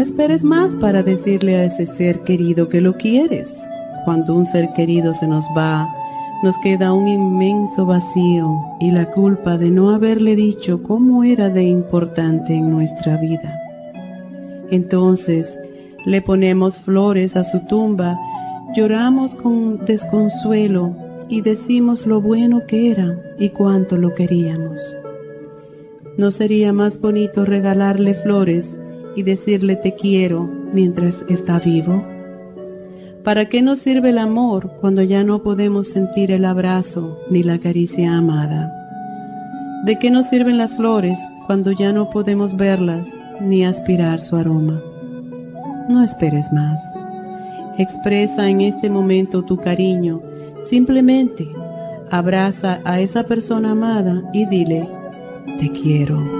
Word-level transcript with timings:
Esperes 0.00 0.42
más 0.44 0.74
para 0.76 1.02
decirle 1.02 1.56
a 1.56 1.64
ese 1.64 1.86
ser 1.86 2.20
querido 2.20 2.68
que 2.68 2.80
lo 2.80 2.94
quieres. 2.94 3.52
Cuando 4.04 4.34
un 4.34 4.46
ser 4.46 4.72
querido 4.72 5.14
se 5.14 5.28
nos 5.28 5.44
va, 5.56 5.88
nos 6.42 6.56
queda 6.58 6.92
un 6.92 7.06
inmenso 7.06 7.84
vacío 7.84 8.48
y 8.80 8.90
la 8.90 9.10
culpa 9.10 9.58
de 9.58 9.70
no 9.70 9.90
haberle 9.90 10.36
dicho 10.36 10.82
cómo 10.82 11.22
era 11.22 11.50
de 11.50 11.64
importante 11.64 12.54
en 12.54 12.70
nuestra 12.70 13.16
vida. 13.18 13.60
Entonces 14.70 15.58
le 16.06 16.22
ponemos 16.22 16.78
flores 16.78 17.36
a 17.36 17.44
su 17.44 17.60
tumba, 17.66 18.18
lloramos 18.74 19.34
con 19.34 19.84
desconsuelo 19.84 20.94
y 21.28 21.42
decimos 21.42 22.06
lo 22.06 22.20
bueno 22.22 22.62
que 22.66 22.90
era 22.90 23.20
y 23.38 23.50
cuánto 23.50 23.96
lo 23.96 24.14
queríamos. 24.14 24.80
¿No 26.16 26.30
sería 26.30 26.72
más 26.72 27.00
bonito 27.00 27.44
regalarle 27.44 28.14
flores 28.14 28.74
y 29.16 29.22
decirle 29.22 29.76
te 29.76 29.94
quiero 29.94 30.48
mientras 30.72 31.24
está 31.28 31.58
vivo? 31.58 32.04
¿Para 33.24 33.48
qué 33.48 33.60
nos 33.60 33.80
sirve 33.80 34.10
el 34.10 34.18
amor 34.18 34.72
cuando 34.80 35.02
ya 35.02 35.24
no 35.24 35.42
podemos 35.42 35.88
sentir 35.88 36.30
el 36.32 36.44
abrazo 36.44 37.18
ni 37.30 37.42
la 37.42 37.58
caricia 37.58 38.16
amada? 38.16 38.72
¿De 39.84 39.98
qué 39.98 40.10
nos 40.10 40.26
sirven 40.26 40.56
las 40.56 40.74
flores 40.74 41.18
cuando 41.46 41.72
ya 41.72 41.92
no 41.92 42.10
podemos 42.10 42.56
verlas 42.56 43.08
ni 43.40 43.64
aspirar 43.64 44.20
su 44.20 44.36
aroma? 44.36 44.82
No 45.88 46.02
esperes 46.02 46.50
más. 46.52 46.82
Expresa 47.78 48.48
en 48.48 48.60
este 48.60 48.88
momento 48.88 49.42
tu 49.42 49.56
cariño. 49.56 50.22
Simplemente 50.62 51.48
abraza 52.10 52.80
a 52.84 53.00
esa 53.00 53.24
persona 53.24 53.72
amada 53.72 54.22
y 54.32 54.46
dile, 54.46 54.88
te 55.58 55.70
quiero. 55.70 56.39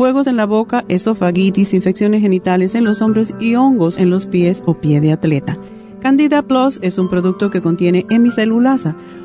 fuegos 0.00 0.26
en 0.28 0.38
la 0.38 0.46
boca, 0.46 0.86
esofagitis, 0.88 1.74
infecciones 1.74 2.22
genitales 2.22 2.74
en 2.74 2.84
los 2.84 3.02
hombros 3.02 3.34
y 3.38 3.56
hongos 3.56 3.98
en 3.98 4.08
los 4.08 4.24
pies 4.24 4.62
o 4.64 4.72
pie 4.72 4.98
de 4.98 5.12
atleta. 5.12 5.58
Candida 6.00 6.40
Plus 6.40 6.78
es 6.80 6.96
un 6.96 7.10
producto 7.10 7.50
que 7.50 7.60
contiene 7.60 8.06
hemicelulasa, 8.08 8.96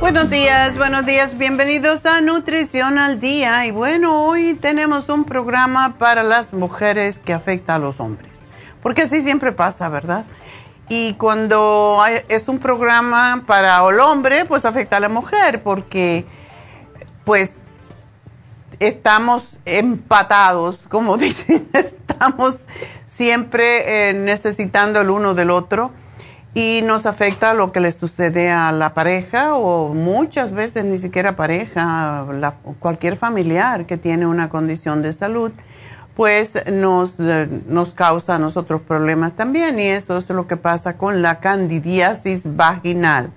Buenos 0.00 0.30
días, 0.30 0.76
buenos 0.76 1.06
días, 1.06 1.38
bienvenidos 1.38 2.04
a 2.04 2.20
Nutrición 2.20 2.98
al 2.98 3.20
Día. 3.20 3.64
Y 3.66 3.70
bueno, 3.70 4.24
hoy 4.24 4.54
tenemos 4.54 5.08
un 5.08 5.24
programa 5.24 5.96
para 5.96 6.24
las 6.24 6.52
mujeres 6.52 7.20
que 7.20 7.32
afecta 7.32 7.76
a 7.76 7.78
los 7.78 8.00
hombres, 8.00 8.40
porque 8.82 9.02
así 9.02 9.20
siempre 9.20 9.52
pasa, 9.52 9.88
¿verdad? 9.88 10.24
Y 10.94 11.14
cuando 11.14 12.02
es 12.28 12.48
un 12.48 12.58
programa 12.58 13.44
para 13.46 13.78
el 13.88 13.98
hombre, 13.98 14.44
pues 14.44 14.66
afecta 14.66 14.98
a 14.98 15.00
la 15.00 15.08
mujer, 15.08 15.62
porque 15.62 16.26
pues 17.24 17.60
estamos 18.78 19.58
empatados, 19.64 20.86
como 20.90 21.16
dicen, 21.16 21.66
estamos 21.72 22.66
siempre 23.06 24.10
eh, 24.10 24.12
necesitando 24.12 25.00
el 25.00 25.08
uno 25.08 25.32
del 25.32 25.48
otro 25.48 25.92
y 26.52 26.82
nos 26.84 27.06
afecta 27.06 27.54
lo 27.54 27.72
que 27.72 27.80
le 27.80 27.90
sucede 27.90 28.50
a 28.50 28.70
la 28.70 28.92
pareja 28.92 29.54
o 29.54 29.94
muchas 29.94 30.52
veces 30.52 30.84
ni 30.84 30.98
siquiera 30.98 31.36
pareja, 31.36 32.26
cualquier 32.80 33.16
familiar 33.16 33.86
que 33.86 33.96
tiene 33.96 34.26
una 34.26 34.50
condición 34.50 35.00
de 35.00 35.14
salud, 35.14 35.52
pues 36.16 36.54
nos, 36.70 37.18
eh, 37.20 37.48
nos 37.66 37.94
causa 37.94 38.36
a 38.36 38.38
nosotros 38.38 38.82
problemas 38.82 39.34
también 39.34 39.78
y 39.78 39.86
eso 39.86 40.18
es 40.18 40.28
lo 40.30 40.46
que 40.46 40.56
pasa 40.56 40.98
con 40.98 41.22
la 41.22 41.40
candidiasis 41.40 42.56
vaginal, 42.56 43.32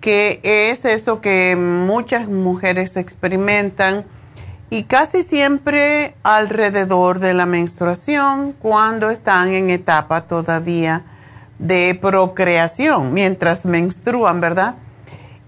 que 0.00 0.40
es 0.42 0.84
eso 0.84 1.20
que 1.20 1.56
muchas 1.56 2.28
mujeres 2.28 2.96
experimentan 2.96 4.04
y 4.68 4.84
casi 4.84 5.22
siempre 5.22 6.14
alrededor 6.22 7.18
de 7.18 7.34
la 7.34 7.46
menstruación 7.46 8.52
cuando 8.52 9.10
están 9.10 9.52
en 9.52 9.70
etapa 9.70 10.22
todavía 10.22 11.04
de 11.58 11.98
procreación 12.00 13.12
mientras 13.12 13.64
menstruan, 13.66 14.40
¿verdad? 14.40 14.76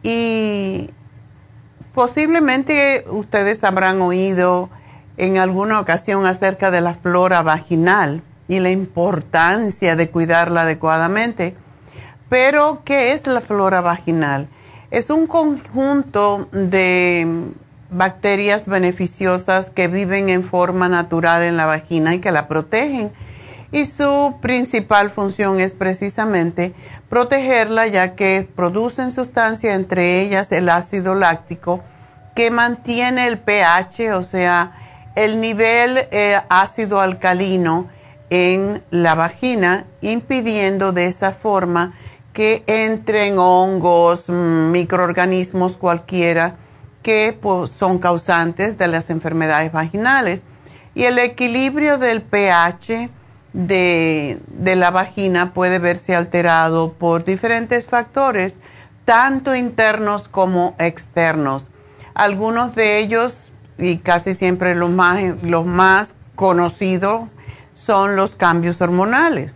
Y 0.02 0.91
posiblemente 1.94 3.04
ustedes 3.08 3.64
habrán 3.64 4.02
oído 4.02 4.69
en 5.16 5.38
alguna 5.38 5.81
ocasión 5.81 6.26
acerca 6.26 6.70
de 6.70 6.81
la 6.81 6.94
flora 6.94 7.43
vaginal 7.43 8.22
y 8.49 8.61
la 8.61 8.70
importancia 8.70 9.96
de 9.96 10.11
cuidarla 10.11 10.62
adecuadamente. 10.62 11.56
Pero, 12.28 12.82
¿qué 12.84 13.12
es 13.12 13.26
la 13.26 13.40
flora 13.40 13.81
vaginal? 13.81 14.49
Es 14.90 15.11
un 15.11 15.26
conjunto 15.26 16.49
de 16.52 17.52
bacterias 17.90 18.66
beneficiosas 18.66 19.70
que 19.70 19.88
viven 19.88 20.28
en 20.28 20.44
forma 20.44 20.88
natural 20.88 21.43
en 21.43 21.56
la 21.56 21.66
vagina 21.66 22.14
y 22.14 22.20
que 22.20 22.32
la 22.32 22.49
protegen 22.49 23.12
y 23.75 23.87
su 23.87 24.37
principal 24.40 25.11
función 25.11 25.58
es 25.58 25.72
precisamente 25.72 26.75
protegerla 27.08 27.88
ya 27.88 28.14
que 28.14 28.49
producen 28.55 29.11
sustancias, 29.11 29.75
entre 29.75 30.20
ellas 30.20 30.52
el 30.52 30.69
ácido 30.69 31.16
láctico, 31.16 31.82
que 32.37 32.52
mantiene 32.52 33.26
el 33.26 33.38
pH, 33.38 34.12
o 34.12 34.22
sea, 34.22 34.83
el 35.14 35.40
nivel 35.40 36.08
eh, 36.11 36.40
ácido 36.49 37.00
alcalino 37.00 37.88
en 38.31 38.82
la 38.90 39.14
vagina, 39.14 39.87
impidiendo 40.00 40.93
de 40.93 41.06
esa 41.06 41.32
forma 41.32 41.94
que 42.32 42.64
entren 42.66 43.38
hongos, 43.38 44.28
mm, 44.28 44.70
microorganismos 44.72 45.76
cualquiera 45.76 46.56
que 47.02 47.38
pues, 47.40 47.70
son 47.70 47.99
causantes 47.99 48.76
de 48.76 48.88
las 48.88 49.11
enfermedades 49.11 49.70
vaginales 49.70 50.43
Y 50.96 51.05
el 51.05 51.19
equilibrio 51.19 51.99
del 51.99 52.22
pH 52.22 53.11
de, 53.52 54.40
de 54.49 54.76
la 54.76 54.90
vagina 54.90 55.52
puede 55.52 55.78
verse 55.78 56.14
alterado 56.14 56.93
por 56.93 57.25
diferentes 57.25 57.87
factores, 57.87 58.58
tanto 59.05 59.55
internos 59.55 60.28
como 60.28 60.75
externos. 60.78 61.70
Algunos 62.14 62.75
de 62.76 62.99
ellos, 62.99 63.50
y 63.79 63.99
casi 63.99 64.35
siempre 64.35 64.75
los 64.75 64.91
más, 64.91 65.21
los 65.43 65.67
más 65.67 66.15
conocidos, 66.35 67.29
son 67.73 68.17
los 68.17 68.35
cambios 68.35 68.81
hormonales. 68.81 69.53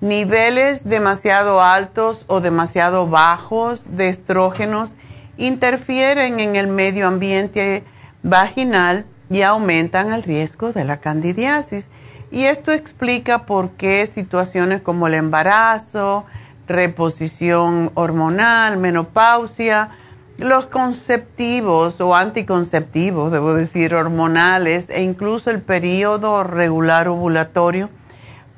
Niveles 0.00 0.84
demasiado 0.84 1.60
altos 1.60 2.24
o 2.28 2.40
demasiado 2.40 3.08
bajos 3.08 3.96
de 3.96 4.08
estrógenos 4.08 4.94
interfieren 5.36 6.40
en 6.40 6.56
el 6.56 6.68
medio 6.68 7.08
ambiente 7.08 7.84
vaginal 8.22 9.06
y 9.30 9.42
aumentan 9.42 10.12
el 10.12 10.22
riesgo 10.22 10.72
de 10.72 10.84
la 10.84 10.98
candidiasis. 10.98 11.90
Y 12.30 12.44
esto 12.44 12.72
explica 12.72 13.46
por 13.46 13.70
qué 13.70 14.06
situaciones 14.06 14.82
como 14.82 15.06
el 15.06 15.14
embarazo, 15.14 16.26
reposición 16.66 17.90
hormonal, 17.94 18.76
menopausia, 18.76 19.90
los 20.38 20.66
conceptivos 20.66 22.00
o 22.00 22.14
anticonceptivos, 22.14 23.32
debo 23.32 23.54
decir, 23.54 23.94
hormonales 23.94 24.88
e 24.88 25.02
incluso 25.02 25.50
el 25.50 25.60
periodo 25.60 26.44
regular 26.44 27.08
ovulatorio 27.08 27.90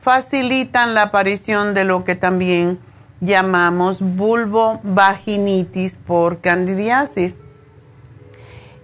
facilitan 0.02 0.94
la 0.94 1.02
aparición 1.04 1.72
de 1.74 1.84
lo 1.84 2.04
que 2.04 2.14
también 2.14 2.78
llamamos 3.20 4.00
vulvovaginitis 4.00 5.96
por 5.96 6.40
candidiasis. 6.40 7.36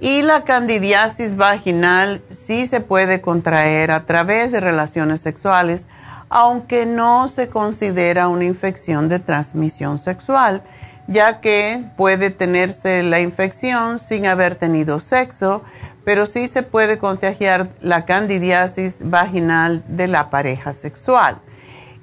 Y 0.01 0.23
la 0.23 0.45
candidiasis 0.45 1.37
vaginal 1.37 2.23
sí 2.31 2.67
se 2.67 2.81
puede 2.81 3.21
contraer 3.21 3.91
a 3.91 4.05
través 4.05 4.53
de 4.53 4.61
relaciones 4.61 5.21
sexuales, 5.21 5.87
aunque 6.29 6.87
no 6.87 7.29
se 7.29 7.49
considera 7.49 8.29
una 8.29 8.45
infección 8.45 9.09
de 9.09 9.19
transmisión 9.19 9.97
sexual, 9.97 10.63
ya 11.07 11.41
que 11.41 11.85
puede 11.97 12.31
tenerse 12.31 13.03
la 13.03 13.21
infección 13.21 13.99
sin 13.99 14.27
haber 14.27 14.57
tenido 14.57 15.01
sexo, 15.01 15.63
pero 16.05 16.27
sí 16.27 16.49
se 16.49 16.63
puede 16.63 16.99
contagiar 16.99 17.69
la 17.81 18.05
candidiasis 18.05 18.99
vaginal 19.05 19.85
de 19.89 20.07
la 20.09 20.31
pareja 20.31 20.73
sexual. 20.73 21.39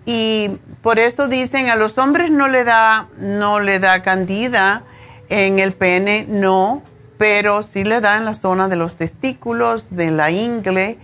Y 0.06 0.58
por 0.82 1.00
eso 1.00 1.28
dicen 1.28 1.70
a 1.70 1.76
los 1.76 1.98
hombres 1.98 2.30
no 2.30 2.48
le 2.48 2.64
da, 2.64 3.08
no 3.18 3.60
le 3.60 3.80
da 3.80 4.04
candida 4.04 4.84
en 5.30 5.60
el 5.60 5.74
pene, 5.74 6.26
no, 6.28 6.84
pero 7.18 7.64
sí 7.64 7.86
le 7.86 8.02
da 8.02 8.18
en 8.18 8.26
la 8.26 8.34
zona 8.34 8.68
de 8.68 8.76
los 8.76 8.96
testículos, 8.96 9.96
de 9.96 10.12
la 10.12 10.32
ingle, 10.32 10.98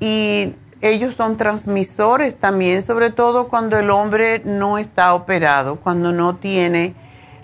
y 0.00 0.54
ellos 0.80 1.14
son 1.14 1.36
transmisores 1.36 2.34
también, 2.36 2.82
sobre 2.82 3.10
todo 3.10 3.48
cuando 3.48 3.78
el 3.78 3.90
hombre 3.90 4.40
no 4.46 4.78
está 4.78 5.12
operado, 5.12 5.76
cuando 5.76 6.12
no 6.12 6.36
tiene 6.36 6.94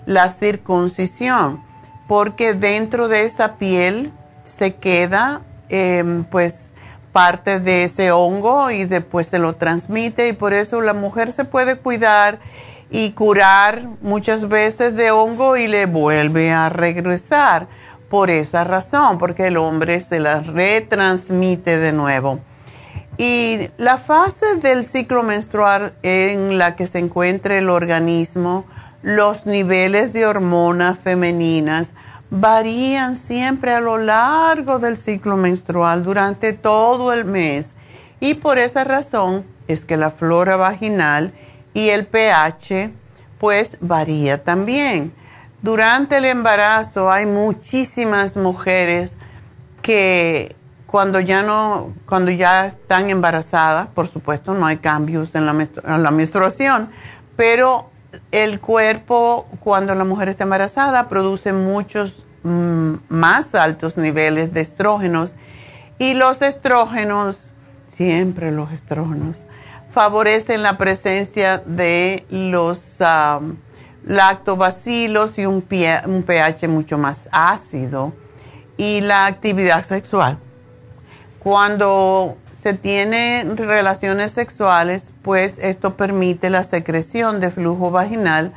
la 0.07 0.29
circuncisión, 0.29 1.61
porque 2.07 2.53
dentro 2.53 3.09
de 3.09 3.25
esa 3.25 3.57
piel 3.57 4.11
se 4.41 4.75
queda, 4.75 5.41
em, 5.69 6.23
pues, 6.23 6.71
parte 7.11 7.59
de 7.59 7.83
ese 7.83 8.11
hongo 8.11 8.71
y 8.71 8.85
después 8.85 9.27
se 9.27 9.37
lo 9.37 9.55
transmite 9.55 10.29
y 10.29 10.33
por 10.33 10.53
eso 10.53 10.81
la 10.81 10.93
mujer 10.93 11.31
se 11.31 11.45
puede 11.45 11.77
cuidar 11.77 12.39
y 12.89 13.11
curar 13.11 13.87
muchas 14.01 14.47
veces 14.47 14.95
de 14.95 15.11
hongo 15.11 15.57
y 15.57 15.67
le 15.67 15.87
vuelve 15.87 16.51
a 16.51 16.69
regresar 16.69 17.67
por 18.09 18.29
esa 18.29 18.63
razón, 18.63 19.17
porque 19.17 19.47
el 19.47 19.57
hombre 19.57 19.99
se 19.99 20.19
la 20.19 20.39
retransmite 20.39 21.77
de 21.77 21.91
nuevo. 21.91 22.39
Y 23.17 23.69
la 23.77 23.97
fase 23.97 24.55
del 24.61 24.85
ciclo 24.85 25.23
menstrual 25.23 25.93
en 26.03 26.57
la 26.57 26.77
que 26.77 26.85
se 26.85 26.99
encuentra 26.99 27.57
el 27.57 27.69
organismo, 27.69 28.65
los 29.01 29.45
niveles 29.45 30.13
de 30.13 30.25
hormonas 30.25 30.99
femeninas, 30.99 31.93
varían 32.29 33.15
siempre 33.15 33.73
a 33.73 33.79
lo 33.79 33.97
largo 33.97 34.79
del 34.79 34.97
ciclo 34.97 35.37
menstrual 35.37 36.03
durante 36.03 36.53
todo 36.53 37.13
el 37.13 37.25
mes 37.25 37.73
y 38.19 38.33
por 38.33 38.57
esa 38.57 38.83
razón 38.83 39.45
es 39.67 39.85
que 39.85 39.97
la 39.97 40.11
flora 40.11 40.55
vaginal 40.57 41.33
y 41.73 41.89
el 41.89 42.07
pH 42.07 42.91
pues 43.37 43.77
varía 43.81 44.43
también. 44.43 45.13
Durante 45.61 46.17
el 46.17 46.25
embarazo 46.25 47.11
hay 47.11 47.25
muchísimas 47.25 48.35
mujeres 48.35 49.15
que 49.81 50.55
cuando 50.87 51.19
ya 51.19 51.43
no, 51.43 51.93
cuando 52.07 52.31
ya 52.31 52.67
están 52.67 53.09
embarazadas, 53.09 53.87
por 53.87 54.07
supuesto 54.07 54.53
no 54.53 54.65
hay 54.65 54.77
cambios 54.77 55.35
en 55.35 55.45
la, 55.45 55.51
en 55.51 56.03
la 56.03 56.11
menstruación, 56.11 56.89
pero 57.35 57.89
el 58.31 58.59
cuerpo 58.59 59.47
cuando 59.59 59.95
la 59.95 60.03
mujer 60.03 60.29
está 60.29 60.43
embarazada 60.43 61.09
produce 61.09 61.53
muchos 61.53 62.25
mm, 62.43 62.93
más 63.09 63.55
altos 63.55 63.97
niveles 63.97 64.53
de 64.53 64.61
estrógenos 64.61 65.35
y 65.99 66.13
los 66.13 66.41
estrógenos, 66.41 67.53
siempre 67.89 68.51
los 68.51 68.71
estrógenos, 68.71 69.45
favorecen 69.91 70.61
la 70.61 70.77
presencia 70.77 71.57
de 71.65 72.25
los 72.29 72.97
lactobacilos 74.05 75.39
y 75.39 75.45
un 75.45 75.61
pH 75.61 76.67
mucho 76.67 76.97
más 76.97 77.27
ácido 77.31 78.13
y 78.77 79.01
la 79.01 79.25
actividad 79.25 79.83
sexual. 79.83 80.37
Cuando 81.39 82.37
se 82.67 82.73
tienen 82.73 83.55
relaciones 83.55 84.31
sexuales, 84.31 85.13
pues 85.21 85.57
esto 85.57 85.95
permite 85.95 86.49
la 86.49 86.65
secreción 86.65 87.39
de 87.39 87.49
flujo 87.49 87.91
vaginal, 87.91 88.51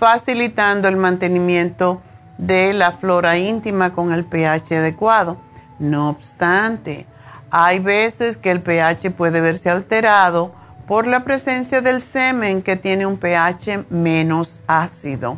facilitando 0.00 0.88
el 0.88 0.96
mantenimiento 0.96 2.00
de 2.38 2.72
la 2.72 2.92
flora 2.92 3.36
íntima 3.36 3.92
con 3.92 4.10
el 4.10 4.24
pH 4.24 4.78
adecuado. 4.78 5.36
No 5.78 6.08
obstante, 6.08 7.04
hay 7.50 7.78
veces 7.78 8.38
que 8.38 8.50
el 8.50 8.62
pH 8.62 9.10
puede 9.10 9.42
verse 9.42 9.68
alterado 9.68 10.54
por 10.86 11.06
la 11.06 11.22
presencia 11.24 11.82
del 11.82 12.00
semen 12.00 12.62
que 12.62 12.76
tiene 12.76 13.04
un 13.04 13.18
pH 13.18 13.84
menos 13.90 14.62
ácido. 14.66 15.36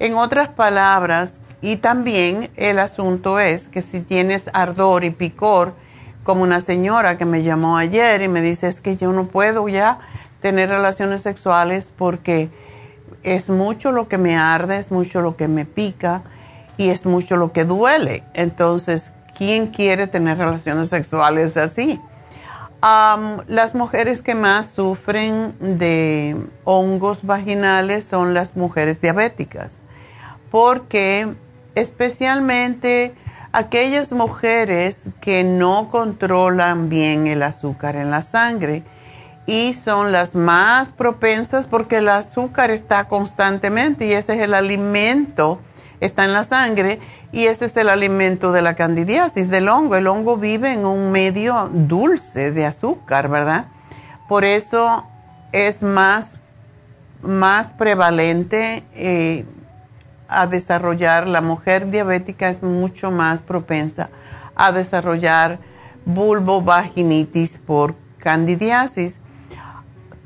En 0.00 0.14
otras 0.14 0.48
palabras, 0.48 1.40
y 1.60 1.76
también 1.76 2.50
el 2.56 2.80
asunto 2.80 3.38
es 3.38 3.68
que 3.68 3.80
si 3.80 4.00
tienes 4.00 4.50
ardor 4.52 5.04
y 5.04 5.10
picor, 5.10 5.83
como 6.24 6.42
una 6.42 6.60
señora 6.60 7.16
que 7.16 7.24
me 7.24 7.42
llamó 7.42 7.76
ayer 7.76 8.22
y 8.22 8.28
me 8.28 8.40
dice, 8.40 8.66
es 8.66 8.80
que 8.80 8.96
yo 8.96 9.12
no 9.12 9.26
puedo 9.26 9.68
ya 9.68 9.98
tener 10.40 10.70
relaciones 10.70 11.22
sexuales 11.22 11.90
porque 11.96 12.50
es 13.22 13.48
mucho 13.48 13.92
lo 13.92 14.08
que 14.08 14.18
me 14.18 14.36
arde, 14.36 14.78
es 14.78 14.90
mucho 14.90 15.20
lo 15.20 15.36
que 15.36 15.48
me 15.48 15.64
pica 15.64 16.22
y 16.76 16.88
es 16.88 17.06
mucho 17.06 17.36
lo 17.36 17.52
que 17.52 17.64
duele. 17.64 18.24
Entonces, 18.34 19.12
¿quién 19.36 19.68
quiere 19.68 20.06
tener 20.06 20.38
relaciones 20.38 20.88
sexuales 20.88 21.56
así? 21.56 22.00
las 23.46 23.74
mujeres 23.74 24.20
que 24.20 24.34
más 24.34 24.66
sufren 24.66 25.54
de 25.58 26.36
hongos 26.64 27.24
vaginales 27.24 28.04
son 28.04 28.34
las 28.34 28.56
mujeres 28.56 29.00
diabéticas, 29.00 29.78
porque 30.50 31.32
especialmente 31.74 33.14
aquellas 33.54 34.10
mujeres 34.10 35.04
que 35.20 35.44
no 35.44 35.88
controlan 35.88 36.88
bien 36.88 37.28
el 37.28 37.40
azúcar 37.44 37.94
en 37.94 38.10
la 38.10 38.20
sangre 38.20 38.82
y 39.46 39.74
son 39.74 40.10
las 40.10 40.34
más 40.34 40.88
propensas 40.88 41.66
porque 41.66 41.98
el 41.98 42.08
azúcar 42.08 42.72
está 42.72 43.04
constantemente 43.04 44.06
y 44.06 44.12
ese 44.12 44.34
es 44.34 44.40
el 44.40 44.54
alimento, 44.54 45.60
está 46.00 46.24
en 46.24 46.32
la 46.32 46.42
sangre 46.42 46.98
y 47.30 47.44
ese 47.46 47.66
es 47.66 47.76
el 47.76 47.90
alimento 47.90 48.50
de 48.50 48.62
la 48.62 48.74
candidiasis, 48.74 49.48
del 49.48 49.68
hongo. 49.68 49.94
El 49.94 50.08
hongo 50.08 50.36
vive 50.36 50.72
en 50.72 50.84
un 50.84 51.12
medio 51.12 51.70
dulce 51.72 52.50
de 52.50 52.66
azúcar, 52.66 53.28
¿verdad? 53.28 53.66
Por 54.28 54.44
eso 54.44 55.06
es 55.52 55.80
más, 55.80 56.38
más 57.22 57.68
prevalente. 57.68 58.82
Eh, 58.94 59.44
a 60.40 60.46
desarrollar, 60.46 61.28
la 61.28 61.40
mujer 61.40 61.90
diabética 61.90 62.48
es 62.48 62.62
mucho 62.62 63.10
más 63.10 63.40
propensa 63.40 64.10
a 64.54 64.72
desarrollar 64.72 65.58
vulvovaginitis 66.04 67.58
por 67.58 67.94
candidiasis. 68.18 69.20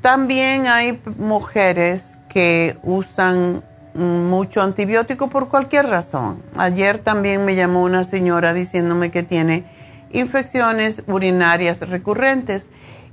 También 0.01 0.67
hay 0.67 1.01
mujeres 1.17 2.17
que 2.29 2.77
usan 2.83 3.63
mucho 3.93 4.61
antibiótico 4.61 5.29
por 5.29 5.49
cualquier 5.49 5.87
razón. 5.87 6.41
Ayer 6.55 6.99
también 6.99 7.43
me 7.43 7.55
llamó 7.55 7.83
una 7.83 8.03
señora 8.03 8.53
diciéndome 8.53 9.11
que 9.11 9.23
tiene 9.23 9.65
infecciones 10.11 11.03
urinarias 11.07 11.79
recurrentes 11.81 12.69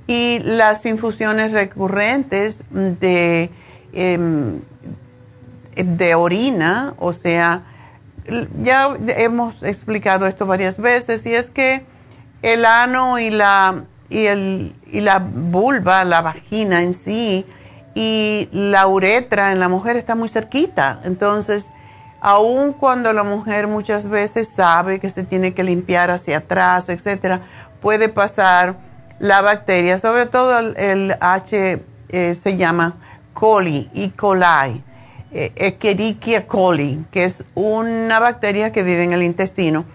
y 0.07 0.39
las 0.39 0.85
infusiones 0.85 1.51
recurrentes 1.51 2.63
de 2.71 3.49
em, 3.93 4.61
de 5.83 6.15
orina, 6.15 6.93
o 6.97 7.13
sea, 7.13 7.63
ya 8.61 8.95
hemos 9.17 9.63
explicado 9.63 10.27
esto 10.27 10.45
varias 10.45 10.77
veces, 10.77 11.25
y 11.25 11.33
es 11.33 11.49
que 11.49 11.85
el 12.41 12.65
ano 12.65 13.19
y 13.19 13.29
la, 13.29 13.83
y, 14.09 14.25
el, 14.25 14.75
y 14.91 15.01
la 15.01 15.19
vulva, 15.19 16.03
la 16.03 16.21
vagina 16.21 16.81
en 16.83 16.93
sí, 16.93 17.45
y 17.95 18.49
la 18.51 18.85
uretra 18.87 19.51
en 19.51 19.59
la 19.59 19.69
mujer 19.69 19.97
está 19.97 20.13
muy 20.13 20.29
cerquita. 20.29 21.01
Entonces, 21.03 21.71
aun 22.21 22.73
cuando 22.73 23.11
la 23.13 23.23
mujer 23.23 23.67
muchas 23.67 24.07
veces 24.07 24.49
sabe 24.49 24.99
que 24.99 25.09
se 25.09 25.23
tiene 25.23 25.53
que 25.53 25.63
limpiar 25.63 26.11
hacia 26.11 26.37
atrás, 26.37 26.89
etcétera, 26.89 27.41
puede 27.81 28.09
pasar 28.09 28.75
la 29.19 29.41
bacteria, 29.41 29.97
sobre 29.97 30.27
todo 30.27 30.59
el, 30.59 31.15
H 31.19 31.81
eh, 32.09 32.37
se 32.39 32.57
llama 32.57 32.97
coli, 33.33 33.89
E. 33.95 34.11
coli, 34.11 34.83
Escherichia 35.31 36.47
coli, 36.47 37.05
que 37.11 37.25
es 37.25 37.43
una 37.53 38.19
bacteria 38.19 38.71
que 38.71 38.83
vive 38.83 39.03
en 39.03 39.13
el 39.13 39.23
intestino 39.23 39.85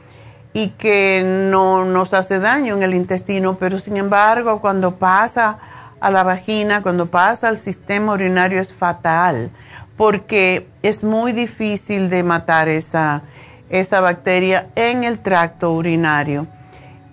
y 0.53 0.69
que 0.71 1.23
no 1.51 1.85
nos 1.85 2.13
hace 2.13 2.39
daño 2.39 2.75
en 2.77 2.83
el 2.83 2.95
intestino, 2.95 3.57
pero 3.59 3.79
sin 3.79 3.97
embargo 3.97 4.61
cuando 4.61 4.97
pasa 4.97 5.59
a 6.01 6.11
la 6.11 6.23
vagina, 6.23 6.83
cuando 6.83 7.11
pasa 7.11 7.49
al 7.49 7.59
sistema 7.59 8.13
urinario 8.13 8.61
es 8.61 8.73
fatal 8.73 9.51
porque 9.97 10.67
es 10.83 11.05
muy 11.05 11.33
difícil 11.33 12.11
de 12.11 12.23
matar 12.23 12.69
esa, 12.69 13.23
esa 13.71 14.01
bacteria 14.01 14.69
en 14.75 15.05
el 15.05 15.21
tracto 15.21 15.73
urinario. 15.73 16.47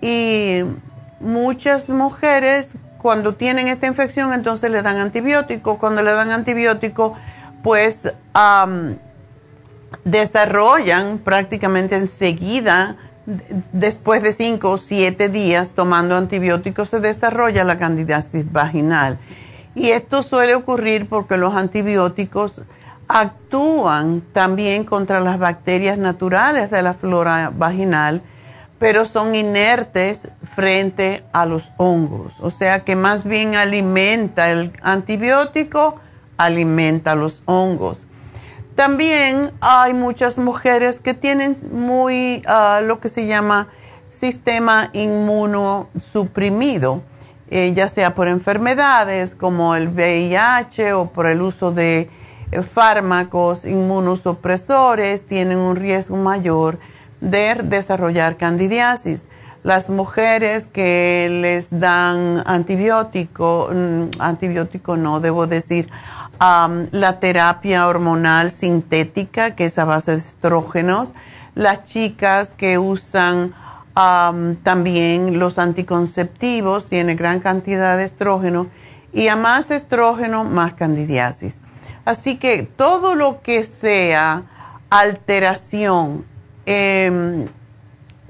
Y 0.00 0.62
muchas 1.20 1.88
mujeres 1.88 2.70
cuando 2.98 3.34
tienen 3.34 3.68
esta 3.68 3.86
infección 3.86 4.32
entonces 4.32 4.70
le 4.70 4.82
dan 4.82 4.96
antibiótico. 4.96 5.78
Cuando 5.78 6.02
le 6.02 6.12
dan 6.12 6.30
antibiótico 6.30 7.14
pues 7.62 8.12
desarrollan 10.04 11.18
prácticamente 11.18 11.96
enseguida, 11.96 12.96
después 13.72 14.22
de 14.22 14.32
5 14.32 14.70
o 14.70 14.76
7 14.78 15.28
días 15.28 15.70
tomando 15.70 16.16
antibióticos, 16.16 16.90
se 16.90 17.00
desarrolla 17.00 17.64
la 17.64 17.78
candidiasis 17.78 18.50
vaginal. 18.50 19.18
Y 19.74 19.90
esto 19.90 20.22
suele 20.22 20.54
ocurrir 20.54 21.08
porque 21.08 21.36
los 21.36 21.54
antibióticos 21.54 22.62
actúan 23.06 24.22
también 24.32 24.84
contra 24.84 25.20
las 25.20 25.38
bacterias 25.38 25.98
naturales 25.98 26.70
de 26.70 26.82
la 26.82 26.94
flora 26.94 27.52
vaginal, 27.54 28.22
pero 28.78 29.04
son 29.04 29.34
inertes 29.34 30.28
frente 30.42 31.24
a 31.32 31.44
los 31.44 31.72
hongos. 31.76 32.40
O 32.40 32.50
sea 32.50 32.84
que 32.84 32.96
más 32.96 33.24
bien 33.24 33.54
alimenta 33.54 34.50
el 34.50 34.72
antibiótico, 34.82 35.96
alimenta 36.44 37.14
los 37.14 37.42
hongos. 37.46 38.06
También 38.74 39.52
hay 39.60 39.94
muchas 39.94 40.36
mujeres 40.38 41.00
que 41.00 41.14
tienen 41.14 41.56
muy 41.72 42.42
ah, 42.46 42.80
lo 42.82 43.00
que 43.00 43.08
se 43.08 43.26
llama 43.26 43.68
sistema 44.08 44.90
inmunosuprimido 44.92 47.02
eh, 47.52 47.72
ya 47.74 47.88
sea 47.88 48.14
por 48.14 48.28
enfermedades 48.28 49.34
como 49.34 49.74
el 49.74 49.88
VIH 49.88 50.92
o 50.92 51.06
por 51.06 51.26
el 51.26 51.42
uso 51.42 51.72
de 51.72 52.08
eh, 52.52 52.62
fármacos 52.62 53.64
inmunosupresores, 53.64 55.26
tienen 55.26 55.58
un 55.58 55.74
riesgo 55.74 56.16
mayor 56.16 56.78
de 57.20 57.56
desarrollar 57.64 58.36
candidiasis. 58.36 59.26
Las 59.64 59.90
mujeres 59.90 60.68
que 60.68 61.28
les 61.28 61.80
dan 61.80 62.44
antibiótico, 62.46 63.68
mm, 63.72 64.20
antibiótico 64.20 64.96
no, 64.96 65.18
debo 65.18 65.48
decir, 65.48 65.90
la 66.40 67.20
terapia 67.20 67.86
hormonal 67.86 68.50
sintética, 68.50 69.54
que 69.54 69.66
es 69.66 69.78
a 69.78 69.84
base 69.84 70.12
de 70.12 70.16
estrógenos, 70.16 71.12
las 71.54 71.84
chicas 71.84 72.54
que 72.54 72.78
usan 72.78 73.54
también 74.62 75.38
los 75.38 75.58
anticonceptivos 75.58 76.88
tienen 76.88 77.16
gran 77.16 77.40
cantidad 77.40 77.98
de 77.98 78.04
estrógeno 78.04 78.68
y 79.12 79.28
a 79.28 79.36
más 79.36 79.70
estrógeno, 79.70 80.44
más 80.44 80.74
candidiasis. 80.74 81.60
Así 82.04 82.38
que 82.38 82.62
todo 82.62 83.14
lo 83.14 83.42
que 83.42 83.64
sea 83.64 84.44
alteración 84.88 86.24
em, 86.64 87.46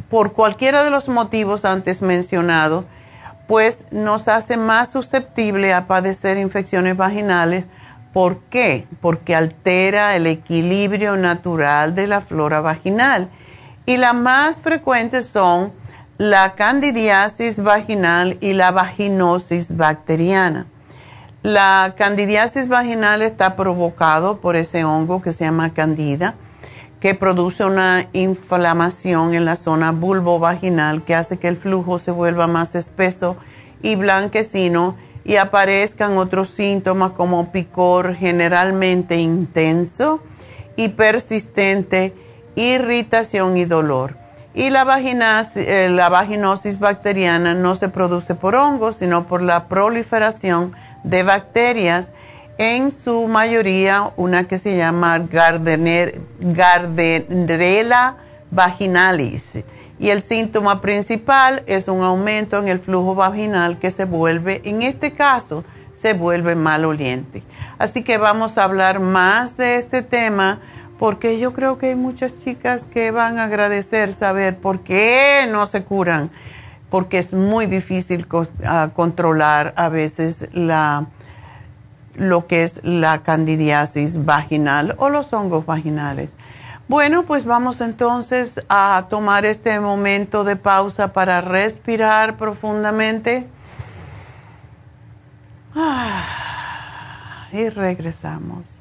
por 0.08 0.32
cualquiera 0.32 0.82
de 0.82 0.90
los 0.90 1.08
motivos 1.08 1.64
antes 1.64 2.02
mencionados, 2.02 2.84
pues 3.46 3.84
nos 3.90 4.28
hace 4.28 4.56
más 4.56 4.90
susceptible 4.90 5.72
a 5.72 5.86
padecer 5.86 6.36
infecciones 6.36 6.96
vaginales. 6.96 7.64
¿Por 8.12 8.38
qué? 8.50 8.88
Porque 9.00 9.36
altera 9.36 10.16
el 10.16 10.26
equilibrio 10.26 11.16
natural 11.16 11.94
de 11.94 12.06
la 12.06 12.20
flora 12.20 12.60
vaginal 12.60 13.30
y 13.86 13.96
las 13.96 14.14
más 14.14 14.60
frecuentes 14.60 15.26
son 15.26 15.72
la 16.18 16.54
candidiasis 16.54 17.62
vaginal 17.62 18.36
y 18.40 18.52
la 18.52 18.72
vaginosis 18.72 19.76
bacteriana. 19.76 20.66
La 21.42 21.94
candidiasis 21.96 22.68
vaginal 22.68 23.22
está 23.22 23.56
provocado 23.56 24.40
por 24.40 24.56
ese 24.56 24.84
hongo 24.84 25.22
que 25.22 25.32
se 25.32 25.44
llama 25.44 25.72
candida, 25.72 26.34
que 27.00 27.14
produce 27.14 27.64
una 27.64 28.08
inflamación 28.12 29.32
en 29.32 29.46
la 29.46 29.56
zona 29.56 29.92
vulvovaginal 29.92 31.02
que 31.04 31.14
hace 31.14 31.38
que 31.38 31.48
el 31.48 31.56
flujo 31.56 31.98
se 31.98 32.10
vuelva 32.10 32.46
más 32.46 32.74
espeso 32.74 33.38
y 33.80 33.94
blanquecino 33.94 34.96
y 35.24 35.36
aparezcan 35.36 36.16
otros 36.18 36.48
síntomas 36.48 37.12
como 37.12 37.52
picor 37.52 38.14
generalmente 38.14 39.16
intenso 39.16 40.20
y 40.76 40.88
persistente 40.88 42.14
irritación 42.54 43.56
y 43.56 43.64
dolor. 43.64 44.16
Y 44.54 44.70
la, 44.70 44.84
eh, 45.54 45.88
la 45.90 46.08
vaginosis 46.08 46.78
bacteriana 46.78 47.54
no 47.54 47.74
se 47.74 47.88
produce 47.88 48.34
por 48.34 48.54
hongos, 48.54 48.96
sino 48.96 49.26
por 49.26 49.42
la 49.42 49.68
proliferación 49.68 50.72
de 51.04 51.22
bacterias, 51.22 52.12
en 52.58 52.90
su 52.90 53.26
mayoría 53.26 54.10
una 54.16 54.44
que 54.44 54.58
se 54.58 54.76
llama 54.76 55.18
Gardner, 55.18 56.20
Gardnerella 56.40 58.16
vaginalis. 58.50 59.60
Y 60.00 60.08
el 60.08 60.22
síntoma 60.22 60.80
principal 60.80 61.62
es 61.66 61.86
un 61.86 62.02
aumento 62.02 62.58
en 62.58 62.68
el 62.68 62.80
flujo 62.80 63.14
vaginal 63.14 63.78
que 63.78 63.90
se 63.90 64.06
vuelve, 64.06 64.62
en 64.64 64.80
este 64.80 65.12
caso, 65.12 65.62
se 65.92 66.14
vuelve 66.14 66.54
maloliente. 66.54 67.42
Así 67.78 68.02
que 68.02 68.16
vamos 68.16 68.56
a 68.56 68.64
hablar 68.64 68.98
más 68.98 69.58
de 69.58 69.76
este 69.76 70.00
tema 70.00 70.58
porque 70.98 71.38
yo 71.38 71.52
creo 71.52 71.76
que 71.76 71.88
hay 71.88 71.94
muchas 71.96 72.42
chicas 72.42 72.86
que 72.90 73.10
van 73.10 73.38
a 73.38 73.44
agradecer 73.44 74.14
saber 74.14 74.56
por 74.56 74.80
qué 74.80 75.46
no 75.50 75.66
se 75.66 75.84
curan, 75.84 76.30
porque 76.88 77.18
es 77.18 77.34
muy 77.34 77.66
difícil 77.66 78.26
controlar 78.94 79.74
a 79.76 79.90
veces 79.90 80.48
lo 80.52 82.46
que 82.46 82.62
es 82.62 82.80
la 82.82 83.22
candidiasis 83.22 84.24
vaginal 84.24 84.94
o 84.98 85.10
los 85.10 85.32
hongos 85.34 85.66
vaginales. 85.66 86.36
Bueno, 86.90 87.22
pues 87.22 87.44
vamos 87.44 87.80
entonces 87.80 88.64
a 88.68 89.06
tomar 89.08 89.44
este 89.44 89.78
momento 89.78 90.42
de 90.42 90.56
pausa 90.56 91.12
para 91.12 91.40
respirar 91.40 92.36
profundamente. 92.36 93.46
Ah, 95.72 97.46
y 97.52 97.68
regresamos. 97.68 98.80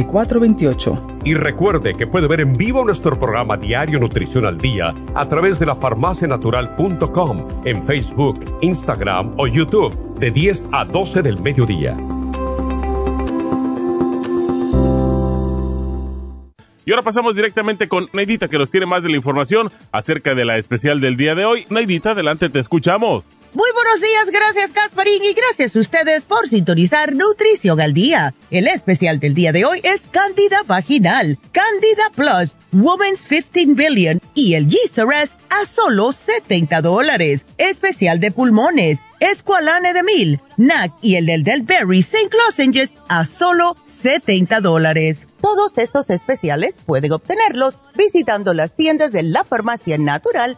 Y 1.23 1.33
recuerde 1.33 1.95
que 1.95 2.07
puede 2.07 2.27
ver 2.27 2.41
en 2.41 2.57
vivo 2.57 2.83
nuestro 2.83 3.19
programa 3.19 3.57
Diario 3.57 3.99
Nutrición 3.99 4.45
al 4.45 4.57
Día 4.57 4.93
a 5.13 5.27
través 5.27 5.59
de 5.59 5.65
la 5.65 5.75
farmacianatural.com 5.75 7.47
en 7.65 7.83
Facebook, 7.83 8.43
Instagram 8.61 9.33
o 9.37 9.47
YouTube 9.47 10.19
de 10.19 10.31
10 10.31 10.65
a 10.71 10.85
12 10.85 11.21
del 11.21 11.39
mediodía. 11.39 11.97
Y 16.85 16.91
ahora 16.91 17.03
pasamos 17.03 17.35
directamente 17.35 17.87
con 17.87 18.07
Neidita 18.11 18.47
que 18.47 18.57
nos 18.57 18.71
tiene 18.71 18.85
más 18.85 19.03
de 19.03 19.09
la 19.09 19.15
información 19.15 19.69
acerca 19.91 20.33
de 20.33 20.45
la 20.45 20.57
especial 20.57 20.99
del 20.99 21.15
día 21.15 21.35
de 21.35 21.45
hoy. 21.45 21.65
Neidita, 21.69 22.11
adelante, 22.11 22.49
te 22.49 22.59
escuchamos. 22.59 23.25
Muy 23.53 23.67
buenos 23.73 23.99
días, 23.99 24.31
gracias 24.31 24.71
Gasparín 24.71 25.21
y 25.23 25.33
gracias 25.33 25.75
a 25.75 25.79
ustedes 25.79 26.23
por 26.23 26.47
sintonizar 26.47 27.13
Nutrición 27.13 27.81
al 27.81 27.93
Día. 27.93 28.33
El 28.49 28.65
especial 28.69 29.19
del 29.19 29.33
día 29.33 29.51
de 29.51 29.65
hoy 29.65 29.81
es 29.83 30.03
Candida 30.09 30.63
Vaginal, 30.65 31.37
Candida 31.51 32.09
Plus, 32.15 32.55
Women's 32.71 33.23
15 33.23 33.73
Billion 33.73 34.21
y 34.35 34.53
el 34.53 34.69
Arrest 34.95 35.33
a 35.49 35.65
solo 35.65 36.13
70 36.13 36.81
dólares. 36.81 37.45
Especial 37.57 38.21
de 38.21 38.31
pulmones, 38.31 38.99
Esqualane 39.19 39.93
de 39.93 40.03
Mil, 40.03 40.39
NAC 40.55 40.93
y 41.01 41.15
el 41.15 41.25
del 41.25 41.43
Del 41.43 41.63
Berry 41.63 41.99
St. 41.99 42.29
Lozenges 42.47 42.93
a 43.09 43.25
solo 43.25 43.75
70 43.85 44.61
dólares. 44.61 45.27
Todos 45.41 45.77
estos 45.77 46.09
especiales 46.09 46.75
pueden 46.85 47.11
obtenerlos 47.11 47.75
visitando 47.97 48.53
las 48.53 48.77
tiendas 48.77 49.11
de 49.11 49.23
la 49.23 49.43
farmacia 49.43 49.97
natural 49.97 50.57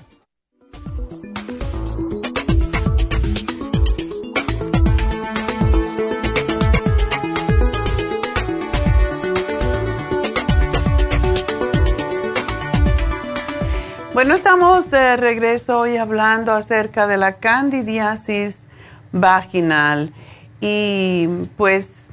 Bueno, 14.13 14.35
estamos 14.35 14.91
de 14.91 15.15
regreso 15.15 15.79
hoy 15.79 15.95
hablando 15.95 16.51
acerca 16.51 17.07
de 17.07 17.15
la 17.15 17.37
candidiasis 17.37 18.65
vaginal 19.13 20.13
y 20.59 21.29
pues, 21.55 22.07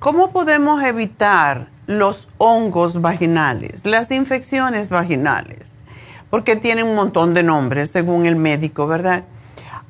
¿cómo 0.00 0.32
podemos 0.32 0.82
evitar 0.82 1.68
los 1.86 2.28
hongos 2.38 3.00
vaginales, 3.00 3.86
las 3.86 4.10
infecciones 4.10 4.88
vaginales? 4.88 5.82
Porque 6.30 6.56
tienen 6.56 6.88
un 6.88 6.96
montón 6.96 7.32
de 7.32 7.44
nombres 7.44 7.88
según 7.90 8.26
el 8.26 8.34
médico, 8.34 8.88
¿verdad? 8.88 9.22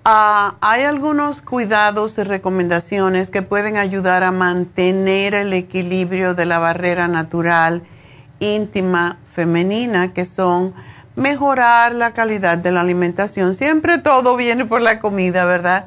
Ah, 0.04 0.56
hay 0.60 0.82
algunos 0.82 1.40
cuidados 1.40 2.18
y 2.18 2.22
recomendaciones 2.22 3.30
que 3.30 3.40
pueden 3.40 3.78
ayudar 3.78 4.24
a 4.24 4.30
mantener 4.30 5.32
el 5.32 5.54
equilibrio 5.54 6.34
de 6.34 6.44
la 6.44 6.58
barrera 6.58 7.08
natural 7.08 7.82
íntima 8.42 9.18
femenina, 9.34 10.12
que 10.12 10.24
son 10.24 10.74
mejorar 11.14 11.94
la 11.94 12.12
calidad 12.12 12.58
de 12.58 12.72
la 12.72 12.80
alimentación. 12.80 13.54
Siempre 13.54 13.98
todo 13.98 14.36
viene 14.36 14.64
por 14.64 14.82
la 14.82 14.98
comida, 14.98 15.44
¿verdad? 15.44 15.86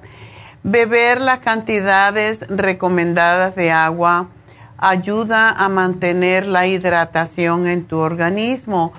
Beber 0.63 1.21
las 1.21 1.39
cantidades 1.39 2.41
recomendadas 2.49 3.55
de 3.55 3.71
agua 3.71 4.29
ayuda 4.77 5.49
a 5.49 5.69
mantener 5.69 6.47
la 6.47 6.65
hidratación 6.67 7.67
en 7.67 7.85
tu 7.85 7.97
organismo. 7.97 8.93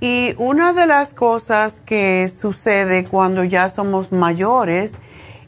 Y 0.00 0.34
una 0.38 0.72
de 0.72 0.86
las 0.86 1.12
cosas 1.14 1.80
que 1.84 2.28
sucede 2.28 3.04
cuando 3.04 3.42
ya 3.42 3.68
somos 3.68 4.12
mayores 4.12 4.98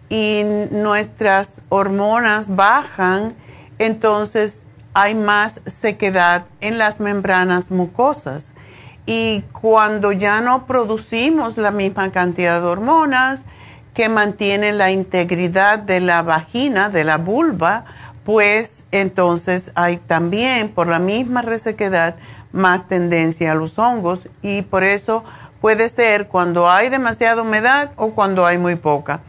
y 0.08 0.42
nuestras 0.72 1.62
hormonas 1.68 2.54
bajan, 2.54 3.36
entonces 3.78 4.66
hay 4.94 5.14
más 5.14 5.60
sequedad 5.66 6.46
en 6.60 6.78
las 6.78 7.00
membranas 7.00 7.70
mucosas. 7.70 8.52
Y 9.06 9.42
cuando 9.52 10.12
ya 10.12 10.40
no 10.40 10.66
producimos 10.66 11.56
la 11.56 11.70
misma 11.70 12.12
cantidad 12.12 12.60
de 12.60 12.66
hormonas 12.66 13.42
que 13.94 14.08
mantienen 14.08 14.78
la 14.78 14.90
integridad 14.90 15.78
de 15.78 16.00
la 16.00 16.22
vagina, 16.22 16.88
de 16.90 17.04
la 17.04 17.16
vulva, 17.16 17.84
pues 18.24 18.84
entonces 18.92 19.72
hay 19.74 19.96
también 19.96 20.68
por 20.68 20.86
la 20.86 20.98
misma 20.98 21.42
resequedad 21.42 22.16
más 22.52 22.86
tendencia 22.86 23.52
a 23.52 23.54
los 23.54 23.78
hongos 23.78 24.28
y 24.42 24.62
por 24.62 24.84
eso 24.84 25.24
puede 25.60 25.88
ser 25.88 26.28
cuando 26.28 26.70
hay 26.70 26.88
demasiada 26.88 27.42
humedad 27.42 27.92
o 27.96 28.10
cuando 28.10 28.46
hay 28.46 28.58
muy 28.58 28.76
poca. 28.76 29.20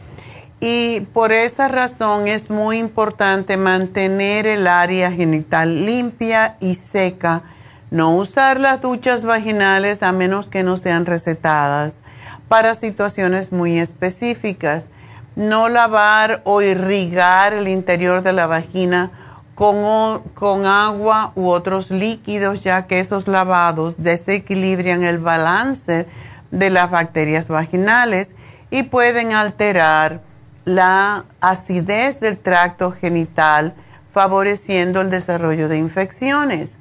Y 0.64 1.00
por 1.12 1.32
esa 1.32 1.66
razón 1.66 2.28
es 2.28 2.48
muy 2.48 2.78
importante 2.78 3.56
mantener 3.56 4.46
el 4.46 4.68
área 4.68 5.10
genital 5.10 5.84
limpia 5.84 6.56
y 6.60 6.76
seca. 6.76 7.42
No 7.90 8.14
usar 8.14 8.60
las 8.60 8.80
duchas 8.80 9.24
vaginales 9.24 10.04
a 10.04 10.12
menos 10.12 10.48
que 10.48 10.62
no 10.62 10.76
sean 10.76 11.04
recetadas 11.04 11.98
para 12.46 12.76
situaciones 12.76 13.50
muy 13.50 13.80
específicas. 13.80 14.86
No 15.34 15.68
lavar 15.68 16.42
o 16.44 16.62
irrigar 16.62 17.54
el 17.54 17.66
interior 17.66 18.22
de 18.22 18.32
la 18.32 18.46
vagina 18.46 19.10
con, 19.56 20.22
con 20.34 20.64
agua 20.64 21.32
u 21.34 21.48
otros 21.48 21.90
líquidos, 21.90 22.62
ya 22.62 22.86
que 22.86 23.00
esos 23.00 23.26
lavados 23.26 23.96
desequilibran 23.98 25.02
el 25.02 25.18
balance 25.18 26.06
de 26.52 26.70
las 26.70 26.88
bacterias 26.88 27.48
vaginales 27.48 28.36
y 28.70 28.84
pueden 28.84 29.32
alterar 29.32 30.30
la 30.64 31.24
acidez 31.40 32.20
del 32.20 32.38
tracto 32.38 32.92
genital, 32.92 33.74
favoreciendo 34.12 35.00
el 35.00 35.10
desarrollo 35.10 35.68
de 35.68 35.78
infecciones. 35.78 36.78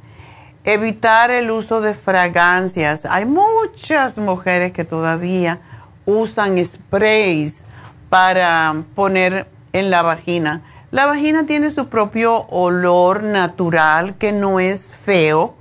Evitar 0.63 1.32
el 1.32 1.50
uso 1.50 1.82
de 1.82 1.94
fragancias. 1.94 3.06
Hay 3.06 3.26
muchas 3.26 4.17
mujeres 4.17 4.74
que 4.74 4.84
todavía 4.84 5.60
usan 6.06 6.63
sprays 6.63 7.63
para 8.10 8.84
poner 8.96 9.48
en 9.74 9.89
la 9.89 10.02
vagina. 10.02 10.62
La 10.91 11.06
vagina 11.06 11.46
tiene 11.46 11.72
su 11.72 11.88
propio 11.88 12.48
olor 12.50 13.24
natural 13.24 14.15
que 14.15 14.34
no 14.34 14.60
es 14.60 14.88
feo 14.88 15.56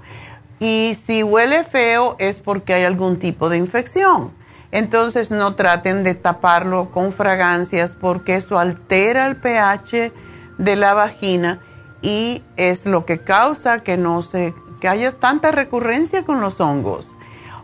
y 0.58 0.98
si 1.06 1.22
huele 1.22 1.64
feo 1.64 2.16
es 2.18 2.40
porque 2.40 2.74
hay 2.74 2.84
algún 2.84 3.18
tipo 3.18 3.48
de 3.48 3.56
infección. 3.56 4.32
Entonces 4.72 5.30
no 5.30 5.54
traten 5.56 6.04
de 6.04 6.14
taparlo 6.14 6.90
con 6.90 7.12
fragancias 7.12 7.96
porque 7.98 8.36
eso 8.36 8.58
altera 8.58 9.26
el 9.26 9.36
pH 9.36 10.12
de 10.58 10.76
la 10.76 10.94
vagina 10.94 11.60
y 12.02 12.42
es 12.56 12.86
lo 12.86 13.04
que 13.04 13.18
causa 13.18 13.80
que 13.80 13.96
no 13.96 14.22
se 14.22 14.54
que 14.80 14.88
haya 14.88 15.12
tanta 15.12 15.50
recurrencia 15.50 16.24
con 16.24 16.40
los 16.40 16.60
hongos. 16.60 17.14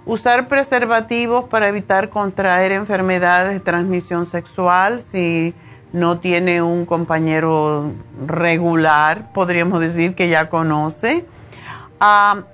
Usar 0.04 0.46
preservativos 0.46 1.46
para 1.46 1.68
evitar 1.68 2.10
contraer 2.10 2.72
enfermedades 2.72 3.52
de 3.52 3.60
transmisión 3.60 4.26
sexual 4.26 5.00
si 5.00 5.54
no 5.92 6.18
tiene 6.18 6.62
un 6.62 6.84
compañero 6.84 7.92
regular, 8.26 9.32
podríamos 9.32 9.80
decir 9.80 10.14
que 10.14 10.28
ya 10.28 10.48
conoce 10.50 11.24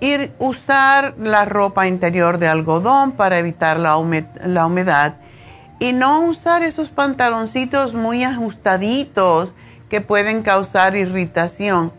ir 0.01 0.33
usar 0.39 1.15
la 1.19 1.45
ropa 1.45 1.87
interior 1.87 2.39
de 2.39 2.49
algodón 2.49 3.13
para 3.13 3.39
evitar 3.39 3.79
la, 3.79 4.01
la 4.45 4.67
humedad 4.67 5.17
y 5.79 5.93
no 5.93 6.21
usar 6.21 6.63
esos 6.63 6.91
pantaloncitos 6.91 7.93
muy 7.93 8.23
ajustaditos 8.23 9.53
que 9.91 10.01
pueden 10.01 10.43
causar 10.43 10.95
irritación. 10.95 11.93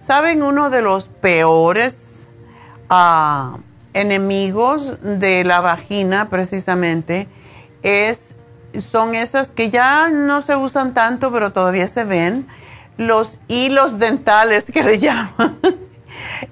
¿Saben 0.00 0.42
uno 0.42 0.70
de 0.70 0.80
los 0.80 1.08
peores 1.08 2.26
ah, 2.88 3.58
enemigos 3.92 4.98
de 5.02 5.44
la 5.44 5.60
vagina 5.60 6.30
precisamente? 6.30 7.28
Es, 7.82 8.34
son 8.78 9.14
esas 9.14 9.50
que 9.50 9.68
ya 9.68 10.08
no 10.08 10.40
se 10.40 10.56
usan 10.56 10.94
tanto 10.94 11.30
pero 11.30 11.52
todavía 11.52 11.88
se 11.88 12.04
ven, 12.04 12.46
los 12.96 13.38
hilos 13.48 13.98
dentales 13.98 14.64
que 14.72 14.82
le 14.82 14.98
llaman. 15.00 15.58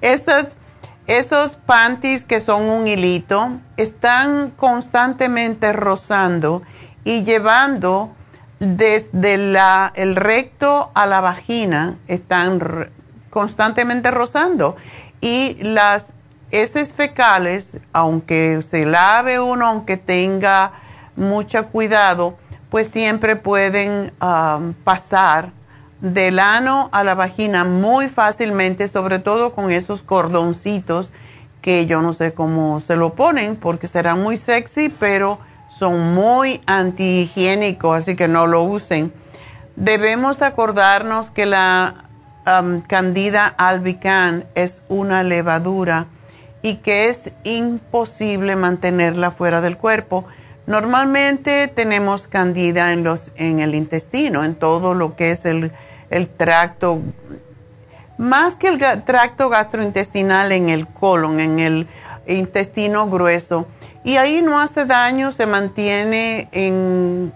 Esos, 0.01 1.55
panties 1.65 2.23
que 2.23 2.39
son 2.39 2.63
un 2.63 2.87
hilito 2.87 3.59
están 3.77 4.51
constantemente 4.51 5.73
rozando 5.73 6.63
y 7.03 7.23
llevando 7.23 8.15
desde 8.59 9.37
la, 9.37 9.91
el 9.95 10.15
recto 10.15 10.91
a 10.95 11.05
la 11.05 11.21
vagina, 11.21 11.97
están 12.07 12.89
constantemente 13.29 14.11
rozando. 14.11 14.75
Y 15.21 15.57
las, 15.61 16.13
heces 16.51 16.93
fecales, 16.93 17.77
aunque 17.91 18.61
se 18.61 18.85
lave 18.85 19.39
uno, 19.39 19.67
aunque 19.67 19.97
tenga 19.97 20.71
mucho 21.15 21.67
cuidado, 21.67 22.37
pues 22.69 22.87
siempre 22.87 23.35
pueden 23.35 24.13
um, 24.21 24.73
pasar 24.73 25.51
del 26.01 26.39
ano 26.39 26.89
a 26.91 27.03
la 27.03 27.15
vagina 27.15 27.63
muy 27.63 28.09
fácilmente, 28.09 28.87
sobre 28.87 29.19
todo 29.19 29.53
con 29.53 29.71
esos 29.71 30.01
cordoncitos 30.01 31.11
que 31.61 31.87
yo 31.87 32.01
no 32.01 32.13
sé 32.13 32.33
cómo 32.33 32.79
se 32.79 32.95
lo 32.95 33.15
ponen 33.15 33.55
porque 33.55 33.87
serán 33.87 34.21
muy 34.21 34.37
sexy, 34.37 34.89
pero 34.89 35.39
son 35.67 36.13
muy 36.13 36.61
antihigiénicos, 36.67 37.97
así 37.97 38.15
que 38.15 38.27
no 38.27 38.45
lo 38.45 38.63
usen. 38.63 39.11
Debemos 39.75 40.41
acordarnos 40.41 41.31
que 41.31 41.45
la 41.45 42.05
candida 42.87 43.47
albicans 43.47 44.45
es 44.53 44.83
una 44.87 45.23
levadura 45.23 46.05
y 46.61 46.75
que 46.75 47.09
es 47.09 47.31
imposible 47.43 48.55
mantenerla 48.55 49.31
fuera 49.31 49.61
del 49.61 49.77
cuerpo. 49.77 50.25
Normalmente 50.67 51.67
tenemos 51.67 52.27
candida 52.27 52.91
en, 52.91 53.03
los, 53.03 53.31
en 53.35 53.59
el 53.59 53.75
intestino, 53.75 54.43
en 54.43 54.55
todo 54.55 54.93
lo 54.95 55.15
que 55.15 55.31
es 55.31 55.45
el, 55.45 55.71
el 56.09 56.27
tracto, 56.27 56.99
más 58.17 58.55
que 58.55 58.69
el 58.69 58.79
tracto 59.03 59.49
gastrointestinal, 59.49 60.51
en 60.51 60.69
el 60.69 60.87
colon, 60.87 61.39
en 61.39 61.59
el 61.59 61.87
intestino 62.27 63.07
grueso. 63.07 63.67
Y 64.03 64.17
ahí 64.17 64.41
no 64.41 64.59
hace 64.59 64.85
daño, 64.85 65.31
se 65.31 65.45
mantiene 65.45 66.47
en, 66.51 67.31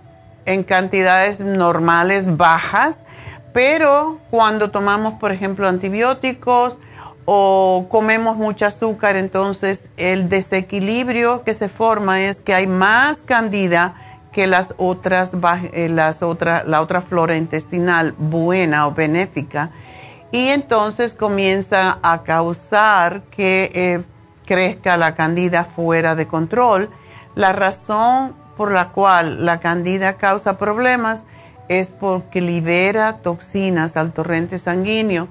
en 0.46 0.64
cantidades 0.64 1.40
normales 1.40 2.36
bajas, 2.36 3.04
pero 3.54 4.20
cuando 4.32 4.72
tomamos, 4.72 5.16
por 5.20 5.32
ejemplo, 5.32 5.68
antibióticos, 5.68 6.78
o 7.32 7.86
comemos 7.90 8.38
mucho 8.38 8.66
azúcar, 8.66 9.16
entonces 9.16 9.90
el 9.98 10.30
desequilibrio 10.30 11.44
que 11.44 11.54
se 11.54 11.70
forma 11.70 12.22
es 12.22 12.42
que 12.42 12.56
hay 12.56 12.66
más 12.66 13.22
candida 13.22 13.94
que 14.32 14.48
las 14.48 14.74
otras, 14.78 15.34
eh, 15.74 15.90
las 15.90 16.24
otra, 16.24 16.64
la 16.64 16.82
otra 16.82 17.02
flora 17.02 17.38
intestinal 17.38 18.16
buena 18.18 18.88
o 18.88 18.96
benéfica 18.96 19.70
y 20.32 20.48
entonces 20.48 21.14
comienza 21.14 22.00
a 22.02 22.24
causar 22.24 23.22
que 23.30 23.72
eh, 23.76 24.02
crezca 24.48 24.98
la 24.98 25.14
candida 25.14 25.66
fuera 25.66 26.16
de 26.16 26.26
control. 26.26 26.90
La 27.36 27.52
razón 27.52 28.34
por 28.58 28.72
la 28.72 28.88
cual 28.90 29.46
la 29.46 29.60
candida 29.60 30.14
causa 30.14 30.58
problemas 30.58 31.26
es 31.68 31.90
porque 31.90 32.42
libera 32.42 33.18
toxinas 33.18 33.98
al 33.98 34.14
torrente 34.14 34.58
sanguíneo 34.58 35.28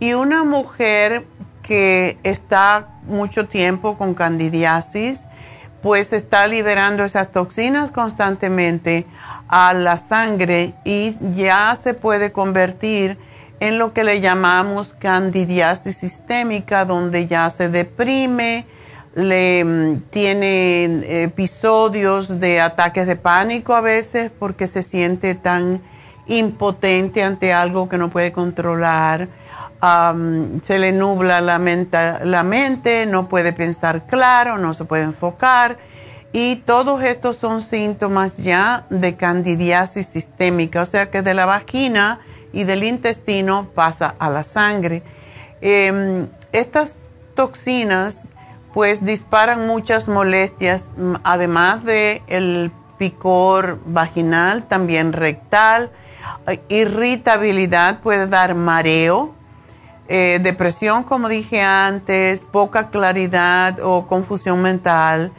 y 0.00 0.12
una 0.14 0.44
mujer 0.44 1.24
que 1.62 2.18
está 2.22 2.88
mucho 3.04 3.46
tiempo 3.46 3.98
con 3.98 4.14
candidiasis, 4.14 5.20
pues 5.82 6.12
está 6.12 6.46
liberando 6.46 7.04
esas 7.04 7.30
toxinas 7.30 7.90
constantemente 7.90 9.06
a 9.48 9.74
la 9.74 9.96
sangre 9.96 10.74
y 10.84 11.16
ya 11.34 11.76
se 11.80 11.94
puede 11.94 12.32
convertir 12.32 13.18
en 13.60 13.78
lo 13.78 13.92
que 13.92 14.04
le 14.04 14.20
llamamos 14.20 14.94
candidiasis 14.94 15.96
sistémica, 15.96 16.84
donde 16.84 17.26
ya 17.26 17.50
se 17.50 17.68
deprime, 17.68 18.66
le 19.14 19.64
mm, 19.64 20.02
tiene 20.10 21.22
episodios 21.24 22.40
de 22.40 22.60
ataques 22.60 23.06
de 23.06 23.16
pánico 23.16 23.74
a 23.74 23.80
veces 23.80 24.30
porque 24.38 24.66
se 24.66 24.82
siente 24.82 25.34
tan 25.34 25.82
impotente 26.28 27.22
ante 27.22 27.52
algo 27.52 27.88
que 27.88 27.98
no 27.98 28.10
puede 28.10 28.32
controlar 28.32 29.28
se 29.80 30.78
le 30.78 30.92
nubla 30.92 31.40
la 31.40 31.58
mente, 31.58 32.24
la 32.24 32.42
mente, 32.42 33.06
no 33.06 33.28
puede 33.28 33.52
pensar 33.52 34.06
claro, 34.06 34.58
no 34.58 34.74
se 34.74 34.84
puede 34.84 35.04
enfocar. 35.04 35.78
Y 36.32 36.56
todos 36.56 37.02
estos 37.02 37.36
son 37.36 37.62
síntomas 37.62 38.36
ya 38.38 38.84
de 38.90 39.16
candidiasis 39.16 40.06
sistémica, 40.06 40.82
o 40.82 40.86
sea 40.86 41.10
que 41.10 41.22
de 41.22 41.32
la 41.32 41.46
vagina 41.46 42.20
y 42.52 42.64
del 42.64 42.84
intestino 42.84 43.68
pasa 43.74 44.14
a 44.18 44.28
la 44.28 44.42
sangre. 44.42 45.02
Em, 45.60 46.28
estas 46.52 46.96
toxinas 47.34 48.22
pues 48.74 49.04
disparan 49.04 49.66
muchas 49.66 50.08
molestias, 50.08 50.84
además 51.24 51.84
de 51.84 52.22
picor 52.98 53.80
vaginal, 53.86 54.64
también 54.64 55.12
rectal, 55.12 55.90
irritabilidad, 56.68 58.00
puede 58.00 58.26
dar 58.26 58.54
mareo, 58.54 59.34
eh, 60.08 60.40
depresión, 60.42 61.02
como 61.04 61.28
dije 61.28 61.60
antes, 61.60 62.42
poca 62.42 62.88
claridad 62.88 63.78
o 63.80 64.06
confusión 64.06 64.62
mental, 64.62 65.32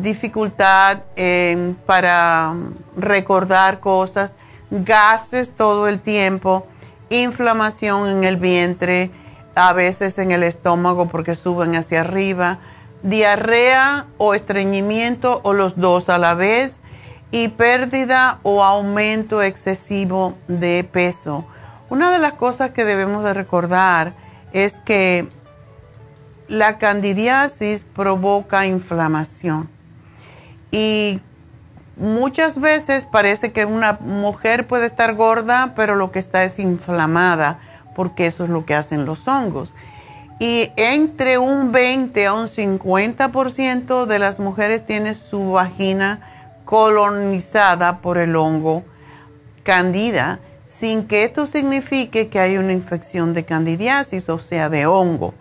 dificultad 0.00 0.98
para 1.86 2.54
recordar 2.96 3.80
cosas, 3.80 4.36
gases 4.70 5.54
todo 5.54 5.88
el 5.88 6.00
tiempo, 6.00 6.66
inflamación 7.08 8.08
en 8.08 8.24
el 8.24 8.36
vientre, 8.36 9.10
a 9.54 9.72
veces 9.72 10.18
en 10.18 10.32
el 10.32 10.42
estómago 10.42 11.08
porque 11.08 11.34
suben 11.34 11.76
hacia 11.76 12.00
arriba, 12.00 12.58
diarrea 13.02 14.06
o 14.18 14.34
estreñimiento 14.34 15.40
o 15.44 15.52
los 15.52 15.76
dos 15.76 16.08
a 16.08 16.18
la 16.18 16.34
vez 16.34 16.80
y 17.30 17.48
pérdida 17.48 18.38
o 18.42 18.62
aumento 18.62 19.42
excesivo 19.42 20.34
de 20.48 20.88
peso 20.90 21.44
una 21.90 22.10
de 22.10 22.18
las 22.18 22.34
cosas 22.34 22.70
que 22.70 22.84
debemos 22.84 23.24
de 23.24 23.34
recordar 23.34 24.14
es 24.52 24.78
que 24.80 25.28
la 26.48 26.78
candidiasis 26.78 27.84
provoca 27.94 28.66
inflamación 28.66 29.68
y 30.70 31.20
muchas 31.96 32.60
veces 32.60 33.04
parece 33.04 33.52
que 33.52 33.64
una 33.64 33.98
mujer 34.00 34.66
puede 34.66 34.86
estar 34.86 35.14
gorda, 35.14 35.72
pero 35.76 35.94
lo 35.94 36.10
que 36.10 36.18
está 36.18 36.44
es 36.44 36.58
inflamada, 36.58 37.60
porque 37.94 38.26
eso 38.26 38.44
es 38.44 38.50
lo 38.50 38.64
que 38.64 38.74
hacen 38.74 39.04
los 39.04 39.28
hongos. 39.28 39.74
Y 40.40 40.72
entre 40.76 41.38
un 41.38 41.70
20 41.70 42.26
a 42.26 42.34
un 42.34 42.46
50% 42.48 44.06
de 44.06 44.18
las 44.18 44.40
mujeres 44.40 44.84
tienen 44.84 45.14
su 45.14 45.52
vagina 45.52 46.20
colonizada 46.64 47.98
por 47.98 48.18
el 48.18 48.34
hongo 48.34 48.82
candida 49.62 50.40
sin 50.78 51.06
que 51.06 51.22
esto 51.24 51.46
signifique 51.46 52.28
que 52.28 52.40
hay 52.40 52.56
una 52.56 52.72
infección 52.72 53.32
de 53.32 53.44
candidiasis, 53.44 54.28
o 54.28 54.38
sea, 54.38 54.68
de 54.68 54.86
hongo. 54.86 55.34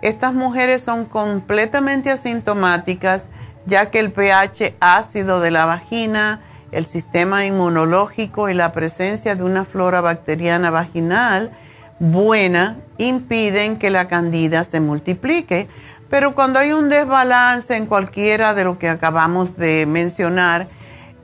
Estas 0.00 0.32
mujeres 0.32 0.82
son 0.82 1.04
completamente 1.04 2.10
asintomáticas 2.10 3.28
ya 3.66 3.90
que 3.90 3.98
el 3.98 4.12
pH 4.12 4.76
ácido 4.80 5.40
de 5.40 5.50
la 5.50 5.66
vagina, 5.66 6.40
el 6.72 6.86
sistema 6.86 7.44
inmunológico 7.44 8.48
y 8.48 8.54
la 8.54 8.72
presencia 8.72 9.34
de 9.34 9.42
una 9.42 9.64
flora 9.64 10.00
bacteriana 10.00 10.70
vaginal 10.70 11.50
buena 11.98 12.78
impiden 12.96 13.76
que 13.76 13.90
la 13.90 14.08
candida 14.08 14.64
se 14.64 14.80
multiplique. 14.80 15.68
Pero 16.08 16.34
cuando 16.34 16.60
hay 16.60 16.72
un 16.72 16.88
desbalance 16.88 17.76
en 17.76 17.84
cualquiera 17.84 18.54
de 18.54 18.64
lo 18.64 18.78
que 18.78 18.88
acabamos 18.88 19.56
de 19.58 19.84
mencionar, 19.84 20.68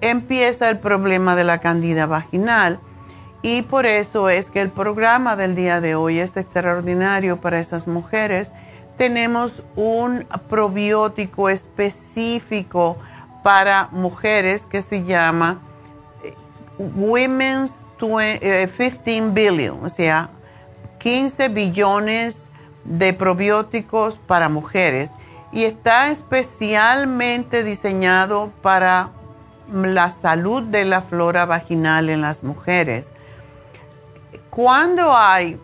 empieza 0.03 0.69
el 0.69 0.79
problema 0.79 1.35
de 1.35 1.45
la 1.45 1.59
candida 1.59 2.05
vaginal 2.05 2.79
y 3.45 3.61
por 3.61 3.85
eso 3.85 4.31
es 4.31 4.51
que 4.51 4.63
el 4.63 4.71
programa 4.71 5.37
del 5.37 5.55
día 5.55 5.83
de 5.83 5.95
hoy 5.95 6.19
es 6.19 6.35
extraordinario 6.39 7.43
para 7.43 7.61
esas 7.61 7.87
mujeres. 7.87 8.53
Tenemos 8.97 9.63
un 9.77 10.27
probiótico 10.49 11.51
específico 11.51 12.97
para 13.43 13.91
mujeres 13.93 14.65
que 14.65 14.81
se 14.81 15.05
llama 15.05 15.61
eh, 16.25 16.33
Women's 16.79 17.83
15 17.99 18.39
eh, 18.41 19.31
Billion, 19.31 19.85
o 19.85 19.91
sea, 19.91 20.31
15 21.01 21.51
billones 21.51 22.45
de 22.85 23.13
probióticos 23.13 24.17
para 24.17 24.49
mujeres. 24.49 25.11
Y 25.53 25.65
está 25.65 26.09
especialmente 26.09 27.63
diseñado 27.63 28.51
para 28.63 29.11
la 29.71 30.11
salud 30.11 30.63
de 30.63 30.87
la 30.87 31.03
flora 31.03 31.45
vaginal 31.45 32.09
en 32.09 32.23
las 32.23 32.43
mujeres 32.43 33.11
cuando 34.55 35.17
hay, 35.17 35.59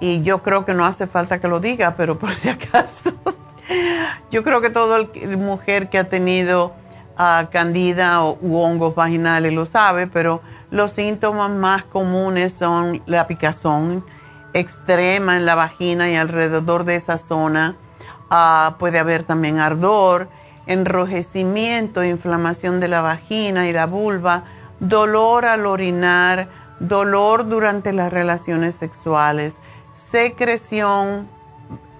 y 0.00 0.22
yo 0.22 0.42
creo 0.42 0.64
que 0.64 0.74
no 0.74 0.84
hace 0.84 1.06
falta 1.06 1.38
que 1.38 1.46
lo 1.46 1.60
diga, 1.60 1.94
pero 1.96 2.18
por 2.18 2.32
si 2.32 2.48
acaso, 2.48 3.12
yo 4.32 4.42
creo 4.42 4.60
que 4.60 4.70
toda 4.70 5.06
mujer 5.36 5.88
que 5.88 5.98
ha 5.98 6.04
tenido 6.04 6.72
uh, 7.18 7.48
candida 7.52 8.24
o, 8.24 8.36
u 8.40 8.58
hongos 8.58 8.96
vaginales 8.96 9.52
lo 9.52 9.64
sabe, 9.64 10.08
pero 10.08 10.42
los 10.72 10.90
síntomas 10.90 11.50
más 11.50 11.84
comunes 11.84 12.52
son 12.52 13.00
la 13.06 13.28
picazón 13.28 14.04
extrema 14.54 15.36
en 15.36 15.46
la 15.46 15.54
vagina 15.54 16.10
y 16.10 16.16
alrededor 16.16 16.84
de 16.84 16.96
esa 16.96 17.16
zona. 17.16 17.76
Ah, 18.28 18.74
puede 18.80 18.98
haber 18.98 19.22
también 19.22 19.60
ardor, 19.60 20.28
enrojecimiento, 20.66 22.02
inflamación 22.02 22.80
de 22.80 22.88
la 22.88 23.02
vagina 23.02 23.68
y 23.68 23.72
la 23.72 23.86
vulva, 23.86 24.42
dolor 24.80 25.46
al 25.46 25.64
orinar, 25.64 26.57
dolor 26.80 27.48
durante 27.48 27.92
las 27.92 28.12
relaciones 28.12 28.74
sexuales, 28.74 29.56
secreción 30.10 31.28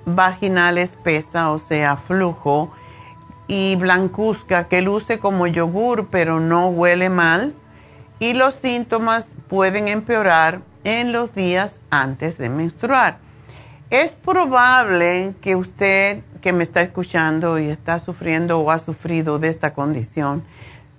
vaginal 0.05 0.79
espesa, 0.79 1.51
o 1.51 1.59
sea, 1.59 1.97
flujo, 1.97 2.71
y 3.49 3.77
blancuzca 3.77 4.64
que 4.69 4.83
luce 4.83 5.19
como 5.19 5.47
yogur 5.47 6.09
pero 6.11 6.38
no 6.38 6.69
huele 6.69 7.09
mal 7.09 7.55
y 8.21 8.35
los 8.35 8.55
síntomas 8.55 9.27
pueden 9.49 9.88
empeorar 9.88 10.61
en 10.85 11.12
los 11.12 11.35
días 11.35 11.81
antes 11.91 12.37
de 12.37 12.51
menstruar. 12.51 13.19
Es 13.91 14.12
probable 14.12 15.35
que 15.41 15.57
usted 15.57 16.23
que 16.43 16.53
me 16.53 16.62
está 16.62 16.83
escuchando 16.83 17.59
y 17.59 17.69
está 17.69 17.99
sufriendo 17.99 18.61
o 18.61 18.71
ha 18.71 18.79
sufrido 18.79 19.38
de 19.38 19.49
esta 19.49 19.73
condición, 19.73 20.45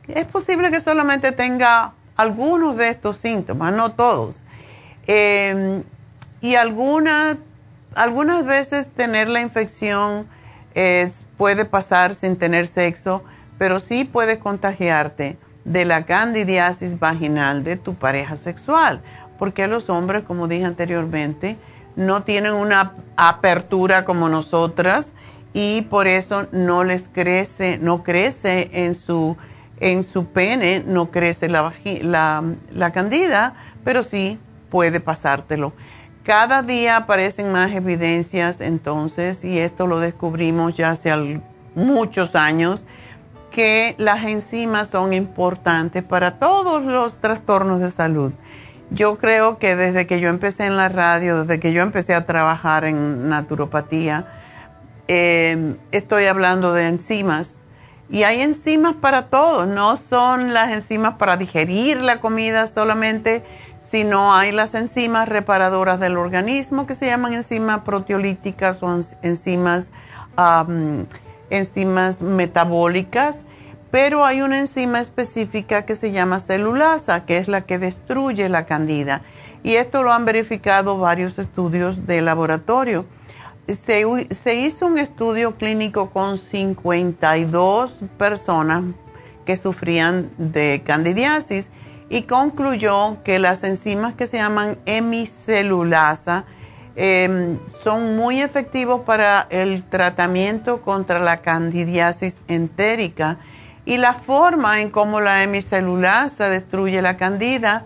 es 0.08 0.26
posible 0.26 0.72
que 0.72 0.82
solamente 0.82 1.32
tenga 1.32 1.94
algunos 2.20 2.76
de 2.76 2.90
estos 2.90 3.16
síntomas, 3.16 3.74
no 3.74 3.94
todos. 3.94 4.44
Em, 5.08 5.84
y 6.42 6.56
algunas 6.56 7.38
veces 8.46 8.90
tener 8.90 9.30
la 9.30 9.42
infección 9.42 10.28
puede 11.38 11.64
pasar 11.64 12.14
sin 12.14 12.36
tener 12.36 12.68
sexo, 12.68 13.24
pero 13.58 13.80
sí 13.80 14.04
puede 14.04 14.40
contagiarte 14.40 15.38
de 15.64 15.86
la 15.86 16.06
candidiasis 16.06 17.00
vaginal 17.00 17.64
de 17.64 17.78
tu 17.78 17.96
pareja 17.96 18.36
sexual, 18.36 19.02
porque 19.38 19.68
los 19.68 19.90
hombres, 19.90 20.24
como 20.24 20.50
dije 20.50 20.66
anteriormente, 20.66 21.58
no 21.96 22.24
tienen 22.24 22.54
una 22.54 22.96
apertura 23.16 24.04
como 24.04 24.28
nosotras 24.28 25.14
y 25.54 25.84
por 25.84 26.08
eso 26.08 26.48
no 26.52 26.84
les 26.84 27.08
crece, 27.08 27.78
no 27.78 28.04
crece 28.04 28.70
en 28.74 28.94
su, 28.96 29.38
en 29.80 30.04
su 30.04 30.26
pene, 30.26 30.84
no 30.86 31.12
crece 31.12 31.48
la, 31.48 31.74
la, 32.72 32.92
candida, 32.92 33.56
pero 33.84 34.04
sí 34.04 34.40
puede 34.70 35.00
pasártelo. 35.00 35.74
Cada 36.24 36.62
día 36.62 36.98
aparecen 36.98 37.52
más 37.52 37.72
evidencias 37.72 38.62
entonces, 38.62 39.44
y 39.44 39.58
esto 39.58 39.88
lo 39.88 40.00
descubrimos 40.00 40.76
ya 40.76 40.92
hace 40.92 41.42
muchos 41.76 42.36
años, 42.36 42.86
que 43.52 43.96
las 43.98 44.24
enzimas 44.26 44.90
son 44.90 45.14
importantes 45.14 46.04
para 46.04 46.38
todos 46.38 46.84
los 46.84 47.16
trastornos 47.16 47.80
de 47.80 47.90
salud. 47.90 48.34
Yo 48.92 49.18
creo 49.18 49.60
que 49.60 49.76
desde 49.76 50.08
que 50.08 50.20
yo 50.20 50.30
empecé 50.30 50.66
en 50.66 50.76
la 50.76 50.90
radio, 50.90 51.44
desde 51.44 51.60
que 51.60 51.74
yo 51.74 51.82
empecé 51.84 52.16
a 52.16 52.26
trabajar 52.26 52.86
en 52.86 53.30
naturopatía, 53.30 54.26
em, 55.08 55.78
estoy 55.92 56.26
hablando 56.26 56.74
de 56.74 56.88
enzimas. 56.88 57.59
Y 58.10 58.24
hay 58.24 58.42
enzimas 58.42 58.96
para 58.96 59.28
todo, 59.28 59.66
no 59.66 59.96
son 59.98 60.54
las 60.54 60.72
enzimas 60.72 61.16
para 61.16 61.38
digerir 61.38 62.02
la 62.02 62.20
comida 62.20 62.66
solamente, 62.66 63.44
sino 63.82 64.34
hay 64.34 64.52
las 64.52 64.74
enzimas 64.74 65.30
reparadoras 65.30 66.00
del 66.00 66.18
organismo 66.18 66.88
que 66.88 66.96
se 66.96 67.06
llaman 67.06 67.34
enzimas 67.34 67.82
proteolíticas 67.82 68.82
o 68.82 69.00
enzimas, 69.22 69.92
enzimas 71.50 72.22
metabólicas 72.22 73.38
pero 73.92 74.24
hay 74.24 74.42
una 74.42 74.60
enzima 74.60 75.00
específica 75.00 75.86
que 75.86 75.96
se 75.96 76.12
llama 76.12 76.40
celulasa, 76.40 77.26
que 77.26 77.38
es 77.38 77.48
la 77.48 77.62
que 77.62 77.80
destruye 77.80 78.48
la 78.50 78.64
candida. 78.64 79.22
Y 79.64 79.76
esto 79.76 80.04
lo 80.04 80.14
han 80.14 80.26
verificado 80.26 80.98
varios 80.98 81.40
estudios 81.40 82.06
de 82.06 82.22
laboratorio. 82.22 83.06
Se, 83.76 84.56
hizo 84.56 84.88
un 84.88 84.98
estudio 84.98 85.56
clínico 85.56 86.10
con 86.10 86.40
52 86.40 88.00
personas 88.18 88.84
que 89.46 89.58
sufrían 89.58 90.32
de 90.40 90.82
candidiasis 90.84 91.68
y 92.10 92.24
concluyó 92.24 93.22
que 93.24 93.38
las 93.38 93.64
enzimas 93.64 94.16
que 94.16 94.26
se 94.26 94.38
llaman 94.38 94.80
hemicelulasa 94.88 96.46
em, 96.96 97.60
son 97.84 98.16
muy 98.16 98.42
efectivos 98.42 99.02
para 99.02 99.46
el 99.52 99.84
tratamiento 99.84 100.82
contra 100.82 101.20
la 101.20 101.42
candidiasis 101.42 102.38
entérica 102.48 103.38
y 103.86 103.98
la 103.98 104.16
forma 104.16 104.82
en 104.82 104.90
cómo 104.90 105.22
la 105.22 105.44
hemicelulasa 105.44 106.50
destruye 106.50 107.04
la 107.04 107.18
candida 107.18 107.86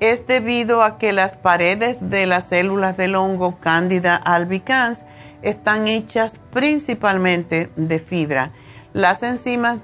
es 0.00 0.26
debido 0.26 0.82
a 0.82 0.98
que 0.98 1.12
las 1.12 1.36
paredes 1.36 1.96
de 2.00 2.26
las 2.26 2.44
células 2.44 2.96
del 2.96 3.14
hongo 3.14 3.58
Candida 3.58 4.16
albicans 4.16 5.04
están 5.42 5.88
hechas 5.88 6.36
principalmente 6.52 7.70
de 7.76 7.98
fibra. 7.98 8.50
Las 8.92 9.22
enzimas 9.22 9.78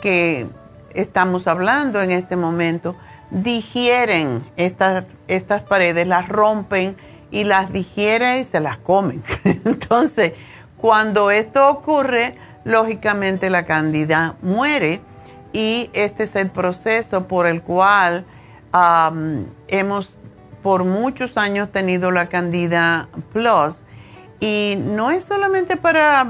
que 0.00 0.48
estamos 0.94 1.46
hablando 1.46 2.02
en 2.02 2.10
este 2.10 2.36
momento 2.36 2.96
digieren 3.30 4.44
estas, 4.56 5.04
estas 5.26 5.62
paredes, 5.62 6.06
las 6.06 6.28
rompen 6.28 6.96
y 7.30 7.44
las 7.44 7.72
digieren 7.72 8.38
y 8.38 8.44
se 8.44 8.60
las 8.60 8.78
comen. 8.78 9.22
Entonces, 9.44 10.32
cuando 10.76 11.30
esto 11.30 11.68
ocurre, 11.68 12.36
lógicamente 12.64 13.50
la 13.50 13.66
candida 13.66 14.36
muere 14.42 15.00
y 15.52 15.90
este 15.92 16.24
es 16.24 16.36
el 16.36 16.50
proceso 16.50 17.26
por 17.26 17.46
el 17.46 17.62
cual 17.62 18.24
hemos 19.68 20.18
por 20.62 20.84
muchos 20.84 21.38
años 21.38 21.72
tenido 21.72 22.10
la 22.10 22.28
candida 22.28 23.08
plus 23.32 23.84
y 24.40 24.76
no 24.78 25.10
es 25.10 25.24
solamente 25.24 25.76
para 25.76 26.26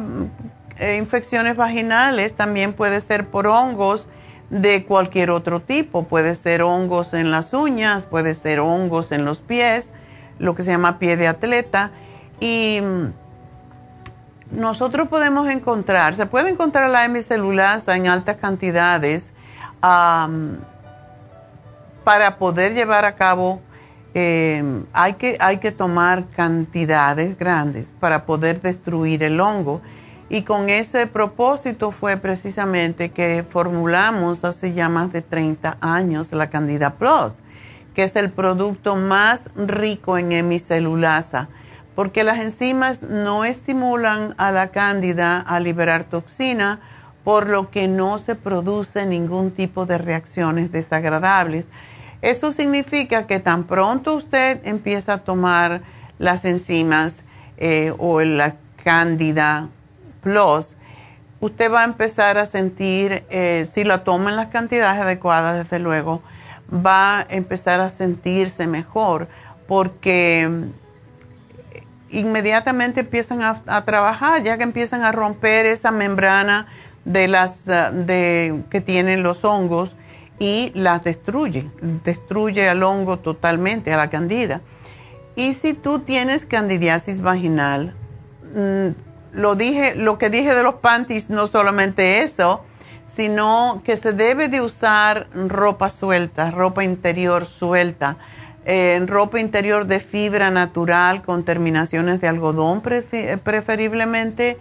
eh, 0.78 0.96
infecciones 0.96 1.56
vaginales, 1.56 2.34
también 2.34 2.72
puede 2.72 3.00
ser 3.00 3.26
por 3.26 3.46
hongos 3.46 4.08
de 4.50 4.84
cualquier 4.84 5.30
otro 5.30 5.60
tipo, 5.60 6.04
puede 6.04 6.34
ser 6.34 6.62
hongos 6.62 7.12
en 7.12 7.30
las 7.30 7.52
uñas, 7.52 8.04
puede 8.04 8.34
ser 8.34 8.60
hongos 8.60 9.12
en 9.12 9.24
los 9.24 9.40
pies, 9.40 9.92
lo 10.38 10.54
que 10.54 10.62
se 10.62 10.70
llama 10.70 10.98
pie 10.98 11.16
de 11.16 11.28
atleta. 11.28 11.90
Y 12.40 12.80
nosotros 14.50 15.08
podemos 15.08 15.48
encontrar, 15.50 16.14
se 16.14 16.24
puede 16.26 16.48
encontrar 16.50 16.88
la 16.90 17.04
hemicelulasa 17.04 17.96
en 17.96 18.08
altas 18.08 18.36
cantidades 18.36 19.32
para 22.04 22.38
poder 22.38 22.72
llevar 22.72 23.04
a 23.04 23.16
cabo, 23.16 23.60
em, 24.18 24.84
hay, 24.92 25.14
que, 25.14 25.36
hay 25.40 25.58
que 25.58 25.72
tomar 25.72 26.26
cantidades 26.28 27.38
grandes 27.38 27.92
para 28.00 28.26
poder 28.26 28.60
destruir 28.60 29.22
el 29.22 29.40
hongo. 29.40 29.80
Y 30.28 30.42
con 30.42 30.68
ese 30.68 31.06
propósito 31.06 31.90
fue 31.90 32.16
precisamente 32.16 33.10
que 33.10 33.44
formulamos 33.48 34.44
hace 34.44 34.74
ya 34.74 34.88
más 34.88 35.12
de 35.12 35.22
30 35.22 35.78
años 35.80 36.32
la 36.32 36.50
Candida 36.50 36.94
Plus, 36.94 37.42
que 37.94 38.02
es 38.02 38.14
el 38.16 38.30
producto 38.30 38.96
más 38.96 39.50
rico 39.56 40.18
en 40.18 40.32
hemicelulasa 40.32 41.48
porque 41.98 42.22
las 42.22 42.38
enzimas 42.38 43.02
no 43.02 43.44
estimulan 43.44 44.36
a 44.38 44.52
la 44.52 44.68
cándida 44.68 45.40
a 45.40 45.58
liberar 45.58 46.04
toxina, 46.04 46.78
por 47.24 47.48
lo 47.48 47.72
que 47.72 47.88
no 47.88 48.20
se 48.20 48.36
produce 48.36 49.04
ningún 49.04 49.50
tipo 49.50 49.84
de 49.84 49.98
reacciones 49.98 50.70
desagradables. 50.70 51.66
Eso 52.22 52.50
significa 52.50 53.26
que 53.26 53.38
tan 53.38 53.64
pronto 53.64 54.14
usted 54.14 54.60
empieza 54.64 55.14
a 55.14 55.18
tomar 55.18 55.82
las 56.18 56.44
enzimas 56.44 57.22
eh, 57.58 57.92
o 57.98 58.20
la 58.20 58.56
cándida 58.82 59.68
plus, 60.20 60.76
usted 61.40 61.70
va 61.72 61.82
a 61.82 61.84
empezar 61.84 62.38
a 62.38 62.46
sentir, 62.46 63.24
eh, 63.30 63.68
si 63.72 63.84
la 63.84 64.02
toma 64.02 64.30
en 64.30 64.36
las 64.36 64.48
cantidades 64.48 65.00
adecuadas, 65.00 65.64
desde 65.64 65.78
luego, 65.78 66.22
va 66.72 67.20
a 67.20 67.26
empezar 67.28 67.80
a 67.80 67.88
sentirse 67.88 68.66
mejor 68.66 69.28
porque 69.66 70.50
inmediatamente 72.10 73.00
empiezan 73.00 73.42
a, 73.42 73.84
trabajar, 73.84 74.42
ya 74.42 74.56
que 74.56 74.64
empiezan 74.64 75.02
a 75.02 75.12
romper 75.12 75.66
esa 75.66 75.90
membrana 75.90 76.66
de 77.04 77.28
las 77.28 77.68
eh, 77.68 77.90
de, 77.92 78.62
que 78.70 78.80
tienen 78.80 79.22
los 79.22 79.44
hongos 79.44 79.96
y 80.38 80.70
las 80.74 81.02
destruye, 81.04 81.70
destruye 82.04 82.68
al 82.68 82.82
hongo 82.82 83.18
totalmente, 83.18 83.92
a 83.92 83.96
la 83.96 84.10
candida. 84.10 84.60
Y 85.36 85.54
si 85.54 85.74
tú 85.74 86.00
tienes 86.00 86.44
candidiasis 86.44 87.20
vaginal, 87.20 87.94
mm, 88.54 88.88
lo 89.32 89.54
dije, 89.54 89.94
lo 89.94 90.18
que 90.18 90.30
dije 90.30 90.54
de 90.54 90.62
los 90.62 90.76
panties, 90.76 91.30
no 91.30 91.46
solamente 91.46 92.22
eso, 92.22 92.64
sino 93.06 93.82
que 93.84 93.96
se 93.96 94.12
debe 94.12 94.48
de 94.48 94.60
usar 94.60 95.28
ropa 95.34 95.90
suelta, 95.90 96.50
ropa 96.50 96.84
interior 96.84 97.46
suelta 97.46 98.16
en 98.64 99.08
ropa 99.08 99.40
interior 99.40 99.86
de 99.86 99.98
fibra 99.98 100.50
natural 100.50 101.22
con 101.22 101.42
terminaciones 101.42 102.20
de 102.20 102.28
algodón 102.28 102.82
preferiblemente. 102.82 104.58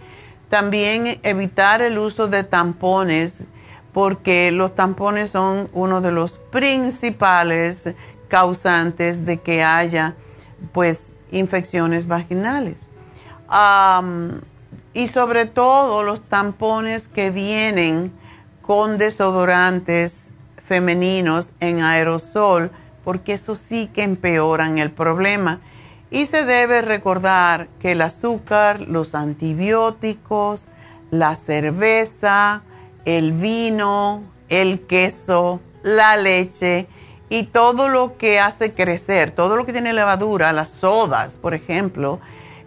También 0.48 1.20
evitar 1.22 1.82
el 1.82 1.98
uso 1.98 2.26
de 2.26 2.42
tampones 2.42 3.44
porque 3.92 4.50
los 4.50 4.74
tampones 4.74 5.30
son 5.30 5.68
uno 5.72 6.00
de 6.00 6.12
los 6.12 6.38
principales 6.38 7.94
causantes 8.28 9.24
de 9.24 9.38
que 9.38 9.62
haya 9.62 10.14
pues 10.72 11.12
infecciones 11.30 12.06
vaginales. 12.06 12.88
y 14.94 15.06
sobre 15.08 15.46
todo 15.46 16.02
los 16.02 16.20
tampones 16.22 17.08
que 17.08 17.30
vienen 17.30 18.12
con 18.62 18.98
desodorantes 18.98 20.30
femeninos 20.66 21.52
en 21.60 21.80
aerosol 21.80 22.70
porque 23.08 23.32
eso 23.32 23.54
sí 23.54 23.88
que 23.94 24.02
empeoran 24.02 24.76
el 24.76 24.90
problema. 24.90 25.60
Y 26.10 26.26
se 26.26 26.44
debe 26.44 26.82
recordar 26.82 27.68
que 27.80 27.92
el 27.92 28.02
azúcar, 28.02 28.82
los 28.82 29.14
antibióticos, 29.14 30.66
la 31.10 31.34
cerveza, 31.34 32.60
el 33.08 33.32
vino, 33.32 34.22
el 34.50 34.80
queso, 34.82 35.62
la 35.82 36.18
leche 36.18 36.88
y 37.30 37.44
todo 37.44 37.88
lo 37.88 38.18
que 38.18 38.38
hace 38.38 38.74
crecer, 38.74 39.30
todo 39.30 39.56
lo 39.56 39.64
que 39.64 39.72
tiene 39.72 39.94
levadura, 39.94 40.52
las 40.52 40.68
sodas, 40.68 41.38
por 41.38 41.54
ejemplo, 41.54 42.20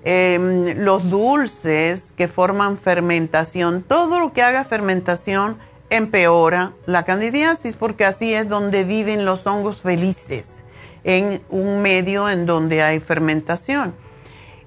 em, 0.04 0.80
los 0.80 1.08
dulces 1.12 2.12
que 2.14 2.28
forman 2.28 2.80
fermentación, 2.80 3.84
todo 3.84 4.20
lo 4.20 4.34
que 4.34 4.42
haga 4.42 4.64
fermentación 4.64 5.58
empeora 5.92 6.74
la 6.88 7.06
candidiasis 7.06 7.76
porque 7.76 8.04
así 8.04 8.34
es 8.34 8.50
donde 8.50 8.84
viven 8.84 9.26
los 9.26 9.46
hongos 9.46 9.82
felices, 9.82 10.64
en 11.04 11.44
un 11.50 11.84
medio 11.84 12.28
en 12.30 12.48
donde 12.48 12.82
hay 12.82 13.00
fermentación. 13.00 13.94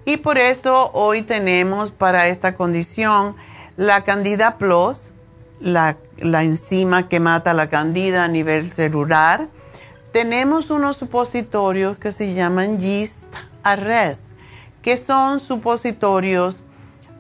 Y 0.05 0.19
por 0.19 0.39
eso 0.39 0.93
hoy 0.93 1.23
tenemos 1.23 1.91
para 1.91 2.29
esta 2.29 2.55
condición 2.55 3.35
la 3.77 4.05
Candida 4.05 4.57
Plus, 4.57 5.14
la, 5.61 5.97
enzima 6.21 7.09
que 7.09 7.21
mata 7.21 7.55
la 7.55 7.69
candida 7.69 8.25
a 8.25 8.29
nivel 8.29 8.73
celular. 8.73 9.49
Tenemos 10.13 10.71
unos 10.71 10.97
supositorios 10.97 11.99
que 11.99 12.13
se 12.13 12.35
llaman 12.35 12.81
Gist 12.81 13.21
Arrest, 13.63 14.27
que 14.83 14.97
son 14.97 15.41
supositorios 15.41 16.63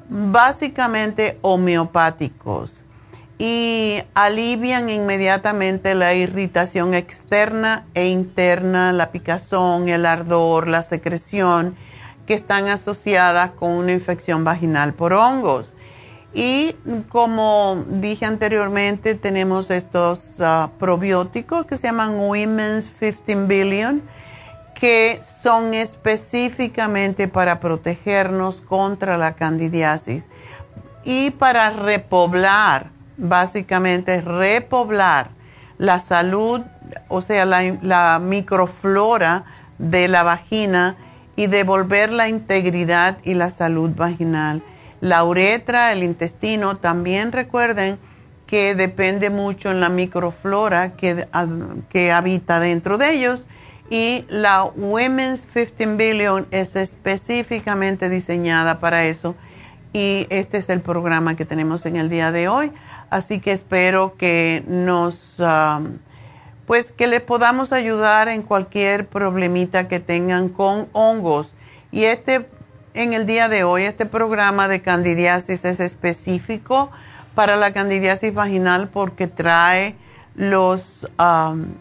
básicamente 0.08 1.38
homeopáticos 1.42 2.84
y 3.38 4.00
alivian 4.14 4.88
inmediatamente 4.88 5.94
la 5.94 6.14
irritación 6.14 6.94
externa 6.94 7.84
e 7.94 8.08
interna, 8.08 8.92
la 8.92 9.10
picazón, 9.10 9.88
el 9.88 10.06
ardor, 10.06 10.68
la 10.68 10.82
secreción 10.82 11.76
que 12.26 12.34
están 12.34 12.68
asociadas 12.68 13.50
con 13.52 13.72
una 13.72 13.92
infección 13.92 14.44
vaginal 14.44 14.94
por 14.94 15.12
hongos. 15.12 15.73
Y 16.34 16.74
como 17.10 17.84
dije 17.88 18.26
anteriormente, 18.26 19.14
tenemos 19.14 19.70
estos 19.70 20.40
ah, 20.40 20.70
probióticos 20.80 21.64
que 21.64 21.76
se 21.76 21.86
llaman 21.86 22.16
Women's 22.16 22.88
15 22.88 23.46
Billion, 23.46 24.02
que 24.74 25.20
son 25.42 25.74
específicamente 25.74 27.28
para 27.28 27.60
protegernos 27.60 28.60
contra 28.60 29.16
la 29.16 29.34
candidiasis 29.34 30.28
y 31.04 31.30
para 31.30 31.70
repoblar, 31.70 32.90
básicamente 33.16 34.20
repoblar 34.20 35.30
la 35.78 36.00
salud, 36.00 36.62
o 37.08 37.20
sea, 37.20 37.44
la, 37.44 37.78
la 37.80 38.18
microflora 38.20 39.44
de 39.78 40.08
la 40.08 40.24
vagina 40.24 40.96
y 41.36 41.46
devolver 41.46 42.10
la 42.10 42.28
integridad 42.28 43.18
y 43.22 43.34
la 43.34 43.50
salud 43.50 43.90
vaginal 43.94 44.62
la 45.04 45.22
uretra, 45.22 45.92
el 45.92 46.02
intestino, 46.02 46.78
también 46.78 47.30
recuerden 47.30 47.98
que 48.46 48.74
depende 48.74 49.28
mucho 49.28 49.70
en 49.70 49.80
la 49.80 49.90
microflora 49.90 50.96
que, 50.96 51.28
que 51.90 52.10
habita 52.10 52.58
dentro 52.58 52.96
de 52.96 53.12
ellos. 53.12 53.46
Y 53.90 54.24
la 54.30 54.64
Women's 54.64 55.44
15 55.44 55.96
Billion 55.96 56.46
es 56.50 56.74
específicamente 56.74 58.08
diseñada 58.08 58.80
para 58.80 59.04
eso. 59.04 59.34
Y 59.92 60.26
este 60.30 60.56
es 60.56 60.70
el 60.70 60.80
programa 60.80 61.36
que 61.36 61.44
tenemos 61.44 61.84
en 61.84 61.96
el 61.96 62.08
día 62.08 62.32
de 62.32 62.48
hoy. 62.48 62.72
Así 63.10 63.40
que 63.40 63.52
espero 63.52 64.16
que 64.16 64.64
nos, 64.66 65.38
um, 65.38 65.98
pues 66.66 66.92
que 66.92 67.08
les 67.08 67.20
podamos 67.20 67.74
ayudar 67.74 68.28
en 68.28 68.40
cualquier 68.40 69.06
problemita 69.06 69.86
que 69.86 70.00
tengan 70.00 70.48
con 70.48 70.88
hongos. 70.94 71.52
Y 71.92 72.04
este 72.04 72.46
en 72.94 73.12
el 73.12 73.26
día 73.26 73.48
de 73.48 73.64
hoy. 73.64 73.82
Este 73.82 74.06
programa 74.06 74.68
de 74.68 74.80
candidiasis 74.80 75.64
es 75.64 75.80
específico 75.80 76.90
para 77.34 77.56
la 77.56 77.72
candidiasis 77.72 78.32
vaginal 78.32 78.88
porque 78.88 79.26
trae 79.26 79.96
los, 80.34 81.08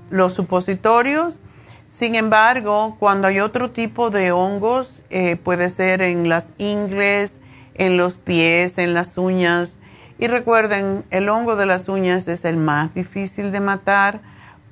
los 0.09 0.33
supositorios. 0.33 1.39
Sin 1.87 2.15
embargo, 2.15 2.97
cuando 2.99 3.27
hay 3.27 3.39
otro 3.39 3.69
tipo 3.69 4.09
de 4.09 4.31
hongos, 4.31 5.03
eh, 5.11 5.35
puede 5.35 5.69
ser 5.69 6.01
en 6.01 6.27
las 6.27 6.51
ingles, 6.57 7.39
en 7.75 7.97
los 7.97 8.17
pies, 8.17 8.79
en 8.79 8.95
las 8.95 9.17
uñas. 9.17 9.77
Y 10.17 10.27
recuerden, 10.27 11.05
el 11.11 11.29
hongo 11.29 11.55
de 11.55 11.67
las 11.67 11.87
uñas 11.89 12.27
es 12.27 12.45
el 12.45 12.57
más 12.57 12.93
difícil 12.95 13.51
de 13.51 13.59
matar 13.59 14.21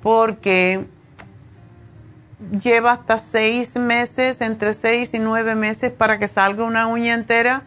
porque 0.02 0.84
lleva 2.62 2.92
hasta 2.92 3.18
seis 3.18 3.76
meses, 3.76 4.40
entre 4.40 4.74
seis 4.74 5.14
y 5.14 5.18
nueve 5.18 5.54
meses 5.54 5.92
para 5.92 6.18
que 6.18 6.28
salga 6.28 6.64
una 6.64 6.86
uña 6.86 7.14
entera. 7.14 7.62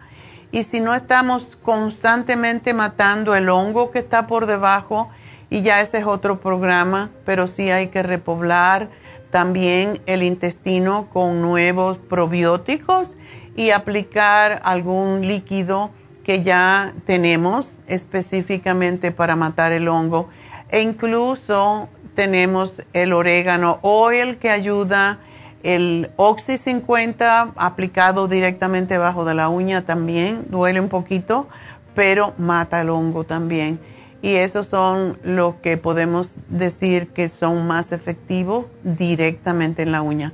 Y 0.51 0.63
si 0.63 0.79
no 0.79 0.93
estamos 0.93 1.55
constantemente 1.55 2.73
matando 2.73 3.35
el 3.35 3.49
hongo 3.49 3.91
que 3.91 3.99
está 3.99 4.27
por 4.27 4.45
debajo, 4.45 5.09
y 5.49 5.61
ya 5.61 5.81
ese 5.81 5.99
es 5.99 6.05
otro 6.05 6.39
programa, 6.39 7.11
pero 7.25 7.47
sí 7.47 7.69
hay 7.69 7.87
que 7.87 8.03
repoblar 8.03 8.89
también 9.31 10.01
el 10.05 10.23
intestino 10.23 11.09
con 11.11 11.41
nuevos 11.41 11.97
probióticos 11.97 13.15
y 13.55 13.71
aplicar 13.71 14.61
algún 14.63 15.27
líquido 15.27 15.91
que 16.23 16.41
ya 16.41 16.93
tenemos 17.05 17.71
específicamente 17.87 19.11
para 19.11 19.35
matar 19.35 19.71
el 19.71 19.87
hongo. 19.87 20.29
E 20.69 20.81
incluso 20.81 21.89
tenemos 22.15 22.81
el 22.93 23.13
orégano 23.13 23.79
oil 23.81 24.37
que 24.37 24.49
ayuda, 24.49 25.19
el 25.63 26.11
Oxy 26.15 26.57
50 26.57 27.53
aplicado 27.55 28.27
directamente 28.27 28.97
bajo 28.97 29.25
de 29.25 29.33
la 29.33 29.49
uña 29.49 29.85
también, 29.85 30.45
duele 30.49 30.79
un 30.79 30.89
poquito, 30.89 31.47
pero 31.95 32.33
mata 32.37 32.81
el 32.81 32.89
hongo 32.89 33.23
también. 33.23 33.79
Y 34.21 34.35
esos 34.35 34.67
son 34.67 35.19
los 35.23 35.55
que 35.55 35.77
podemos 35.77 36.39
decir 36.49 37.09
que 37.09 37.29
son 37.29 37.67
más 37.67 37.91
efectivos 37.91 38.65
directamente 38.83 39.83
en 39.83 39.91
la 39.91 40.01
uña. 40.01 40.33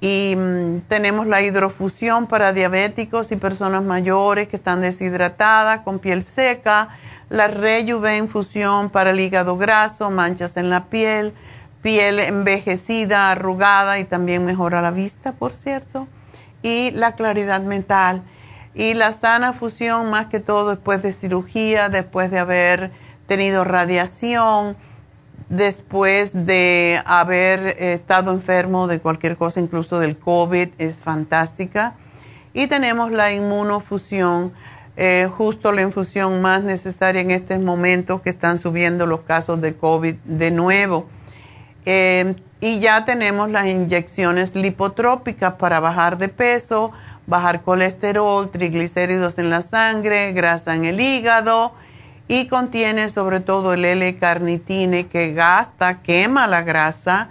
Y 0.00 0.34
mm, 0.36 0.82
tenemos 0.88 1.26
la 1.26 1.42
hidrofusión 1.42 2.26
para 2.26 2.52
diabéticos 2.52 3.32
y 3.32 3.36
personas 3.36 3.82
mayores 3.82 4.48
que 4.48 4.56
están 4.56 4.80
deshidratadas, 4.82 5.80
con 5.80 5.98
piel 5.98 6.22
seca, 6.22 6.90
la 7.28 7.48
rejuve 7.48 8.16
infusión 8.16 8.90
para 8.90 9.10
el 9.10 9.20
hígado 9.20 9.56
graso, 9.56 10.10
manchas 10.10 10.56
en 10.56 10.68
la 10.68 10.86
piel, 10.86 11.32
piel 11.82 12.18
envejecida, 12.18 13.30
arrugada 13.30 13.98
y 13.98 14.04
también 14.04 14.44
mejora 14.44 14.82
la 14.82 14.90
vista, 14.90 15.32
por 15.32 15.54
cierto, 15.54 16.08
y 16.62 16.90
la 16.92 17.12
claridad 17.12 17.62
mental. 17.62 18.22
Y 18.74 18.94
la 18.94 19.12
sana 19.12 19.52
fusión, 19.52 20.10
más 20.10 20.26
que 20.26 20.40
todo 20.40 20.70
después 20.70 21.02
de 21.02 21.12
cirugía, 21.12 21.88
después 21.88 22.30
de 22.30 22.38
haber 22.38 22.90
tenido 23.30 23.62
radiación 23.62 24.76
después 25.48 26.32
de 26.46 27.00
haber 27.04 27.80
estado 27.80 28.32
enfermo 28.32 28.88
de 28.88 28.98
cualquier 28.98 29.36
cosa, 29.36 29.60
incluso 29.60 30.00
del 30.00 30.18
COVID, 30.18 30.70
es 30.78 30.96
fantástica. 30.96 31.94
Y 32.54 32.66
tenemos 32.66 33.12
la 33.12 33.32
inmunofusión, 33.32 34.52
eh, 34.96 35.28
justo 35.32 35.70
la 35.70 35.82
infusión 35.82 36.42
más 36.42 36.64
necesaria 36.64 37.20
en 37.20 37.30
estos 37.30 37.60
momentos 37.60 38.20
que 38.20 38.30
están 38.30 38.58
subiendo 38.58 39.06
los 39.06 39.20
casos 39.20 39.60
de 39.60 39.76
COVID 39.76 40.16
de 40.24 40.50
nuevo. 40.50 41.06
Eh, 41.86 42.34
y 42.60 42.80
ya 42.80 43.04
tenemos 43.04 43.48
las 43.48 43.66
inyecciones 43.66 44.56
lipotrópicas 44.56 45.54
para 45.54 45.78
bajar 45.78 46.18
de 46.18 46.30
peso, 46.30 46.90
bajar 47.28 47.62
colesterol, 47.62 48.50
triglicéridos 48.50 49.38
en 49.38 49.50
la 49.50 49.62
sangre, 49.62 50.32
grasa 50.32 50.74
en 50.74 50.84
el 50.84 51.00
hígado 51.00 51.74
y 52.30 52.46
contiene 52.46 53.08
sobre 53.08 53.40
todo 53.40 53.72
el 53.72 53.84
L-carnitine 53.84 55.08
que 55.08 55.32
gasta, 55.32 56.00
quema 56.00 56.46
la 56.46 56.62
grasa, 56.62 57.30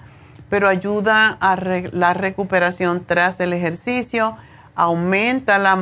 pero 0.49 0.67
ayuda 0.67 1.37
a 1.39 1.55
la 1.55 2.13
recuperación 2.13 3.05
tras 3.05 3.39
el 3.39 3.53
ejercicio, 3.53 4.35
aumenta 4.75 5.57
la, 5.57 5.77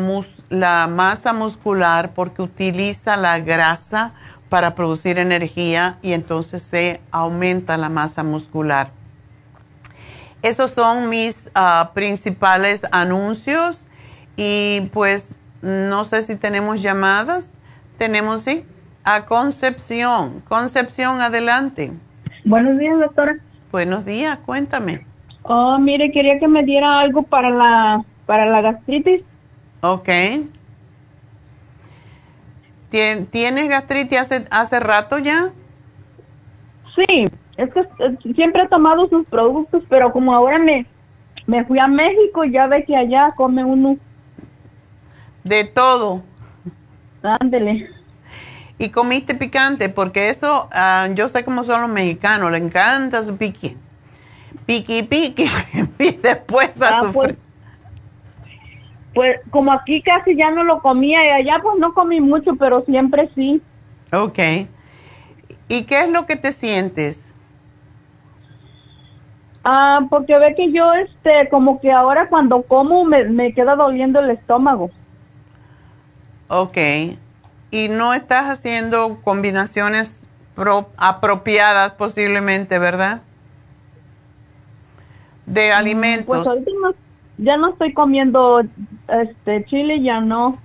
la 0.50 0.86
masa 0.86 1.34
muscular 1.34 2.12
porque 2.14 2.44
utiliza 2.44 3.18
la 3.18 3.40
grasa 3.40 4.12
para 4.50 4.76
producir 4.76 5.18
energía 5.18 5.98
y 6.04 6.14
entonces 6.14 6.62
se 6.62 7.02
aumenta 7.10 7.76
la 7.76 7.90
masa 7.90 8.22
muscular. 8.22 8.92
Esos 10.44 10.70
son 10.70 11.10
mis 11.10 11.50
ah, 11.56 11.90
principales 11.96 12.84
anuncios 12.92 13.88
y 14.36 14.92
pues 14.94 15.38
no 15.64 16.06
sé 16.06 16.22
si 16.22 16.36
tenemos 16.36 16.84
llamadas. 16.84 17.50
Tenemos, 17.98 18.44
sí 18.44 18.64
a 19.08 19.26
Concepción. 19.26 20.42
Concepción, 20.50 21.22
adelante. 21.22 21.94
Buenos 22.44 22.78
días, 22.78 23.00
doctora. 23.00 23.38
Buenos 23.72 24.04
días, 24.04 24.38
cuéntame. 24.46 25.06
Oh, 25.44 25.80
mire, 25.80 26.12
quería 26.12 26.38
que 26.40 26.48
me 26.50 26.62
diera 26.64 27.00
algo 27.00 27.24
para 27.24 27.50
la, 27.50 28.04
para 28.26 28.46
la 28.48 28.60
gastritis. 28.60 29.24
Ok. 29.80 30.10
¿Tienes 32.90 33.70
gastritis 33.70 34.20
hace, 34.20 34.46
hace 34.52 34.80
rato 34.82 35.20
ya? 35.20 35.52
Sí, 36.94 37.28
es 37.56 37.74
que 37.74 37.80
eh, 37.80 38.34
siempre 38.36 38.64
he 38.64 38.68
tomado 38.68 39.08
sus 39.08 39.26
productos, 39.28 39.84
pero 39.88 40.12
como 40.12 40.34
ahora 40.34 40.60
me, 40.60 40.86
me 41.46 41.64
fui 41.64 41.80
a 41.80 41.88
México, 41.88 42.44
ya 42.44 42.68
ve 42.68 42.84
que 42.84 42.98
allá 42.98 43.30
come 43.38 43.64
uno. 43.64 43.98
De 45.46 45.64
todo. 45.64 46.24
Ándele 47.24 47.97
y 48.80 48.90
comiste 48.90 49.34
picante, 49.36 49.90
porque 49.90 50.30
eso, 50.30 50.70
ah, 50.72 51.08
yo 51.14 51.28
sé 51.28 51.44
cómo 51.44 51.64
son 51.64 51.82
los 51.82 51.90
mexicanos, 51.90 52.52
le 52.52 52.60
encanta 52.60 53.24
su 53.24 53.36
piqui. 53.36 53.76
Piqui, 54.66 55.04
piqui, 55.04 55.46
y 56.00 56.12
después 56.12 56.82
a 56.82 57.00
ah, 57.00 57.10
pues, 57.12 57.36
pues, 59.14 59.40
como 59.50 59.72
aquí 59.72 60.02
casi 60.02 60.36
ya 60.36 60.52
no 60.52 60.64
lo 60.64 60.82
comía 60.82 61.26
y 61.26 61.30
allá 61.30 61.60
pues 61.62 61.80
no 61.80 61.94
comí 61.94 62.22
mucho, 62.22 62.56
pero 62.56 62.84
siempre 62.86 63.30
sí. 63.34 63.62
Ok. 64.14 64.40
¿Y 65.70 65.84
qué 65.84 66.04
es 66.04 66.12
lo 66.12 66.26
que 66.26 66.36
te 66.36 66.52
sientes? 66.52 67.34
Ah, 69.64 70.02
porque 70.10 70.38
ve 70.38 70.54
que 70.56 70.72
yo, 70.72 70.94
este, 70.94 71.50
como 71.50 71.82
que 71.82 71.92
ahora 71.92 72.30
cuando 72.30 72.62
como 72.62 73.04
me, 73.06 73.24
me 73.26 73.54
queda 73.54 73.76
doliendo 73.76 74.20
el 74.20 74.30
estómago. 74.30 74.92
Ok 76.48 76.78
y 77.72 77.90
no 77.90 78.14
estás 78.14 78.46
haciendo 78.46 79.20
combinaciones 79.24 80.18
apropiadas 80.98 81.94
posiblemente, 81.94 82.80
¿verdad? 82.80 83.22
De 85.46 85.70
mm, 85.70 85.74
alimentos. 85.76 86.26
Pues 86.26 86.48
ahorita 86.48 86.72
ya 87.38 87.58
no 87.58 87.70
estoy 87.70 87.94
comiendo 87.94 88.64
este 89.08 89.66
chile, 89.66 90.02
ya 90.02 90.20
no. 90.20 90.60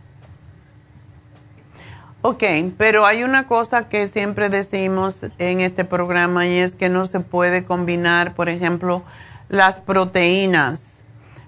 Ok, 2.23 2.45
pero 2.79 3.05
hay 3.05 3.25
una 3.25 3.49
cosa 3.49 3.89
que 3.89 4.07
siempre 4.07 4.49
decimos 4.49 5.27
en 5.39 5.61
este 5.61 5.85
programa 5.85 6.47
y 6.47 6.59
es 6.59 6.77
que 6.77 6.89
no 6.89 7.05
se 7.05 7.19
puede 7.19 7.65
combinar, 7.65 8.35
por 8.35 8.49
ejemplo, 8.49 9.03
las 9.49 9.81
proteínas 9.81 11.02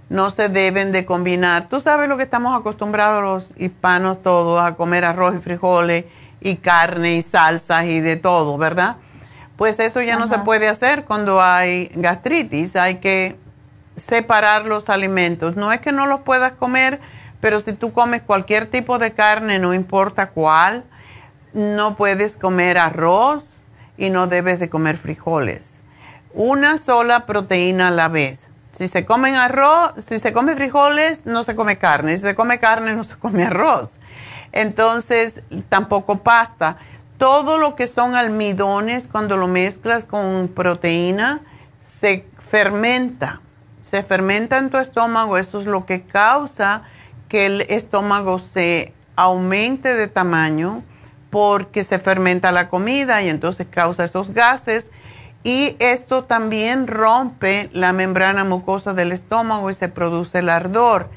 no 0.09 0.31
se 0.31 0.49
deben 0.49 0.93
de 0.93 1.05
combinar. 1.05 1.69
Tú 1.69 1.81
sabes 1.81 2.09
lo 2.09 2.17
que 2.17 2.25
estamos 2.25 2.59
acostumbrados 2.59 3.23
los 3.23 3.61
hispanos 3.61 4.23
todos 4.23 4.61
a 4.61 4.75
comer 4.75 5.05
arroz 5.05 5.35
y 5.37 5.39
frijoles 5.39 6.05
y 6.41 6.57
carne 6.57 7.17
y 7.17 7.23
salsas 7.23 7.87
y 7.87 8.01
de 8.01 8.17
todo, 8.17 8.59
¿verdad? 8.59 8.97
Pues 9.57 9.79
eso 9.79 10.03
ya 10.03 10.17
no 10.17 10.27
se 10.27 10.39
puede 10.41 10.69
hacer 10.69 11.05
cuando 11.05 11.41
hay 11.41 11.91
gastritis, 11.95 12.75
hay 12.77 12.97
que 12.97 13.37
separar 13.97 14.67
los 14.67 14.91
alimentos. 14.91 15.57
No 15.57 15.73
es 15.73 15.81
que 15.81 15.93
no 15.93 16.07
los 16.07 16.21
puedas 16.21 16.53
comer, 16.53 17.01
pero 17.41 17.61
si 17.61 17.73
tú 17.73 17.93
comes 17.93 18.23
cualquier 18.23 18.67
tipo 18.67 18.99
de 18.99 19.13
carne, 19.13 19.59
no 19.59 19.73
importa 19.73 20.31
cuál, 20.31 20.85
no 21.53 21.97
puedes 21.97 22.37
comer 22.37 22.79
arroz 22.79 23.65
y 23.97 24.11
no 24.11 24.27
debes 24.27 24.59
de 24.59 24.69
comer 24.69 24.99
frijoles. 24.99 25.79
Una 26.33 26.77
sola 26.77 27.27
proteína 27.27 27.89
a 27.89 27.93
la 27.93 28.09
vez 28.09 28.49
si 28.75 28.89
se 28.89 29.07
comen 29.07 29.37
arroz, 29.37 29.93
si 30.05 30.19
se 30.19 30.33
come 30.33 30.57
frijoles, 30.57 31.27
no 31.27 31.45
se 31.45 31.55
come 31.55 31.79
carne. 31.79 32.17
Si 32.17 32.23
se 32.23 32.35
come 32.35 32.59
carne, 32.59 32.97
no 32.97 33.05
se 33.05 33.17
come 33.17 33.45
arroz. 33.45 34.01
Entonces, 34.51 35.43
tampoco 35.69 36.19
pasta. 36.25 36.79
Todo 37.17 37.59
lo 37.59 37.77
que 37.77 37.87
son 37.87 38.17
almidones, 38.17 39.07
cuando 39.07 39.37
lo 39.37 39.47
mezclas 39.47 40.05
con 40.05 40.49
proteína, 40.49 41.41
se 41.79 42.27
fermenta. 42.51 43.41
Se 43.81 44.03
fermenta 44.03 44.59
en 44.59 44.71
tu 44.71 44.79
estómago. 44.79 45.39
Eso 45.39 45.61
es 45.61 45.67
lo 45.67 45.87
que 45.87 46.03
causa 46.03 46.83
que 47.29 47.47
el 47.47 47.61
estómago 47.63 48.41
se 48.41 48.93
aumente 49.15 49.95
de 49.95 50.09
tamaño 50.09 50.83
porque 51.31 51.85
se 51.85 52.01
fermenta 52.01 52.51
la 52.51 52.69
comida 52.69 53.23
y 53.23 53.29
entonces 53.29 53.69
causa 53.71 54.05
esos 54.05 54.31
gases 54.31 54.91
y 55.45 55.77
esto 55.79 56.25
también 56.25 56.87
rompe 56.87 57.69
la 57.75 57.93
membrana 57.93 58.45
mucosa 58.45 58.95
del 58.95 59.13
estómago 59.13 59.69
y 59.69 59.75
se 59.75 59.91
produce 59.91 60.39
el 60.39 60.49
ardor. 60.49 61.11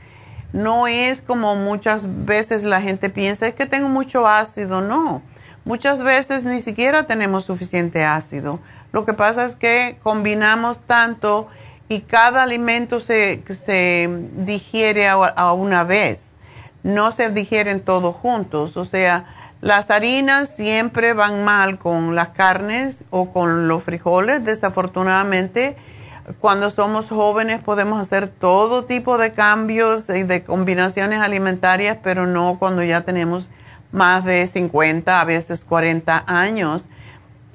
No 0.52 0.86
es 0.88 1.22
como 1.22 1.56
muchas 1.56 2.26
veces 2.26 2.64
la 2.64 2.82
gente 2.82 3.10
piensa, 3.10 3.48
es 3.48 3.56
que 3.56 3.66
tengo 3.66 3.88
mucho 3.88 4.28
ácido. 4.28 4.82
No, 4.82 5.22
muchas 5.64 6.04
veces 6.04 6.44
ni 6.44 6.60
siquiera 6.60 7.08
tenemos 7.08 7.46
suficiente 7.46 8.04
ácido. 8.04 8.60
Lo 8.92 9.06
que 9.06 9.14
pasa 9.14 9.46
es 9.46 9.56
que 9.56 9.98
combinamos 10.04 10.80
tanto 10.80 11.48
y 11.88 12.02
cada 12.02 12.44
alimento 12.44 13.00
se, 13.00 13.42
se 13.48 14.10
digiere 14.36 15.08
a, 15.08 15.14
a 15.14 15.54
una 15.54 15.86
vez. 15.86 16.34
No 16.84 17.12
se 17.12 17.30
digieren 17.30 17.80
todos 17.80 18.14
juntos. 18.14 18.76
O 18.76 18.84
sea, 18.84 19.26
las 19.62 19.90
harinas 19.90 20.50
siempre 20.50 21.14
van 21.14 21.44
mal 21.44 21.80
con 21.80 22.16
las 22.16 22.30
carnes 22.30 23.04
o 23.10 23.32
con 23.32 23.68
los 23.68 23.84
frijoles. 23.84 24.44
Desafortunadamente, 24.46 25.76
cuando 26.40 26.70
somos 26.70 27.10
jóvenes 27.10 27.62
podemos 27.62 28.00
hacer 28.00 28.28
todo 28.28 28.86
tipo 28.86 29.18
de 29.18 29.32
cambios 29.32 30.10
y 30.10 30.24
de 30.24 30.44
combinaciones 30.44 31.22
alimentarias, 31.22 31.98
pero 32.04 32.28
no 32.28 32.58
cuando 32.60 32.84
ya 32.84 33.02
tenemos 33.02 33.50
más 33.92 34.26
de 34.26 34.46
50, 34.46 35.20
a 35.20 35.26
veces 35.26 35.66
40 35.66 36.24
años. 36.28 36.88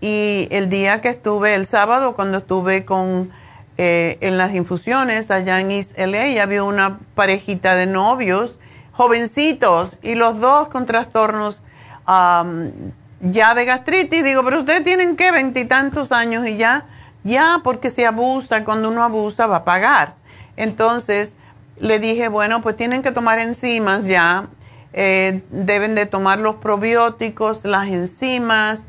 Y 0.01 0.49
el 0.51 0.71
día 0.71 1.01
que 1.01 1.11
estuve, 1.11 1.55
el 1.55 1.67
sábado, 1.67 2.15
cuando 2.15 2.39
estuve 2.39 2.85
con, 2.85 3.31
eh, 3.79 4.19
en 4.21 4.39
las 4.39 4.53
infusiones 4.55 5.31
allá 5.31 5.61
en 5.61 5.71
East 5.71 5.97
LA, 5.97 6.43
había 6.43 6.65
una 6.65 6.99
parejita 7.15 7.77
de 7.77 7.87
novios, 7.87 8.59
jovencitos, 8.91 9.99
y 10.03 10.17
los 10.17 10.41
dos 10.41 10.69
con 10.69 10.87
trastornos 10.87 11.63
ya 13.21 13.55
de 13.55 13.65
gastritis. 13.65 14.25
Digo, 14.25 14.45
pero 14.45 14.61
ustedes 14.61 14.85
tienen 14.85 15.17
que 15.17 15.31
veintitantos 15.31 16.13
años 16.13 16.47
y 16.47 16.57
ya, 16.57 16.87
ya, 17.25 17.61
porque 17.63 17.91
si 17.91 18.05
abusa, 18.05 18.65
cuando 18.65 18.89
uno 18.89 19.03
abusa 19.03 19.47
va 19.47 19.57
a 19.59 19.65
pagar. 19.65 20.15
Entonces 20.57 21.35
le 21.79 21.99
dije, 21.99 22.29
bueno, 22.29 22.63
pues 22.63 22.77
tienen 22.77 23.03
que 23.03 23.13
tomar 23.13 23.39
enzimas 23.39 24.07
ya, 24.07 24.49
eh, 24.93 25.43
deben 25.51 25.95
de 25.95 26.07
tomar 26.07 26.39
los 26.39 26.57
probióticos, 26.57 27.65
las 27.65 27.89
enzimas. 27.89 28.83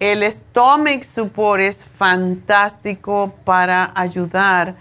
El 0.00 0.24
stomach 0.32 1.04
support 1.04 1.60
es 1.60 1.84
fantástico 1.84 3.34
para 3.44 3.92
ayudar 3.94 4.74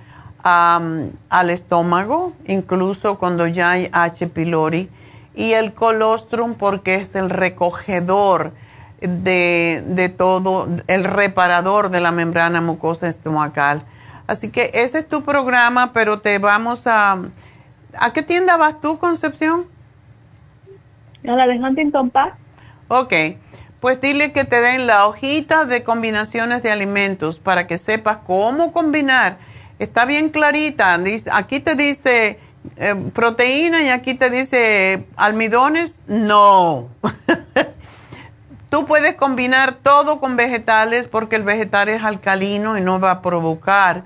al 0.44 1.50
estómago, 1.52 2.34
incluso 2.48 3.20
cuando 3.20 3.46
ya 3.46 3.72
hay 3.72 3.89
H. 3.92 4.26
pylori. 4.28 4.89
Y 5.34 5.54
el 5.54 5.74
colostrum 5.74 6.56
porque 6.56 6.96
es 6.96 7.16
el 7.16 7.30
recogedor 7.30 8.52
de, 9.00 9.84
de 9.88 10.10
todo, 10.10 10.68
el 10.88 11.04
reparador 11.04 11.90
de 11.90 12.00
la 12.00 12.12
membrana 12.12 12.62
mucosa 12.62 13.08
estomacal. 13.08 13.84
Así 14.28 14.50
que 14.50 14.72
ese 14.74 15.00
es 15.00 15.08
tu 15.08 15.24
programa, 15.24 15.92
pero 15.94 16.18
te 16.18 16.38
vamos 16.38 16.88
a... 16.88 17.20
¿A 17.98 18.14
qué 18.14 18.24
tienda 18.24 18.56
vas 18.56 18.80
tú, 18.80 19.00
Concepción? 19.00 19.66
A 21.28 21.32
la 21.34 21.48
de 21.48 21.60
Huntington 21.60 22.10
Park. 22.10 22.36
Ok, 22.88 23.14
pues 23.80 24.00
dile 24.00 24.32
que 24.32 24.46
te 24.46 24.62
den 24.62 24.88
la 24.88 25.06
hojita 25.06 25.66
de 25.66 25.84
combinaciones 25.84 26.64
de 26.64 26.72
alimentos 26.72 27.40
para 27.40 27.68
que 27.68 27.78
sepas 27.78 28.20
cómo 28.26 28.72
combinar. 28.72 29.38
Está 29.80 30.06
bien 30.06 30.30
clarita. 30.30 31.00
Aquí 31.32 31.60
te 31.60 31.76
dice 31.76 32.40
eh, 32.84 32.96
proteína 33.14 33.84
y 33.84 33.90
aquí 33.90 34.16
te 34.16 34.32
dice 34.32 35.06
almidones. 35.16 36.02
No. 36.08 36.90
Tú 38.72 38.88
puedes 38.88 39.14
combinar 39.14 39.76
todo 39.76 40.20
con 40.20 40.36
vegetales 40.36 41.08
porque 41.08 41.36
el 41.36 41.44
vegetal 41.44 41.90
es 41.90 42.04
alcalino 42.04 42.80
y 42.80 42.82
no 42.82 43.00
va 43.00 43.12
a 43.12 43.22
provocar 43.22 44.06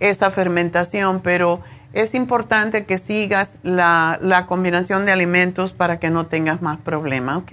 esa 0.00 0.32
fermentación, 0.32 1.20
pero 1.20 1.60
es 1.92 2.16
importante 2.16 2.84
que 2.84 2.98
sigas 2.98 3.58
la, 3.62 4.18
la 4.20 4.46
combinación 4.46 5.06
de 5.06 5.12
alimentos 5.12 5.72
para 5.72 6.00
que 6.00 6.10
no 6.10 6.26
tengas 6.26 6.60
más 6.60 6.78
problemas, 6.78 7.36
¿ok? 7.36 7.52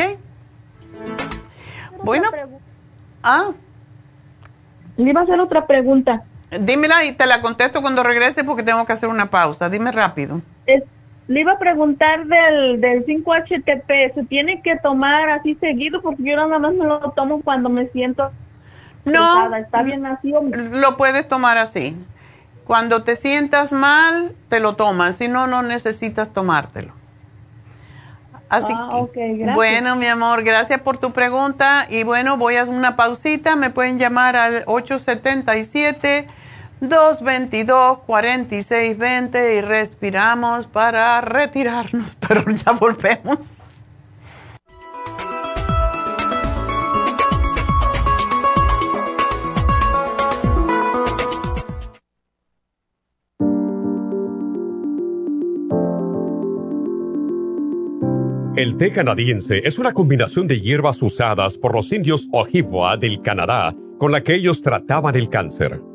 Bueno. 2.03 2.31
Ah. 3.21 3.51
Le 4.97 5.09
iba 5.11 5.21
a 5.21 5.23
hacer 5.23 5.39
otra 5.39 5.67
pregunta. 5.67 6.23
Dímela 6.59 7.05
y 7.05 7.13
te 7.13 7.27
la 7.27 7.41
contesto 7.41 7.81
cuando 7.81 8.01
regrese 8.01 8.43
porque 8.43 8.63
tengo 8.63 8.85
que 8.85 8.93
hacer 8.93 9.09
una 9.09 9.29
pausa. 9.29 9.69
Dime 9.69 9.91
rápido. 9.91 10.41
Le 11.27 11.39
iba 11.39 11.53
a 11.53 11.59
preguntar 11.59 12.25
del, 12.25 12.81
del 12.81 13.05
5-HTP. 13.05 14.13
¿Se 14.13 14.23
tiene 14.25 14.61
que 14.61 14.75
tomar 14.77 15.29
así 15.29 15.55
seguido? 15.55 16.01
Porque 16.01 16.23
yo 16.23 16.35
nada 16.35 16.59
más 16.59 16.73
me 16.73 16.85
lo 16.85 16.99
tomo 17.11 17.41
cuando 17.41 17.69
me 17.69 17.87
siento. 17.87 18.31
No. 19.05 19.55
¿Está 19.55 19.83
bien 19.83 20.05
así? 20.05 20.33
Lo 20.71 20.97
puedes 20.97 21.27
tomar 21.27 21.57
así. 21.57 21.95
Cuando 22.65 23.03
te 23.03 23.15
sientas 23.15 23.71
mal, 23.71 24.33
te 24.49 24.59
lo 24.59 24.75
tomas. 24.75 25.17
Si 25.17 25.27
no, 25.27 25.47
no 25.47 25.63
necesitas 25.63 26.31
tomártelo. 26.31 26.93
Así 28.49 28.71
ah, 28.71 29.07
bueno, 29.55 29.95
mi 29.95 30.05
amor, 30.05 30.43
gracias 30.43 30.79
por 30.79 30.97
tu 30.97 31.11
pregunta. 31.11 31.87
Y 31.89 32.03
bueno, 32.03 32.37
voy 32.37 32.57
a 32.57 32.65
una 32.65 32.95
pausita. 32.95 33.55
Me 33.55 33.71
pueden 33.71 33.97
llamar 33.97 34.35
al 34.35 34.63
877-222-4620 36.83 39.57
y 39.57 39.61
respiramos 39.61 40.67
para 40.67 41.21
retirarnos, 41.21 42.15
pero 42.27 42.51
ya 42.51 42.73
volvemos. 42.73 43.39
El 58.55 58.77
té 58.77 58.91
canadiense 58.91 59.63
es 59.65 59.79
una 59.79 59.93
combinación 59.93 60.47
de 60.47 60.61
hierbas 60.61 61.01
usadas 61.01 61.57
por 61.57 61.73
los 61.73 61.91
indios 61.91 62.27
Ojibwa 62.31 62.97
del 62.97 63.19
Canadá 63.21 63.75
con 63.97 64.11
la 64.11 64.21
que 64.21 64.35
ellos 64.35 64.61
trataban 64.61 65.15
el 65.15 65.27
cáncer. 65.27 65.81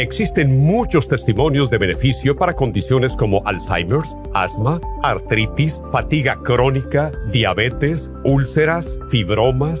existen 0.00 0.58
muchos 0.58 1.08
testimonios 1.08 1.70
de 1.70 1.78
beneficio 1.78 2.36
para 2.36 2.54
condiciones 2.54 3.14
como 3.14 3.42
Alzheimer's, 3.46 4.16
asma, 4.34 4.80
artritis, 5.02 5.82
fatiga 5.92 6.38
crónica, 6.42 7.12
diabetes, 7.30 8.10
úlceras, 8.24 8.98
fibromas, 9.08 9.80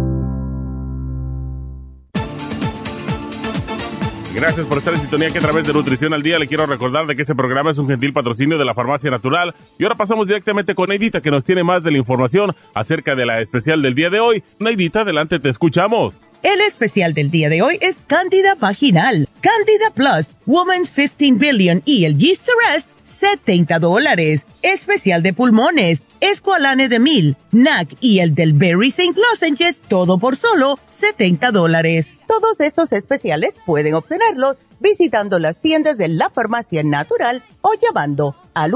Gracias 4.33 4.65
por 4.65 4.77
estar 4.77 4.93
en 4.93 5.01
sintonía 5.01 5.29
que 5.29 5.39
a 5.39 5.41
través 5.41 5.67
de 5.67 5.73
Nutrición 5.73 6.13
al 6.13 6.23
Día 6.23 6.39
le 6.39 6.47
quiero 6.47 6.65
recordar 6.65 7.05
de 7.05 7.15
que 7.15 7.23
este 7.23 7.35
programa 7.35 7.71
es 7.71 7.77
un 7.77 7.87
gentil 7.87 8.13
patrocinio 8.13 8.57
de 8.57 8.63
la 8.63 8.73
Farmacia 8.73 9.11
Natural. 9.11 9.53
Y 9.77 9.83
ahora 9.83 9.95
pasamos 9.95 10.25
directamente 10.25 10.73
con 10.73 10.87
Neidita 10.89 11.21
que 11.21 11.31
nos 11.31 11.43
tiene 11.43 11.63
más 11.63 11.83
de 11.83 11.91
la 11.91 11.97
información 11.97 12.55
acerca 12.73 13.15
de 13.15 13.25
la 13.25 13.41
especial 13.41 13.81
del 13.81 13.93
día 13.93 14.09
de 14.09 14.21
hoy. 14.21 14.43
Neidita, 14.59 15.01
adelante, 15.01 15.39
te 15.39 15.49
escuchamos. 15.49 16.15
El 16.43 16.61
especial 16.61 17.13
del 17.13 17.29
día 17.29 17.49
de 17.49 17.61
hoy 17.61 17.77
es 17.81 18.03
Cándida 18.07 18.55
Vaginal, 18.55 19.27
Cándida 19.41 19.91
Plus, 19.93 20.27
Woman's 20.47 20.91
15 20.91 21.33
Billion 21.33 21.83
y 21.85 22.05
el 22.05 22.17
Yeast 22.17 22.47
Rest, 22.69 22.89
70 23.03 23.79
dólares. 23.79 24.45
Especial 24.63 25.21
de 25.23 25.33
pulmones, 25.33 26.01
Esqualane 26.21 26.87
de 26.87 26.99
Mil, 26.99 27.35
NAC 27.51 27.97
y 27.99 28.19
el 28.19 28.33
del 28.33 28.53
Berry 28.53 28.87
St. 28.87 29.19
Lozenges, 29.19 29.81
todo 29.81 30.17
por 30.17 30.37
solo 30.37 30.79
70 30.91 31.51
dólares. 31.51 32.17
Todos 32.27 32.61
estos 32.61 32.93
especiales 32.93 33.55
pueden 33.65 33.95
obtenerlos 33.95 34.55
visitando 34.79 35.39
las 35.39 35.59
tiendas 35.59 35.97
de 35.97 36.07
la 36.07 36.29
farmacia 36.29 36.83
natural 36.83 37.43
o 37.61 37.73
llamando 37.73 38.37
al 38.53 38.71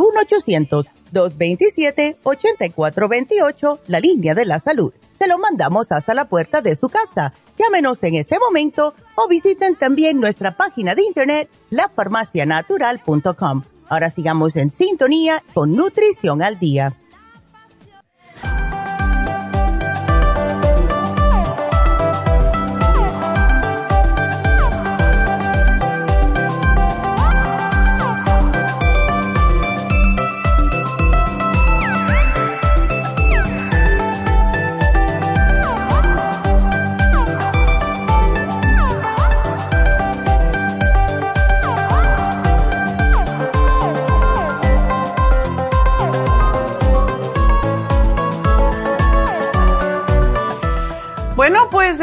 1-800-227-8428, 1.13 3.79
la 3.87 4.01
línea 4.01 4.35
de 4.35 4.45
la 4.45 4.59
salud 4.59 4.93
se 5.17 5.27
lo 5.27 5.37
mandamos 5.37 5.91
hasta 5.91 6.13
la 6.13 6.25
puerta 6.25 6.61
de 6.61 6.75
su 6.75 6.89
casa. 6.89 7.33
Llámenos 7.57 8.03
en 8.03 8.15
este 8.15 8.37
momento 8.39 8.93
o 9.15 9.27
visiten 9.27 9.75
también 9.75 10.19
nuestra 10.19 10.57
página 10.57 10.95
de 10.95 11.03
internet, 11.03 11.49
lafarmacianatural.com. 11.69 13.63
Ahora 13.87 14.09
sigamos 14.09 14.55
en 14.55 14.71
sintonía 14.71 15.43
con 15.53 15.75
Nutrición 15.75 16.41
al 16.41 16.59
Día. 16.59 16.97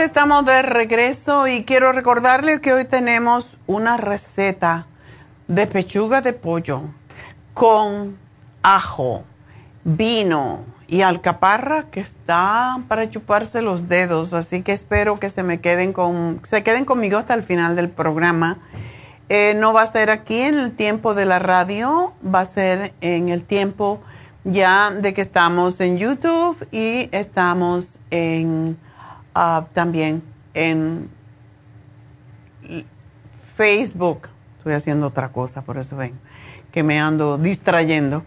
Estamos 0.03 0.45
de 0.45 0.63
regreso 0.63 1.47
y 1.47 1.63
quiero 1.63 1.93
recordarle 1.93 2.61
que 2.61 2.73
hoy 2.73 2.85
tenemos 2.85 3.61
una 3.69 3.97
receta 3.97 4.89
de 5.47 5.69
pechuga 5.69 6.21
de 6.21 6.33
pollo 6.33 6.83
con 7.55 8.19
ajo, 8.65 9.23
vino 9.85 10.65
y 10.89 11.03
alcaparra 11.03 11.87
que 11.93 12.01
está 12.01 12.81
para 12.89 13.09
chuparse 13.11 13.63
los 13.63 13.89
dedos, 13.89 14.35
así 14.35 14.63
que 14.63 14.73
espero 14.73 15.21
que 15.21 15.31
se 15.31 15.45
me 15.45 15.61
queden 15.61 15.93
con 15.93 16.41
se 16.43 16.65
queden 16.65 16.85
conmigo 16.85 17.17
hasta 17.17 17.35
el 17.35 17.45
final 17.45 17.77
del 17.77 17.89
programa. 17.89 18.59
Eh, 19.29 19.55
no 19.57 19.73
va 19.73 19.83
a 19.83 19.87
ser 19.87 20.11
aquí 20.11 20.41
en 20.41 20.59
el 20.59 20.73
tiempo 20.73 21.15
de 21.15 21.27
la 21.27 21.39
radio, 21.39 22.13
va 22.23 22.41
a 22.41 22.47
ser 22.47 22.93
en 23.03 23.29
el 23.29 23.45
tiempo 23.45 24.01
ya 24.43 24.91
de 24.91 25.15
que 25.15 25.23
estamos 25.23 25.81
en 25.81 25.97
YouTube 25.97 26.67
y 26.73 27.09
estamos 27.13 28.01
en 28.11 28.77
Ah, 29.35 29.67
también 29.73 30.23
en 30.55 31.09
Facebook. 33.57 34.29
Estoy 34.59 34.75
haciendo 34.75 35.09
otra 35.09 35.31
cosa, 35.31 35.63
por 35.63 35.79
eso 35.79 35.97
ven 35.97 36.19
que 36.73 36.83
me 36.83 36.99
ando 36.99 37.39
distrayendo. 37.39 38.25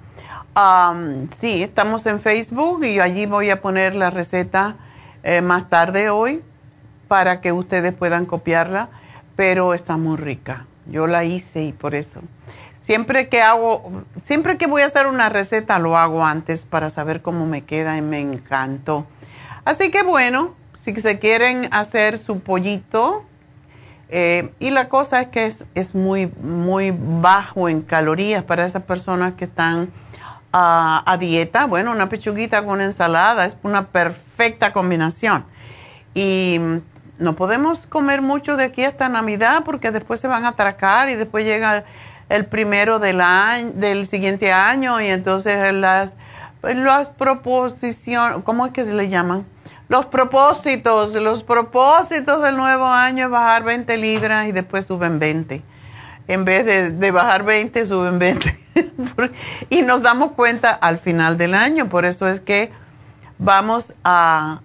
sí, 1.39 1.63
estamos 1.63 2.05
en 2.05 2.21
Facebook 2.21 2.85
y 2.85 2.99
allí 2.99 3.25
voy 3.25 3.49
a 3.49 3.61
poner 3.61 3.95
la 3.95 4.11
receta 4.11 4.77
eh, 5.23 5.41
más 5.41 5.67
tarde 5.67 6.09
hoy 6.09 6.43
para 7.07 7.41
que 7.41 7.51
ustedes 7.51 7.93
puedan 7.93 8.25
copiarla, 8.25 8.89
pero 9.35 9.73
está 9.73 9.97
muy 9.97 10.15
rica. 10.15 10.67
Yo 10.85 11.07
la 11.07 11.23
hice 11.23 11.63
y 11.63 11.73
por 11.73 11.95
eso. 11.95 12.21
Siempre 12.79 13.29
que 13.29 13.41
hago, 13.41 14.03
siempre 14.21 14.57
que 14.57 14.67
voy 14.67 14.83
a 14.83 14.85
hacer 14.85 15.07
una 15.07 15.29
receta 15.29 15.79
lo 15.79 15.97
hago 15.97 16.23
antes 16.23 16.65
para 16.65 16.91
saber 16.91 17.23
cómo 17.23 17.47
me 17.47 17.63
queda 17.63 17.97
y 17.97 18.01
me 18.03 18.19
encantó. 18.19 19.07
Así 19.65 19.89
que 19.89 20.03
bueno, 20.03 20.53
si 20.85 20.95
se 21.01 21.17
quieren 21.17 21.67
hacer 21.71 22.19
su 22.19 22.41
pollito, 22.41 23.25
eh, 24.09 24.51
y 24.59 24.69
la 24.69 24.87
cosa 24.87 25.19
es 25.21 25.29
que 25.29 25.45
es, 25.73 25.95
muy, 25.95 26.27
muy 26.27 26.95
bajo 26.95 27.67
en 27.69 27.81
calorías 27.81 28.43
para 28.43 28.63
esas 28.63 28.83
personas 28.83 29.33
que 29.33 29.45
están 29.45 29.89
ah, 30.53 31.01
a 31.07 31.17
dieta. 31.17 31.65
Bueno, 31.65 31.91
una 31.91 32.07
pechuguita 32.07 32.63
con 32.63 32.81
ensalada 32.81 33.45
es 33.45 33.55
una 33.63 33.87
perfecta 33.87 34.73
combinación. 34.73 35.43
Y 36.13 36.59
no 37.17 37.35
podemos 37.35 37.87
comer 37.87 38.21
mucho 38.21 38.55
de 38.55 38.65
aquí 38.65 38.83
hasta 38.83 39.09
Navidad 39.09 39.63
porque 39.65 39.89
después 39.89 40.19
se 40.19 40.27
van 40.27 40.45
a 40.45 40.49
atracar 40.49 41.09
y 41.09 41.15
después 41.15 41.45
llega 41.45 41.83
el 42.29 42.45
primero 42.45 42.99
del, 42.99 43.21
año, 43.21 43.71
del 43.73 44.05
siguiente 44.05 44.51
año 44.51 45.01
y 45.01 45.07
entonces 45.07 45.73
las, 45.73 46.13
las 46.61 47.09
proposiciones, 47.09 48.43
¿cómo 48.43 48.67
es 48.67 48.71
que 48.71 48.85
se 48.85 48.93
le 48.93 49.09
llaman? 49.09 49.45
Los 49.87 50.07
propósitos, 50.07 51.13
los 51.13 51.43
propósitos 51.43 52.41
del 52.41 52.57
nuevo 52.57 52.87
año 52.87 53.25
es 53.25 53.31
bajar 53.31 53.63
20 53.63 53.97
libras 53.97 54.47
y 54.47 54.51
después 54.51 54.85
suben 54.85 55.19
20. 55.19 55.61
En 56.27 56.43
vez 56.43 56.65
de, 56.99 57.11
bajar 57.11 57.43
20, 57.43 57.85
suben 57.85 58.17
20. 58.17 58.59
y 59.69 59.83
nos 59.83 60.01
damos 60.01 60.31
cuenta 60.31 60.71
al 60.71 60.97
final 60.97 61.37
del 61.37 61.53
año. 61.53 61.87
Por 61.87 62.05
eso 62.05 62.27
es 62.27 62.39
que 62.39 62.71
vamos 63.37 63.93
a 64.03 64.61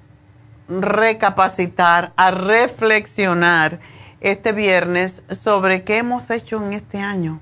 recapacitar, 0.68 2.12
a 2.16 2.30
reflexionar 2.30 3.78
este 4.22 4.52
viernes 4.52 5.22
sobre 5.30 5.84
qué 5.84 5.98
hemos 5.98 6.30
hecho 6.30 6.64
en 6.64 6.72
este 6.72 6.98
año. 6.98 7.40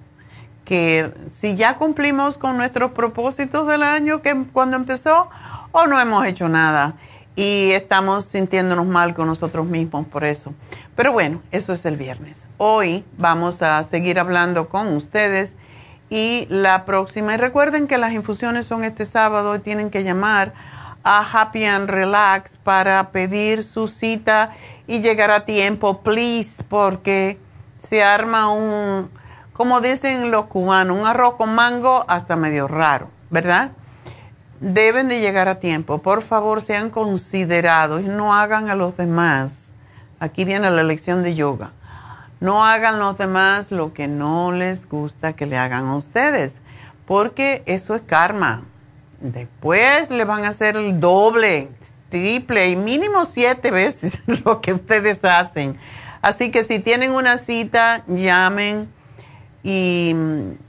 Que 0.64 1.12
si 1.30 1.54
ya 1.54 1.76
cumplimos 1.76 2.38
con 2.38 2.56
nuestros 2.56 2.90
propósitos 2.90 3.68
del 3.68 3.84
año 3.84 4.20
que 4.20 4.36
cuando 4.52 4.76
empezó 4.76 5.30
o 5.70 5.86
no 5.86 6.00
hemos 6.00 6.26
hecho 6.26 6.48
nada 6.48 6.96
y 7.38 7.70
estamos 7.70 8.24
sintiéndonos 8.24 8.84
mal 8.84 9.14
con 9.14 9.28
nosotros 9.28 9.64
mismos 9.64 10.08
por 10.08 10.24
eso. 10.24 10.54
Pero 10.96 11.12
bueno, 11.12 11.40
eso 11.52 11.72
es 11.72 11.86
el 11.86 11.96
viernes. 11.96 12.44
Hoy 12.56 13.04
vamos 13.16 13.62
a 13.62 13.80
seguir 13.84 14.18
hablando 14.18 14.68
con 14.68 14.88
ustedes 14.88 15.54
y 16.10 16.48
la 16.50 16.84
próxima. 16.84 17.34
Y 17.34 17.36
recuerden 17.36 17.86
que 17.86 17.96
las 17.96 18.12
infusiones 18.12 18.66
son 18.66 18.82
este 18.82 19.06
sábado 19.06 19.54
y 19.54 19.60
tienen 19.60 19.90
que 19.90 20.02
llamar 20.02 20.52
a 21.04 21.20
Happy 21.20 21.64
and 21.64 21.88
Relax 21.88 22.56
para 22.56 23.10
pedir 23.10 23.62
su 23.62 23.86
cita 23.86 24.50
y 24.88 24.98
llegar 24.98 25.30
a 25.30 25.44
tiempo, 25.44 26.00
please, 26.00 26.60
porque 26.68 27.38
se 27.78 28.02
arma 28.02 28.52
un, 28.52 29.10
como 29.52 29.80
dicen 29.80 30.32
los 30.32 30.46
cubanos, 30.46 30.98
un 30.98 31.06
arroz 31.06 31.36
con 31.36 31.54
mango 31.54 32.04
hasta 32.08 32.34
medio 32.34 32.66
raro, 32.66 33.08
¿verdad? 33.30 33.70
Deben 34.60 35.08
de 35.08 35.20
llegar 35.20 35.48
a 35.48 35.60
tiempo. 35.60 35.98
Por 35.98 36.22
favor, 36.22 36.62
sean 36.62 36.90
considerados 36.90 38.02
y 38.02 38.06
no 38.06 38.34
hagan 38.34 38.70
a 38.70 38.74
los 38.74 38.96
demás. 38.96 39.72
Aquí 40.20 40.44
viene 40.44 40.70
la 40.70 40.82
lección 40.82 41.22
de 41.22 41.34
yoga. 41.34 41.72
No 42.40 42.64
hagan 42.64 42.96
a 42.96 42.98
los 42.98 43.18
demás 43.18 43.70
lo 43.70 43.92
que 43.92 44.08
no 44.08 44.52
les 44.52 44.88
gusta 44.88 45.32
que 45.32 45.46
le 45.46 45.56
hagan 45.56 45.86
a 45.86 45.96
ustedes, 45.96 46.58
porque 47.06 47.62
eso 47.66 47.94
es 47.94 48.02
karma. 48.02 48.62
Después 49.20 50.10
le 50.10 50.24
van 50.24 50.44
a 50.44 50.48
hacer 50.48 50.76
el 50.76 51.00
doble, 51.00 51.68
triple 52.10 52.70
y 52.70 52.76
mínimo 52.76 53.24
siete 53.24 53.70
veces 53.70 54.18
lo 54.44 54.60
que 54.60 54.72
ustedes 54.72 55.24
hacen. 55.24 55.78
Así 56.22 56.50
que 56.50 56.64
si 56.64 56.78
tienen 56.78 57.12
una 57.12 57.38
cita, 57.38 58.04
llamen 58.06 58.88
y, 59.62 60.14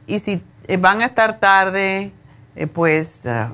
si 0.08 0.44
van 0.80 1.02
a 1.02 1.06
estar 1.06 1.40
tarde, 1.40 2.12
eh, 2.56 2.68
pues 2.68 3.26
ah, 3.26 3.52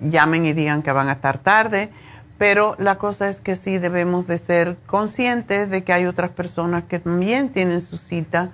llamen 0.00 0.46
y 0.46 0.52
digan 0.52 0.82
que 0.82 0.92
van 0.92 1.08
a 1.08 1.12
estar 1.12 1.38
tarde, 1.38 1.90
pero 2.38 2.74
la 2.78 2.96
cosa 2.96 3.28
es 3.28 3.40
que 3.40 3.54
sí 3.54 3.78
debemos 3.78 4.26
de 4.26 4.38
ser 4.38 4.76
conscientes 4.86 5.68
de 5.68 5.84
que 5.84 5.92
hay 5.92 6.06
otras 6.06 6.30
personas 6.30 6.84
que 6.84 6.98
también 6.98 7.50
tienen 7.50 7.80
su 7.80 7.98
cita 7.98 8.50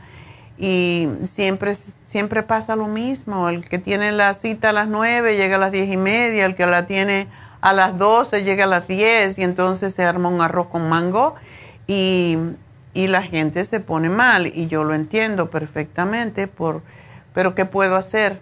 y 0.59 1.09
siempre, 1.24 1.76
siempre 2.05 2.42
pasa 2.42 2.74
lo 2.76 2.88
mismo. 2.88 3.49
El 3.49 3.68
que 3.68 3.78
tiene 3.78 4.11
la 4.12 4.34
cita 4.34 4.70
a 4.70 4.72
las 4.72 4.88
nueve 4.88 5.36
llega 5.36 5.57
a 5.57 5.61
las 5.61 5.70
diez 5.70 5.88
y 5.92 5.97
media, 5.97 6.47
el 6.47 6.55
que 6.55 6.66
la 6.66 6.86
tiene 6.86 7.28
a 7.61 7.72
las 7.72 7.97
doce 7.99 8.44
llega 8.44 8.64
a 8.64 8.66
las 8.66 8.88
diez 8.88 9.38
y 9.38 9.42
entonces 9.42 9.94
se 9.94 10.05
arma 10.05 10.28
un 10.28 10.40
arroz 10.40 10.68
con 10.68 10.88
mango 10.88 11.34
y, 11.86 12.38
y 12.94 13.09
la 13.09 13.22
gente 13.22 13.64
se 13.64 13.80
pone 13.80 14.09
mal 14.09 14.47
y 14.47 14.66
yo 14.66 14.84
lo 14.84 14.94
entiendo 14.94 15.51
perfectamente, 15.51 16.49
por, 16.49 16.82
pero 17.34 17.55
¿qué 17.55 17.64
puedo 17.64 17.97
hacer? 17.97 18.40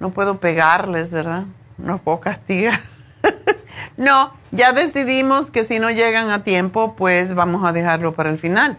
No 0.00 0.10
puedo 0.10 0.38
pegarles, 0.38 1.10
¿verdad? 1.10 1.44
No 1.78 1.98
puedo 1.98 2.20
castigar. 2.20 2.80
no, 3.96 4.32
ya 4.50 4.72
decidimos 4.72 5.50
que 5.50 5.64
si 5.64 5.78
no 5.78 5.90
llegan 5.90 6.30
a 6.30 6.44
tiempo, 6.44 6.94
pues 6.96 7.34
vamos 7.34 7.64
a 7.64 7.72
dejarlo 7.72 8.12
para 8.12 8.30
el 8.30 8.38
final, 8.38 8.78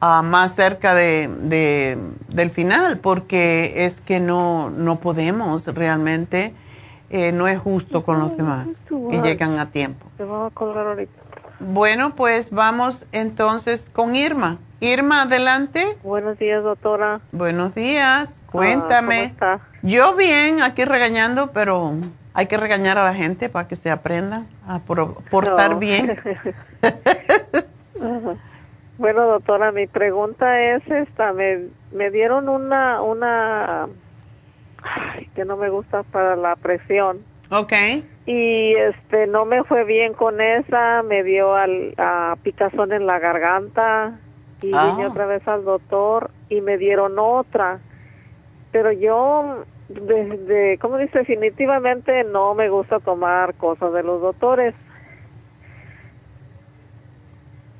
ah, 0.00 0.22
más 0.22 0.54
cerca 0.54 0.94
de, 0.94 1.98
del 2.28 2.50
final, 2.50 2.98
porque 2.98 3.84
es 3.84 4.00
que 4.00 4.20
no, 4.20 4.70
no 4.70 5.00
podemos 5.00 5.66
realmente, 5.66 6.54
eh, 7.10 7.32
no 7.32 7.48
es 7.48 7.58
justo 7.58 8.02
con 8.04 8.20
los 8.20 8.36
demás 8.36 8.68
que 8.88 9.20
llegan 9.22 9.58
a 9.58 9.70
tiempo. 9.70 10.06
Bueno, 11.60 12.14
pues 12.16 12.50
vamos 12.50 13.06
entonces 13.12 13.88
con 13.92 14.16
Irma. 14.16 14.58
Irma, 14.80 15.22
adelante. 15.22 15.96
Buenos 16.02 16.38
días, 16.38 16.62
doctora. 16.62 17.20
Buenos 17.32 17.74
días. 17.74 18.42
Cuéntame. 18.50 19.34
Ah, 19.40 19.60
Yo 19.86 20.16
bien, 20.16 20.62
aquí 20.62 20.86
regañando, 20.86 21.52
pero 21.52 21.92
hay 22.32 22.46
que 22.46 22.56
regañar 22.56 22.96
a 22.96 23.04
la 23.04 23.12
gente 23.12 23.50
para 23.50 23.68
que 23.68 23.76
se 23.76 23.90
aprenda 23.90 24.46
a 24.66 24.78
portar 24.78 25.78
bien. 25.78 26.18
bueno, 28.98 29.26
doctora, 29.26 29.72
mi 29.72 29.86
pregunta 29.86 30.58
es 30.58 30.82
esta. 30.90 31.34
Me, 31.34 31.66
me 31.92 32.10
dieron 32.10 32.48
una, 32.48 33.02
una, 33.02 33.88
que 35.34 35.44
no 35.44 35.58
me 35.58 35.68
gusta 35.68 36.02
para 36.02 36.34
la 36.34 36.56
presión. 36.56 37.18
Ok. 37.50 37.74
Y 38.24 38.74
este, 38.76 39.26
no 39.26 39.44
me 39.44 39.64
fue 39.64 39.84
bien 39.84 40.14
con 40.14 40.40
esa, 40.40 41.02
me 41.02 41.22
dio 41.22 41.54
al, 41.54 41.92
a 41.98 42.36
picazón 42.42 42.94
en 42.94 43.06
la 43.06 43.18
garganta 43.18 44.18
y 44.62 44.68
vine 44.68 45.04
ah. 45.04 45.08
otra 45.10 45.26
vez 45.26 45.46
al 45.46 45.62
doctor 45.62 46.30
y 46.48 46.62
me 46.62 46.78
dieron 46.78 47.18
otra. 47.18 47.80
Pero 48.72 48.90
yo, 48.92 49.64
desde, 49.88 50.78
¿cómo 50.78 50.98
dice? 50.98 51.18
Definitivamente 51.18 52.24
no 52.24 52.54
me 52.54 52.68
gusta 52.68 53.00
tomar 53.00 53.54
cosas 53.54 53.92
de 53.92 54.02
los 54.02 54.20
doctores. 54.20 54.74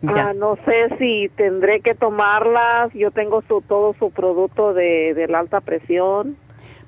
Ah, 0.07 0.33
no 0.37 0.57
sé 0.67 0.97
si 0.99 1.31
tendré 1.31 1.81
que 1.81 1.95
tomarlas. 1.95 2.93
Yo 2.93 3.11
tengo 3.11 3.43
su, 3.49 3.63
todo 3.63 3.95
su 3.99 4.11
producto 4.11 4.75
de, 4.75 5.15
de 5.15 5.29
la 5.29 5.39
alta 5.39 5.61
presión. 5.61 6.37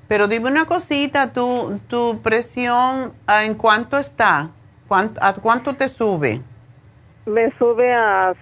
Pero 0.09 0.29
dime 0.29 0.51
una 0.51 0.67
cosita, 0.67 1.33
tu, 1.33 1.81
tu 1.89 2.21
presión, 2.23 3.13
¿en 3.29 3.55
cuánto 3.55 3.99
está? 3.99 4.51
¿A 4.89 5.35
cuánto 5.35 5.75
te 5.75 5.89
sube? 5.89 6.41
Me 7.25 7.51
sube 7.59 7.93
a 7.93 8.35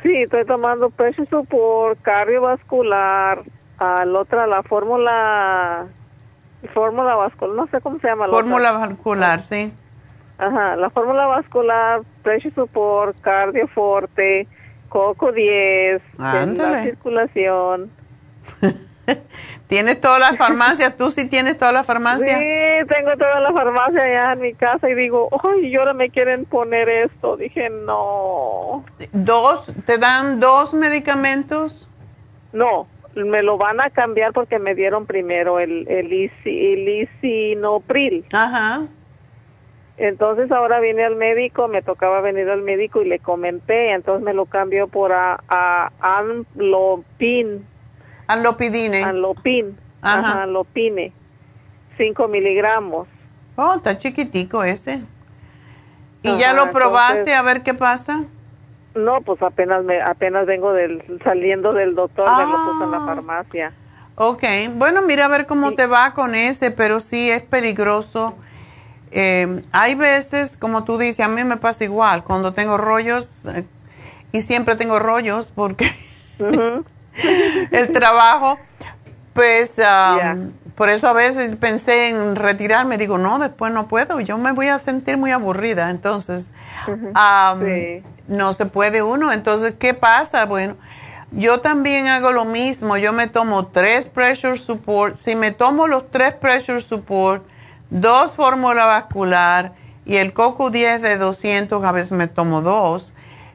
Sí, 0.00 0.22
estoy 0.22 0.46
tomando 0.46 0.90
pressure 0.90 1.28
support, 1.28 2.00
cardiovascular, 2.02 3.42
al 3.76 4.14
otra 4.14 4.46
la 4.46 4.62
fórmula 4.62 5.88
fórmula 6.72 7.16
vascular, 7.16 7.56
no 7.56 7.66
sé 7.66 7.80
cómo 7.80 7.98
se 7.98 8.06
llama. 8.06 8.28
Fórmula 8.28 8.70
vascular, 8.70 9.40
sí. 9.40 9.72
Ajá, 10.38 10.76
la 10.76 10.88
fórmula 10.90 11.26
vascular, 11.26 12.02
pressure 12.22 12.54
support, 12.54 13.20
cardioforte, 13.20 14.46
coco 14.88 15.32
10, 15.32 16.00
la 16.18 16.82
circulación. 16.84 17.90
¿Tienes 19.68 20.00
todas 20.00 20.20
las 20.20 20.36
farmacias? 20.36 20.96
¿Tú 20.96 21.10
sí 21.10 21.28
tienes 21.28 21.58
todas 21.58 21.74
las 21.74 21.86
farmacias? 21.86 22.38
Sí, 22.38 22.88
tengo 22.88 23.16
todas 23.16 23.42
las 23.42 23.52
farmacias 23.52 24.02
allá 24.02 24.32
en 24.32 24.40
mi 24.40 24.54
casa 24.54 24.88
y 24.88 24.94
digo, 24.94 25.28
ay, 25.42 25.66
y 25.66 25.76
ahora 25.76 25.92
me 25.92 26.08
quieren 26.10 26.44
poner 26.44 26.88
esto. 26.88 27.36
Dije, 27.36 27.68
no. 27.70 28.84
¿Dos? 29.12 29.66
¿Te 29.84 29.98
dan 29.98 30.38
dos 30.38 30.72
medicamentos? 30.72 31.88
No, 32.52 32.86
me 33.16 33.42
lo 33.42 33.58
van 33.58 33.80
a 33.80 33.90
cambiar 33.90 34.32
porque 34.32 34.60
me 34.60 34.76
dieron 34.76 35.04
primero 35.04 35.58
el, 35.58 35.88
el, 35.88 36.12
isinopril. 37.12 38.24
Ajá. 38.32 38.82
Entonces 39.96 40.52
ahora 40.52 40.78
vine 40.78 41.04
al 41.04 41.16
médico, 41.16 41.66
me 41.66 41.82
tocaba 41.82 42.20
venir 42.20 42.48
al 42.50 42.62
médico 42.62 43.02
y 43.02 43.08
le 43.08 43.18
comenté, 43.18 43.92
entonces 43.92 44.22
me 44.22 44.34
lo 44.34 44.44
cambió 44.44 44.88
por 44.88 45.12
a, 45.12 45.42
a 45.48 45.90
Anlopin 46.00 47.64
Anlopidine. 48.26 49.02
Anlopin. 49.02 49.76
Ajá. 50.02 50.42
Anlopine. 50.42 51.12
5 51.96 52.28
miligramos. 52.28 53.08
Oh, 53.56 53.74
está 53.74 53.96
chiquitico 53.96 54.62
ese. 54.64 55.02
¿Y 56.22 56.36
ya 56.38 56.52
lo 56.52 56.72
probaste 56.72 57.34
a 57.34 57.42
ver 57.42 57.62
qué 57.62 57.74
pasa? 57.74 58.24
No, 58.94 59.20
pues 59.20 59.40
apenas 59.42 59.84
me, 59.84 60.00
apenas 60.00 60.46
vengo 60.46 60.72
del, 60.72 61.02
saliendo 61.22 61.72
del 61.72 61.94
doctor, 61.94 62.28
me 62.36 62.50
lo 62.50 62.72
puse 62.72 62.84
en 62.84 62.90
la 62.90 62.96
ah. 62.96 63.06
farmacia. 63.06 63.72
Ok, 64.16 64.42
bueno, 64.74 65.02
mira 65.02 65.26
a 65.26 65.28
ver 65.28 65.46
cómo 65.46 65.72
te 65.72 65.86
va 65.86 66.14
con 66.14 66.34
ese, 66.34 66.70
pero 66.70 67.00
sí 67.00 67.30
es 67.30 67.42
peligroso. 67.42 68.34
Eh, 69.10 69.60
hay 69.72 69.94
veces, 69.94 70.56
como 70.56 70.84
tú 70.84 70.96
dices, 70.96 71.20
a 71.20 71.28
mí 71.28 71.44
me 71.44 71.58
pasa 71.58 71.84
igual, 71.84 72.24
cuando 72.24 72.54
tengo 72.54 72.78
rollos, 72.78 73.44
eh, 73.46 73.64
y 74.32 74.42
siempre 74.42 74.76
tengo 74.76 74.98
rollos 74.98 75.52
porque 75.54 75.90
el 77.70 77.92
trabajo, 77.92 78.58
pues 79.32 79.74
um, 79.78 80.52
por 80.74 80.90
eso 80.90 81.08
a 81.08 81.12
veces 81.12 81.56
pensé 81.56 82.08
en 82.08 82.36
retirarme, 82.36 82.98
digo, 82.98 83.18
no, 83.18 83.38
después 83.38 83.72
no 83.72 83.88
puedo, 83.88 84.20
yo 84.20 84.38
me 84.38 84.52
voy 84.52 84.68
a 84.68 84.78
sentir 84.78 85.16
muy 85.16 85.30
aburrida, 85.30 85.90
entonces 85.90 86.48
um, 86.88 87.60
no 88.28 88.52
se 88.52 88.66
puede 88.66 89.02
uno, 89.02 89.32
entonces, 89.32 89.74
¿qué 89.78 89.94
pasa? 89.94 90.44
Bueno, 90.46 90.76
yo 91.32 91.60
también 91.60 92.06
hago 92.06 92.32
lo 92.32 92.44
mismo, 92.44 92.96
yo 92.96 93.12
me 93.12 93.26
tomo 93.26 93.66
tres 93.66 94.06
pressure 94.06 94.56
support, 94.56 95.16
si 95.16 95.34
me 95.34 95.50
tomo 95.50 95.88
los 95.88 96.10
tres 96.10 96.34
pressure 96.34 96.80
support, 96.80 97.44
dos 97.90 98.32
fórmula 98.32 98.84
vascular 98.84 99.72
y 100.04 100.16
el 100.16 100.32
coco 100.32 100.70
10 100.70 101.02
de 101.02 101.18
200, 101.18 101.84
a 101.84 101.92
veces 101.92 102.12
me 102.12 102.28
tomo 102.28 102.62
dos, 102.62 103.12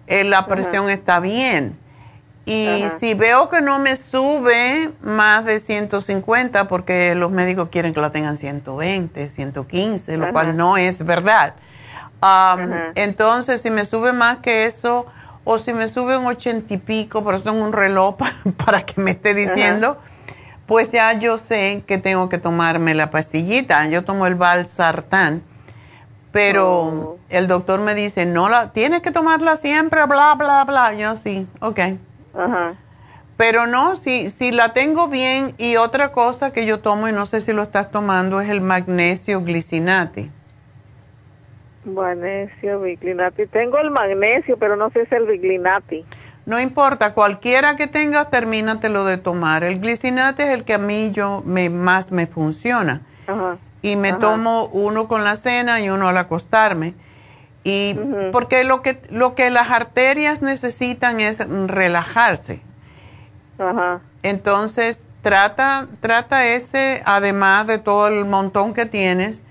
eh, 0.08 0.24
la 0.24 0.46
presión 0.46 0.90
está 0.90 1.20
bien. 1.20 1.80
Y 2.46 2.84
si 3.00 3.14
veo 3.14 3.50
que 3.50 3.62
no 3.62 3.78
me 3.78 3.96
sube 3.96 4.92
más 5.02 5.46
de 5.46 5.60
150, 5.60 6.68
porque 6.68 7.14
los 7.14 7.32
médicos 7.32 7.70
quieren 7.70 7.94
que 7.94 8.02
la 8.02 8.12
tengan 8.12 8.38
120, 8.38 9.30
115, 9.30 10.18
lo 10.18 10.32
cual 10.32 10.58
no 10.58 10.78
es 10.78 11.06
verdad. 11.06 11.54
Um, 12.22 12.72
entonces, 12.96 13.62
si 13.62 13.70
me 13.70 13.86
sube 13.86 14.12
más 14.12 14.40
que 14.40 14.66
eso, 14.66 15.06
o 15.44 15.58
si 15.58 15.74
me 15.74 15.88
sube 15.88 16.18
un 16.18 16.26
80 16.26 16.74
y 16.74 16.78
pico, 16.78 17.24
pero 17.24 17.42
tengo 17.42 17.64
un 17.64 17.74
reloj 17.74 18.16
para, 18.66 18.86
que 18.86 19.00
me 19.02 19.12
esté 19.12 19.34
diciendo, 19.34 19.98
pues 20.66 20.92
ya 20.92 21.14
yo 21.14 21.38
sé 21.38 21.84
que 21.86 21.98
tengo 21.98 22.30
que 22.30 22.38
tomarme 22.38 22.96
la 22.96 23.12
pastillita. 23.12 23.88
Yo 23.88 24.04
tomo 24.04 24.26
el 24.26 24.36
Valsartán, 24.36 25.44
pero 26.32 26.82
oh. 26.82 27.20
el 27.30 27.48
doctor 27.48 27.80
me 27.82 27.94
dice, 27.94 28.26
no 28.26 28.50
la, 28.50 28.72
tienes 28.72 29.02
que 29.02 29.12
tomarla 29.12 29.58
siempre, 29.58 30.06
bla, 30.06 30.36
bla, 30.36 30.64
bla. 30.64 30.94
Yo 30.94 31.16
sí, 31.16 31.48
ok. 31.60 31.80
Ajá. 32.34 32.76
Pero 33.38 33.66
no, 33.66 33.96
si, 33.96 34.30
si 34.30 34.52
la 34.52 34.74
tengo 34.74 35.08
bien 35.08 35.56
y 35.58 35.78
otra 35.78 36.12
cosa 36.12 36.54
que 36.54 36.66
yo 36.66 36.80
tomo 36.80 37.08
y 37.08 37.12
no 37.12 37.26
sé 37.26 37.42
si 37.42 37.54
lo 37.54 37.64
estás 37.64 37.90
tomando 37.90 38.40
es 38.40 38.50
el 38.50 38.62
magnesio 38.62 39.42
glicinate. 39.42 40.30
Magnesio 41.86 42.82
glicinato. 42.82 43.44
Tengo 43.48 43.80
el 43.80 43.90
magnesio, 43.90 44.58
pero 44.58 44.76
no 44.76 44.92
sé 44.92 45.06
si 45.08 45.16
es 45.16 45.22
el 45.22 45.26
glicinato. 45.26 45.96
No 46.46 46.60
importa, 46.60 47.14
cualquiera 47.14 47.76
que 47.76 47.88
tengas, 47.88 48.30
termínatelo 48.30 49.06
de 49.06 49.18
tomar. 49.18 49.64
El 49.64 49.80
glicinate 49.80 50.44
es 50.44 50.50
el 50.50 50.64
que 50.64 50.76
a 50.76 50.78
mí 50.78 51.12
yo 51.12 51.42
me, 51.46 51.70
más 51.70 52.12
me 52.12 52.28
funciona. 52.28 53.02
Ajá. 53.28 53.58
Y 53.82 53.96
me 53.96 54.14
tomo 54.14 54.66
uno 54.68 55.08
con 55.08 55.24
la 55.24 55.36
cena 55.36 55.82
y 55.82 55.90
uno 55.90 56.08
al 56.08 56.18
acostarme. 56.18 56.94
Y 57.64 57.96
porque 58.32 58.64
lo 58.64 58.82
que, 58.82 59.02
lo 59.10 59.36
que 59.36 59.50
las 59.52 59.70
arterias 59.70 60.42
necesitan 60.42 61.20
es 61.20 61.38
relajarse. 61.68 62.62
Entonces, 64.24 65.04
trata, 65.22 65.88
trata 66.00 66.46
ese, 66.48 67.04
además 67.06 67.68
de 67.68 67.78
todo 67.78 68.08
el 68.08 68.26
montón 68.26 68.74
que 68.74 68.86
tienes, 68.88 69.42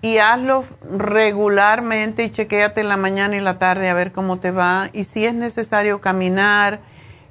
y 0.00 0.18
hazlo 0.18 0.64
regularmente 0.98 2.24
y 2.24 2.30
chequéate 2.30 2.82
en 2.82 2.88
la 2.88 2.96
mañana 2.96 3.36
y 3.36 3.40
la 3.40 3.58
tarde 3.58 3.88
a 3.88 3.94
ver 3.94 4.12
cómo 4.12 4.38
te 4.38 4.50
va. 4.50 4.90
Y 4.92 5.04
si 5.04 5.24
es 5.24 5.34
necesario 5.34 6.00
caminar, 6.00 6.80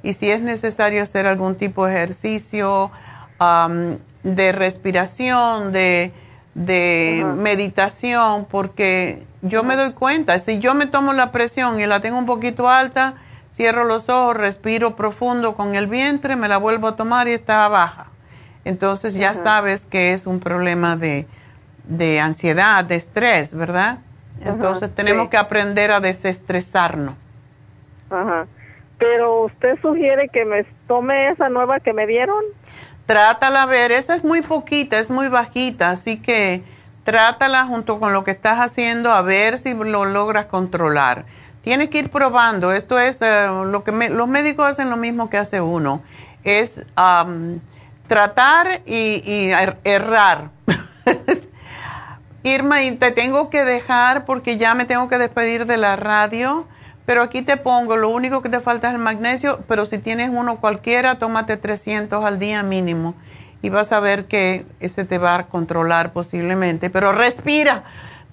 y 0.03 0.13
si 0.13 0.29
es 0.29 0.41
necesario 0.41 1.01
hacer 1.01 1.25
algún 1.25 1.55
tipo 1.55 1.85
de 1.85 1.93
ejercicio 1.95 2.91
de 4.23 4.51
respiración, 4.51 5.71
de, 5.71 6.11
de 6.55 7.25
meditación, 7.35 8.45
porque 8.45 9.23
yo 9.41 9.63
me 9.63 9.75
doy 9.75 9.93
cuenta, 9.93 10.37
si 10.39 10.59
yo 10.59 10.75
me 10.75 10.85
tomo 10.85 11.13
la 11.13 11.31
presión 11.31 11.79
y 11.79 11.85
la 11.85 11.99
tengo 11.99 12.17
un 12.17 12.25
poquito 12.25 12.69
alta, 12.69 13.15
cierro 13.51 13.83
los 13.85 14.09
ojos, 14.09 14.35
respiro 14.35 14.95
profundo 14.95 15.55
con 15.55 15.75
el 15.75 15.87
vientre, 15.87 16.35
me 16.35 16.47
la 16.47 16.57
vuelvo 16.57 16.89
a 16.89 16.95
tomar 16.95 17.27
y 17.27 17.31
está 17.31 17.67
baja. 17.67 18.07
Entonces 18.65 19.15
ya 19.15 19.33
sabes 19.33 19.85
que 19.85 20.13
es 20.13 20.25
un 20.25 20.39
problema 20.39 20.95
de, 20.95 21.27
de 21.83 22.19
ansiedad, 22.19 22.85
de 22.85 22.95
estrés, 22.95 23.53
¿verdad? 23.55 23.99
Entonces 24.45 24.93
tenemos 24.93 25.29
que 25.29 25.37
aprender 25.37 25.91
a 25.91 25.99
desestresarnos. 25.99 27.15
Ajá. 28.09 28.47
Pero 28.97 29.45
usted 29.45 29.77
sugiere 29.81 30.29
que 30.29 30.45
me 30.45 30.65
tome 30.87 31.29
esa 31.29 31.49
nueva 31.49 31.79
que 31.79 31.93
me 31.93 32.07
dieron? 32.07 32.43
Trátala 33.05 33.63
a 33.63 33.65
ver, 33.65 33.91
esa 33.91 34.15
es 34.15 34.23
muy 34.23 34.41
poquita, 34.41 34.99
es 34.99 35.09
muy 35.09 35.27
bajita, 35.27 35.89
así 35.89 36.17
que 36.17 36.63
trátala 37.03 37.65
junto 37.65 37.99
con 37.99 38.13
lo 38.13 38.23
que 38.23 38.31
estás 38.31 38.59
haciendo 38.59 39.11
a 39.11 39.21
ver 39.21 39.57
si 39.57 39.73
lo 39.73 40.05
logras 40.05 40.45
controlar. 40.45 41.25
Tienes 41.63 41.89
que 41.89 41.99
ir 41.99 42.09
probando, 42.09 42.73
esto 42.73 42.99
es 42.99 43.17
eh, 43.21 43.47
lo 43.65 43.83
que 43.83 43.91
los 44.09 44.27
médicos 44.27 44.67
hacen 44.67 44.89
lo 44.89 44.97
mismo 44.97 45.29
que 45.29 45.37
hace 45.37 45.61
uno, 45.61 46.01
es 46.43 46.81
tratar 48.07 48.81
y, 48.85 49.49
er, 49.51 49.77
errar. 49.83 50.49
Irma, 52.43 52.83
y 52.83 52.91
te 52.97 53.11
tengo 53.11 53.49
que 53.49 53.63
dejar 53.63 54.25
porque 54.25 54.57
ya 54.57 54.75
me 54.75 54.83
tengo 54.83 55.07
que 55.07 55.17
despedir 55.17 55.65
de 55.65 55.77
la 55.77 55.95
radio, 55.95 56.67
pero 57.05 57.21
aquí 57.21 57.41
te 57.41 57.57
pongo, 57.57 57.97
lo 57.97 58.09
único 58.09 58.41
que 58.41 58.49
te 58.49 58.61
falta 58.61 58.89
es 58.89 58.95
el 58.95 58.99
magnesio, 58.99 59.59
pero 59.67 59.85
si 59.85 59.97
tienes 59.97 60.29
uno 60.33 60.57
cualquiera, 60.57 61.19
tómate 61.19 61.57
300 61.57 62.23
al 62.23 62.39
día 62.39 62.63
mínimo 62.63 63.15
y 63.61 63.69
vas 63.69 63.91
a 63.91 63.99
ver 63.99 64.25
que 64.25 64.65
ese 64.79 65.05
te 65.05 65.17
va 65.17 65.35
a 65.35 65.47
controlar 65.47 66.13
posiblemente, 66.13 66.89
pero 66.89 67.11
respira, 67.11 67.83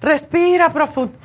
respira 0.01 0.73
profundo. 0.73 1.17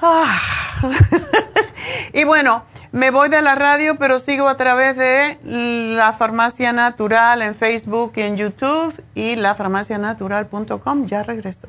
Ah. 0.00 0.38
y 2.12 2.24
bueno, 2.24 2.64
me 2.92 3.10
voy 3.10 3.28
de 3.28 3.42
la 3.42 3.54
radio, 3.54 3.96
pero 3.98 4.18
sigo 4.18 4.48
a 4.48 4.56
través 4.56 4.96
de 4.96 5.38
la 5.44 6.12
farmacia 6.14 6.72
natural 6.72 7.42
en 7.42 7.54
Facebook 7.54 8.12
y 8.16 8.22
en 8.22 8.36
YouTube 8.36 8.94
y 9.14 9.36
lafarmacianatural.com. 9.36 11.06
Ya 11.06 11.22
regreso. 11.22 11.68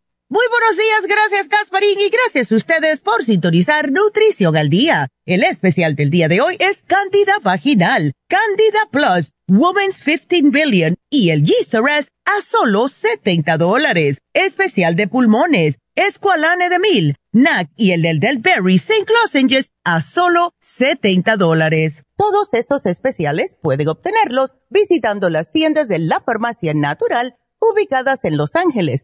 Muy 0.33 0.45
buenos 0.49 0.77
días, 0.77 1.07
gracias 1.09 1.49
Gasparín 1.49 1.99
y 1.99 2.09
gracias 2.09 2.53
a 2.53 2.55
ustedes 2.55 3.01
por 3.01 3.21
sintonizar 3.25 3.91
Nutrición 3.91 4.55
al 4.55 4.69
Día. 4.69 5.09
El 5.25 5.43
especial 5.43 5.93
del 5.93 6.09
día 6.09 6.29
de 6.29 6.39
hoy 6.39 6.55
es 6.57 6.83
Candida 6.83 7.33
Vaginal, 7.43 8.13
Candida 8.29 8.79
Plus 8.89 9.33
Women's 9.49 9.97
15 10.01 10.51
Billion 10.51 10.95
y 11.09 11.31
el 11.31 11.43
Yeast 11.43 11.75
a 11.75 12.41
solo 12.41 12.87
70 12.87 13.57
dólares. 13.57 14.19
Especial 14.33 14.95
de 14.95 15.09
pulmones, 15.09 15.75
Esqualane 15.95 16.69
de 16.69 16.79
Mil, 16.79 17.17
NAC 17.33 17.69
y 17.75 17.91
el 17.91 18.01
del 18.01 18.21
Delberry 18.21 18.75
St. 18.75 19.11
Lozenges 19.11 19.71
a 19.83 20.01
solo 20.01 20.53
70 20.61 21.35
dólares. 21.35 22.03
Todos 22.15 22.47
estos 22.53 22.85
especiales 22.85 23.53
pueden 23.61 23.89
obtenerlos 23.89 24.53
visitando 24.69 25.29
las 25.29 25.51
tiendas 25.51 25.89
de 25.89 25.99
la 25.99 26.21
Farmacia 26.21 26.73
Natural 26.73 27.35
ubicadas 27.59 28.23
en 28.23 28.37
Los 28.37 28.55
Ángeles, 28.55 29.03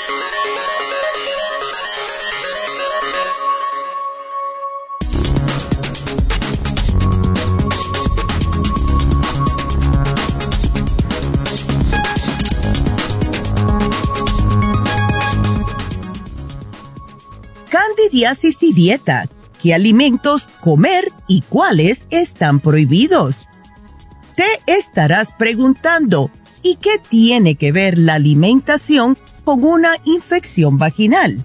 Candidiasis 18.21 18.57
y 18.61 18.73
dieta, 18.73 19.27
qué 19.61 19.73
alimentos 19.73 20.47
comer 20.61 21.11
y 21.27 21.41
cuáles 21.41 22.01
están 22.11 22.59
prohibidos. 22.59 23.47
Te 24.35 24.45
estarás 24.67 25.33
preguntando, 25.33 26.29
¿y 26.61 26.75
qué 26.75 26.99
tiene 27.09 27.55
que 27.55 27.71
ver 27.71 27.97
la 27.97 28.15
alimentación 28.15 29.17
con 29.43 29.63
una 29.63 29.93
infección 30.05 30.77
vaginal? 30.77 31.43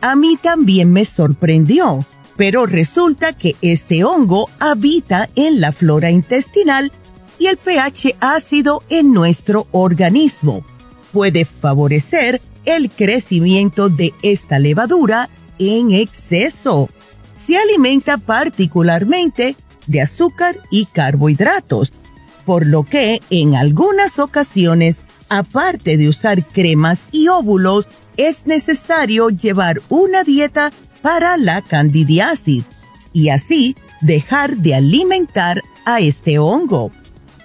A 0.00 0.16
mí 0.16 0.36
también 0.36 0.92
me 0.92 1.04
sorprendió, 1.04 2.04
pero 2.36 2.66
resulta 2.66 3.32
que 3.32 3.54
este 3.62 4.02
hongo 4.02 4.50
habita 4.58 5.28
en 5.36 5.60
la 5.60 5.70
flora 5.70 6.10
intestinal 6.10 6.90
y 7.38 7.46
el 7.46 7.56
pH 7.56 8.16
ácido 8.20 8.82
en 8.88 9.12
nuestro 9.12 9.68
organismo 9.70 10.64
puede 11.12 11.44
favorecer 11.44 12.42
el 12.64 12.90
crecimiento 12.90 13.88
de 13.88 14.12
esta 14.22 14.58
levadura 14.58 15.30
en 15.58 15.92
exceso. 15.92 16.88
Se 17.38 17.56
alimenta 17.56 18.18
particularmente 18.18 19.56
de 19.86 20.00
azúcar 20.00 20.58
y 20.70 20.86
carbohidratos, 20.86 21.92
por 22.44 22.66
lo 22.66 22.84
que 22.84 23.20
en 23.30 23.54
algunas 23.54 24.18
ocasiones 24.18 25.00
aparte 25.28 25.96
de 25.96 26.08
usar 26.08 26.46
cremas 26.46 27.00
y 27.12 27.28
óvulos, 27.28 27.88
es 28.16 28.46
necesario 28.46 29.28
llevar 29.28 29.80
una 29.88 30.24
dieta 30.24 30.72
para 31.02 31.36
la 31.36 31.62
candidiasis 31.62 32.64
y 33.12 33.28
así 33.28 33.76
dejar 34.00 34.56
de 34.56 34.74
alimentar 34.74 35.62
a 35.84 36.00
este 36.00 36.38
hongo. 36.38 36.90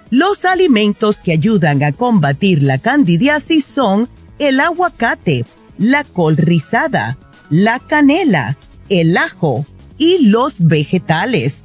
Los 0.10 0.46
alimentos 0.46 1.18
que 1.18 1.34
ayudan 1.34 1.84
a 1.84 1.92
combatir 1.92 2.64
la 2.64 2.78
candidiasis 2.78 3.66
son 3.66 4.10
el 4.40 4.60
aguacate, 4.60 5.46
la 5.78 6.04
col 6.04 6.38
rizada, 6.38 7.18
la 7.52 7.80
canela, 7.80 8.58
el 8.90 9.16
ajo 9.18 9.66
y 9.98 10.26
los 10.26 10.56
vegetales. 10.58 11.58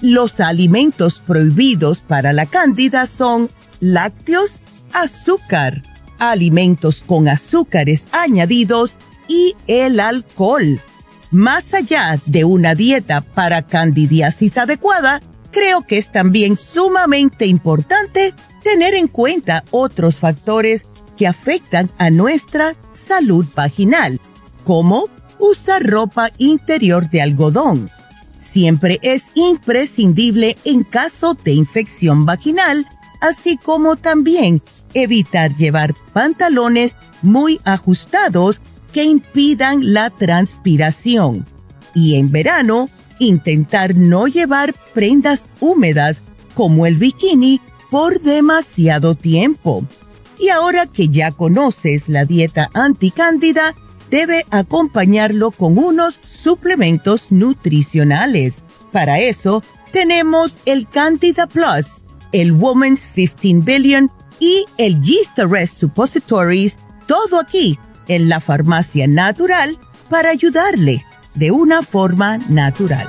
Los 0.00 0.40
alimentos 0.40 1.20
prohibidos 1.24 2.00
para 2.00 2.32
la 2.32 2.46
cándida 2.46 3.06
son 3.06 3.50
lácteos, 3.78 4.60
azúcar, 4.92 5.82
alimentos 6.18 7.04
con 7.06 7.28
azúcares 7.28 8.06
añadidos 8.10 8.96
y 9.28 9.54
el 9.68 10.00
alcohol. 10.00 10.80
Más 11.30 11.72
allá 11.74 12.18
de 12.26 12.44
una 12.44 12.74
dieta 12.74 13.20
para 13.20 13.66
candidiasis 13.66 14.56
adecuada, 14.56 15.20
creo 15.50 15.86
que 15.86 15.98
es 15.98 16.10
también 16.10 16.56
sumamente 16.56 17.46
importante 17.46 18.34
tener 18.62 18.94
en 18.94 19.08
cuenta 19.08 19.64
otros 19.70 20.16
factores 20.16 20.86
que 21.18 21.26
afectan 21.26 21.90
a 21.98 22.10
nuestra 22.10 22.74
salud 22.94 23.46
vaginal, 23.54 24.20
como 24.64 25.08
usar 25.38 25.82
ropa 25.82 26.30
interior 26.38 27.10
de 27.10 27.22
algodón. 27.22 27.90
Siempre 28.40 28.98
es 29.02 29.24
imprescindible 29.34 30.56
en 30.64 30.84
caso 30.84 31.34
de 31.34 31.52
infección 31.52 32.26
vaginal, 32.26 32.86
así 33.20 33.56
como 33.56 33.96
también 33.96 34.62
evitar 34.94 35.56
llevar 35.56 35.94
pantalones 36.12 36.96
muy 37.22 37.60
ajustados 37.64 38.60
que 38.92 39.04
impidan 39.04 39.92
la 39.94 40.10
transpiración. 40.10 41.46
Y 41.94 42.16
en 42.16 42.30
verano, 42.30 42.88
intentar 43.18 43.96
no 43.96 44.26
llevar 44.26 44.74
prendas 44.94 45.46
húmedas 45.60 46.20
como 46.54 46.86
el 46.86 46.96
bikini 46.96 47.60
por 47.90 48.20
demasiado 48.20 49.14
tiempo. 49.14 49.84
Y 50.38 50.48
ahora 50.48 50.86
que 50.86 51.08
ya 51.08 51.30
conoces 51.30 52.08
la 52.08 52.24
dieta 52.24 52.68
anticándida, 52.74 53.74
debe 54.12 54.44
acompañarlo 54.50 55.50
con 55.50 55.78
unos 55.78 56.20
suplementos 56.22 57.32
nutricionales. 57.32 58.56
Para 58.92 59.18
eso, 59.18 59.64
tenemos 59.90 60.58
el 60.66 60.86
Candida 60.86 61.46
Plus, 61.46 62.04
el 62.32 62.52
Woman's 62.52 63.06
15 63.06 63.64
Billion 63.64 64.10
y 64.38 64.66
el 64.76 65.00
Arrest 65.38 65.78
Suppositories, 65.78 66.76
todo 67.06 67.40
aquí 67.40 67.78
en 68.06 68.28
la 68.28 68.40
farmacia 68.40 69.06
natural 69.06 69.78
para 70.10 70.28
ayudarle 70.28 71.02
de 71.34 71.50
una 71.50 71.82
forma 71.82 72.36
natural. 72.50 73.08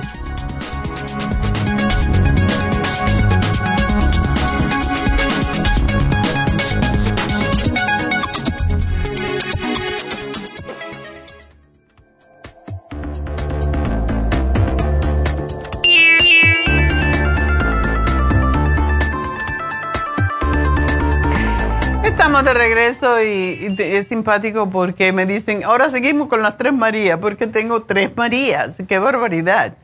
De 22.42 22.52
regreso 22.52 23.22
y, 23.22 23.76
es 23.78 24.08
simpático 24.08 24.68
porque 24.68 25.12
me 25.12 25.24
dicen, 25.24 25.62
ahora 25.62 25.88
seguimos 25.88 26.26
con 26.26 26.42
las 26.42 26.56
tres 26.56 26.72
Marías, 26.72 27.18
porque 27.20 27.46
tengo 27.46 27.84
tres 27.84 28.10
Marías. 28.16 28.82
¡Qué 28.88 28.98
barbaridad! 28.98 29.74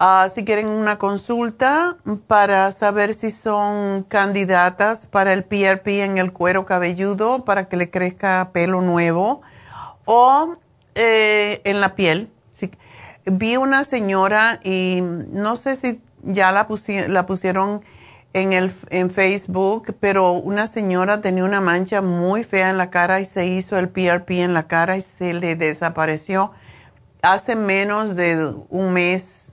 Ah, 0.04 0.28
si 0.34 0.44
quieren 0.44 0.66
una 0.66 0.98
consulta 0.98 1.96
para 2.26 2.72
saber 2.72 3.14
si 3.14 3.30
son 3.30 4.02
candidatas 4.02 5.06
para 5.06 5.32
el 5.32 5.44
PRP 5.44 6.02
en 6.02 6.18
el 6.18 6.32
cuero 6.32 6.66
cabelludo, 6.66 7.44
para 7.44 7.68
que 7.68 7.76
le 7.76 7.88
crezca 7.88 8.50
pelo 8.52 8.80
nuevo, 8.80 9.42
o 10.04 10.56
eh, 10.96 11.60
en 11.62 11.80
la 11.80 11.94
piel. 11.94 12.32
vi 13.26 13.56
una 13.56 13.84
señora 13.84 14.58
y 14.64 15.02
no 15.02 15.54
sé 15.54 15.76
si 15.76 16.00
ya 16.24 16.50
la, 16.50 16.66
la 17.06 17.26
pusieron 17.26 17.84
en, 18.32 18.52
el, 18.52 18.74
en 18.90 19.08
Facebook, 19.08 19.94
pero 20.00 20.32
una 20.32 20.66
señora 20.66 21.20
tenía 21.20 21.44
una 21.44 21.60
mancha 21.60 22.02
muy 22.02 22.42
fea 22.42 22.70
en 22.70 22.76
la 22.76 22.90
cara 22.90 23.20
y 23.20 23.24
se 23.24 23.46
hizo 23.46 23.78
el 23.78 23.88
PRP 23.88 24.30
en 24.42 24.52
la 24.52 24.66
cara 24.66 24.96
y 24.96 25.00
se 25.00 25.32
le 25.32 25.54
desapareció 25.54 26.50
hace 27.22 27.54
menos 27.54 28.16
de 28.16 28.52
un 28.68 28.92
mes 28.92 29.51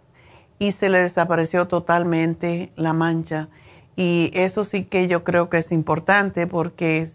y 0.59 0.73
se 0.73 0.89
le 0.89 0.99
desapareció 0.99 1.67
totalmente 1.67 2.71
la 2.75 2.93
mancha. 2.93 3.47
Y 3.95 4.31
eso 4.33 4.63
sí 4.65 4.83
que 4.83 5.07
yo 5.07 5.23
creo 5.23 5.49
que 5.49 5.57
es 5.57 5.71
importante 5.71 6.47
porque 6.47 7.07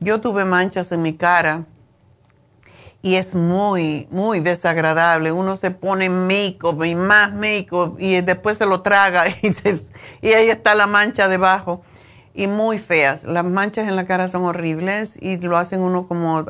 yo 0.00 0.20
tuve 0.20 0.44
manchas 0.44 0.92
en 0.92 1.02
mi 1.02 1.14
cara 1.14 1.64
y 3.02 3.16
es 3.16 3.34
muy, 3.34 4.08
muy 4.10 4.40
desagradable. 4.40 5.32
Uno 5.32 5.56
se 5.56 5.70
pone 5.70 6.10
make-up 6.10 6.84
y 6.84 6.94
más 6.94 7.32
make-up 7.32 7.96
y 7.98 8.20
después 8.20 8.58
se 8.58 8.66
lo 8.66 8.82
traga 8.82 9.28
y, 9.42 9.54
y 10.22 10.32
ahí 10.32 10.50
está 10.50 10.74
la 10.74 10.86
mancha 10.86 11.28
debajo. 11.28 11.82
Y 12.34 12.48
muy 12.48 12.78
feas. 12.78 13.24
Las 13.24 13.44
manchas 13.44 13.88
en 13.88 13.96
la 13.96 14.06
cara 14.06 14.28
son 14.28 14.44
horribles 14.44 15.16
y 15.22 15.38
lo 15.38 15.56
hacen 15.56 15.80
uno 15.80 16.06
como 16.06 16.44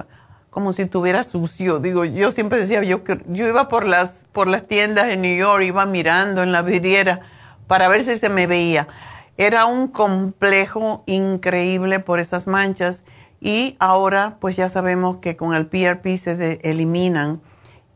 como 0.57 0.73
si 0.73 0.81
estuviera 0.81 1.23
sucio. 1.23 1.81
Digo, 1.81 2.07
yo 2.07 2.31
siempre 2.31 2.59
decía, 2.59 2.83
yo, 2.83 3.03
yo 3.29 3.47
iba 3.47 3.69
por 3.69 3.85
las, 3.85 4.15
por 4.33 4.49
las 4.49 4.67
tiendas 4.67 5.09
en 5.09 5.21
New 5.21 5.37
York, 5.37 5.63
iba 5.65 5.85
mirando 5.85 6.43
en 6.43 6.51
la 6.51 6.63
vidriera 6.63 7.21
para 7.67 7.89
ver 7.89 8.03
si 8.03 8.17
se 8.17 8.31
me 8.31 8.47
veía. 8.47 8.89
Era 9.37 9.67
un 9.67 9.89
complejo 9.89 11.03
increíble 11.05 12.01
por 12.01 12.21
esas 12.21 12.47
manchas 12.47 13.05
y 13.39 13.77
ahora 13.81 14.39
pues 14.41 14.57
ya 14.57 14.71
sabemos 14.71 15.19
que 15.19 15.37
con 15.37 15.55
el 15.55 15.67
PRP 15.67 16.17
se 16.17 16.59
eliminan 16.63 17.43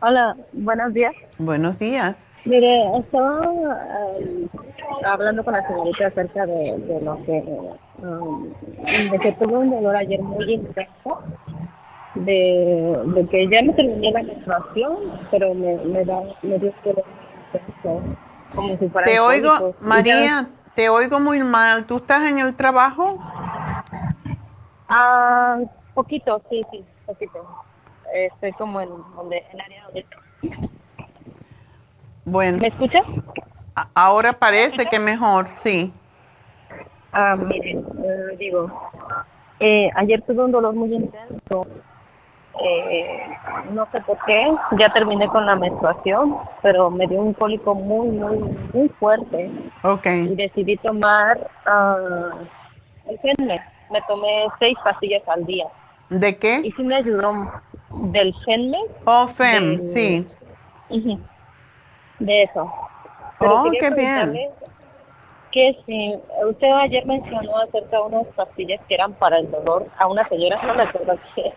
Hola, 0.00 0.34
buenos 0.52 0.94
días. 0.94 1.12
Buenos 1.38 1.78
días. 1.78 2.26
Mire, 2.46 2.98
estaba 2.98 3.42
eh, 4.18 4.48
hablando 5.06 5.42
con 5.44 5.52
la 5.54 5.66
señorita 5.66 6.08
acerca 6.08 6.44
de, 6.46 6.78
de 6.78 7.00
lo 7.00 7.16
que, 7.24 7.42
um, 8.02 8.52
de 9.10 9.18
que 9.18 9.32
tuve 9.32 9.56
un 9.56 9.70
dolor 9.70 9.96
ayer 9.96 10.22
muy 10.22 10.52
intenso, 10.52 11.22
de, 12.14 13.02
de 13.06 13.28
que 13.28 13.48
ya 13.48 13.62
me 13.62 13.72
terminé 13.72 14.12
la 14.12 14.22
menstruación, 14.22 14.96
pero 15.30 15.54
me, 15.54 15.76
me, 15.76 16.04
da, 16.04 16.20
me 16.42 16.58
dio 16.58 16.72
como 18.54 18.78
si 18.78 18.88
fuera 18.88 19.06
Te 19.06 19.20
oigo, 19.20 19.74
María, 19.80 20.48
te 20.74 20.88
oigo 20.88 21.20
muy 21.20 21.42
mal. 21.42 21.86
¿Tú 21.86 21.96
estás 21.96 22.30
en 22.30 22.38
el 22.38 22.54
trabajo? 22.54 23.18
Ah, 24.88 25.58
poquito, 25.94 26.42
sí, 26.50 26.64
sí, 26.70 26.84
poquito. 27.06 27.46
Estoy 28.12 28.52
como 28.52 28.80
en, 28.80 28.88
donde, 29.16 29.38
en 29.38 29.54
el 29.54 29.60
área 29.60 29.84
donde 29.84 30.06
Bueno. 32.24 32.58
¿Me 32.58 32.68
escuchas? 32.68 33.02
Ahora 33.94 34.34
parece 34.34 34.86
que 34.86 35.00
mejor, 35.00 35.48
sí. 35.54 35.92
Ah, 37.12 37.36
miren, 37.36 37.78
eh, 37.78 38.36
digo, 38.38 38.70
eh, 39.58 39.90
ayer 39.96 40.22
tuve 40.22 40.44
un 40.44 40.52
dolor 40.52 40.74
muy 40.74 40.94
intenso. 40.94 41.66
Eh, 42.62 43.20
no 43.72 43.86
sé 43.90 44.00
por 44.02 44.16
qué, 44.26 44.54
ya 44.78 44.88
terminé 44.90 45.26
con 45.28 45.44
la 45.44 45.56
menstruación, 45.56 46.36
pero 46.62 46.88
me 46.90 47.06
dio 47.06 47.20
un 47.20 47.34
cólico 47.34 47.74
muy, 47.74 48.08
muy, 48.08 48.38
muy 48.72 48.88
fuerte. 49.00 49.50
Ok. 49.82 50.06
Y 50.06 50.34
decidí 50.36 50.76
tomar 50.76 51.50
ah, 51.66 52.30
el 53.08 53.18
Genmex. 53.18 53.64
Me 53.90 54.00
tomé 54.02 54.46
seis 54.58 54.76
pastillas 54.84 55.26
al 55.28 55.44
día. 55.44 55.66
¿De 56.10 56.38
qué? 56.38 56.60
Y 56.62 56.72
sí 56.72 56.82
me 56.82 56.96
ayudó 56.96 57.50
del 57.90 58.32
Genmex. 58.44 58.84
Oh, 59.04 59.26
FEM, 59.26 59.82
sí. 59.82 60.26
De 62.20 62.42
eso. 62.44 62.72
Oh, 63.40 63.70
qué 63.78 63.90
bien. 63.90 64.50
Que 65.50 65.76
si 65.86 66.14
usted 66.48 66.70
ayer 66.70 67.06
mencionó 67.06 67.58
acerca 67.58 67.96
de 67.96 68.02
unas 68.02 68.26
pastillas 68.34 68.80
que 68.88 68.94
eran 68.94 69.12
para 69.14 69.38
el 69.38 69.50
dolor 69.50 69.86
a 69.98 70.06
una 70.06 70.26
señora, 70.28 70.60
no 70.64 70.74
me 70.74 70.82
acuerdo 70.82 71.16
qué, 71.34 71.52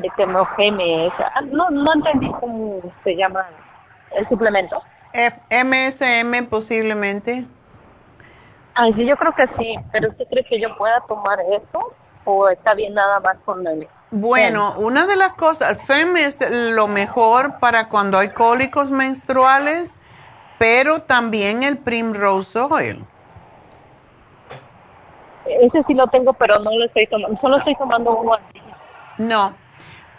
de 0.00 0.10
que 0.16 0.26
me 0.26 0.38
ojeme, 0.40 1.06
esa- 1.08 1.32
ah, 1.34 1.40
no, 1.42 1.70
no 1.70 1.92
entendí 1.94 2.30
cómo 2.40 2.80
se 3.04 3.16
llama 3.16 3.46
el 4.16 4.28
suplemento. 4.28 4.82
F- 5.12 5.40
MSM 5.50 6.46
posiblemente. 6.48 7.46
Ay, 8.74 8.92
sí, 8.94 9.06
yo 9.06 9.16
creo 9.16 9.32
que 9.34 9.46
sí, 9.58 9.74
pero 9.92 10.10
¿usted 10.10 10.26
cree 10.28 10.44
que 10.44 10.60
yo 10.60 10.76
pueda 10.76 11.00
tomar 11.08 11.38
eso? 11.40 11.94
¿O 12.24 12.48
está 12.48 12.74
bien 12.74 12.94
nada 12.94 13.20
más 13.20 13.36
con 13.44 13.66
el... 13.66 13.88
Bueno, 14.10 14.74
una 14.78 15.06
de 15.06 15.16
las 15.16 15.32
cosas, 15.34 15.70
el 15.70 15.76
FEM 15.76 16.16
es 16.16 16.38
lo 16.50 16.86
mejor 16.88 17.58
para 17.58 17.88
cuando 17.88 18.18
hay 18.18 18.30
cólicos 18.30 18.90
menstruales, 18.90 19.96
pero 20.58 21.02
también 21.02 21.62
el 21.62 21.78
Primrose 21.78 22.58
Oil. 22.58 23.04
Ese 25.46 25.82
sí 25.86 25.94
lo 25.94 26.06
tengo, 26.08 26.32
pero 26.34 26.58
no 26.58 26.70
lo 26.76 26.84
estoy 26.84 27.06
tomando, 27.06 27.38
solo 27.40 27.56
estoy 27.56 27.74
tomando 27.76 28.16
uno 28.16 28.34
al 28.34 28.42
día. 28.52 28.76
No, 29.18 29.54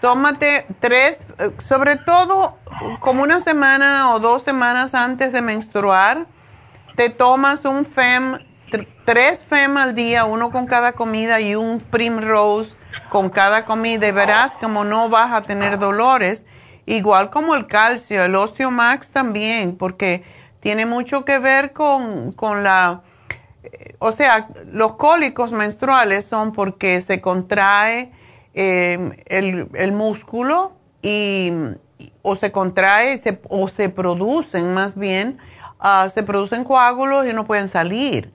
tómate 0.01 0.65
tres, 0.79 1.25
eh, 1.39 1.51
sobre 1.59 1.95
todo 1.95 2.57
como 2.99 3.23
una 3.23 3.39
semana 3.39 4.13
o 4.13 4.19
dos 4.19 4.43
semanas 4.43 4.93
antes 4.93 5.31
de 5.31 5.41
menstruar, 5.41 6.27
te 6.95 7.09
tomas 7.09 7.65
un 7.65 7.85
FEM, 7.85 8.39
tr- 8.71 8.87
tres 9.05 9.43
FEM 9.43 9.77
al 9.77 9.95
día, 9.95 10.25
uno 10.25 10.51
con 10.51 10.65
cada 10.65 10.93
comida 10.93 11.39
y 11.39 11.55
un 11.55 11.79
Primrose 11.79 12.75
con 13.09 13.29
cada 13.29 13.65
comida 13.65 14.07
y 14.07 14.11
verás 14.11 14.57
como 14.57 14.83
no 14.83 15.09
vas 15.09 15.33
a 15.33 15.41
tener 15.43 15.77
dolores, 15.77 16.45
igual 16.85 17.29
como 17.29 17.55
el 17.55 17.67
calcio, 17.67 18.23
el 18.23 18.35
Osteomax 18.35 19.11
también, 19.11 19.77
porque 19.77 20.23
tiene 20.59 20.85
mucho 20.85 21.23
que 21.23 21.39
ver 21.39 21.73
con, 21.73 22.33
con 22.33 22.63
la 22.63 23.01
o 23.99 24.11
sea, 24.11 24.47
los 24.71 24.93
cólicos 24.93 25.51
menstruales 25.51 26.25
son 26.25 26.53
porque 26.53 27.01
se 27.01 27.19
contrae 27.19 28.11
eh, 28.59 29.23
el, 29.27 29.69
el 29.75 29.91
músculo 29.91 30.73
y 31.03 31.51
o 32.23 32.35
se 32.35 32.51
contrae 32.51 33.21
o 33.49 33.67
se 33.67 33.89
producen 33.89 34.73
más 34.73 34.95
bien, 34.95 35.37
ah, 35.79 36.07
se 36.13 36.23
producen 36.23 36.63
coágulos 36.63 37.27
y 37.27 37.33
no 37.33 37.45
pueden 37.45 37.69
salir. 37.69 38.33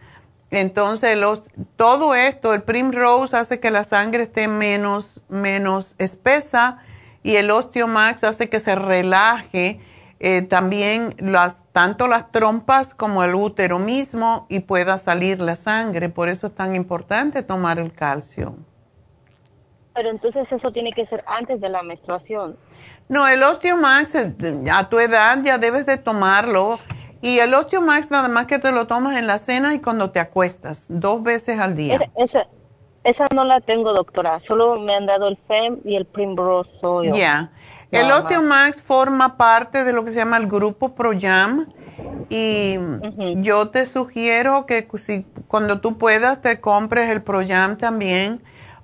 Entonces, 0.50 1.18
los, 1.18 1.42
todo 1.76 2.14
esto, 2.14 2.54
el 2.54 2.62
Primrose 2.62 3.36
hace 3.36 3.58
que 3.58 3.70
la 3.70 3.84
sangre 3.84 4.24
esté 4.24 4.48
menos, 4.48 5.20
menos 5.28 5.96
espesa 5.98 6.78
y 7.22 7.36
el 7.36 7.50
Osteomax 7.50 8.22
hace 8.24 8.48
que 8.48 8.60
se 8.60 8.74
relaje 8.76 9.80
eh, 10.20 10.42
también 10.42 11.16
las, 11.18 11.62
tanto 11.72 12.06
las 12.06 12.30
trompas 12.30 12.94
como 12.94 13.24
el 13.24 13.34
útero 13.34 13.80
mismo 13.80 14.46
y 14.48 14.60
pueda 14.60 14.98
salir 14.98 15.40
la 15.40 15.56
sangre. 15.56 16.10
Por 16.10 16.28
eso 16.28 16.46
es 16.46 16.54
tan 16.54 16.76
importante 16.76 17.42
tomar 17.42 17.80
el 17.80 17.92
calcio. 17.92 18.54
Pero 19.94 20.10
entonces 20.10 20.46
eso 20.50 20.72
tiene 20.72 20.92
que 20.92 21.06
ser 21.06 21.22
antes 21.26 21.60
de 21.60 21.68
la 21.68 21.82
menstruación. 21.82 22.56
No, 23.08 23.28
el 23.28 23.42
Osteomax, 23.42 24.14
eh, 24.14 24.34
a 24.72 24.88
tu 24.88 24.98
edad 24.98 25.38
ya 25.42 25.58
debes 25.58 25.86
de 25.86 25.98
tomarlo. 25.98 26.78
Y 27.20 27.38
el 27.38 27.54
Osteomax 27.54 28.10
nada 28.10 28.28
más 28.28 28.46
que 28.46 28.58
te 28.58 28.72
lo 28.72 28.86
tomas 28.86 29.16
en 29.16 29.26
la 29.26 29.38
cena 29.38 29.74
y 29.74 29.80
cuando 29.80 30.10
te 30.10 30.18
acuestas, 30.18 30.86
dos 30.88 31.22
veces 31.22 31.60
al 31.60 31.76
día. 31.76 31.94
Esa, 31.94 32.10
esa, 32.16 32.46
esa 33.04 33.24
no 33.34 33.44
la 33.44 33.60
tengo, 33.60 33.92
doctora. 33.92 34.40
Solo 34.46 34.78
me 34.80 34.94
han 34.94 35.06
dado 35.06 35.28
el 35.28 35.36
FEM 35.46 35.80
y 35.84 35.96
el 35.96 36.06
Primrose. 36.06 36.70
Ya. 37.12 37.50
El. 37.90 38.10
Osteomax 38.10 38.80
forma 38.82 39.36
parte 39.36 39.84
de 39.84 39.92
lo 39.92 40.04
que 40.04 40.10
se 40.10 40.16
llama 40.16 40.38
el 40.38 40.46
grupo 40.46 40.94
ProYam 40.94 41.66
y 42.30 42.78
yo 43.36 43.68
te 43.68 43.84
sugiero 43.84 44.64
que 44.64 44.88
si, 44.96 45.26
cuando 45.46 45.80
tú 45.80 45.98
puedas 45.98 46.40
te 46.40 46.60
compres 46.60 47.10
el 47.10 47.22
ProYam 47.22 47.76
también 47.76 48.40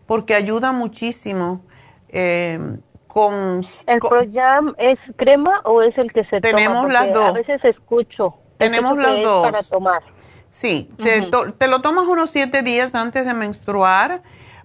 porque 0.09 0.35
ayuda 0.35 0.73
muchísimo. 0.73 1.61
eh, 2.09 2.59
con, 3.07 3.67
¿El 3.87 4.01
con- 4.01 4.11
Proyam 4.11 4.75
es 4.79 4.99
crema 5.17 5.61
o 5.65 5.83
es 5.83 5.97
el 5.99 6.13
que 6.13 6.25
se 6.25 6.41
Tenemos 6.41 6.83
toma? 6.83 6.93
las 6.93 7.07
Porque 7.07 7.19
dos. 7.19 7.29
A 7.29 7.33
veces 7.33 7.65
escucho. 7.65 8.35
Tenemos 8.57 8.93
escucho 8.93 9.13
las 9.13 9.23
dos. 9.23 9.43
para 9.43 9.63
tomar. 9.63 10.03
Sí, 10.49 10.91
te, 11.03 11.69
lo 11.69 11.83
tomas 11.83 12.07
unos 12.07 12.31
siete 12.31 12.63
días 12.63 12.95
antes 12.95 13.27
de 13.27 13.35
menstruar 13.35 14.23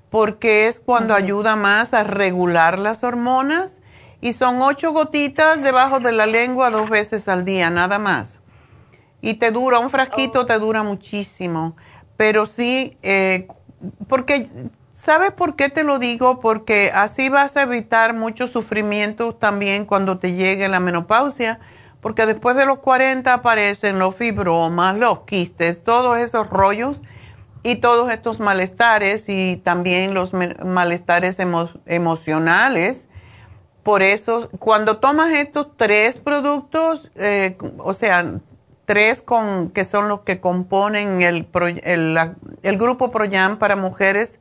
porque 0.09 0.67
es 0.67 0.79
cuando 0.79 1.13
ayuda 1.13 1.57
más 1.57 1.93
a 1.93 2.03
regular 2.03 2.79
las 2.79 3.03
hormonas 3.03 3.81
y 4.21 4.31
son 4.31 4.61
ocho 4.61 4.93
gotitas 4.93 5.61
debajo 5.61 5.99
de 5.99 6.13
la 6.13 6.25
lengua 6.25 6.69
dos 6.69 6.89
veces 6.89 7.27
al 7.27 7.43
día, 7.43 7.69
nada 7.69 7.99
más. 7.99 8.39
Y 9.19 9.33
te 9.35 9.51
dura, 9.51 9.79
un 9.79 9.89
frasquito 9.89 10.45
te 10.45 10.57
dura 10.59 10.83
muchísimo, 10.83 11.75
pero 12.15 12.45
sí, 12.45 12.97
eh, 13.03 13.47
porque, 14.07 14.47
¿sabes 15.03 15.31
por 15.31 15.55
qué 15.55 15.69
te 15.69 15.83
lo 15.83 15.99
digo? 15.99 16.39
Porque 16.39 16.91
así 16.93 17.29
vas 17.29 17.57
a 17.57 17.63
evitar 17.63 18.13
muchos 18.13 18.51
sufrimientos 18.51 19.37
también 19.39 19.85
cuando 19.85 20.17
te 20.19 20.33
llegue 20.33 20.67
la 20.69 20.79
menopausia, 20.79 21.59
porque 22.01 22.25
después 22.25 22.55
de 22.55 22.65
los 22.65 22.79
40 22.79 23.33
aparecen 23.33 23.99
los 23.99 24.15
fibromas, 24.15 24.97
los 24.97 25.21
quistes, 25.21 25.83
todos 25.83 26.17
esos 26.17 26.49
rollos 26.49 27.01
y 27.63 27.75
todos 27.77 28.11
estos 28.11 28.39
malestares 28.39 29.29
y 29.29 29.57
también 29.57 30.13
los 30.13 30.31
malestares 30.33 31.39
emo- 31.39 31.71
emocionales. 31.85 33.07
Por 33.83 34.01
eso, 34.01 34.49
cuando 34.59 34.97
tomas 34.97 35.31
estos 35.31 35.67
tres 35.75 36.17
productos, 36.17 37.09
eh, 37.15 37.57
o 37.77 37.93
sea, 37.93 38.35
tres 38.85 39.21
con, 39.21 39.69
que 39.71 39.83
son 39.85 40.07
los 40.07 40.21
que 40.21 40.39
componen 40.39 41.21
el, 41.21 41.47
el 42.63 42.77
grupo 42.77 43.11
ProYam 43.11 43.57
para 43.57 43.75
mujeres 43.75 44.39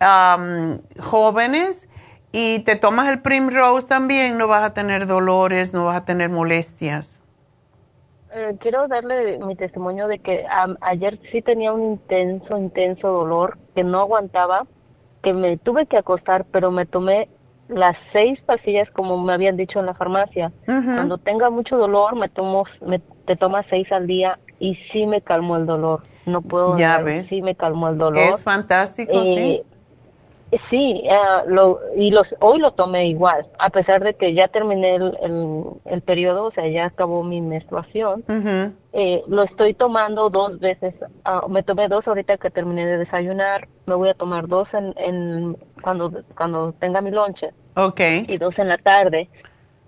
am, 0.00 0.80
jóvenes, 1.00 1.88
y 2.32 2.60
te 2.60 2.76
tomas 2.76 3.12
el 3.12 3.22
Primrose 3.22 3.86
también, 3.86 4.38
no 4.38 4.48
vas 4.48 4.64
a 4.64 4.74
tener 4.74 5.06
dolores, 5.06 5.72
no 5.72 5.86
vas 5.86 5.96
a 5.96 6.04
tener 6.04 6.30
molestias. 6.30 7.22
Eh, 8.32 8.56
quiero 8.58 8.88
darle 8.88 9.38
mi 9.38 9.54
testimonio 9.54 10.08
de 10.08 10.18
que 10.18 10.44
ayer 10.80 11.20
sí 11.30 11.40
tenía 11.40 11.72
un 11.72 11.82
intenso, 11.92 12.58
intenso 12.58 13.08
dolor 13.08 13.56
que 13.76 13.84
no 13.84 14.00
aguantaba, 14.00 14.66
que 15.22 15.32
me 15.32 15.56
tuve 15.56 15.86
que 15.86 15.96
acostar, 15.96 16.44
pero 16.50 16.72
me 16.72 16.84
tomé 16.86 17.28
las 17.68 17.96
seis 18.12 18.40
pastillas 18.40 18.90
como 18.90 19.22
me 19.22 19.32
habían 19.32 19.56
dicho 19.56 19.78
en 19.78 19.86
la 19.86 19.94
farmacia. 19.94 20.52
Cuando 20.66 21.18
tenga 21.18 21.48
mucho 21.50 21.76
dolor, 21.76 22.16
me 22.16 22.28
tomo, 22.28 22.64
me, 22.84 22.98
te 22.98 23.36
tomas 23.36 23.64
seis 23.70 23.90
al 23.92 24.08
día 24.08 24.38
y 24.58 24.74
sí 24.92 25.06
me 25.06 25.22
calmó 25.22 25.56
el 25.56 25.66
dolor. 25.66 26.02
No 26.26 26.42
puedo 26.42 26.76
Ya 26.76 26.98
ves. 26.98 27.28
sí 27.28 27.40
me 27.40 27.54
calmó 27.54 27.88
el 27.88 27.98
dolor. 27.98 28.34
Es 28.34 28.42
fantástico. 28.42 29.12
Eh, 29.14 29.62
Sí, 29.64 29.73
ah, 31.10 31.42
lo, 31.46 31.80
y 31.96 32.10
los, 32.10 32.26
hoy 32.40 32.58
lo 32.58 32.72
tomé 32.72 33.06
igual, 33.06 33.46
a 33.58 33.70
pesar 33.70 34.02
de 34.02 34.14
que 34.14 34.32
ya 34.32 34.48
terminé 34.48 34.96
el, 34.96 35.16
el, 35.22 35.64
el 35.86 36.00
periodo, 36.02 36.44
o 36.44 36.50
sea, 36.52 36.66
ya 36.68 36.86
acabó 36.86 37.22
mi 37.22 37.40
menstruación. 37.40 38.24
Eh, 38.92 39.22
lo 39.26 39.42
estoy 39.42 39.74
tomando 39.74 40.30
dos 40.30 40.58
veces. 40.60 40.94
ah, 41.24 41.44
me 41.48 41.62
tomé 41.62 41.88
dos 41.88 42.06
ahorita 42.06 42.36
que 42.36 42.50
terminé 42.50 42.86
de 42.86 42.98
desayunar. 42.98 43.66
Me 43.86 43.94
voy 43.94 44.08
a 44.08 44.14
tomar 44.14 44.46
dos 44.48 44.68
en, 44.72 44.94
en 44.96 45.56
cuando 45.82 46.12
cuando 46.36 46.72
tenga 46.74 47.00
mi 47.00 47.10
lonche 47.10 47.50
Ok. 47.76 48.00
y 48.28 48.38
dos 48.38 48.58
en 48.58 48.68
la 48.68 48.78
tarde. 48.78 49.28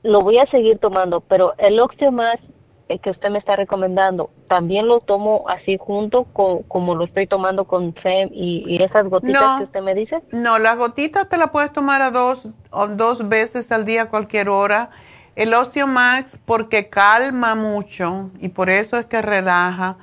Lo 0.02 0.22
voy 0.22 0.38
a 0.38 0.46
seguir 0.46 0.78
tomando, 0.78 1.20
pero 1.20 1.54
el 1.58 1.80
Oxymax 1.80 2.40
eh, 2.40 2.52
que 3.02 3.10
usted 3.10 3.30
me 3.30 3.38
está 3.38 3.56
recomendando, 3.56 4.30
también 4.48 4.86
lo 4.86 5.00
tomo 5.00 5.44
así 5.48 5.76
junto 5.76 6.24
con 6.24 6.62
como 6.64 6.94
lo 6.94 7.04
estoy 7.04 7.26
tomando 7.26 7.64
con 7.64 7.94
FEM 7.94 8.30
y, 8.32 8.64
y 8.66 8.80
esas 8.82 9.08
gotitas 9.08 9.42
No. 9.42 9.58
que 9.58 9.64
usted 9.64 9.80
me 9.82 9.94
dice. 9.94 10.22
No, 10.30 10.58
las 10.58 10.76
gotitas 10.76 11.28
te 11.28 11.36
las 11.36 11.50
puedes 11.50 11.72
tomar 11.72 12.00
a 12.02 12.10
dos, 12.12 12.48
o 12.70 12.86
dos 12.86 13.28
veces 13.28 13.72
al 13.72 13.84
día 13.84 14.02
a 14.02 14.08
cualquier 14.08 14.48
hora. 14.48 14.90
El 15.34 15.52
Osteomax 15.52 16.38
porque 16.46 16.88
calma 16.88 17.54
mucho 17.56 18.30
y 18.40 18.48
por 18.50 18.70
eso 18.70 18.96
es 18.98 19.06
que 19.06 19.20
relaja 19.20 19.96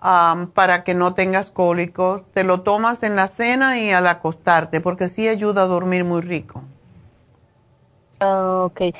am, 0.00 0.50
para 0.50 0.84
que 0.84 0.94
no 0.94 1.14
tengas 1.14 1.50
cólicos. 1.50 2.22
Te 2.32 2.44
lo 2.44 2.62
tomas 2.62 3.02
en 3.02 3.14
la 3.14 3.26
cena 3.26 3.78
y 3.78 3.92
al 3.92 4.06
acostarte 4.06 4.80
porque 4.80 5.08
sí 5.08 5.28
ayuda 5.28 5.62
a 5.62 5.66
dormir 5.66 6.04
muy 6.04 6.22
rico. 6.22 6.62
Ah, 8.22 8.64
ok. 8.66 8.80
Eh, 8.80 8.94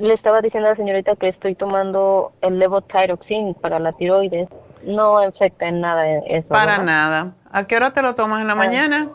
le 0.00 0.14
estaba 0.14 0.40
diciendo 0.40 0.68
a 0.68 0.72
la 0.72 0.76
señorita 0.76 1.14
que 1.16 1.28
estoy 1.28 1.54
tomando 1.54 2.32
el 2.40 2.58
levothyroxine 2.58 3.54
para 3.60 3.78
la 3.78 3.92
tiroides. 3.92 4.48
No 4.84 5.18
afecta 5.18 5.68
en 5.68 5.80
nada 5.80 6.08
eso. 6.26 6.48
Para 6.48 6.72
¿verdad? 6.78 6.84
nada. 6.84 7.34
¿A 7.52 7.66
qué 7.66 7.76
hora 7.76 7.92
te 7.92 8.02
lo 8.02 8.14
tomas 8.14 8.40
en 8.40 8.46
la 8.46 8.54
Ah. 8.54 8.56
mañana? 8.56 9.10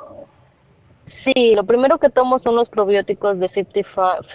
Sí, 1.23 1.55
lo 1.55 1.63
primero 1.65 1.97
que 1.97 2.09
tomo 2.09 2.39
son 2.39 2.55
los 2.55 2.69
probióticos 2.69 3.39
de 3.39 3.49
55 3.49 4.25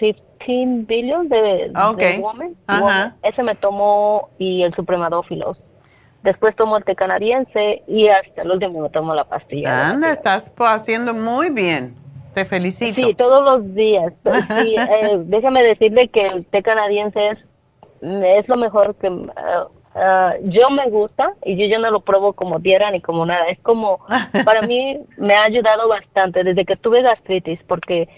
15 0.44 0.86
billion 0.86 1.28
de, 1.28 1.70
Ah, 1.74 1.90
ok. 1.90 1.98
de 1.98 2.18
Woman. 2.18 2.56
Ajá. 2.66 2.80
Woman. 2.80 3.16
Ese 3.22 3.42
me 3.44 3.54
tomo 3.54 4.28
y 4.38 4.62
el 4.62 4.74
supremadófilos. 4.74 5.62
Después 6.24 6.54
tomo 6.56 6.76
el 6.76 6.84
té 6.84 6.94
canadiense 6.96 7.82
y 7.86 8.08
hasta 8.08 8.42
el 8.42 8.50
último 8.50 8.80
me 8.80 8.90
tomo 8.90 9.14
la 9.14 9.24
pastilla. 9.24 9.90
Anda, 9.90 10.12
estás 10.12 10.50
haciendo 10.58 11.14
muy 11.14 11.50
bien. 11.50 11.94
Te 12.34 12.44
felicito. 12.44 13.00
Sí, 13.00 13.14
todos 13.14 13.44
los 13.44 13.74
días. 13.74 14.12
Sí, 14.24 14.76
eh, 14.78 15.18
déjame 15.24 15.62
decirle 15.62 16.08
que 16.08 16.26
el 16.26 16.46
té 16.46 16.62
canadiense 16.62 17.28
es, 17.28 17.38
es 18.00 18.48
lo 18.48 18.56
mejor 18.56 18.94
que 18.96 19.10
ah, 19.94 20.34
yo 20.44 20.70
me 20.70 20.88
gusta 20.88 21.34
y 21.44 21.56
yo 21.56 21.66
ya 21.66 21.78
no 21.78 21.90
lo 21.90 22.00
pruebo 22.00 22.32
como 22.32 22.60
tierra 22.60 22.90
ni 22.90 23.00
como 23.00 23.26
nada. 23.26 23.46
Es 23.46 23.60
como, 23.60 24.00
para 24.44 24.62
mí 24.62 25.00
me 25.16 25.34
ha 25.34 25.44
ayudado 25.44 25.88
bastante 25.88 26.44
desde 26.44 26.64
que 26.64 26.76
tuve 26.76 27.02
gastritis, 27.02 27.60
porque 27.66 28.08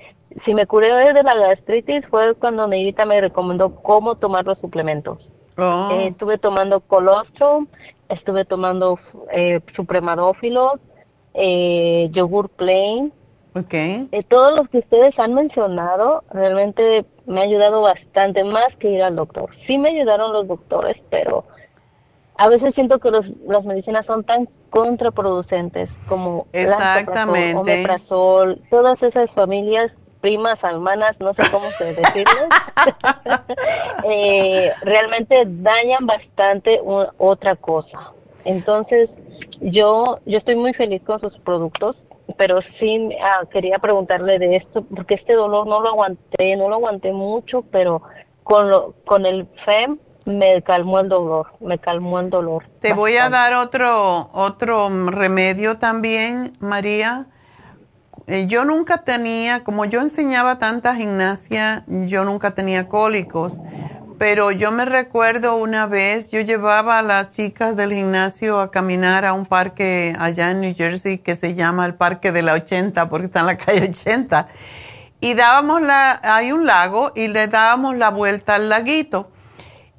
si 0.45 0.55
me 0.55 0.67
curé 0.67 1.13
de 1.13 1.23
la 1.23 1.35
gastritis 1.35 2.05
fue 2.09 2.35
cuando 2.35 2.67
Neidita 2.67 3.05
me 3.05 3.21
recomendó 3.21 3.75
cómo 3.77 4.17
tomar 4.17 4.45
los 4.45 4.59
suplementos. 4.59 5.29
Oh. 5.57 5.91
Eh, 5.93 6.09
estuve 6.09 6.39
tomando 6.39 6.81
colostrum, 6.81 7.69
estuve 8.09 8.45
tomando 8.45 8.99
eh, 9.33 9.61
supremadófilos, 9.77 10.81
eh, 11.35 12.09
yogur 12.11 12.49
plain, 12.49 13.13
Ok. 13.55 13.73
eh, 13.75 14.23
todos 14.29 14.57
los 14.57 14.69
que 14.69 14.79
ustedes 14.79 15.19
han 15.19 15.35
mencionado 15.35 16.25
realmente 16.31 17.05
me 17.27 17.41
ha 17.41 17.45
ayudado 17.45 17.83
bastante 17.83 18.45
más 18.45 18.67
que 18.79 18.91
ir 18.91 19.03
al 19.03 19.17
doctor. 19.17 19.51
Sí 19.67 19.79
me 19.79 19.91
ayudaron 19.91 20.33
los 20.33 20.47
doctores, 20.49 20.97
pero 21.11 21.45
a 22.37 22.49
veces 22.49 22.75
siento 22.75 22.99
que 22.99 23.11
los, 23.11 23.27
las 23.47 23.65
medicinas 23.65 24.05
son 24.07 24.25
tan 24.25 24.49
contraproducentes 24.71 25.89
como 26.09 26.47
Exactamente. 26.53 27.55
omeprazol, 27.57 28.61
todas 28.71 29.01
esas 29.03 29.31
familias 29.31 29.93
primas, 30.21 30.59
hermanas, 30.65 31.15
no 31.21 31.33
sé 31.35 31.43
cómo 31.51 31.71
se 31.79 31.85
decirles, 31.95 32.49
eh, 34.05 34.73
realmente 34.83 35.45
dañan 35.47 36.07
bastante 36.07 36.81
u- 36.83 37.07
otra 37.19 37.57
cosa. 37.57 38.11
Entonces, 38.45 39.11
yo, 39.61 40.19
yo 40.27 40.39
estoy 40.39 40.57
muy 40.57 40.75
feliz 40.75 41.03
con 41.03 41.21
sus 41.21 41.39
productos, 41.41 41.97
pero 42.37 42.61
sí 42.79 43.11
ah, 43.23 43.45
quería 43.51 43.79
preguntarle 43.79 44.39
de 44.39 44.57
esto, 44.57 44.85
porque 44.85 45.15
este 45.15 45.35
dolor 45.35 45.67
no 45.67 45.81
lo 45.81 45.89
aguanté, 45.89 46.57
no 46.57 46.69
lo 46.69 46.77
aguanté 46.77 47.13
mucho, 47.13 47.63
pero 47.71 48.03
con, 48.43 48.71
lo, 48.71 48.95
con 49.05 49.27
el 49.27 49.47
FEM 49.65 49.99
me 50.27 50.63
calmó 50.63 51.01
el 51.01 51.09
dolor, 51.09 51.49
me 51.61 51.79
calmó 51.79 52.21
el 52.21 52.31
dolor. 52.31 52.65
Te 52.81 52.95
voy 52.95 53.17
a 53.17 53.29
dar 53.29 53.55
otro, 53.55 54.31
otro 54.33 54.89
remedio 55.11 55.79
también, 55.79 56.57
María. 56.61 57.27
Eh, 58.27 58.47
yo 58.47 58.65
nunca 58.65 59.05
tenía, 59.05 59.65
como 59.65 59.85
yo 59.85 60.01
enseñaba 60.01 60.59
tanta 60.59 60.95
gimnasia, 60.97 61.85
yo 61.87 62.25
nunca 62.25 62.53
tenía 62.53 62.89
cólicos. 62.89 63.61
Pero 64.19 64.53
yo 64.53 64.71
me 64.71 64.85
recuerdo 64.85 65.57
una 65.57 65.87
vez, 65.87 66.31
yo 66.31 66.41
llevaba 66.41 67.01
a 67.01 67.03
las 67.03 67.35
chicas 67.35 67.75
del 67.75 67.93
gimnasio 67.93 68.61
a 68.61 68.71
caminar 68.71 69.25
a 69.25 69.33
un 69.33 69.45
parque 69.45 70.15
allá 70.19 70.53
en 70.53 70.61
New 70.61 70.75
Jersey 70.75 71.19
que 71.19 71.35
se 71.35 71.55
llama 71.55 71.85
el 71.85 71.95
Parque 71.95 72.31
de 72.31 72.43
la 72.43 72.53
80, 72.55 73.09
porque 73.09 73.27
está 73.27 73.41
en 73.41 73.47
la 73.47 73.57
calle 73.59 73.89
80. 73.89 74.49
Y 75.21 75.35
dábamos 75.35 75.83
la, 75.83 76.21
hay 76.23 76.53
un 76.53 76.65
lago 76.65 77.13
y 77.17 77.29
le 77.29 77.49
dábamos 77.49 77.97
la 77.97 78.11
vuelta 78.11 78.55
al 78.55 78.69
laguito. 78.69 79.31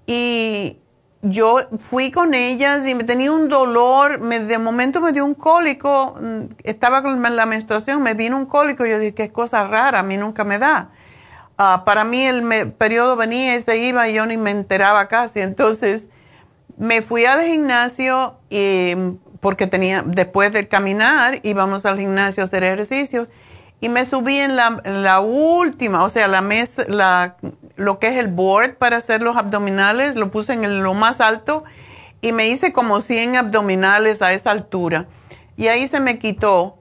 Y 0.06 0.78
yo 1.22 1.58
fui 1.80 2.12
con 2.12 2.34
ellas 2.34 2.88
y 2.88 2.96
me 2.96 3.04
tenía 3.04 3.32
un 3.34 3.50
dolor, 3.50 4.20
me, 4.20 4.40
de 4.40 4.58
momento 4.60 5.02
me 5.02 5.12
dio 5.12 5.26
un 5.26 5.34
cólico, 5.34 6.16
mm, 6.22 6.54
estaba 6.64 7.02
con 7.02 7.22
la 7.22 7.46
menstruación, 7.46 8.02
me 8.02 8.14
vino 8.14 8.38
un 8.38 8.46
cólico, 8.46 8.86
yo 8.86 8.98
dije, 8.98 9.14
qué 9.14 9.32
cosa 9.32 9.68
rara, 9.68 10.00
a 10.00 10.04
mí 10.04 10.16
nunca 10.16 10.44
me 10.46 10.58
da. 10.58 10.92
Ah, 11.58 11.84
para 11.86 12.04
mí 12.04 12.24
el 12.24 12.74
periodo 12.74 13.16
venía 13.16 13.56
y 13.56 13.62
se 13.62 13.78
iba 13.78 14.08
y 14.10 14.14
yo 14.14 14.26
ni 14.26 14.36
me 14.36 14.52
enteraba 14.52 15.08
casi, 15.08 15.40
entonces 15.40 16.08
me 16.78 17.02
fui 17.02 17.26
al 17.26 17.46
gimnasio 17.46 18.36
y, 18.50 18.94
porque 19.40 19.66
tenía, 19.66 20.04
después 20.06 20.52
de 20.52 20.68
caminar 20.68 21.40
íbamos 21.44 21.86
al 21.86 21.98
gimnasio 21.98 22.44
a 22.44 22.46
hacer 22.46 22.64
ejercicio 22.66 23.30
y 23.80 23.90
me 23.90 24.06
subí 24.06 24.38
en 24.38 24.56
la, 24.56 25.20
última, 25.20 26.04
o 26.04 26.10
sea, 26.10 26.28
la 26.28 26.42
mesa, 26.42 26.84
la, 26.88 27.38
lo 27.76 28.00
que 28.00 28.08
es 28.08 28.18
el 28.18 28.28
board 28.28 28.76
para 28.76 28.98
hacer 28.98 29.22
los 29.22 29.38
abdominales, 29.38 30.16
lo 30.16 30.32
puse 30.32 30.54
en 30.54 30.84
lo 30.84 30.94
más 30.94 31.22
alto 31.22 31.64
y 32.22 32.32
me 32.32 32.48
hice 32.48 32.74
como 32.74 33.02
100 33.02 33.36
abdominales 33.36 34.22
a 34.22 34.34
esa 34.34 34.52
altura. 34.52 35.06
Y 35.58 35.68
ahí 35.68 35.88
se 35.88 36.00
me 36.00 36.20
quitó 36.20 36.80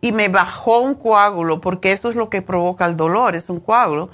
y 0.00 0.12
me 0.12 0.28
bajó 0.28 0.80
un 0.80 0.94
coágulo, 0.94 1.60
porque 1.60 1.92
eso 1.92 2.10
es 2.10 2.16
lo 2.16 2.30
que 2.30 2.42
provoca 2.42 2.86
el 2.86 2.96
dolor, 2.96 3.34
es 3.34 3.48
un 3.48 3.60
coágulo. 3.60 4.10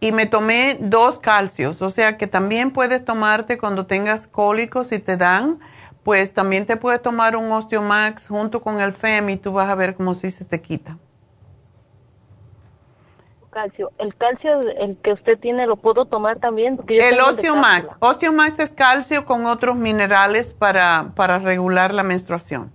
Y 0.00 0.12
me 0.12 0.26
tomé 0.26 0.76
dos 0.80 1.18
calcios, 1.18 1.80
o 1.80 1.88
sea 1.88 2.18
que 2.18 2.26
también 2.26 2.72
puedes 2.72 3.04
tomarte 3.04 3.56
cuando 3.56 3.86
tengas 3.86 4.26
cólicos 4.26 4.88
si 4.88 4.98
te 4.98 5.16
dan, 5.16 5.60
pues 6.02 6.34
también 6.34 6.66
te 6.66 6.76
puedes 6.76 7.00
tomar 7.00 7.36
un 7.36 7.50
Osteomax 7.52 8.26
junto 8.28 8.62
con 8.62 8.80
el 8.80 8.92
FEM 8.92 9.30
y 9.30 9.36
tú 9.36 9.52
vas 9.52 9.68
a 9.68 9.74
ver 9.76 9.94
cómo 9.94 10.14
si 10.14 10.30
se 10.30 10.44
te 10.44 10.60
quita. 10.60 10.98
Calcio, 13.50 13.92
el 13.98 14.16
calcio, 14.16 14.60
el 14.60 14.96
que 14.96 15.12
usted 15.12 15.38
tiene, 15.38 15.66
¿lo 15.66 15.76
puedo 15.76 16.06
tomar 16.06 16.38
también? 16.38 16.76
Porque 16.76 16.96
yo 16.96 17.04
El 17.04 17.20
Osteomax. 17.20 17.94
Osteomax 18.00 18.58
es 18.58 18.72
calcio 18.72 19.26
con 19.26 19.44
otros 19.44 19.76
minerales 19.76 20.54
para, 20.54 21.12
para 21.14 21.38
regular 21.38 21.92
la 21.92 22.02
menstruación. 22.02 22.72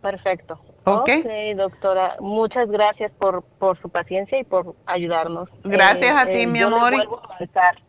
Perfecto. 0.00 0.58
Ok. 0.88 1.10
doctora. 1.56 2.14
Muchas 2.20 2.70
gracias 2.70 3.10
por, 3.18 3.42
por 3.58 3.80
su 3.82 3.88
paciencia 3.88 4.38
y 4.38 4.44
por 4.44 4.76
ayudarnos. 4.86 5.48
Gracias 5.64 6.14
Eh, 6.14 6.18
a 6.18 6.26
ti, 6.26 6.42
eh, 6.42 6.46
mi 6.46 6.60
amor. 6.60 6.94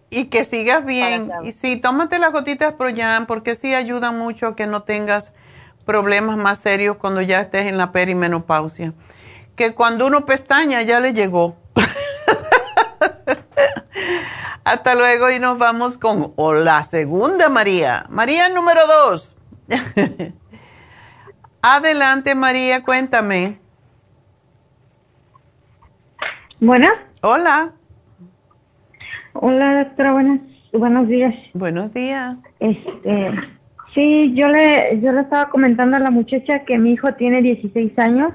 y- 0.09 0.25
que 0.25 0.43
sigas 0.43 0.83
bien. 0.83 1.31
Y 1.43 1.51
sí, 1.51 1.77
tómate 1.77 2.17
las 2.17 2.31
gotitas 2.31 2.73
Proyam 2.73 3.27
porque 3.27 3.53
sí 3.55 3.75
ayuda 3.75 4.11
mucho 4.11 4.47
a 4.47 4.55
que 4.55 4.65
no 4.65 4.81
tengas 4.83 5.31
problemas 5.85 6.37
más 6.37 6.57
serios 6.57 6.97
cuando 6.97 7.21
ya 7.21 7.39
estés 7.41 7.67
en 7.67 7.77
la 7.77 7.91
perimenopausia. 7.91 8.93
Que 9.55 9.75
cuando 9.75 10.07
uno 10.07 10.25
pestaña 10.25 10.81
ya 10.81 10.99
le 10.99 11.13
llegó. 11.13 11.55
Hasta 14.63 14.95
luego 14.95 15.29
y 15.29 15.39
nos 15.39 15.57
vamos 15.57 15.97
con 15.97 16.33
la 16.63 16.83
segunda 16.83 17.49
María. 17.49 18.05
María 18.09 18.49
número 18.49 18.81
dos. 18.87 19.35
Adelante 21.61 22.35
María, 22.35 22.83
cuéntame. 22.83 23.57
Bueno, 26.59 26.87
Hola. 27.21 27.73
hola 29.33 29.83
doctora, 29.83 30.11
buenos, 30.13 30.39
buenos 30.73 31.07
días. 31.07 31.35
Buenos 31.53 31.93
días. 31.93 32.35
Este, 32.59 33.31
sí, 33.93 34.33
yo 34.33 34.47
le, 34.47 34.99
yo 35.01 35.11
le 35.11 35.21
estaba 35.21 35.49
comentando 35.49 35.97
a 35.97 35.99
la 35.99 36.09
muchacha 36.09 36.63
que 36.65 36.77
mi 36.77 36.93
hijo 36.93 37.13
tiene 37.13 37.41
16 37.41 37.97
años 37.99 38.33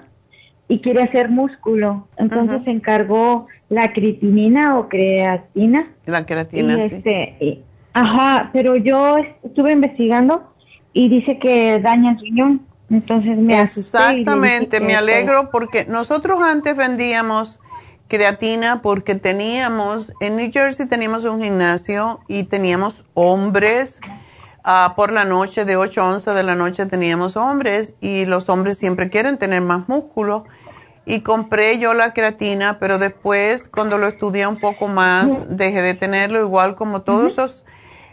y 0.69 0.81
quiere 0.81 1.03
hacer 1.03 1.31
músculo. 1.31 2.07
Entonces 2.17 2.61
encargó 2.67 3.49
la 3.69 3.93
creatinina 3.93 4.79
o 4.79 4.89
creatina. 4.89 5.89
La 6.07 6.25
creatina, 6.25 6.75
y 6.85 6.89
sí. 6.89 6.95
este, 6.97 7.37
y- 7.41 7.61
ajá, 7.93 8.51
pero 8.53 8.77
yo 8.77 9.17
estuve 9.43 9.73
investigando 9.73 10.53
y 10.93 11.09
dice 11.09 11.39
que 11.39 11.81
daña 11.81 12.13
el 12.13 12.19
riñón. 12.21 12.67
Entonces 12.93 13.39
me 13.39 13.59
Exactamente, 13.59 14.79
me 14.81 14.95
alegro 14.95 15.51
porque 15.51 15.87
nosotros 15.87 16.43
antes 16.43 16.77
vendíamos 16.77 17.59
creatina 18.07 18.83
porque 18.83 19.15
teníamos, 19.15 20.13
en 20.21 20.37
New 20.37 20.51
Jersey 20.53 20.87
teníamos 20.87 21.25
un 21.25 21.43
gimnasio 21.43 22.21
y 22.29 22.43
teníamos 22.43 23.07
hombres, 23.15 23.99
ah, 24.63 24.93
por 24.95 25.11
la 25.11 25.25
noche, 25.25 25.65
de 25.65 25.77
8 25.77 26.03
a 26.03 26.13
11 26.13 26.31
de 26.33 26.43
la 26.43 26.55
noche 26.55 26.85
teníamos 26.85 27.39
hombres 27.39 27.95
y 28.03 28.27
los 28.27 28.51
hombres 28.51 28.77
siempre 28.77 29.09
quieren 29.09 29.39
tener 29.39 29.63
más 29.63 29.89
músculo. 29.89 30.45
Y 31.07 31.21
compré 31.23 31.79
yo 31.79 31.95
la 31.95 32.13
creatina, 32.13 32.79
pero 32.79 32.99
después 32.99 33.69
cuando 33.69 33.97
lo 33.97 34.07
estudié 34.07 34.47
un 34.47 34.61
poco 34.61 34.87
más, 34.87 35.31
dejé 35.49 35.81
de 35.81 35.95
tenerlo 35.95 36.41
igual 36.41 36.75
como 36.77 37.01
todos 37.01 37.33
esos 37.33 37.65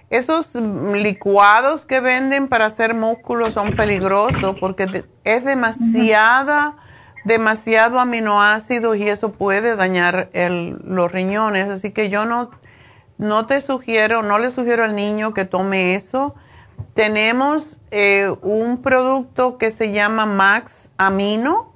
esos 0.10 0.56
licuados 0.56 1.86
que 1.86 2.00
venden 2.00 2.48
para 2.48 2.66
hacer 2.66 2.94
músculo 2.94 3.52
son 3.52 3.76
peligrosos 3.76 4.56
porque 4.60 5.04
es 5.24 5.46
demasiada, 5.46 6.76
demasiado 7.26 8.00
aminoácidos 8.00 8.98
y 8.98 9.08
eso 9.08 9.32
puede 9.34 9.76
dañar 9.76 10.30
el- 10.34 10.80
los 10.84 11.12
riñones. 11.12 11.70
Así 11.70 11.92
que 11.92 12.10
yo 12.10 12.26
no, 12.26 12.50
no 13.18 13.46
te 13.46 13.62
sugiero, 13.62 14.24
no 14.24 14.40
le 14.40 14.50
sugiero 14.50 14.84
al 14.84 14.96
niño 14.96 15.34
que 15.34 15.46
tome 15.46 15.94
eso. 15.96 16.34
Tenemos 16.96 17.80
eh, 17.92 18.34
un 18.42 18.82
producto 18.82 19.58
que 19.58 19.70
se 19.72 19.92
llama 19.92 20.26
Max 20.26 20.90
Amino, 20.98 21.74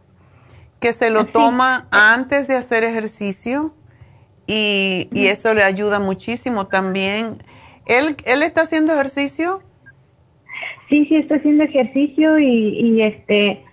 que 0.80 0.92
se 0.92 1.10
lo 1.10 1.26
toma 1.28 1.88
antes 1.92 2.48
de 2.48 2.56
hacer 2.56 2.84
ejercicio 2.84 3.74
y, 4.48 5.08
y 5.12 5.28
eso 5.28 5.54
le 5.54 5.64
ayuda 5.64 6.00
muchísimo 6.00 6.68
también. 6.68 7.44
¿Él, 7.86 8.16
¿Él 8.26 8.44
está 8.44 8.62
haciendo 8.62 8.94
ejercicio? 8.94 9.62
Sí, 10.90 11.06
sí, 11.08 11.16
estoy 11.18 11.38
haciendo 11.40 11.64
ejercicio 11.64 12.40
y, 12.40 12.46
y 12.80 13.02
este 13.02 13.64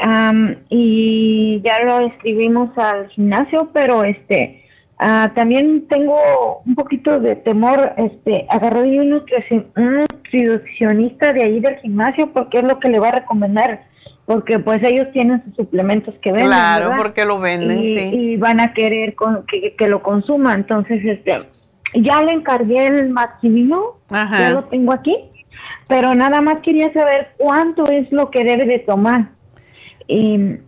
am, 0.00 0.56
y 0.68 1.60
ya 1.64 1.82
lo 1.84 2.06
escribimos 2.06 2.76
al 2.76 3.08
gimnasio, 3.08 3.70
pero 3.72 4.02
este 4.04 4.64
ah, 4.98 5.30
también 5.34 5.86
tengo 5.88 6.62
un 6.66 6.74
poquito 6.74 7.20
de 7.20 7.36
temor. 7.36 7.92
Este, 7.96 8.46
agarré 8.48 8.98
un, 9.00 9.10
nutrici- 9.10 9.64
un 9.76 9.98
nutricionista 10.00 11.32
de 11.32 11.44
ahí 11.44 11.60
del 11.60 11.76
gimnasio 11.76 12.32
porque 12.32 12.58
es 12.58 12.64
lo 12.64 12.78
que 12.80 12.88
le 12.88 12.98
va 12.98 13.08
a 13.10 13.20
recomendar, 13.20 13.84
porque 14.26 14.58
pues 14.58 14.82
ellos 14.82 15.06
tienen 15.12 15.42
sus 15.44 15.54
suplementos 15.56 16.14
que 16.20 16.32
venden. 16.32 16.48
Claro, 16.48 16.86
¿verdad? 16.88 17.02
porque 17.02 17.24
lo 17.24 17.38
venden, 17.38 17.82
y, 17.84 17.96
sí. 17.98 18.10
y 18.16 18.36
van 18.36 18.58
a 18.60 18.72
querer 18.74 19.14
con- 19.14 19.44
que, 19.46 19.74
que 19.76 19.88
lo 19.88 20.02
consuma, 20.02 20.54
entonces 20.54 21.04
este 21.04 21.44
ya 21.94 22.22
le 22.22 22.32
encargué 22.32 22.86
el 22.86 23.10
Maximino, 23.10 23.98
Ajá. 24.10 24.38
ya 24.38 24.50
lo 24.50 24.64
tengo 24.64 24.92
aquí, 24.92 25.16
pero 25.86 26.14
nada 26.14 26.40
más 26.40 26.60
quería 26.60 26.92
saber 26.92 27.34
cuánto 27.36 27.86
es 27.90 28.10
lo 28.10 28.30
que 28.30 28.44
debe 28.44 28.66
de 28.66 28.78
tomar. 28.80 29.30
Y, 30.06 30.58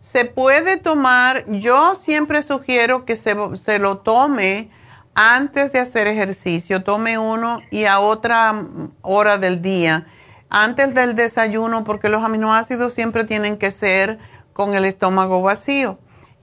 Se 0.00 0.24
puede 0.24 0.78
tomar, 0.78 1.44
yo 1.48 1.94
siempre 1.94 2.42
sugiero 2.42 3.04
que 3.04 3.14
se, 3.16 3.36
se 3.56 3.78
lo 3.78 3.98
tome 3.98 4.70
antes 5.14 5.72
de 5.72 5.80
hacer 5.80 6.06
ejercicio, 6.06 6.82
tome 6.82 7.18
uno 7.18 7.60
y 7.70 7.84
a 7.84 8.00
otra 8.00 8.64
hora 9.02 9.36
del 9.36 9.60
día, 9.60 10.06
antes 10.48 10.94
del 10.94 11.14
desayuno, 11.14 11.84
porque 11.84 12.08
los 12.08 12.24
aminoácidos 12.24 12.94
siempre 12.94 13.24
tienen 13.24 13.58
que 13.58 13.70
ser 13.70 14.18
con 14.52 14.74
el 14.74 14.84
estómago 14.84 15.42
vacío 15.42 15.98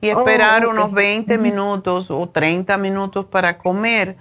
y 0.06 0.12
Oh, 0.12 0.20
esperar 0.20 0.66
ok. 0.66 0.72
unos 0.74 0.92
20 0.92 1.38
minutos 1.38 2.12
o 2.12 2.30
30 2.30 2.78
minutos 2.78 3.26
para 3.26 3.58
comer. 3.58 4.16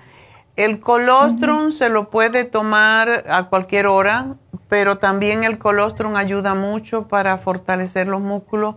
El 0.57 0.81
colostrum 0.81 1.73
se 1.73 1.89
lo 1.89 2.11
puede 2.11 2.45
tomar 2.45 3.25
a 3.29 3.49
cualquier 3.49 3.87
hora, 3.89 4.37
pero 4.69 4.99
también 4.99 5.43
el 5.45 5.59
colostrum 5.59 6.17
ayuda 6.17 6.55
mucho 6.55 7.09
para 7.09 7.39
fortalecer 7.39 8.07
los 8.07 8.21
músculos. 8.21 8.77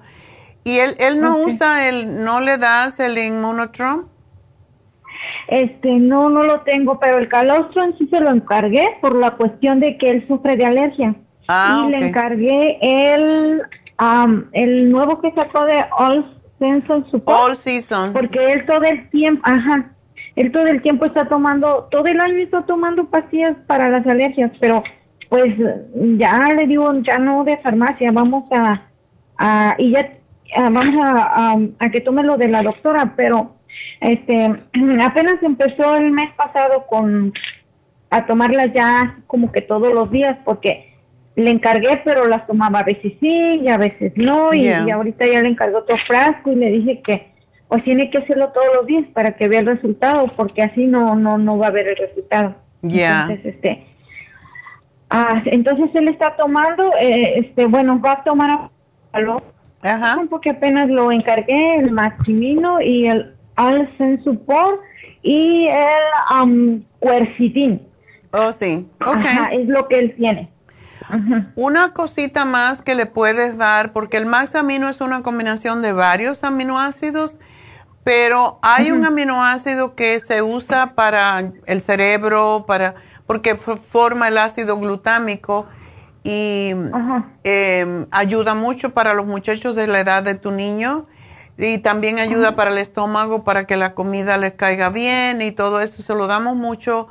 ¿Y 0.64 0.80
él, 0.80 0.96
él 1.00 1.22
no 1.22 1.38
usa 1.38 1.88
el, 1.88 2.24
no 2.24 2.40
le 2.42 2.58
das 2.58 3.00
el 3.00 3.18
inmunotron? 3.18 4.08
este, 5.48 5.90
no, 5.94 6.30
no 6.30 6.44
lo 6.44 6.62
tengo, 6.62 7.00
pero 7.00 7.18
el 7.18 7.28
calostro 7.30 7.84
sí 7.98 8.08
se 8.12 8.20
lo 8.20 8.30
encargué 8.32 8.98
por 9.02 9.16
la 9.16 9.32
cuestión 9.32 9.80
de 9.80 9.98
que 9.98 10.10
él 10.10 10.28
sufre 10.28 10.58
de 10.58 10.66
alergia. 10.66 11.16
Ah, 11.48 11.86
y 11.88 11.92
le 11.92 12.10
encargué 12.10 12.78
el, 12.82 13.62
am, 13.98 14.50
el 14.52 14.92
nuevo 14.92 15.22
que 15.22 15.32
sacó 15.32 15.64
de 15.66 15.86
All 15.98 16.37
Season 16.60 17.10
Support. 17.10 17.40
All 17.40 17.56
Season. 17.56 18.14
Porque 18.14 18.54
él 18.54 18.66
todo 18.66 18.84
el 18.84 19.10
tiempo, 19.10 19.42
ajá, 19.46 19.92
él 20.36 20.52
todo 20.52 20.68
el 20.68 20.82
tiempo 20.82 21.06
está 21.06 21.26
tomando, 21.26 21.88
todo 21.92 22.06
el 22.06 22.20
año 22.20 22.38
está 22.38 22.66
tomando 22.66 23.06
pastillas 23.10 23.56
para 23.68 23.90
las 23.90 24.06
alergias, 24.06 24.52
pero 24.60 24.84
pues 25.30 25.56
ya 26.18 26.54
le 26.56 26.68
digo, 26.68 26.94
ya 27.02 27.18
no 27.18 27.44
de 27.44 27.58
farmacia, 27.58 28.12
vamos 28.12 28.46
a, 28.52 28.84
a 29.38 29.76
y 29.78 29.92
ya 29.92 30.10
vamos 30.70 30.96
a, 31.04 31.54
a, 31.54 31.58
a 31.80 31.90
que 31.90 32.02
tome 32.02 32.24
lo 32.24 32.38
de 32.38 32.48
la 32.48 32.64
doctora, 32.64 33.14
pero 33.16 33.56
este 34.00 34.46
apenas 35.02 35.42
empezó 35.42 35.96
el 35.96 36.12
mes 36.12 36.32
pasado 36.36 36.86
con 36.90 37.34
a 38.10 38.26
tomarlas 38.26 38.72
ya 38.74 39.20
como 39.28 39.52
que 39.52 39.62
todos 39.62 39.94
los 39.94 40.10
días 40.12 40.38
porque 40.46 40.87
le 41.38 41.52
encargué 41.52 42.02
pero 42.04 42.28
las 42.28 42.46
tomaba 42.48 42.80
a 42.80 42.84
veces 42.84 43.14
sí 43.22 43.62
y 43.64 43.68
a 43.70 43.78
veces 43.78 44.12
no 44.16 44.54
y, 44.54 44.64
Yeah. 44.64 44.86
y 44.88 44.92
ahorita 44.92 45.26
ya 45.26 45.42
le 45.42 45.50
encargó 45.50 45.78
otro 45.80 45.96
frasco 46.08 46.52
y 46.52 46.56
le 46.56 46.70
dije 46.72 47.02
que 47.02 47.28
pues 47.70 47.84
tiene 47.84 48.10
que 48.10 48.18
hacerlo 48.18 48.50
todos 48.54 48.68
los 48.76 48.86
días 48.88 49.06
para 49.14 49.32
que 49.38 49.48
vea 49.48 49.60
el 49.60 49.68
resultado 49.68 50.28
porque 50.36 50.64
así 50.64 50.86
no 50.88 51.16
no 51.16 51.38
no 51.38 51.58
va 51.58 51.68
a 51.68 51.72
ver 51.72 51.88
el 51.90 51.96
resultado 51.98 52.56
Ya. 52.82 53.22
entonces 53.30 53.56
este 53.56 53.86
ah, 55.10 55.42
entonces 55.46 55.90
él 55.94 56.08
está 56.08 56.36
tomando 56.36 56.92
eh, 57.00 57.40
este 57.40 57.66
bueno 57.68 58.00
va 58.02 58.14
a 58.14 58.24
tomar 58.24 58.70
algo 59.14 59.44
Ajá. 59.84 60.18
porque 60.30 60.50
apenas 60.50 60.90
lo 60.90 61.12
encargué 61.12 61.76
el 61.78 61.92
Maximino 61.92 62.82
y 62.82 63.08
el 63.08 63.34
Alcen 63.56 64.24
Support 64.24 64.82
y 65.22 65.68
el 65.68 66.44
um, 66.44 66.84
Quercetin. 67.02 67.82
Oh, 68.32 68.52
sí. 68.52 68.86
Ok. 69.02 69.18
Ajá, 69.18 69.50
es 69.54 69.68
lo 69.68 69.88
que 69.88 69.96
él 69.98 70.16
tiene. 70.16 70.50
Una 71.56 71.94
cosita 71.94 72.46
más 72.46 72.82
que 72.82 72.96
le 72.96 73.06
puedes 73.06 73.58
dar, 73.58 73.94
porque 73.94 74.18
el 74.18 74.26
Max 74.26 74.56
Amino 74.56 74.90
es 74.90 75.02
una 75.02 75.22
combinación 75.22 75.82
de 75.82 75.94
varios 75.94 76.44
aminoácidos, 76.44 77.40
pero 78.04 78.60
hay 78.62 78.92
un 78.92 79.06
aminoácido 79.06 79.96
que 79.96 80.20
se 80.20 80.42
usa 80.42 80.96
para 80.96 81.52
el 81.66 81.82
cerebro, 81.82 82.66
para 82.68 82.96
porque 83.26 83.56
forma 83.56 84.30
el 84.30 84.38
ácido 84.38 84.78
glutámico 84.78 85.68
y 86.24 86.72
eh, 87.44 88.06
ayuda 88.12 88.56
mucho 88.56 88.94
para 88.94 89.14
los 89.14 89.26
muchachos 89.26 89.76
de 89.76 89.88
la 89.88 90.00
edad 90.00 90.24
de 90.24 90.36
tu 90.36 90.52
niño 90.52 91.06
y 91.58 91.80
también 91.80 92.20
ayuda 92.20 92.56
para 92.56 92.72
el 92.72 92.78
estómago, 92.78 93.44
para 93.44 93.66
que 93.66 93.76
la 93.76 93.94
comida 93.94 94.38
les 94.38 94.54
caiga 94.54 94.90
bien 94.90 95.42
y 95.42 95.52
todo 95.52 95.82
eso. 95.82 96.04
Se 96.04 96.14
lo 96.14 96.28
damos 96.28 96.56
mucho 96.56 97.08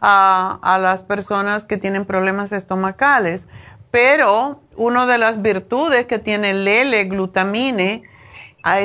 a, 0.00 0.58
a 0.62 0.78
las 0.78 1.02
personas 1.02 1.64
que 1.64 1.76
tienen 1.76 2.04
problemas 2.04 2.52
estomacales. 2.52 3.46
Pero 3.90 4.60
una 4.76 5.06
de 5.06 5.18
las 5.18 5.42
virtudes 5.42 6.06
que 6.06 6.18
tiene 6.18 6.50
el 6.50 6.66
L-glutamine, 6.66 8.04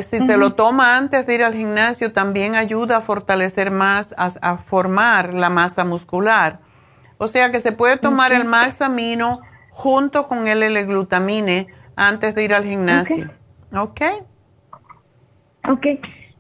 si 0.03 0.25
se 0.25 0.37
lo 0.37 0.53
toma 0.53 0.97
antes 0.97 1.27
de 1.27 1.35
ir 1.35 1.43
al 1.43 1.53
gimnasio, 1.53 2.11
también 2.11 2.55
ayuda 2.55 2.97
a 2.97 3.01
fortalecer 3.01 3.69
más, 3.69 4.15
a, 4.17 4.31
a 4.41 4.57
formar 4.57 5.33
la 5.33 5.49
masa 5.49 5.83
muscular. 5.83 6.59
O 7.17 7.27
sea 7.27 7.51
que 7.51 7.59
se 7.59 7.71
puede 7.71 7.97
tomar 7.97 8.33
el 8.33 8.45
Max 8.45 8.81
Amino 8.81 9.41
junto 9.69 10.27
con 10.27 10.47
el 10.47 10.63
L-glutamine 10.63 11.67
antes 11.95 12.33
de 12.33 12.43
ir 12.43 12.53
al 12.53 12.63
gimnasio. 12.63 13.29
¿Ok? 13.73 14.01
Ok. 15.69 15.85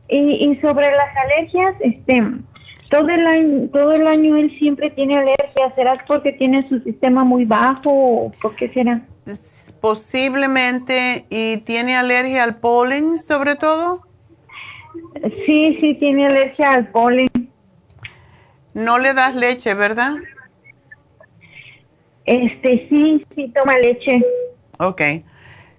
Y, 0.07 0.49
y 0.49 0.59
sobre 0.61 0.89
las 0.91 1.15
alergias, 1.17 1.75
este, 1.81 2.23
todo 2.89 3.09
el 3.09 3.25
año, 3.27 3.69
todo 3.71 3.93
el 3.93 4.07
año 4.07 4.35
él 4.37 4.55
siempre 4.57 4.89
tiene 4.91 5.17
alergias. 5.17 5.73
¿Será 5.75 6.03
porque 6.07 6.31
tiene 6.33 6.67
su 6.69 6.79
sistema 6.79 7.23
muy 7.23 7.45
bajo 7.45 7.89
o 7.89 8.31
por 8.41 8.55
qué 8.55 8.69
será? 8.69 9.01
Posiblemente, 9.81 11.25
¿y 11.29 11.57
tiene 11.57 11.95
alergia 11.95 12.43
al 12.43 12.57
polen 12.57 13.17
sobre 13.17 13.55
todo? 13.55 14.01
Sí, 15.45 15.77
sí, 15.79 15.95
tiene 15.95 16.27
alergia 16.27 16.73
al 16.73 16.87
polen. 16.89 17.29
No 18.73 18.97
le 18.97 19.13
das 19.13 19.35
leche, 19.35 19.73
¿verdad? 19.73 20.15
Este, 22.25 22.87
sí, 22.89 23.25
sí, 23.35 23.51
toma 23.53 23.77
leche. 23.77 24.21
Ok. 24.79 25.01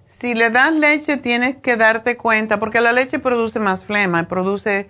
Si 0.05 0.33
le 0.33 0.49
das 0.49 0.73
leche, 0.73 1.17
tienes 1.17 1.57
que 1.57 1.75
darte 1.75 2.17
cuenta, 2.17 2.59
porque 2.59 2.81
la 2.81 2.93
leche 2.93 3.19
produce 3.19 3.59
más 3.59 3.85
flema, 3.85 4.27
produce 4.27 4.87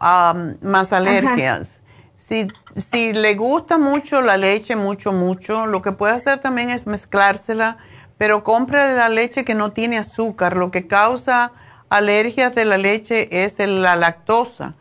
um, 0.00 0.56
más 0.60 0.92
alergias. 0.92 1.80
Si, 2.14 2.48
si 2.76 3.12
le 3.12 3.34
gusta 3.34 3.78
mucho 3.78 4.20
la 4.20 4.36
leche, 4.36 4.76
mucho, 4.76 5.12
mucho, 5.12 5.66
lo 5.66 5.82
que 5.82 5.92
puede 5.92 6.14
hacer 6.14 6.38
también 6.38 6.70
es 6.70 6.86
mezclársela, 6.86 7.76
pero 8.16 8.44
compra 8.44 8.94
la 8.94 9.08
leche 9.08 9.44
que 9.44 9.54
no 9.54 9.72
tiene 9.72 9.98
azúcar. 9.98 10.56
Lo 10.56 10.70
que 10.70 10.86
causa 10.86 11.52
alergias 11.88 12.54
de 12.54 12.64
la 12.64 12.78
leche 12.78 13.44
es 13.44 13.58
la 13.58 13.96
lactosa. 13.96 14.74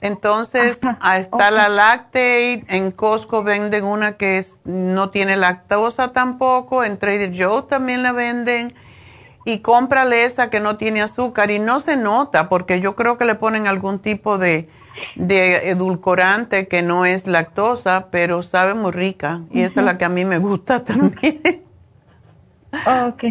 Entonces, 0.00 0.78
está 1.16 1.50
la 1.50 1.68
Lactate, 1.68 2.64
en 2.68 2.92
Costco 2.92 3.42
venden 3.42 3.84
una 3.84 4.12
que 4.16 4.38
es, 4.38 4.56
no 4.64 5.10
tiene 5.10 5.36
lactosa 5.36 6.12
tampoco, 6.12 6.84
en 6.84 6.98
Trader 6.98 7.32
Joe 7.34 7.62
también 7.62 8.02
la 8.02 8.12
venden 8.12 8.74
y 9.46 9.60
cómprale 9.60 10.24
esa 10.24 10.50
que 10.50 10.58
no 10.58 10.76
tiene 10.76 11.00
azúcar 11.00 11.52
y 11.52 11.60
no 11.60 11.78
se 11.78 11.96
nota 11.96 12.48
porque 12.48 12.80
yo 12.80 12.96
creo 12.96 13.16
que 13.16 13.24
le 13.24 13.36
ponen 13.36 13.68
algún 13.68 14.00
tipo 14.00 14.38
de, 14.38 14.68
edulcorante 15.14 16.66
que 16.66 16.82
no 16.82 17.06
es 17.06 17.28
lactosa, 17.28 18.08
pero 18.10 18.42
sabe 18.42 18.74
muy 18.74 18.90
rica 18.90 19.42
y 19.52 19.60
esa 19.60 19.80
es 19.80 19.86
la 19.86 19.98
que 19.98 20.04
a 20.04 20.08
mí 20.08 20.24
me 20.24 20.38
gusta 20.38 20.84
también. 20.84 21.62
Oh, 22.86 23.06
ok. 23.10 23.24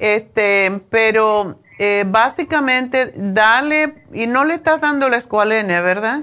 Este, 0.00 0.80
pero 0.90 1.60
eh, 1.78 2.04
básicamente 2.08 3.12
dale, 3.14 4.02
y 4.12 4.26
no 4.26 4.44
le 4.44 4.54
estás 4.54 4.80
dando 4.80 5.06
el 5.06 5.14
escualene, 5.14 5.80
¿verdad? 5.80 6.22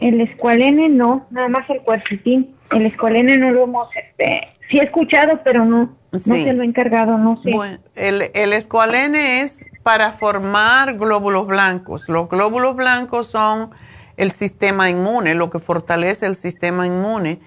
El 0.00 0.20
escualene 0.20 0.88
no, 0.88 1.28
nada 1.30 1.48
más 1.48 1.70
el 1.70 1.80
cuercitín. 1.82 2.56
El 2.72 2.86
escualene 2.86 3.38
no 3.38 3.52
lo 3.52 3.64
hemos, 3.64 3.88
este, 3.94 4.53
sí 4.68 4.78
he 4.78 4.84
escuchado, 4.84 5.40
pero 5.44 5.64
no. 5.64 5.96
No 6.12 6.20
se 6.20 6.52
lo 6.52 6.62
he 6.62 6.66
encargado, 6.66 7.18
no 7.18 7.42
sé. 7.42 7.50
Bueno, 7.50 7.78
el, 7.96 8.30
el 8.34 8.52
escualene 8.52 9.40
es 9.40 9.64
para 9.82 10.12
formar 10.12 10.96
glóbulos 10.96 11.46
blancos. 11.48 12.08
Los 12.08 12.28
glóbulos 12.28 12.76
blancos 12.76 13.26
son 13.26 13.70
el 14.16 14.30
sistema 14.30 14.88
inmune, 14.88 15.34
lo 15.34 15.50
que 15.50 15.58
fortalece 15.58 16.26
el 16.26 16.36
sistema 16.36 16.86
inmune. 16.86 17.40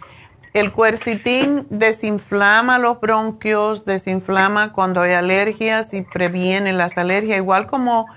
El 0.54 0.72
cuercitín 0.72 1.66
desinflama 1.70 2.78
los 2.78 3.00
bronquios, 3.00 3.86
desinflama 3.86 4.74
cuando 4.74 5.02
hay 5.02 5.14
alergias 5.14 5.94
y 5.94 6.02
previene 6.02 6.74
las 6.74 6.98
alergias, 6.98 7.38
igual 7.38 7.68
como 7.68 8.08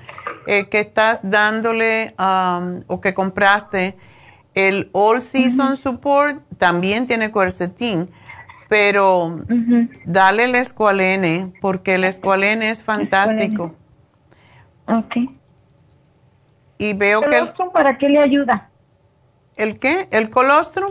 eh, 0.47 0.69
que 0.69 0.81
estás 0.81 1.21
dándole 1.23 2.15
um, 2.19 2.83
o 2.87 3.01
que 3.01 3.15
compraste 3.15 3.97
el 4.55 4.91
All 4.93 5.23
Season 5.23 5.77
Support, 5.77 6.41
también 6.59 7.07
tiene 7.07 7.31
cuercitín 7.31 8.11
pero 8.71 9.41
dale 10.05 10.45
el 10.45 10.55
escualene, 10.55 11.53
porque 11.61 11.97
el 11.97 12.05
escualene 12.05 12.71
es 12.71 12.85
fantástico. 12.85 13.75
Ok. 14.87 15.17
Y 16.79 16.93
veo 16.93 17.21
que... 17.21 17.37
El, 17.37 17.53
¿Para 17.73 17.99
qué 17.99 18.09
le 18.09 18.21
ayuda? 18.21 18.71
¿El 19.57 19.81
qué? 19.81 20.07
¿El 20.13 20.31
colostrum? 20.31 20.89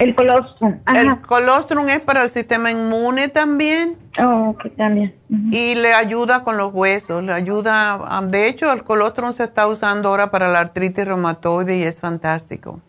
El 0.00 0.16
colostrum. 0.16 0.80
El 0.92 1.20
colostrum 1.20 1.88
es 1.88 2.00
para 2.00 2.24
el 2.24 2.30
sistema 2.30 2.72
inmune 2.72 3.28
también. 3.28 3.96
Oh, 4.18 4.48
ok, 4.50 4.76
también. 4.76 5.14
Y 5.52 5.76
le 5.76 5.94
ayuda 5.94 6.42
con 6.42 6.56
los 6.56 6.74
huesos, 6.74 7.22
le 7.22 7.32
ayuda... 7.32 8.20
De 8.26 8.48
hecho, 8.48 8.72
el 8.72 8.82
colostrum 8.82 9.32
se 9.32 9.44
está 9.44 9.68
usando 9.68 10.08
ahora 10.08 10.32
para 10.32 10.48
la 10.48 10.58
artritis 10.58 11.04
reumatoide 11.04 11.78
y 11.78 11.82
es 11.84 12.00
fantástico. 12.00 12.80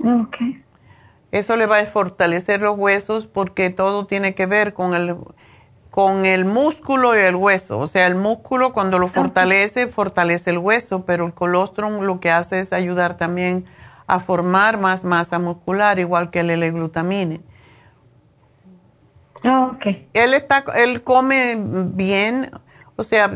Ok. 0.00 0.36
Eso 1.32 1.56
le 1.56 1.66
va 1.66 1.78
a 1.78 1.86
fortalecer 1.86 2.60
los 2.60 2.78
huesos 2.78 3.26
porque 3.26 3.70
todo 3.70 4.06
tiene 4.06 4.34
que 4.34 4.46
ver 4.46 4.72
con 4.74 4.94
el, 4.94 5.16
con 5.90 6.24
el 6.24 6.44
músculo 6.44 7.16
y 7.16 7.20
el 7.20 7.34
hueso. 7.34 7.78
O 7.78 7.86
sea, 7.86 8.06
el 8.06 8.14
músculo 8.14 8.72
cuando 8.72 8.98
lo 8.98 9.08
fortalece, 9.08 9.88
fortalece 9.88 10.50
el 10.50 10.58
hueso, 10.58 11.04
pero 11.04 11.26
el 11.26 11.34
colostrum 11.34 12.00
lo 12.02 12.20
que 12.20 12.30
hace 12.30 12.60
es 12.60 12.72
ayudar 12.72 13.16
también 13.16 13.66
a 14.06 14.20
formar 14.20 14.78
más 14.78 15.04
masa 15.04 15.38
muscular, 15.38 15.98
igual 15.98 16.30
que 16.30 16.40
el 16.40 16.50
L-glutamine. 16.50 17.40
Ah, 19.42 19.72
ok. 19.74 19.86
Él, 20.12 20.34
está, 20.34 20.64
él 20.76 21.02
come 21.02 21.56
bien, 21.58 22.50
o 22.96 23.02
sea, 23.02 23.30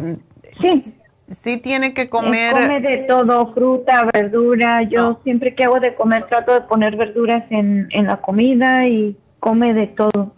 sí 0.60 0.99
sí 1.30 1.56
tiene 1.58 1.94
que 1.94 2.08
comer. 2.08 2.52
come 2.52 2.80
de 2.80 2.98
todo, 3.08 3.52
fruta, 3.54 4.08
verdura. 4.12 4.82
Yo 4.82 5.20
siempre 5.22 5.54
que 5.54 5.64
hago 5.64 5.80
de 5.80 5.94
comer 5.94 6.26
trato 6.26 6.52
de 6.52 6.62
poner 6.62 6.96
verduras 6.96 7.44
en, 7.50 7.88
en 7.90 8.06
la 8.06 8.18
comida 8.18 8.86
y 8.86 9.16
come 9.38 9.74
de 9.74 9.86
todo. 9.86 10.32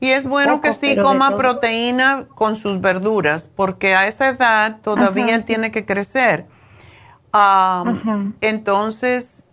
Y 0.00 0.10
es 0.10 0.24
bueno 0.24 0.60
que 0.60 0.74
sí 0.74 0.96
coma 0.96 1.36
proteína 1.36 2.26
con 2.34 2.54
sus 2.54 2.80
verduras, 2.80 3.50
porque 3.54 3.96
a 3.96 4.06
esa 4.06 4.28
edad 4.28 4.78
todavía 4.82 5.34
él 5.34 5.44
tiene 5.44 5.72
que 5.72 5.84
crecer. 5.84 6.46
entonces, 8.40 9.44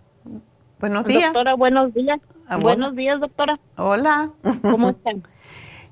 buenos 0.80 1.06
días. 1.06 1.24
Doctora, 1.26 1.54
buenos 1.56 1.94
días. 1.94 2.20
Ah, 2.48 2.58
buenos 2.58 2.96
días, 2.96 3.20
doctora. 3.20 3.60
Hola. 3.76 4.30
¿Cómo 4.62 4.90
están? 4.92 5.24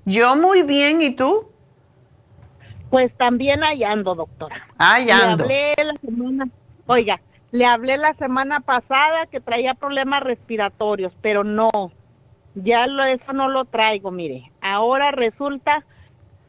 Yo 0.06 0.36
muy 0.36 0.64
bien, 0.64 1.02
¿y 1.02 1.16
tú? 1.16 1.48
Pues 2.90 3.12
también 3.18 3.62
hallando, 3.62 4.16
doctora. 4.16 4.68
Hallando. 4.78 5.46
Le 5.46 5.74
hablé 5.74 5.84
la 5.84 5.96
semana, 6.00 6.50
oiga, 6.86 7.22
le 7.52 7.66
hablé 7.66 7.98
la 7.98 8.14
semana 8.16 8.60
pasada 8.60 9.26
que 9.28 9.40
traía 9.40 9.74
problemas 9.74 10.24
respiratorios, 10.24 11.12
pero 11.22 11.44
no, 11.44 11.70
ya 12.56 12.88
lo, 12.88 13.04
eso 13.04 13.34
no 13.34 13.50
lo 13.50 13.66
traigo, 13.66 14.12
mire. 14.12 14.52
Ahora 14.62 15.12
resulta 15.12 15.84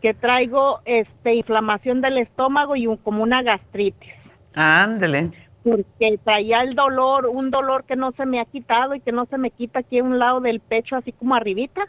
que 0.03 0.15
traigo 0.15 0.81
este 0.85 1.35
inflamación 1.35 2.01
del 2.01 2.19
estómago 2.19 2.77
y 2.77 2.87
un, 2.87 2.97
como 2.99 3.23
una 3.23 3.43
gastritis. 3.43 4.13
Ándele 4.55 5.31
porque 5.63 6.19
traía 6.25 6.63
el 6.63 6.75
dolor, 6.75 7.27
un 7.27 7.51
dolor 7.51 7.85
que 7.85 7.97
no 7.97 8.13
se 8.13 8.27
me 8.27 8.41
ha 8.41 8.45
quitado 8.45 8.95
y 8.95 9.01
que 9.01 9.13
no 9.13 9.27
se 9.27 9.39
me 9.39 9.51
quita 9.51 9.81
aquí 9.81 9.99
a 9.99 10.05
un 10.05 10.19
lado 10.19 10.41
del 10.41 10.61
pecho, 10.61 10.97
así 10.97 11.13
como 11.13 11.35
arribita, 11.35 11.87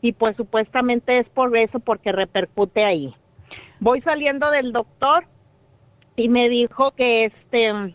y 0.00 0.12
pues 0.12 0.36
supuestamente 0.36 1.18
es 1.18 1.28
por 1.28 1.56
eso, 1.56 1.80
porque 1.80 2.12
repercute 2.12 2.84
ahí. 2.84 3.14
Voy 3.80 4.00
saliendo 4.02 4.50
del 4.50 4.72
doctor 4.72 5.24
y 6.16 6.28
me 6.28 6.48
dijo 6.48 6.92
que 6.92 7.26
este 7.26 7.94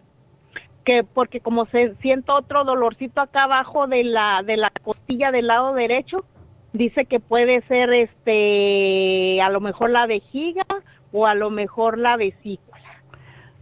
que 0.83 1.05
porque 1.05 1.39
como 1.39 1.65
se 1.67 1.95
siento 2.01 2.35
otro 2.35 2.65
dolorcito 2.65 3.21
acá 3.21 3.43
abajo 3.43 3.87
de 3.87 4.03
la 4.03 4.43
de 4.43 4.57
la 4.57 4.69
costilla 4.69 5.31
del 5.31 5.47
lado 5.47 5.73
derecho, 5.73 6.25
dice 6.73 7.05
que 7.05 7.21
puede 7.21 7.61
ser 7.67 7.93
este 7.93 9.41
a 9.41 9.49
lo 9.49 9.61
mejor 9.61 9.91
la 9.91 10.07
vejiga 10.07 10.65
o 11.13 11.25
a 11.25 11.35
lo 11.35 11.49
mejor 11.49 11.97
la 11.97 12.17
vesícula 12.17 12.72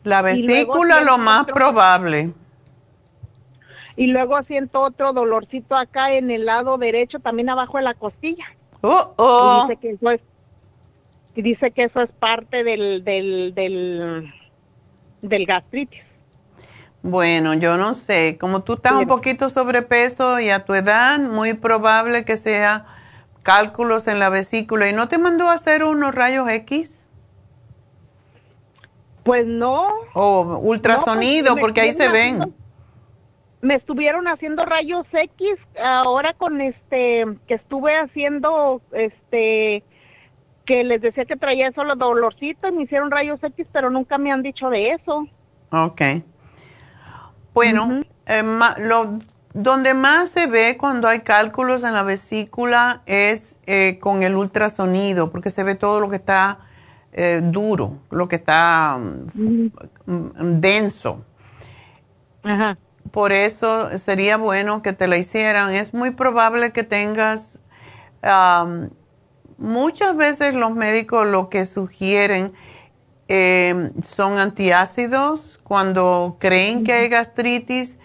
la 0.04 0.22
vesícula 0.22 1.02
lo 1.02 1.18
más 1.18 1.46
probable. 1.48 2.34
y 3.96 4.08
luego 4.08 4.42
siento 4.44 4.82
otro 4.82 5.14
dolorcito 5.14 5.76
acá 5.76 6.14
en 6.14 6.32
el 6.32 6.46
lado 6.46 6.78
derecho, 6.78 7.20
también 7.20 7.50
abajo 7.50 7.78
de 7.78 7.84
la 7.84 7.94
costilla. 7.94 8.46
Oh, 8.82 9.14
oh. 9.18 9.66
Y 9.66 9.70
dice 9.70 9.80
que 9.80 9.92
eso 9.92 10.12
es, 10.12 10.22
y 11.36 11.42
dice 11.42 11.72
que 11.72 11.84
eso 11.84 12.02
es 12.02 12.12
parte 12.12 12.64
del, 12.64 13.04
del, 13.04 13.54
del, 13.54 14.34
del 15.22 15.46
gastritis. 15.46 16.02
Bueno, 17.04 17.54
yo 17.56 17.78
no 17.78 17.94
sé, 17.96 18.38
como 18.40 18.64
tú 18.64 18.74
estás 18.74 18.94
un 18.94 19.08
poquito 19.08 19.50
sobrepeso 19.50 20.40
y 20.40 20.50
a 20.50 20.66
tu 20.66 20.74
edad, 20.76 21.20
muy 21.20 21.54
probable 21.56 22.26
que 22.26 22.38
sea 22.38 22.86
cálculos 23.44 24.08
en 24.08 24.20
la 24.20 24.30
vesícula. 24.30 24.88
¿Y 24.90 24.94
no 24.94 25.08
te 25.10 25.18
mandó 25.18 25.50
a 25.50 25.54
hacer 25.54 25.84
unos 25.84 26.14
rayos 26.14 26.48
X? 26.50 27.01
Pues 29.24 29.46
no. 29.46 29.88
O 30.14 30.58
ultrasonido, 30.60 31.50
No, 31.50 31.54
pues, 31.56 31.62
porque 31.62 31.82
ahí 31.82 31.92
se 31.94 32.10
ven. 32.10 32.54
Me 33.62 33.76
estuvieron 33.76 34.28
haciendo 34.28 34.66
rayos 34.66 35.06
X 35.12 35.52
ahora 35.80 36.34
con 36.34 36.62
este 36.62 37.26
que 37.48 37.54
estuve 37.54 37.96
haciendo 37.96 38.82
este 38.92 39.84
que 40.66 40.84
les 40.84 41.02
decía 41.02 41.26
que 41.26 41.36
traía 41.36 41.72
solo 41.74 41.96
dolorcito 41.96 42.68
y 42.68 42.72
me 42.72 42.84
hicieron 42.84 43.12
rayos 43.12 43.44
X, 43.44 43.68
pero 43.72 43.90
nunca 43.90 44.18
me 44.18 44.32
han 44.32 44.42
dicho 44.42 44.70
de 44.70 44.92
eso. 44.94 45.28
Ok. 45.72 46.02
Bueno, 47.54 48.02
eh, 48.26 48.44
ma- 48.44 48.76
lo, 48.80 49.20
donde 49.54 49.94
más 49.94 50.30
se 50.30 50.48
ve 50.48 50.78
cuando 50.78 51.08
hay 51.08 51.20
cálculos 51.20 51.84
en 51.84 51.94
la 51.94 52.04
vesícula 52.04 53.02
es 53.06 53.56
eh, 53.68 54.00
con 54.00 54.24
el 54.24 54.36
ultrasonido, 54.36 55.32
porque 55.32 55.50
se 55.50 55.64
ve 55.64 55.76
todo 55.76 56.00
lo 56.00 56.10
que 56.10 56.16
está 56.16 56.60
eh, 57.14 57.42
duro, 57.44 58.00
lo 58.10 58.28
que 58.28 58.38
está 58.38 58.98
mm, 58.98 60.60
denso. 60.60 61.24
Ajá. 62.44 62.78
Por 63.12 63.34
eso 63.34 63.98
sería 63.98 64.38
bueno 64.38 64.82
que 64.82 64.94
te 64.94 65.08
la 65.08 65.18
hicieran. 65.18 65.74
Es 65.74 65.94
muy 65.94 66.12
probable 66.12 66.72
que 66.72 66.84
tengas, 66.84 67.60
muchas 69.58 70.16
veces 70.16 70.54
los 70.54 70.74
médicos 70.74 71.28
lo 71.28 71.50
que 71.50 71.66
sugieren 71.66 72.54
eh, 73.28 73.92
son 74.04 74.38
antiácidos 74.38 75.60
cuando 75.64 76.36
creen 76.40 76.84
que 76.84 76.94
hay 76.94 77.10
gastritis, 77.10 77.96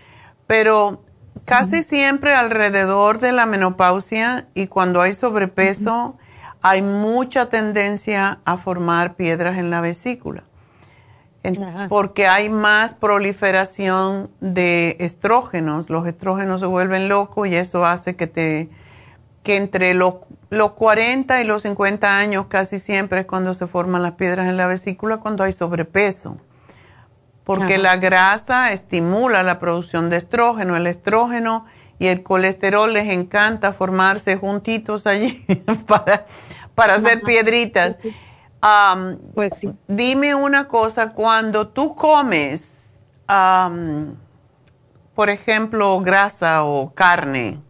pero 0.47 1.03
casi 1.45 1.83
siempre 1.83 2.35
alrededor 2.35 3.19
de 3.19 3.33
la 3.33 3.47
menopausia 3.47 4.47
y 4.55 4.69
cuando 4.69 5.01
hay 5.01 5.15
sobrepeso 5.15 6.17
hay 6.63 6.83
mucha 6.83 7.47
tendencia 7.49 8.41
a 8.45 8.59
formar 8.59 9.15
piedras 9.15 9.59
en 9.59 9.71
la 9.71 9.81
vesícula. 9.81 10.45
Porque 11.89 12.27
hay 12.27 12.49
más 12.49 12.93
proliferación 12.95 14.31
de 14.41 14.97
estrógenos. 14.99 15.91
Los 15.91 16.07
estrógenos 16.07 16.61
se 16.61 16.67
vuelven 16.67 17.09
locos 17.09 17.47
y 17.47 17.55
eso 17.55 17.87
hace 17.87 18.17
que 18.17 18.27
te 18.27 18.69
que 19.45 19.57
entre 19.57 19.95
los, 19.95 20.15
los 20.51 20.73
40 20.73 21.41
y 21.41 21.45
los 21.45 21.63
50 21.63 22.19
años 22.19 22.47
casi 22.49 22.81
siempre 22.81 23.21
es 23.21 23.27
cuando 23.27 23.55
se 23.55 23.69
forman 23.69 24.03
las 24.03 24.13
piedras 24.15 24.49
en 24.49 24.57
la 24.57 24.67
vesícula 24.67 25.19
cuando 25.19 25.45
hay 25.45 25.53
sobrepeso. 25.53 26.39
Porque 27.45 27.75
Ajá. 27.75 27.83
la 27.83 27.97
grasa 27.97 28.73
estimula 28.73 29.45
la 29.45 29.61
producción 29.61 30.11
de 30.11 30.17
estrógeno. 30.17 30.77
El 30.77 30.89
estrógeno 30.89 31.65
y 32.01 32.09
el 32.09 32.25
colesterol 32.25 32.93
les 32.93 33.09
encanta 33.09 33.73
formarse 33.73 34.37
juntitos 34.37 35.07
allí 35.07 35.47
para, 35.87 36.27
para 36.77 36.95
hacer 36.95 37.23
piedritas. 37.23 37.99
Am, 38.61 39.19
Dime 39.89 40.35
una 40.37 40.69
cosa, 40.69 41.11
cuando 41.11 41.69
tú 41.69 41.97
comes, 41.97 43.01
am, 43.27 44.17
por 45.15 45.31
ejemplo, 45.31 46.01
grasa 46.01 46.63
o 46.63 46.93
carne 46.95 47.61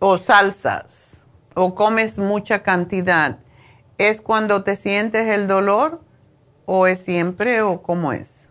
o 0.00 0.16
salsas 0.16 1.24
o 1.54 1.74
comes 1.74 2.18
mucha 2.18 2.62
cantidad, 2.62 3.38
¿es 3.98 4.20
cuando 4.20 4.64
te 4.64 4.74
sientes 4.76 5.28
el 5.28 5.46
dolor 5.46 6.00
o 6.64 6.86
es 6.86 7.00
siempre 7.00 7.60
o 7.60 7.82
cómo 7.82 8.12
es? 8.12 8.48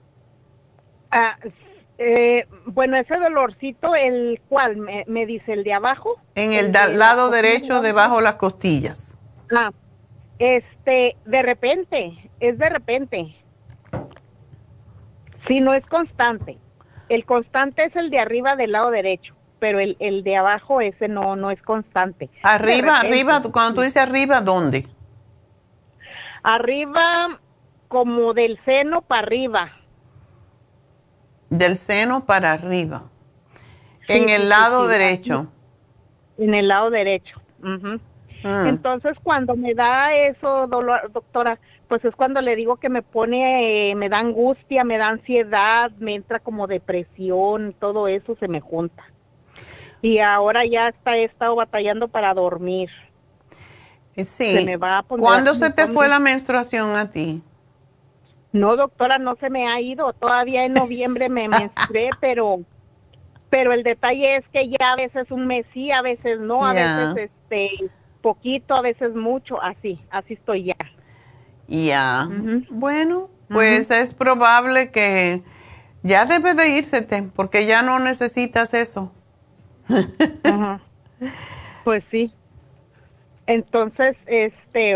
Ah, 1.12 1.38
eh, 2.00 2.48
bueno, 2.66 2.98
ese 2.98 3.16
dolorcito, 3.18 3.94
el 3.94 4.42
cual 4.48 4.78
me, 4.78 5.04
me 5.08 5.26
dice 5.26 5.54
el 5.54 5.64
de 5.64 5.74
abajo. 5.74 6.16
En 6.36 6.54
el 6.54 6.68
de 6.68 6.72
da- 6.72 6.88
la 6.88 6.96
lado 6.96 7.30
derecho, 7.30 7.82
debajo 7.82 8.18
de 8.18 8.24
las 8.24 8.36
costillas. 8.36 9.18
Ah, 9.54 9.72
este, 10.40 11.18
de 11.26 11.42
repente, 11.42 12.30
es 12.40 12.58
de 12.58 12.70
repente. 12.70 13.36
Sí, 15.48 15.60
no 15.62 15.74
es 15.74 15.86
constante. 15.88 16.58
El 17.10 17.26
constante 17.26 17.84
es 17.86 17.96
el 17.96 18.10
de 18.10 18.20
arriba 18.20 18.56
del 18.56 18.72
lado 18.72 18.92
derecho, 18.92 19.36
pero 19.60 19.80
el, 19.80 19.98
el 20.00 20.24
de 20.24 20.38
abajo 20.38 20.80
ese 20.80 21.08
no, 21.08 21.36
no 21.36 21.52
es 21.52 21.62
constante. 21.64 22.30
Arriba, 22.44 23.00
arriba, 23.00 23.42
cuando 23.52 23.76
tú 23.76 23.82
dices 23.82 24.02
arriba, 24.02 24.42
¿dónde? 24.42 24.88
Arriba, 26.44 27.40
como 27.88 28.34
del 28.34 28.60
seno 28.64 29.02
para 29.02 29.24
arriba. 29.24 29.72
Del 31.50 31.78
seno 31.78 32.26
para 32.26 32.54
arriba. 32.54 33.04
Sí, 34.08 34.14
en 34.14 34.30
el 34.30 34.42
sí, 34.44 34.48
lado 34.48 34.84
sí, 34.84 34.90
derecho. 34.90 35.48
En 36.38 36.54
el 36.54 36.68
lado 36.68 36.90
derecho. 36.90 37.42
Entonces, 38.44 39.18
cuando 39.22 39.56
me 39.56 39.74
da 39.74 40.14
eso, 40.16 40.68
dolor, 40.68 41.12
doctora, 41.12 41.60
pues 41.90 42.06
es 42.06 42.16
cuando 42.16 42.42
le 42.42 42.56
digo 42.56 42.78
que 42.78 42.88
me 42.88 43.02
pone, 43.02 43.92
eh, 43.92 43.96
me 43.96 44.08
da 44.10 44.20
angustia, 44.20 44.84
me 44.84 44.98
da 44.98 45.10
ansiedad, 45.10 45.92
me 46.00 46.16
entra 46.16 46.40
como 46.40 46.68
depresión, 46.68 47.76
todo 47.80 48.08
eso 48.08 48.36
se 48.40 48.48
me 48.48 48.62
junta. 48.62 49.04
Y 50.02 50.20
ahora 50.20 50.66
ya 50.66 50.88
hasta 50.88 51.18
he 51.18 51.26
estado 51.26 51.56
batallando 51.56 52.08
para 52.08 52.34
dormir. 52.34 52.90
Eh, 54.16 54.24
Sí. 54.26 54.54
Se 54.54 54.66
me 54.66 54.78
va 54.78 55.00
a 55.00 55.04
poner 55.04 55.24
¿Cuándo 55.24 55.56
se 55.56 55.70
te 55.72 55.88
fue 55.88 56.08
la 56.08 56.20
menstruación 56.20 56.96
a 56.96 57.10
ti? 57.10 57.42
No, 58.52 58.76
doctora, 58.76 59.20
no 59.20 59.36
se 59.36 59.50
me 59.50 59.68
ha 59.68 59.80
ido. 59.80 60.14
Todavía 60.14 60.66
en 60.66 60.74
noviembre 60.74 61.30
me 61.30 61.48
menstrué, 61.50 62.10
pero 62.20 62.62
pero 63.50 63.74
el 63.74 63.82
detalle 63.84 64.38
es 64.38 64.48
que 64.50 64.70
ya 64.70 64.94
a 64.94 64.96
veces 64.96 65.32
un 65.32 65.48
mes 65.48 65.66
sí, 65.74 65.92
a 65.92 66.04
veces 66.04 66.40
no, 66.40 66.66
a 66.66 66.74
veces 66.74 67.32
este 67.32 67.90
poquito, 68.22 68.76
a 68.76 68.82
veces 68.82 69.16
mucho, 69.16 69.60
así, 69.62 70.00
así 70.12 70.34
estoy 70.34 70.66
ya. 70.66 70.76
Ya. 71.68 72.30
Bueno, 72.70 73.30
pues 73.48 73.90
es 73.90 74.14
probable 74.14 74.92
que 74.92 75.42
ya 76.04 76.26
debe 76.26 76.54
de 76.54 76.70
írsete 76.70 77.24
porque 77.36 77.66
ya 77.66 77.82
no 77.82 78.00
necesitas 78.00 78.74
eso. 78.74 79.12
Pues 81.84 82.04
sí. 82.12 82.32
Entonces, 83.48 84.16
este, 84.28 84.96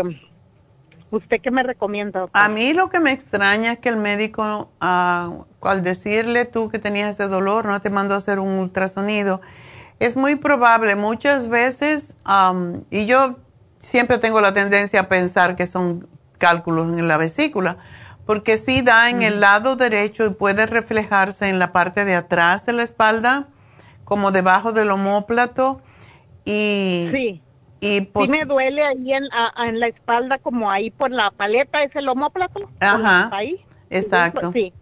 ¿usted 1.16 1.40
qué 1.40 1.50
me 1.50 1.62
recomienda? 1.62 2.20
doctora? 2.20 2.44
A 2.44 2.48
mí 2.48 2.72
lo 2.72 2.88
que 2.88 3.00
me 3.00 3.12
extraña 3.12 3.72
es 3.72 3.78
que 3.78 3.88
el 3.88 3.96
médico, 3.96 4.70
ah, 4.80 5.30
al 5.62 5.82
decirle 5.82 6.44
tú 6.44 6.68
que 6.68 6.78
tenías 6.78 7.10
ese 7.10 7.28
dolor, 7.28 7.64
no 7.66 7.80
te 7.80 7.90
mandó 7.90 8.14
a 8.14 8.18
hacer 8.18 8.38
un 8.38 8.58
ultrasonido. 8.58 9.40
Es 10.00 10.16
muy 10.16 10.36
probable, 10.36 10.96
muchas 10.96 11.48
veces, 11.48 12.14
am, 12.24 12.84
y 12.90 13.06
yo 13.06 13.36
siempre 13.78 14.18
tengo 14.18 14.40
la 14.40 14.52
tendencia 14.52 15.00
a 15.00 15.08
pensar 15.08 15.56
que 15.56 15.66
son 15.66 16.08
cálculos 16.38 16.92
en 16.92 17.06
la 17.06 17.16
vesícula, 17.16 17.78
porque 18.26 18.56
sí 18.56 18.82
da 18.82 19.10
en 19.10 19.22
el 19.22 19.40
lado 19.40 19.76
derecho 19.76 20.26
y 20.26 20.30
puede 20.30 20.66
reflejarse 20.66 21.48
en 21.48 21.58
la 21.58 21.72
parte 21.72 22.04
de 22.04 22.14
atrás 22.14 22.66
de 22.66 22.72
la 22.72 22.82
espalda, 22.82 23.48
como 24.04 24.32
debajo 24.32 24.72
del 24.72 24.90
omóplato. 24.90 25.80
Y, 26.44 27.08
Sí. 27.12 27.43
Y 27.84 28.00
pues, 28.02 28.26
sí 28.30 28.32
me 28.32 28.44
duele 28.44 28.82
ahí 28.82 29.12
en, 29.12 29.24
a- 29.32 29.66
en 29.68 29.78
la 29.80 29.88
espalda, 29.88 30.38
como 30.38 30.70
ahí 30.70 30.90
por 30.90 31.10
la 31.10 31.30
paleta, 31.30 31.82
es 31.82 31.94
el 31.96 32.08
homóplato. 32.08 32.70
Ajá, 32.80 33.28
Ahí. 33.32 33.64
exacto. 33.90 34.50
Sí. 34.52 34.72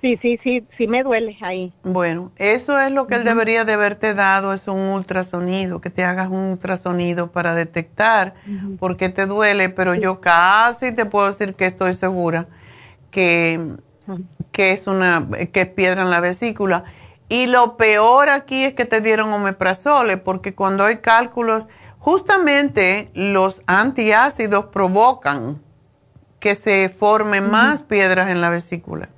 Sí, 0.00 0.18
sí, 0.20 0.40
sí, 0.42 0.66
sí 0.76 0.88
me 0.88 1.04
duele 1.04 1.36
ahí. 1.42 1.72
Bueno, 1.84 2.32
eso 2.36 2.76
es 2.80 2.90
lo 2.90 3.06
que 3.06 3.14
él 3.14 3.22
debería 3.24 3.64
de 3.64 3.74
haberte 3.74 4.14
dado, 4.14 4.52
es 4.52 4.66
un 4.66 4.78
ultrasonido, 4.80 5.80
que 5.80 5.90
te 5.90 6.02
hagas 6.02 6.28
un 6.28 6.50
ultrasonido 6.50 7.30
para 7.30 7.54
detectar 7.54 8.34
por 8.80 8.96
qué 8.96 9.10
te 9.10 9.26
duele, 9.26 9.68
pero 9.68 9.94
yo 9.94 10.20
casi 10.20 10.90
te 10.92 11.04
puedo 11.06 11.28
decir 11.28 11.54
que 11.54 11.66
estoy 11.66 11.94
segura 11.94 12.48
que, 13.12 13.60
que 14.50 14.72
es 14.72 14.88
una 14.88 15.26
que 15.52 15.60
es 15.60 15.68
piedra 15.68 16.02
en 16.02 16.10
la 16.10 16.18
vesícula. 16.20 16.82
Y 17.28 17.46
lo 17.46 17.76
peor 17.76 18.28
aquí 18.28 18.64
es 18.64 18.74
que 18.74 18.84
te 18.84 19.00
dieron 19.00 19.32
omeprazole, 19.32 20.16
porque 20.16 20.52
cuando 20.54 20.84
hay 20.84 20.96
cálculos, 20.98 21.66
justamente 22.02 23.10
los 23.14 23.62
antiácidos 23.68 24.66
provocan 24.66 25.62
que 26.40 26.56
se 26.56 26.88
formen 26.88 27.48
más 27.48 27.82
piedras 27.82 28.28
en 28.28 28.40
la 28.40 28.50
vesícula. 28.50 29.08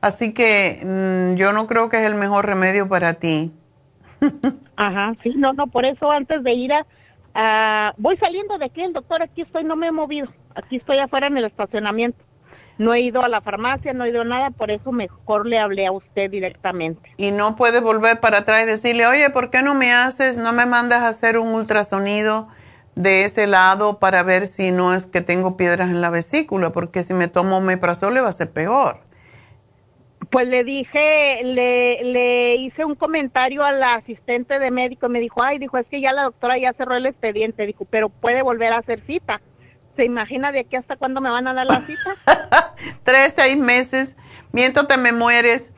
Así 0.00 0.32
que 0.32 0.80
mm, 0.82 1.36
yo 1.36 1.52
no 1.52 1.66
creo 1.66 1.90
que 1.90 1.98
es 1.98 2.06
el 2.06 2.14
mejor 2.14 2.46
remedio 2.46 2.88
para 2.88 3.14
ti. 3.14 3.52
Ajá, 4.76 5.12
sí, 5.22 5.34
no, 5.36 5.52
no, 5.52 5.66
por 5.66 5.84
eso 5.84 6.10
antes 6.10 6.42
de 6.42 6.54
ir 6.54 6.72
a, 6.72 6.86
a- 7.34 7.92
voy 7.98 8.16
saliendo 8.16 8.56
de 8.56 8.64
aquí, 8.64 8.80
el 8.80 8.94
doctor, 8.94 9.20
aquí 9.22 9.42
estoy, 9.42 9.64
no 9.64 9.76
me 9.76 9.88
he 9.88 9.92
movido, 9.92 10.28
aquí 10.54 10.76
estoy 10.76 10.96
afuera 10.98 11.26
en 11.26 11.36
el 11.36 11.44
estacionamiento. 11.44 12.18
No 12.80 12.94
he 12.94 13.00
ido 13.00 13.22
a 13.22 13.28
la 13.28 13.42
farmacia, 13.42 13.92
no 13.92 14.04
he 14.04 14.08
ido 14.08 14.22
a 14.22 14.24
nada, 14.24 14.50
por 14.52 14.70
eso 14.70 14.90
mejor 14.90 15.46
le 15.46 15.58
hablé 15.58 15.86
a 15.86 15.92
usted 15.92 16.30
directamente. 16.30 17.10
Y 17.18 17.30
no 17.30 17.54
puede 17.54 17.78
volver 17.78 18.20
para 18.20 18.38
atrás 18.38 18.62
y 18.62 18.66
decirle, 18.66 19.06
oye, 19.06 19.28
¿por 19.28 19.50
qué 19.50 19.60
no 19.60 19.74
me 19.74 19.92
haces, 19.92 20.38
no 20.38 20.54
me 20.54 20.64
mandas 20.64 21.02
a 21.02 21.08
hacer 21.08 21.36
un 21.36 21.48
ultrasonido 21.48 22.48
de 22.94 23.26
ese 23.26 23.46
lado 23.46 23.98
para 23.98 24.22
ver 24.22 24.46
si 24.46 24.72
no 24.72 24.94
es 24.94 25.04
que 25.04 25.20
tengo 25.20 25.58
piedras 25.58 25.90
en 25.90 26.00
la 26.00 26.08
vesícula? 26.08 26.70
Porque 26.70 27.02
si 27.02 27.12
me 27.12 27.28
tomo 27.28 27.58
omeprazol 27.58 28.14
le 28.14 28.22
va 28.22 28.30
a 28.30 28.32
ser 28.32 28.50
peor. 28.50 29.00
Pues 30.30 30.48
le 30.48 30.64
dije, 30.64 31.40
le, 31.44 32.02
le 32.02 32.54
hice 32.56 32.86
un 32.86 32.94
comentario 32.94 33.62
a 33.62 33.72
la 33.72 33.96
asistente 33.96 34.58
de 34.58 34.70
médico 34.70 35.06
y 35.06 35.10
me 35.10 35.20
dijo, 35.20 35.42
ay, 35.42 35.58
dijo, 35.58 35.76
es 35.76 35.86
que 35.86 36.00
ya 36.00 36.14
la 36.14 36.22
doctora 36.22 36.56
ya 36.56 36.72
cerró 36.72 36.94
el 36.94 37.04
expediente, 37.04 37.66
dijo, 37.66 37.84
pero 37.84 38.08
puede 38.08 38.40
volver 38.40 38.72
a 38.72 38.78
hacer 38.78 39.02
cita. 39.06 39.42
¿Se 40.00 40.06
imagina 40.06 40.50
de 40.50 40.60
aquí 40.60 40.76
hasta 40.76 40.96
cuándo 40.96 41.20
me 41.20 41.28
van 41.28 41.46
a 41.46 41.52
dar 41.52 41.66
la 41.66 41.82
cita? 41.82 42.16
Tres, 43.04 43.34
seis 43.36 43.58
meses, 43.58 44.16
mientras 44.50 44.88
te 44.88 44.96
me 44.96 45.12
mueres. 45.12 45.74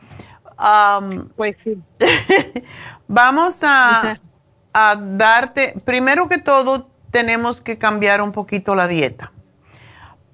pues 1.34 1.56
sí. 1.64 1.76
vamos 3.08 3.64
a, 3.64 4.20
a 4.72 4.96
darte, 4.96 5.74
primero 5.84 6.28
que 6.28 6.38
todo, 6.38 6.88
tenemos 7.10 7.60
que 7.60 7.78
cambiar 7.78 8.22
un 8.22 8.30
poquito 8.30 8.76
la 8.76 8.86
dieta 8.86 9.32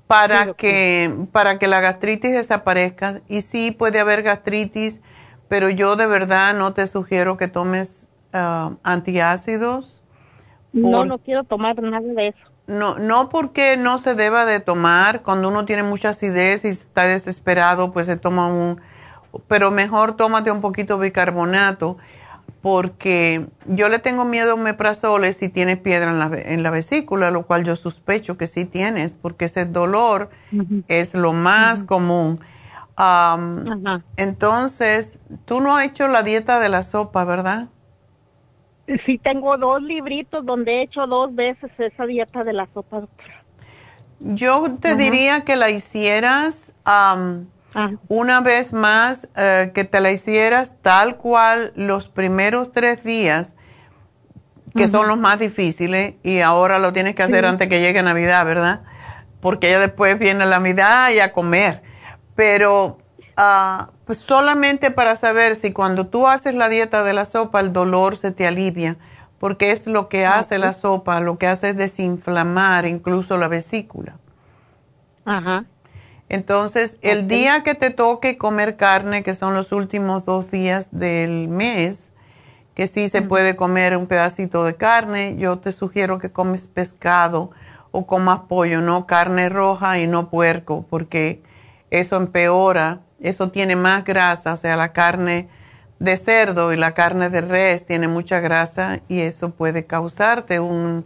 para 0.06 0.52
que 0.52 1.10
para 1.32 1.58
que 1.58 1.66
la 1.66 1.80
gastritis 1.80 2.32
desaparezca 2.32 3.22
y 3.26 3.40
sí 3.40 3.70
puede 3.70 4.00
haber 4.00 4.22
gastritis 4.22 5.00
pero 5.48 5.70
yo 5.70 5.96
de 5.96 6.06
verdad 6.06 6.54
no 6.54 6.74
te 6.74 6.86
sugiero 6.86 7.38
que 7.38 7.48
tomes 7.48 8.10
ah, 8.34 8.72
antiácidos 8.82 10.02
no 10.72 11.06
no 11.06 11.18
quiero 11.18 11.44
tomar 11.44 11.82
nada 11.82 12.00
de 12.00 12.28
eso 12.28 12.57
no, 12.68 12.98
no 12.98 13.30
porque 13.30 13.76
no 13.76 13.98
se 13.98 14.14
deba 14.14 14.44
de 14.44 14.60
tomar, 14.60 15.22
cuando 15.22 15.48
uno 15.48 15.64
tiene 15.64 15.82
mucha 15.82 16.10
acidez 16.10 16.64
y 16.64 16.68
está 16.68 17.04
desesperado, 17.04 17.92
pues 17.92 18.06
se 18.06 18.16
toma 18.16 18.46
un, 18.46 18.80
pero 19.48 19.70
mejor 19.70 20.16
tómate 20.16 20.50
un 20.50 20.60
poquito 20.60 20.98
de 20.98 21.08
bicarbonato, 21.08 21.96
porque 22.60 23.46
yo 23.66 23.88
le 23.88 23.98
tengo 23.98 24.24
miedo 24.24 24.50
a 24.50 24.54
omeprazole 24.54 25.32
si 25.32 25.48
tienes 25.48 25.78
piedra 25.78 26.10
en 26.10 26.18
la, 26.18 26.30
en 26.32 26.62
la 26.62 26.70
vesícula, 26.70 27.30
lo 27.30 27.46
cual 27.46 27.64
yo 27.64 27.74
sospecho 27.74 28.36
que 28.36 28.46
sí 28.46 28.66
tienes, 28.66 29.12
porque 29.12 29.46
ese 29.46 29.64
dolor 29.64 30.28
es 30.88 31.14
lo 31.14 31.32
más 31.32 31.84
común. 31.84 32.38
entonces, 34.16 35.18
tú 35.46 35.60
no 35.60 35.76
has 35.76 35.86
hecho 35.86 36.08
la 36.08 36.22
dieta 36.22 36.60
de 36.60 36.68
la 36.68 36.82
sopa, 36.82 37.24
¿verdad? 37.24 37.68
Sí, 39.04 39.18
tengo 39.18 39.58
dos 39.58 39.82
libritos 39.82 40.46
donde 40.46 40.76
he 40.78 40.82
hecho 40.82 41.06
dos 41.06 41.34
veces 41.34 41.70
esa 41.78 42.06
dieta 42.06 42.42
de 42.42 42.54
la 42.54 42.66
sopa, 42.72 43.00
doctora. 43.00 43.44
Yo 44.20 44.76
te 44.80 44.96
diría 44.96 45.44
que 45.44 45.56
la 45.56 45.70
hicieras 45.70 46.72
una 48.08 48.40
vez 48.40 48.72
más, 48.72 49.28
eh, 49.36 49.70
que 49.74 49.84
te 49.84 50.00
la 50.00 50.10
hicieras 50.10 50.74
tal 50.82 51.16
cual 51.16 51.72
los 51.76 52.08
primeros 52.08 52.72
tres 52.72 53.04
días, 53.04 53.54
que 54.74 54.88
son 54.88 55.06
los 55.06 55.18
más 55.18 55.38
difíciles, 55.38 56.14
y 56.22 56.40
ahora 56.40 56.78
lo 56.78 56.92
tienes 56.92 57.14
que 57.14 57.22
hacer 57.22 57.44
antes 57.44 57.68
que 57.68 57.80
llegue 57.80 58.02
Navidad, 58.02 58.44
¿verdad? 58.44 58.82
Porque 59.40 59.70
ya 59.70 59.80
después 59.80 60.18
viene 60.18 60.46
la 60.46 60.58
Navidad 60.58 61.10
y 61.10 61.20
a 61.20 61.32
comer. 61.32 61.82
Pero 62.34 62.98
Ah, 63.40 63.90
pues 64.04 64.18
solamente 64.18 64.90
para 64.90 65.14
saber 65.14 65.54
si 65.54 65.72
cuando 65.72 66.08
tú 66.08 66.26
haces 66.26 66.56
la 66.56 66.68
dieta 66.68 67.04
de 67.04 67.12
la 67.12 67.24
sopa 67.24 67.60
el 67.60 67.72
dolor 67.72 68.16
se 68.16 68.32
te 68.32 68.48
alivia, 68.48 68.96
porque 69.38 69.70
es 69.70 69.86
lo 69.86 70.08
que 70.08 70.26
hace 70.26 70.58
la 70.58 70.72
sopa, 70.72 71.20
lo 71.20 71.38
que 71.38 71.46
hace 71.46 71.68
es 71.68 71.76
desinflamar 71.76 72.84
incluso 72.84 73.36
la 73.36 73.46
vesícula. 73.46 74.16
Ajá. 75.24 75.66
Entonces, 76.28 76.98
el 77.00 77.28
día 77.28 77.62
que 77.62 77.76
te 77.76 77.90
toque 77.90 78.38
comer 78.38 78.76
carne, 78.76 79.22
que 79.22 79.36
son 79.36 79.54
los 79.54 79.70
últimos 79.70 80.24
dos 80.24 80.50
días 80.50 80.88
del 80.90 81.46
mes, 81.46 82.10
que 82.74 82.88
sí 82.88 83.08
se 83.08 83.22
puede 83.22 83.54
comer 83.54 83.96
un 83.96 84.08
pedacito 84.08 84.64
de 84.64 84.74
carne, 84.74 85.36
yo 85.38 85.60
te 85.60 85.70
sugiero 85.70 86.18
que 86.18 86.32
comes 86.32 86.66
pescado 86.66 87.52
o 87.92 88.04
comas 88.04 88.40
pollo, 88.48 88.80
no 88.80 89.06
carne 89.06 89.48
roja 89.48 90.00
y 90.00 90.08
no 90.08 90.28
puerco, 90.28 90.84
porque 90.90 91.40
eso 91.90 92.16
empeora 92.16 93.02
eso 93.20 93.50
tiene 93.50 93.76
más 93.76 94.04
grasa, 94.04 94.52
o 94.52 94.56
sea, 94.56 94.76
la 94.76 94.92
carne 94.92 95.48
de 95.98 96.16
cerdo 96.16 96.72
y 96.72 96.76
la 96.76 96.94
carne 96.94 97.30
de 97.30 97.40
res 97.40 97.84
tiene 97.84 98.06
mucha 98.08 98.40
grasa 98.40 99.00
y 99.08 99.20
eso 99.20 99.50
puede 99.50 99.86
causarte 99.86 100.60
un, 100.60 101.04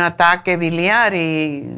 ataque 0.00 0.56
biliar 0.56 1.14
y 1.14 1.68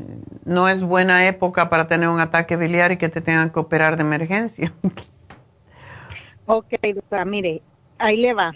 no 0.45 0.69
es 0.69 0.83
buena 0.83 1.27
época 1.27 1.69
para 1.69 1.89
tener 1.89 2.09
un 2.09 2.21
ataque 2.21 2.57
biliar 2.57 2.93
y 2.93 2.97
que 2.97 3.09
te 3.09 3.21
tengan 3.21 3.51
que 3.51 3.59
operar 3.59 3.97
de 3.97 4.03
emergencia. 4.03 4.73
ok, 6.47 6.75
doctora, 6.95 7.25
mire, 7.25 7.63
ahí 7.99 8.17
le 8.19 8.33
va. 8.33 8.53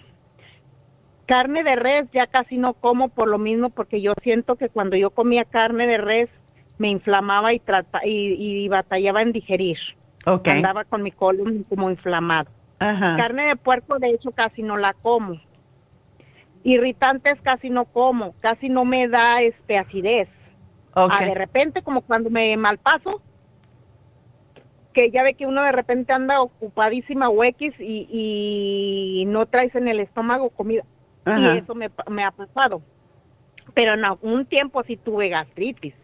Carne 1.26 1.64
de 1.64 1.74
res 1.74 2.06
ya 2.12 2.26
casi 2.28 2.58
no 2.58 2.74
como 2.74 3.08
por 3.08 3.26
lo 3.26 3.38
mismo 3.38 3.70
porque 3.70 4.00
yo 4.00 4.12
siento 4.22 4.54
que 4.56 4.68
cuando 4.68 4.96
yo 4.96 5.10
comía 5.10 5.44
carne 5.44 5.86
de 5.86 5.98
res 5.98 6.28
me 6.78 6.90
inflamaba 6.90 7.52
y, 7.52 7.62
y 8.04 8.68
batallaba 8.68 9.22
en 9.22 9.32
digerir. 9.32 9.78
Andaba 10.26 10.84
con 10.84 11.02
mi 11.02 11.10
colon 11.10 11.64
como 11.64 11.90
inflamado. 11.90 12.50
Carne 12.78 13.46
de 13.46 13.56
puerco, 13.56 13.98
de 13.98 14.10
hecho, 14.10 14.32
casi 14.32 14.62
no 14.62 14.76
la 14.76 14.92
como. 14.94 15.40
Irritantes 16.62 17.40
casi 17.42 17.70
no 17.70 17.84
como, 17.84 18.34
casi 18.40 18.68
no 18.68 18.84
me 18.84 19.08
da 19.08 19.42
este 19.42 19.78
acidez. 19.78 20.28
Ah, 20.94 21.24
de 21.24 21.34
repente, 21.34 21.82
como 21.82 22.02
cuando 22.02 22.30
me 22.30 22.56
malpaso, 22.56 23.20
que 24.92 25.10
ya 25.10 25.22
ve 25.22 25.34
que 25.34 25.46
uno 25.46 25.62
de 25.62 25.72
repente 25.72 26.12
anda 26.12 26.40
ocupadísima 26.40 27.28
huequis 27.28 27.74
y, 27.78 28.08
y 28.10 29.24
no 29.26 29.46
traes 29.46 29.74
en 29.74 29.88
el 29.88 30.00
estómago 30.00 30.50
comida. 30.50 30.84
Y 31.26 31.46
eso 31.58 31.74
me, 31.74 31.90
me 32.08 32.24
ha 32.24 32.30
pasado. 32.30 32.80
Pero 33.74 33.94
en 33.94 34.04
algún 34.04 34.46
tiempo 34.46 34.82
sí 34.84 34.96
tuve 34.96 35.28
gastritis. 35.28 35.94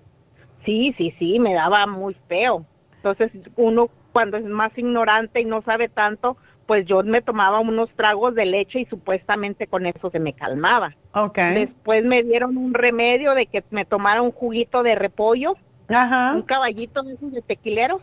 Sí, 0.64 0.94
sí, 0.98 1.14
sí, 1.18 1.38
me 1.38 1.54
daba 1.54 1.86
muy 1.86 2.14
feo. 2.28 2.66
Entonces 2.96 3.30
uno 3.56 3.88
cuando 4.12 4.36
es 4.36 4.44
más 4.44 4.76
ignorante 4.76 5.40
y 5.40 5.44
no 5.44 5.62
sabe 5.62 5.88
tanto, 5.88 6.36
pues 6.66 6.86
yo 6.86 7.02
me 7.02 7.20
tomaba 7.20 7.58
unos 7.58 7.90
tragos 7.96 8.34
de 8.36 8.46
leche 8.46 8.80
y 8.80 8.84
supuestamente 8.84 9.66
con 9.66 9.86
eso 9.86 10.08
se 10.10 10.20
me 10.20 10.34
calmaba. 10.34 10.94
Okay. 11.12 11.66
Después 11.66 12.04
me 12.04 12.22
dieron 12.22 12.56
un 12.56 12.74
remedio 12.74 13.34
de 13.34 13.46
que 13.46 13.64
me 13.70 13.84
tomara 13.84 14.22
un 14.22 14.30
juguito 14.30 14.84
de 14.84 14.94
repollo, 14.94 15.56
Ajá. 15.88 16.32
un 16.34 16.42
caballito 16.42 17.02
de 17.02 17.14
esos 17.14 17.32
de 17.32 17.42
tequileros. 17.42 18.02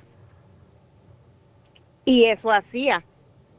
Y 2.03 2.25
eso 2.25 2.51
hacía. 2.51 3.03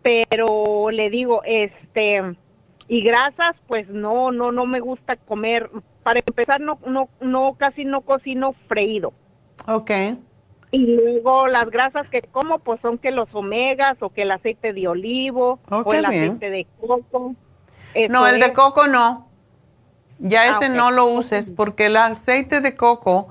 Pero 0.03 0.91
le 0.91 1.09
digo, 1.09 1.43
este, 1.45 2.37
y 2.87 3.03
grasas, 3.03 3.57
pues 3.66 3.89
no, 3.89 4.31
no, 4.31 4.53
no 4.53 4.66
me 4.66 4.81
gusta 4.81 5.16
comer. 5.16 5.70
Para 6.03 6.20
empezar, 6.20 6.61
no, 6.61 6.79
no, 6.87 7.09
no, 7.20 7.55
casi 7.59 7.87
no 7.87 8.03
cocino 8.03 8.55
freído. 8.66 9.15
Okay. 9.66 10.19
Y 10.70 10.86
luego 10.86 11.47
las 11.47 11.70
grasas 11.70 12.09
que 12.11 12.23
como, 12.23 12.59
pues 12.59 12.81
son 12.81 12.99
que 12.99 13.11
los 13.11 13.35
omegas 13.35 13.97
o 14.01 14.11
que 14.11 14.23
el 14.23 14.31
aceite 14.31 14.73
de 14.73 14.89
olivo 14.89 15.59
oh, 15.70 15.78
o 15.78 15.95
el 15.95 16.05
aceite 16.05 16.51
de 16.51 16.66
coco. 16.81 17.35
no, 18.11 18.27
el 18.27 18.40
de 18.40 18.53
coco 18.53 18.86
no. 18.86 19.28
Ya 20.19 20.43
ah, 20.43 20.47
ese 20.49 20.69
no 20.69 20.90
lo 20.90 21.07
uses 21.07 21.51
porque 21.51 21.86
el 21.86 21.97
aceite 21.97 22.61
de 22.61 22.77
coco, 22.77 23.28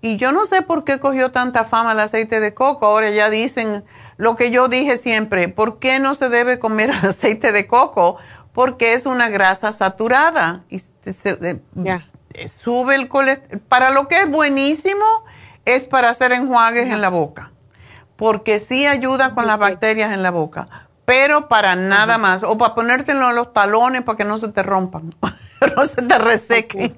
y 0.00 0.16
yo 0.16 0.32
no 0.32 0.46
sé 0.46 0.62
por 0.62 0.84
qué 0.84 0.98
cogió 0.98 1.30
tanta 1.30 1.64
fama 1.64 1.92
el 1.92 2.00
aceite 2.00 2.40
de 2.40 2.54
coco, 2.54 2.86
ahora 2.86 3.10
ya 3.10 3.28
dicen 3.28 3.84
lo 4.16 4.36
que 4.36 4.50
yo 4.50 4.68
dije 4.68 4.96
siempre, 4.96 5.48
¿por 5.48 5.78
qué 5.78 6.00
no 6.00 6.14
se 6.14 6.28
debe 6.28 6.58
comer 6.58 6.90
aceite 7.02 7.52
de 7.52 7.66
coco? 7.66 8.16
Porque 8.52 8.94
es 8.94 9.04
una 9.04 9.28
grasa 9.28 9.72
saturada 9.72 10.64
y 10.70 10.78
se, 10.78 11.60
sube 12.48 12.94
el 12.94 13.08
colesterol. 13.08 13.60
Para 13.68 13.90
lo 13.90 14.08
que 14.08 14.20
es 14.20 14.30
buenísimo 14.30 15.04
es 15.66 15.84
para 15.84 16.08
hacer 16.08 16.32
enjuagues 16.32 16.90
en 16.90 17.02
la 17.02 17.10
boca, 17.10 17.52
porque 18.16 18.58
sí 18.58 18.86
ayuda 18.86 19.34
con 19.34 19.46
las 19.46 19.58
bacterias 19.58 20.14
en 20.14 20.22
la 20.22 20.30
boca, 20.30 20.86
pero 21.04 21.48
para 21.48 21.76
nada 21.76 22.16
más, 22.16 22.42
o 22.42 22.56
para 22.56 22.74
ponértelo 22.74 23.30
en 23.30 23.36
los 23.36 23.52
talones 23.52 24.02
para 24.02 24.16
que 24.16 24.24
no 24.24 24.38
se 24.38 24.48
te 24.48 24.62
rompan, 24.62 25.12
no 25.76 25.84
se 25.84 26.00
te 26.02 26.16
resequen. 26.16 26.96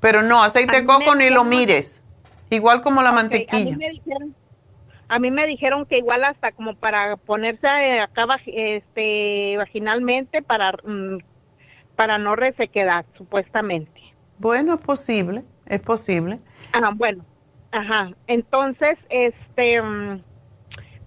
Pero 0.00 0.22
no, 0.22 0.42
aceite 0.42 0.78
de 0.78 0.86
coco 0.86 1.14
ni 1.14 1.30
lo 1.30 1.44
mires, 1.44 2.00
igual 2.50 2.82
como 2.82 3.02
la 3.02 3.12
mantequilla. 3.12 3.76
A 5.10 5.18
mí, 5.18 5.30
me 5.30 5.46
dijeron, 5.46 5.86
que 5.86 5.98
igual 5.98 6.22
hasta 6.24 6.52
como 6.52 6.74
para 6.74 7.16
ponerse 7.16 7.66
acá 8.00 8.26
este, 8.46 9.56
vaginalmente 9.56 10.42
para, 10.42 10.72
mm, 10.84 11.18
para 11.96 12.18
no 12.18 12.36
resequedad, 12.36 13.06
supuestamente. 13.16 14.00
Bueno, 14.38 14.74
es 14.74 14.80
posible, 14.80 15.44
es 15.66 15.80
posible. 15.80 16.38
Ah, 16.72 16.92
bueno, 16.94 17.24
Ajá, 17.70 18.10
entonces, 18.26 18.98
este, 19.10 19.82
mm, 19.82 20.22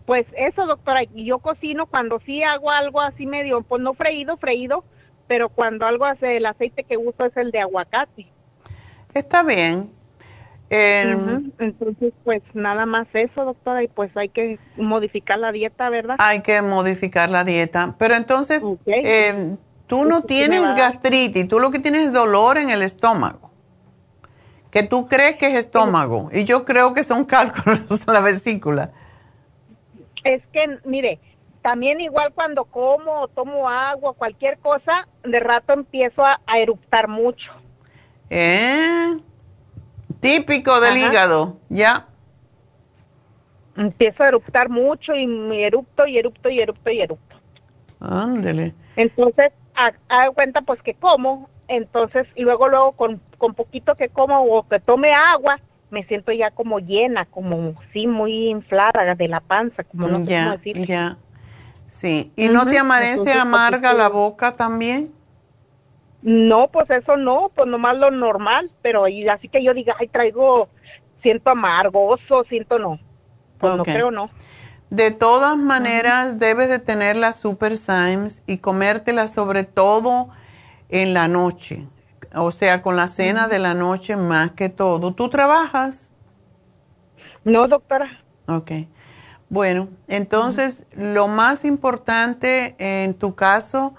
pues 0.06 0.26
eso, 0.38 0.66
doctora, 0.66 1.04
yo 1.16 1.40
cocino 1.40 1.86
cuando 1.88 2.20
sí 2.26 2.44
hago 2.44 2.70
algo 2.70 3.02
así 3.02 3.26
medio, 3.26 3.62
pues 3.62 3.82
no 3.82 3.94
freído, 3.94 4.38
freído, 4.38 4.84
pero 5.28 5.50
cuando 5.50 5.86
algo 5.86 6.06
hace 6.06 6.38
el 6.38 6.46
aceite 6.46 6.84
que 6.84 6.98
uso 6.98 7.26
es 7.26 7.36
el 7.38 7.52
de 7.52 7.62
aguacate. 7.62 8.28
Está 9.14 9.44
bien. 9.44 9.90
Ujú, 10.72 11.52
Entonces, 11.60 12.14
pues 12.24 12.42
nada 12.54 12.86
más 12.86 13.08
eso, 13.14 13.44
doctora, 13.44 13.84
y 13.84 13.88
pues 13.90 14.16
hay 14.16 14.30
que 14.30 14.58
modificar 14.78 15.38
la 15.38 15.52
dieta, 15.52 15.90
¿verdad? 15.90 16.16
Hay 16.20 16.42
que 16.42 16.62
modificar 16.62 17.30
la 17.30 17.44
dieta. 17.44 17.96
Pero 17.98 18.16
entonces, 18.16 18.64
eh, 18.86 19.56
tú 19.88 20.06
no 20.06 20.22
tienes 20.22 20.62
gastritis, 20.76 21.48
tú 21.50 21.60
lo 21.60 21.72
que 21.72 21.80
tienes 21.80 22.08
es 22.08 22.14
dolor 22.14 22.58
en 22.58 22.70
el 22.70 22.84
estómago. 22.84 23.51
Que 24.72 24.84
tú 24.84 25.07
crees 25.07 25.35
que 25.35 25.48
es 25.48 25.53
estómago. 25.65 26.30
Y 26.31 26.45
yo 26.45 26.65
creo 26.65 26.93
que 26.93 27.03
son 27.03 27.26
cálculos 27.26 27.81
en 28.07 28.14
la 28.14 28.22
vesícula. 28.22 28.91
Es 30.23 30.41
que, 30.53 30.80
mire, 30.85 31.19
también 31.61 31.99
igual 32.02 32.31
cuando 32.34 32.65
como 32.65 33.22
o 33.22 33.27
tomo 33.27 33.68
agua, 33.69 34.14
cualquier 34.14 34.57
cosa, 34.60 35.07
de 35.23 35.39
rato 35.39 35.73
empiezo 35.73 36.23
a, 36.26 36.39
a 36.48 36.60
eructar 36.60 37.07
mucho. 37.07 37.52
¿Eh? 38.30 39.18
Típico 40.19 40.80
del 40.80 40.98
Ajá. 40.98 41.07
hígado, 41.11 41.57
¿ya? 41.69 42.07
Empiezo 43.76 44.23
a 44.23 44.27
eructar 44.27 44.69
mucho 44.69 45.15
y 45.15 45.26
me 45.27 45.65
erupto 45.65 46.06
y 46.06 46.18
erupto 46.18 46.49
y 46.49 46.60
erupto 46.60 46.89
y 46.91 47.02
erupto. 47.02 47.35
Ándele. 47.99 48.73
Entonces, 48.95 49.52
ha- 49.76 49.93
hago 50.10 50.34
cuenta 50.34 50.61
pues 50.61 50.81
que 50.81 50.93
como, 50.93 51.49
entonces, 51.72 52.27
y 52.35 52.43
luego, 52.43 52.68
luego 52.68 52.91
con, 52.93 53.22
con 53.38 53.53
poquito 53.53 53.95
que 53.95 54.10
como 54.10 54.43
o 54.43 54.68
que 54.68 54.80
tome 54.80 55.14
agua, 55.14 55.60
me 55.89 56.03
siento 56.06 56.31
ya 56.31 56.52
como 56.52 56.80
llena, 56.80 57.26
como 57.26 57.76
sí, 57.93 58.07
muy 58.07 58.49
inflada 58.49 59.15
de 59.15 59.27
la 59.27 59.39
panza, 59.39 59.84
como 59.84 60.07
no 60.07 60.19
sé 60.19 60.26
cómo 60.26 60.30
ya, 60.30 60.52
decir. 60.52 60.85
ya. 60.85 61.18
Sí. 61.85 62.31
¿Y 62.35 62.48
no 62.48 62.65
te 62.65 62.77
amanece 62.77 63.11
entonces, 63.11 63.35
amarga 63.35 63.89
pues, 63.89 63.98
la 63.98 64.10
boca 64.10 64.53
también? 64.53 65.11
No, 66.22 66.68
pues 66.68 66.89
eso 66.89 67.18
no, 67.18 67.52
pues 67.56 67.68
nomás 67.68 67.98
lo 67.98 68.11
normal, 68.11 68.72
pero 68.81 69.07
y 69.07 69.27
así 69.27 69.49
que 69.49 69.64
yo 69.64 69.73
diga, 69.73 69.95
ay, 69.99 70.07
traigo, 70.07 70.69
siento 71.22 71.49
amargoso, 71.49 72.43
siento 72.45 72.80
no. 72.80 72.99
Pues 73.57 73.76
no 73.76 73.84
creo 73.84 74.11
no. 74.11 74.30
De 74.89 75.11
todas 75.11 75.57
maneras, 75.57 76.38
debes 76.38 76.68
de 76.68 76.80
tener 76.80 77.15
las 77.15 77.38
Super 77.38 77.77
Symes 77.77 78.43
y 78.45 78.57
comértelas 78.57 79.34
sobre 79.34 79.64
todo 79.64 80.30
en 80.92 81.14
la 81.14 81.28
noche. 81.28 81.88
O 82.34 82.52
sea, 82.52 82.82
con 82.82 82.96
la 82.96 83.08
cena 83.08 83.48
de 83.48 83.60
la 83.60 83.74
noche 83.74 84.16
más 84.16 84.52
que 84.52 84.70
todo. 84.70 85.14
¿Tú 85.14 85.30
trabajas? 85.30 86.12
No, 87.44 87.68
doctora. 87.68 88.22
Ok. 88.48 88.72
Bueno, 89.50 89.90
entonces 90.08 90.86
lo 90.94 91.28
más 91.28 91.66
importante 91.66 92.76
en 92.78 93.16
tu 93.16 93.36
caso 93.36 93.96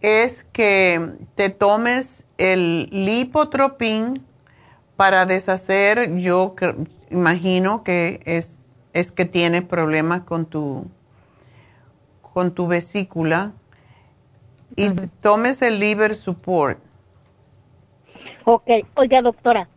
es 0.00 0.44
que 0.52 1.12
te 1.34 1.50
tomes 1.50 2.24
el 2.38 2.88
lipotropín 2.90 4.24
para 4.96 5.26
deshacer, 5.26 6.16
yo 6.16 6.54
imagino 7.10 7.84
que 7.84 8.20
es, 8.24 8.56
es 8.92 9.12
que 9.12 9.24
tienes 9.24 9.62
problemas 9.62 10.22
con 10.22 10.46
tu, 10.46 10.86
con 12.22 12.52
tu 12.52 12.66
vesícula 12.66 13.52
y 14.78 14.90
tomes 15.20 15.60
el 15.60 15.80
liver 15.80 16.14
support. 16.14 16.78
Ok, 18.44 18.70
oiga, 18.94 19.20
doctora, 19.20 19.68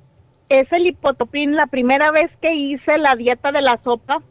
ese 0.47 0.79
lipotopín, 0.79 1.55
la 1.55 1.65
primera 1.67 2.11
vez 2.11 2.31
que 2.39 2.53
hice 2.53 2.97
la 2.99 3.15
dieta 3.15 3.51
de 3.51 3.61
la 3.61 3.79
sopa, 3.83 4.21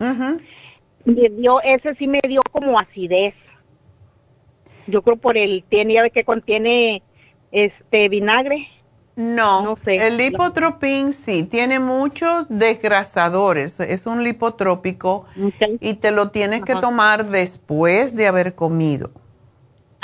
me 0.00 1.28
dio, 1.30 1.62
ese 1.62 1.94
sí 1.94 2.08
me 2.08 2.20
dio 2.26 2.42
como 2.50 2.78
acidez. 2.78 3.34
Yo 4.88 5.02
creo 5.02 5.16
por 5.16 5.36
el, 5.36 5.64
tiene, 5.68 5.94
ya 5.94 6.02
ve 6.02 6.10
que 6.10 6.24
contiene 6.24 7.02
este 7.52 8.08
vinagre. 8.08 8.68
No, 9.14 9.62
No 9.62 9.78
sé. 9.82 9.96
el 9.96 10.18
lipotropín 10.18 11.14
sí, 11.14 11.44
tiene 11.44 11.78
muchos 11.78 12.46
desgrasadores, 12.50 13.80
es 13.80 14.06
un 14.06 14.22
lipotrópico 14.24 15.24
y 15.80 15.94
te 15.94 16.10
lo 16.10 16.30
tienes 16.30 16.62
que 16.64 16.74
tomar 16.74 17.26
después 17.26 18.14
de 18.14 18.26
haber 18.26 18.54
comido. 18.54 19.10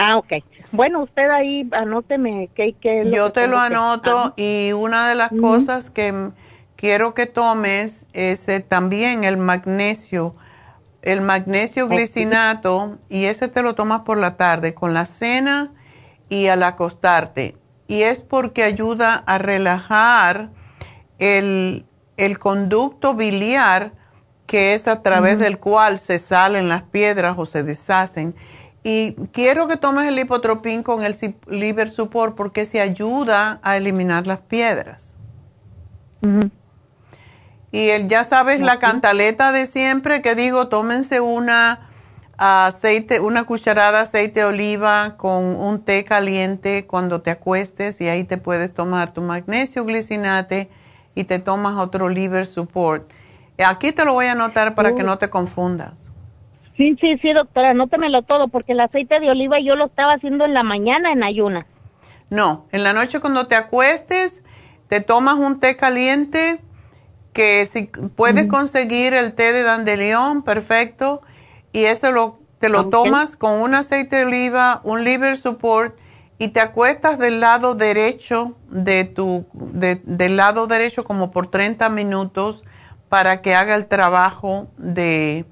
Ah, 0.04 0.16
ok. 0.16 0.32
Bueno, 0.72 1.04
usted 1.04 1.30
ahí 1.30 1.68
anóteme 1.70 2.50
qué 2.56 2.74
qué 2.80 3.08
Yo 3.14 3.26
que 3.32 3.40
te 3.42 3.46
lo 3.46 3.56
que- 3.58 3.62
anoto 3.66 4.34
y 4.36 4.72
una 4.72 5.08
de 5.08 5.14
las 5.14 5.30
cosas 5.30 5.90
que 5.90 6.30
quiero 6.74 7.14
que 7.14 7.26
tomes 7.26 8.04
es 8.12 8.48
eh, 8.48 8.58
también 8.58 9.22
el 9.22 9.36
magnesio, 9.36 10.34
el 11.02 11.20
magnesio 11.20 11.86
glicinato 11.86 12.98
y 13.08 13.26
ese 13.26 13.46
te 13.46 13.62
lo 13.62 13.76
tomas 13.76 14.00
por 14.00 14.18
la 14.18 14.36
tarde 14.36 14.74
con 14.74 14.92
la 14.92 15.04
cena 15.04 15.70
y 16.28 16.48
al 16.48 16.64
acostarte. 16.64 17.54
Y 17.86 18.02
es 18.02 18.22
porque 18.22 18.64
ayuda 18.64 19.22
a 19.24 19.38
relajar 19.38 20.48
el, 21.20 21.84
el 22.16 22.40
conducto 22.40 23.14
biliar 23.14 23.92
que 24.46 24.74
es 24.74 24.88
a 24.88 25.00
través 25.02 25.38
del 25.38 25.58
cual 25.58 26.00
se 26.00 26.18
salen 26.18 26.68
las 26.68 26.82
piedras 26.82 27.36
o 27.38 27.44
se 27.44 27.62
deshacen. 27.62 28.34
Y 28.84 29.14
quiero 29.32 29.68
que 29.68 29.76
tomes 29.76 30.08
el 30.08 30.16
lipotropín 30.16 30.82
con 30.82 31.04
el 31.04 31.16
liver 31.46 31.88
support 31.88 32.34
porque 32.34 32.64
se 32.66 32.80
ayuda 32.80 33.60
a 33.62 33.76
eliminar 33.76 34.26
las 34.26 34.40
piedras. 34.40 35.16
Y 37.70 37.88
el, 37.90 38.08
ya 38.08 38.24
sabes 38.24 38.60
la 38.60 38.78
cantaleta 38.78 39.52
de 39.52 39.66
siempre 39.66 40.20
que 40.20 40.34
digo, 40.34 40.68
tómense 40.68 41.20
una 41.20 41.88
aceite, 42.36 43.20
una 43.20 43.44
cucharada 43.44 43.92
de 43.92 43.98
aceite 43.98 44.40
de 44.40 44.46
oliva 44.46 45.16
con 45.16 45.44
un 45.44 45.82
té 45.84 46.04
caliente 46.04 46.86
cuando 46.86 47.22
te 47.22 47.30
acuestes 47.30 48.00
y 48.00 48.08
ahí 48.08 48.24
te 48.24 48.36
puedes 48.36 48.74
tomar 48.74 49.12
tu 49.12 49.22
magnesio 49.22 49.84
glicinate 49.84 50.70
y 51.14 51.24
te 51.24 51.38
tomas 51.38 51.76
otro 51.76 52.08
liver 52.08 52.46
support. 52.46 53.08
Aquí 53.64 53.92
te 53.92 54.04
lo 54.04 54.14
voy 54.14 54.26
a 54.26 54.32
anotar 54.32 54.74
para 54.74 54.94
que 54.94 55.02
Oh. 55.02 55.06
no 55.06 55.18
te 55.18 55.30
confundas. 55.30 56.11
Sí, 56.82 56.96
sí, 57.00 57.16
sí, 57.22 57.32
doctora, 57.32 57.70
anótemelo 57.70 58.22
todo, 58.22 58.48
porque 58.48 58.72
el 58.72 58.80
aceite 58.80 59.20
de 59.20 59.30
oliva 59.30 59.60
yo 59.60 59.76
lo 59.76 59.84
estaba 59.86 60.14
haciendo 60.14 60.44
en 60.44 60.52
la 60.52 60.64
mañana 60.64 61.12
en 61.12 61.22
ayunas. 61.22 61.64
No, 62.28 62.66
en 62.72 62.82
la 62.82 62.92
noche 62.92 63.20
cuando 63.20 63.46
te 63.46 63.54
acuestes, 63.54 64.42
te 64.88 65.00
tomas 65.00 65.34
un 65.36 65.60
té 65.60 65.76
caliente, 65.76 66.60
que 67.32 67.66
si 67.66 67.84
puedes 68.16 68.46
conseguir 68.48 69.14
el 69.14 69.32
té 69.34 69.52
de 69.52 69.62
dandelión, 69.62 70.42
perfecto, 70.42 71.22
y 71.72 71.84
eso 71.84 72.10
lo, 72.10 72.40
te 72.58 72.68
lo 72.68 72.88
tomas 72.88 73.36
con 73.36 73.60
un 73.60 73.76
aceite 73.76 74.16
de 74.16 74.24
oliva, 74.24 74.80
un 74.82 75.04
liver 75.04 75.36
support, 75.36 75.96
y 76.38 76.48
te 76.48 76.58
acuestas 76.58 77.16
del 77.20 77.38
lado 77.38 77.76
derecho 77.76 78.56
de 78.70 79.04
tu, 79.04 79.46
de- 79.52 80.00
del 80.02 80.36
lado 80.36 80.66
derecho 80.66 81.04
como 81.04 81.30
por 81.30 81.46
30 81.46 81.88
minutos 81.90 82.64
para 83.08 83.40
que 83.40 83.54
haga 83.54 83.76
el 83.76 83.86
trabajo 83.86 84.66
de, 84.78 85.44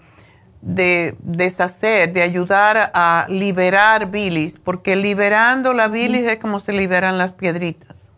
de 0.63 1.17
deshacer, 1.21 2.13
de 2.13 2.23
ayudar 2.23 2.91
a 2.95 3.27
liberar 3.29 4.11
bilis, 4.11 4.59
porque 4.59 4.97
liberando 4.97 5.73
la 5.73 5.89
bilis 5.89 6.27
es 6.27 6.39
como 6.39 6.61
se 6.61 6.73
liberan 6.73 7.19
las 7.19 7.33
piedritas. 7.33 8.11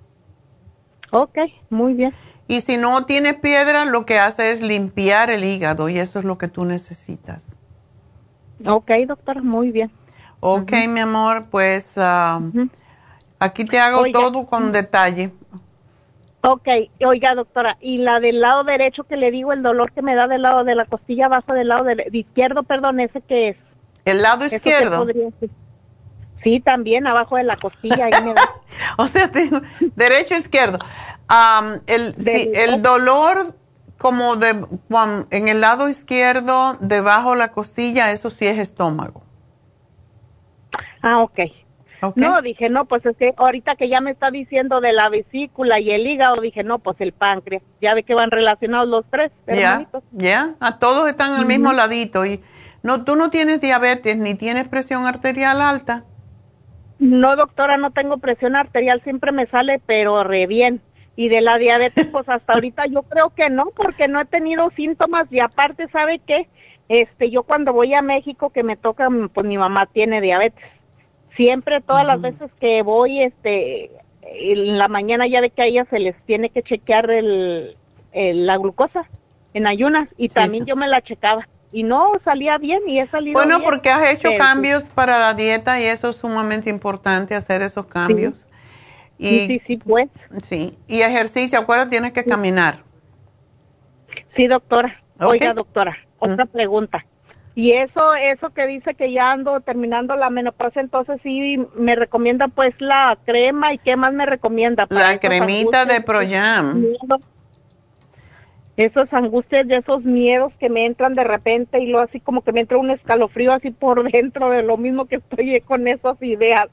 Ok, 1.13 1.39
muy 1.71 1.95
bien. 1.95 2.13
Y 2.49 2.63
si 2.63 2.77
no 2.77 3.07
tienes 3.07 3.35
piedra, 3.37 3.85
lo 3.85 4.05
que 4.05 4.19
hace 4.19 4.51
es 4.51 4.61
limpiar 4.61 5.31
el 5.31 5.45
hígado 5.45 5.89
y 5.89 5.99
eso 5.99 6.19
es 6.19 6.25
lo 6.25 6.39
que 6.39 6.49
tú 6.49 6.65
necesitas. 6.65 7.47
Ok, 8.67 8.91
doctora, 9.07 9.43
muy 9.43 9.71
bien. 9.71 9.91
Ok, 10.41 10.73
mi 10.89 11.01
amor, 11.01 11.49
pues 11.51 11.95
ah, 11.97 12.41
aquí 13.39 13.65
te 13.65 13.79
hago 13.79 14.01
Oiga. 14.01 14.21
todo 14.21 14.47
con 14.47 14.73
detalle. 14.73 15.33
Ok, 16.45 16.69
oiga, 17.07 17.35
doctora, 17.37 17.77
y 17.81 17.99
la 17.99 18.19
del 18.19 18.41
lado 18.41 18.65
derecho 18.65 19.05
que 19.05 19.17
le 19.17 19.31
digo, 19.31 19.53
el 19.53 19.63
dolor 19.63 19.93
que 19.93 20.03
me 20.03 20.17
da 20.17 20.27
del 20.27 20.43
lado 20.43 20.65
de 20.65 20.75
la 20.75 20.87
costilla 20.87 21.27
abajo 21.27 21.53
del 21.53 21.69
lado 21.69 21.85
de, 21.85 21.95
de 21.95 22.19
izquierdo, 22.19 22.65
perdón, 22.65 22.99
¿ese 22.99 23.21
qué 23.21 23.51
es? 23.51 23.57
¿El 24.05 24.23
lado 24.23 24.45
¿Eso 24.45 24.51
qué 24.51 24.57
izquierdo? 24.57 25.07
Sí, 26.43 26.59
también 26.59 27.07
abajo 27.07 27.37
de 27.37 27.45
la 27.45 27.57
costilla, 27.57 28.07
ahí 28.07 28.25
me 28.25 28.35
da. 28.35 28.43
o 28.99 29.07
sea, 29.07 29.31
tengo 29.31 29.61
derecho 29.95 30.35
izquierdo. 30.35 30.79
El, 31.87 32.15
sí, 32.17 32.51
el 32.55 32.83
dolor 32.83 33.55
como 33.97 34.35
de 34.35 34.67
en 35.31 35.47
el 35.47 35.61
lado 35.61 35.89
izquierdo, 35.89 36.77
debajo 36.81 37.31
de 37.33 37.39
la 37.39 37.53
costilla, 37.53 38.11
eso 38.11 38.31
sí 38.31 38.49
es 38.49 38.59
estómago. 38.59 39.23
Ah, 41.03 41.21
ok. 41.21 41.39
No, 42.17 42.43
dije, 42.43 42.69
no, 42.69 42.87
pues 42.87 43.07
es 43.07 43.17
que 43.17 43.33
ahorita 43.37 43.77
que 43.77 43.89
ya 43.89 44.01
me 44.01 44.11
está 44.11 44.31
diciendo 44.31 44.81
de 44.81 44.93
la 44.93 45.09
vesícula 45.09 45.79
y 45.79 45.91
el 45.93 46.07
hígado, 46.07 46.41
dije, 46.41 46.65
no, 46.65 46.81
pues 46.81 47.01
el 47.01 47.13
páncreas. 47.13 47.63
Ya 47.81 47.95
ve 47.95 48.03
que 48.03 48.15
van 48.15 48.31
relacionados 48.31 48.89
los 48.89 49.05
tres, 49.09 49.31
Ya, 49.47 49.87
ya, 50.11 50.55
a 50.59 50.79
todos 50.79 51.09
están 51.09 51.35
al 51.35 51.47
mismo 51.47 51.73
ladito 51.73 52.27
y 52.27 52.41
no, 52.83 53.05
tú 53.05 53.15
no 53.15 53.31
tienes 53.31 53.61
diabetes 53.61 54.17
ni 54.17 54.35
tienes 54.35 54.67
presión 54.67 55.07
arterial 55.07 55.61
alta. 55.61 56.05
No, 56.99 57.37
doctora, 57.37 57.77
no 57.77 57.91
tengo 57.93 58.19
presión 58.19 58.57
arterial, 58.57 59.01
siempre 59.03 59.33
me 59.33 59.47
sale, 59.47 59.81
pero 59.87 60.25
re 60.25 60.47
bien. 60.47 60.81
Y 61.15 61.29
de 61.29 61.41
la 61.41 61.59
diabetes, 61.59 62.07
pues 62.07 62.29
hasta 62.29 62.53
ahorita 62.55 62.87
yo 62.87 63.03
creo 63.03 63.31
que 63.31 63.51
no, 63.51 63.67
porque 63.77 64.09
no 64.09 64.21
he 64.21 64.25
tenido 64.25 64.71
síntomas 64.71 65.31
y 65.33 65.41
aparte, 65.41 65.89
¿sabe 65.89 66.21
qué? 66.27 66.49
Este, 66.89 67.31
yo 67.31 67.45
cuando 67.45 67.73
voy 67.73 67.95
a 67.95 68.03
México 68.03 68.51
que 68.51 68.63
me 68.63 68.77
toca, 68.77 69.09
pues 69.33 69.47
mi 69.47 69.57
mamá 69.57 69.87
tiene 69.87 70.21
diabetes. 70.21 70.65
Siempre, 71.37 71.81
todas 71.81 72.07
las 72.07 72.21
veces 72.21 72.51
que 72.61 72.83
voy, 72.83 73.23
este, 73.23 73.91
en 74.23 74.79
la 74.79 74.89
mañana 74.89 75.27
ya 75.27 75.41
de 75.41 75.51
que 75.51 75.79
a 75.79 75.85
se 75.87 75.99
les 75.99 76.17
tiene 76.27 76.51
que 76.51 76.63
chequear 76.63 77.11
el, 77.11 77.77
el- 78.13 78.47
la 78.47 78.59
glucosa 78.59 79.09
en 79.55 79.67
ayunas 79.67 80.09
y 80.17 80.29
también 80.29 80.65
yo 80.67 80.77
me 80.77 80.89
la 80.89 81.03
checaba 81.03 81.49
y 81.73 81.83
no 81.83 82.13
salía 82.25 82.59
bien 82.59 82.83
y 82.87 83.01
he 83.01 83.07
salido 83.09 83.39
Bueno, 83.39 83.59
bien, 83.59 83.71
porque 83.71 83.91
has 83.91 84.11
hecho 84.13 84.29
cambios 84.39 84.85
para 84.85 85.19
la 85.19 85.35
dieta 85.35 85.81
y 85.81 85.85
eso 85.85 86.11
es 86.11 86.17
sumamente 86.17 86.69
importante 86.71 87.35
hacer 87.35 87.63
esos 87.63 87.87
cambios. 87.87 88.47
Y, 89.19 89.39
Sí, 89.39 89.45
sí, 89.47 89.63
sí, 89.67 89.77
pues. 89.79 90.09
Sí, 90.43 90.77
y 90.89 91.01
ejercicio, 91.03 91.59
acuérdate, 91.59 91.91
tienes 91.91 92.13
que 92.13 92.25
caminar. 92.25 92.81
Sí, 94.37 94.47
doctora. 94.47 95.01
Oiga, 95.21 95.55
doctora, 95.55 95.97
otra 96.19 96.47
pregunta. 96.47 97.05
Y 97.55 97.73
eso, 97.73 98.15
eso 98.15 98.51
que 98.51 98.67
dice 98.67 98.95
que 98.95 99.13
ya 99.13 99.33
ando 99.33 99.61
terminando 99.61 100.17
la 100.17 100.31
menopausia, 100.31 100.81
entonces 100.81 101.21
sí 101.23 101.59
me 101.77 101.95
recomienda 101.95 102.49
pues 102.49 102.75
la 102.79 103.19
crema 103.27 103.75
y 103.75 103.79
qué 103.79 103.97
más 103.97 104.15
me 104.15 104.25
recomienda. 104.25 104.87
para 104.87 105.01
La 105.01 105.13
esas 105.13 105.21
cremita 105.21 105.85
de 105.85 106.01
Proyam. 106.01 106.85
Esos 108.79 109.13
angustias 109.13 109.69
de 109.69 109.77
esos 109.77 110.03
miedos 110.03 110.55
que 110.59 110.71
me 110.71 110.87
entran 110.87 111.15
de 111.15 111.25
repente 111.25 111.79
y 111.79 111.89
luego 111.89 112.07
así 112.09 112.21
como 112.21 112.41
que 112.43 112.53
me 112.53 112.61
entra 112.61 112.79
un 112.79 112.91
escalofrío 112.91 113.53
así 113.53 113.71
por 113.71 114.03
dentro 114.13 114.49
de 114.49 114.63
lo 114.63 114.79
mismo 114.79 115.05
que 115.05 115.17
estoy 115.17 115.61
con 115.61 115.87
esas 115.89 116.21
ideas. 116.23 116.69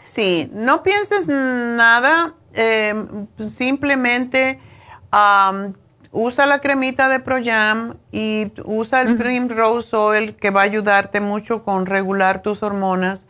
Sí, 0.00 0.50
no 0.52 0.82
pienses 0.82 1.28
nada, 1.28 2.34
eh, 2.52 2.94
simplemente 3.48 4.58
am, 5.10 5.72
usa 6.12 6.46
la 6.46 6.60
cremita 6.60 7.08
de 7.08 7.20
Proyam 7.20 7.96
y 8.12 8.52
usa 8.64 9.02
el 9.02 9.16
Primrose 9.16 9.94
Oil 9.96 10.36
que 10.36 10.50
va 10.50 10.62
a 10.62 10.64
ayudarte 10.64 11.20
mucho 11.20 11.64
con 11.64 11.86
regular 11.86 12.42
tus 12.42 12.62
hormonas. 12.62 13.26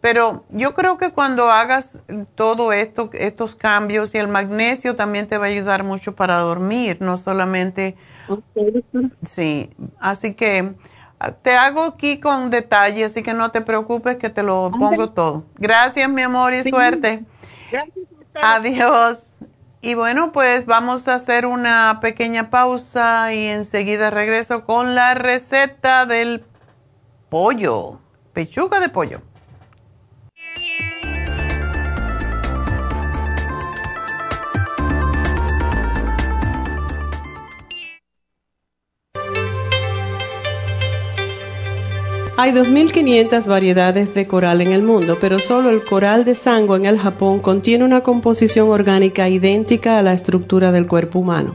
Pero 0.00 0.44
yo 0.48 0.74
creo 0.74 0.96
que 0.96 1.12
cuando 1.12 1.50
hagas 1.50 2.00
todo 2.34 2.72
esto, 2.72 3.10
estos 3.12 3.54
cambios 3.54 4.14
y 4.14 4.18
el 4.18 4.28
magnesio 4.28 4.96
también 4.96 5.26
te 5.26 5.36
va 5.36 5.46
a 5.46 5.48
ayudar 5.48 5.84
mucho 5.84 6.14
para 6.14 6.38
dormir, 6.38 6.98
no 7.00 7.16
solamente... 7.18 7.96
Sí, 9.26 9.70
así 9.98 10.34
que 10.34 10.72
ah, 11.18 11.32
te 11.32 11.54
hago 11.56 11.82
aquí 11.82 12.18
con 12.18 12.48
detalle, 12.48 13.04
así 13.04 13.22
que 13.22 13.34
no 13.34 13.50
te 13.50 13.60
preocupes 13.60 14.16
que 14.16 14.30
te 14.30 14.42
lo 14.42 14.70
pongo 14.70 15.10
todo. 15.10 15.44
Gracias, 15.56 16.08
mi 16.08 16.22
amor, 16.22 16.54
y 16.54 16.62
Sí. 16.62 16.70
suerte. 16.70 17.24
Adiós. 18.40 19.34
Y 19.82 19.94
bueno, 19.94 20.30
pues 20.32 20.66
vamos 20.66 21.08
a 21.08 21.14
hacer 21.14 21.46
una 21.46 22.00
pequeña 22.02 22.50
pausa 22.50 23.32
y 23.32 23.46
enseguida 23.46 24.10
regreso 24.10 24.66
con 24.66 24.94
la 24.94 25.14
receta 25.14 26.04
del 26.04 26.44
pollo, 27.30 27.98
pechuga 28.34 28.78
de 28.78 28.90
pollo. 28.90 29.22
Hay 42.42 42.52
2.500 42.52 43.44
variedades 43.44 44.14
de 44.14 44.26
coral 44.26 44.62
en 44.62 44.72
el 44.72 44.80
mundo, 44.80 45.18
pero 45.20 45.38
solo 45.38 45.68
el 45.68 45.84
coral 45.84 46.24
de 46.24 46.34
sangre 46.34 46.76
en 46.76 46.86
el 46.86 46.98
Japón 46.98 47.38
contiene 47.40 47.84
una 47.84 48.00
composición 48.00 48.70
orgánica 48.70 49.28
idéntica 49.28 49.98
a 49.98 50.02
la 50.02 50.14
estructura 50.14 50.72
del 50.72 50.86
cuerpo 50.86 51.18
humano. 51.18 51.54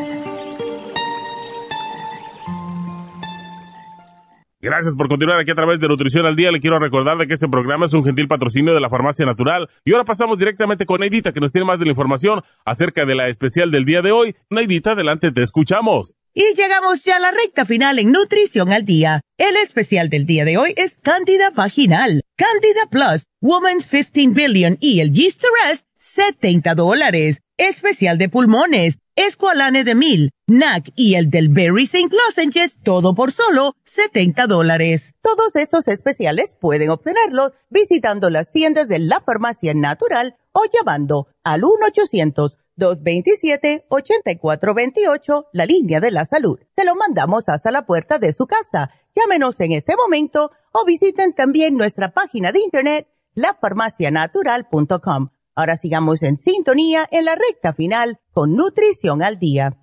Gracias 4.61 4.95
por 4.95 5.09
continuar 5.09 5.39
aquí 5.39 5.49
a 5.49 5.55
través 5.55 5.79
de 5.79 5.87
Nutrición 5.87 6.27
al 6.27 6.35
Día. 6.35 6.51
Le 6.51 6.59
quiero 6.59 6.77
recordar 6.77 7.17
de 7.17 7.25
que 7.25 7.33
este 7.33 7.47
programa 7.47 7.87
es 7.87 7.93
un 7.93 8.03
gentil 8.03 8.27
patrocinio 8.27 8.75
de 8.75 8.79
la 8.79 8.89
Farmacia 8.89 9.25
Natural. 9.25 9.67
Y 9.83 9.91
ahora 9.91 10.05
pasamos 10.05 10.37
directamente 10.37 10.85
con 10.85 10.99
Neidita, 10.99 11.33
que 11.33 11.39
nos 11.39 11.51
tiene 11.51 11.65
más 11.65 11.79
de 11.79 11.85
la 11.85 11.91
información 11.91 12.41
acerca 12.63 13.03
de 13.05 13.15
la 13.15 13.27
especial 13.27 13.71
del 13.71 13.85
día 13.85 14.03
de 14.03 14.11
hoy. 14.11 14.35
Neidita, 14.51 14.91
adelante, 14.91 15.31
te 15.31 15.41
escuchamos. 15.41 16.13
Y 16.35 16.43
llegamos 16.55 17.03
ya 17.03 17.15
a 17.15 17.19
la 17.19 17.31
recta 17.31 17.65
final 17.65 17.97
en 17.97 18.11
Nutrición 18.11 18.71
al 18.71 18.85
Día. 18.85 19.21
El 19.39 19.55
especial 19.57 20.09
del 20.09 20.27
día 20.27 20.45
de 20.45 20.59
hoy 20.59 20.75
es 20.77 20.99
Cándida 21.01 21.49
Vaginal, 21.49 22.21
Cándida 22.35 22.85
Plus, 22.91 23.25
Woman's 23.41 23.87
15 23.87 24.27
Billion 24.35 24.77
y 24.79 24.99
el 24.99 25.11
Yeast 25.11 25.41
to 25.41 25.47
Rest, 25.65 25.87
70 25.97 26.75
dólares. 26.75 27.41
Especial 27.61 28.17
de 28.17 28.27
pulmones, 28.27 28.97
Esqualane 29.15 29.83
de 29.83 29.93
Mil, 29.93 30.31
NAC 30.47 30.91
y 30.95 31.13
el 31.13 31.29
del 31.29 31.49
Berry 31.49 31.83
St. 31.83 32.09
Lozenges, 32.09 32.79
todo 32.83 33.13
por 33.13 33.31
solo 33.31 33.75
70 33.85 34.47
dólares. 34.47 35.13
Todos 35.21 35.55
estos 35.55 35.87
especiales 35.87 36.55
pueden 36.59 36.89
obtenerlos 36.89 37.51
visitando 37.69 38.31
las 38.31 38.49
tiendas 38.49 38.87
de 38.87 38.97
la 38.97 39.21
Farmacia 39.21 39.75
Natural 39.75 40.37
o 40.53 40.63
llamando 40.73 41.27
al 41.43 41.61
1-800-227-8428, 42.79 45.45
la 45.53 45.67
línea 45.67 45.99
de 45.99 46.09
la 46.09 46.25
salud. 46.25 46.57
Se 46.75 46.83
lo 46.83 46.95
mandamos 46.95 47.47
hasta 47.47 47.69
la 47.69 47.85
puerta 47.85 48.17
de 48.17 48.33
su 48.33 48.47
casa. 48.47 48.89
Llámenos 49.15 49.59
en 49.59 49.73
este 49.73 49.95
momento 49.95 50.49
o 50.71 50.83
visiten 50.83 51.35
también 51.35 51.77
nuestra 51.77 52.11
página 52.11 52.51
de 52.51 52.59
internet, 52.59 53.07
lafarmacianatural.com. 53.35 55.29
Ahora 55.53 55.75
sigamos 55.75 56.21
en 56.23 56.37
sintonía 56.37 57.05
en 57.11 57.25
la 57.25 57.35
recta 57.35 57.73
final 57.73 58.19
con 58.31 58.55
Nutrición 58.55 59.21
al 59.21 59.37
Día. 59.37 59.77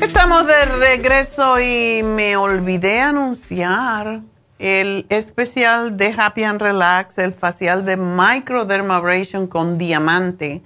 Estamos 0.00 0.46
de 0.46 0.64
regreso 0.66 1.58
y 1.58 2.02
me 2.04 2.36
olvidé 2.36 3.00
anunciar 3.00 4.22
el 4.60 5.06
especial 5.08 5.96
de 5.96 6.14
Happy 6.16 6.44
and 6.44 6.60
Relax, 6.60 7.18
el 7.18 7.32
facial 7.32 7.84
de 7.84 7.96
microdermabrasion 7.96 9.48
con 9.48 9.78
diamante, 9.78 10.62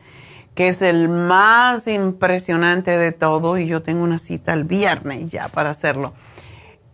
que 0.55 0.69
es 0.69 0.83
el 0.83 1.09
más 1.09 1.87
impresionante 1.87 2.97
de 2.97 3.13
todo 3.13 3.59
y 3.59 3.67
yo 3.67 3.83
tengo 3.83 4.05
una 4.05 4.19
cita 4.19 4.53
el 4.53 4.65
viernes 4.65 5.31
ya 5.31 5.49
para 5.49 5.71
hacerlo. 5.71 6.15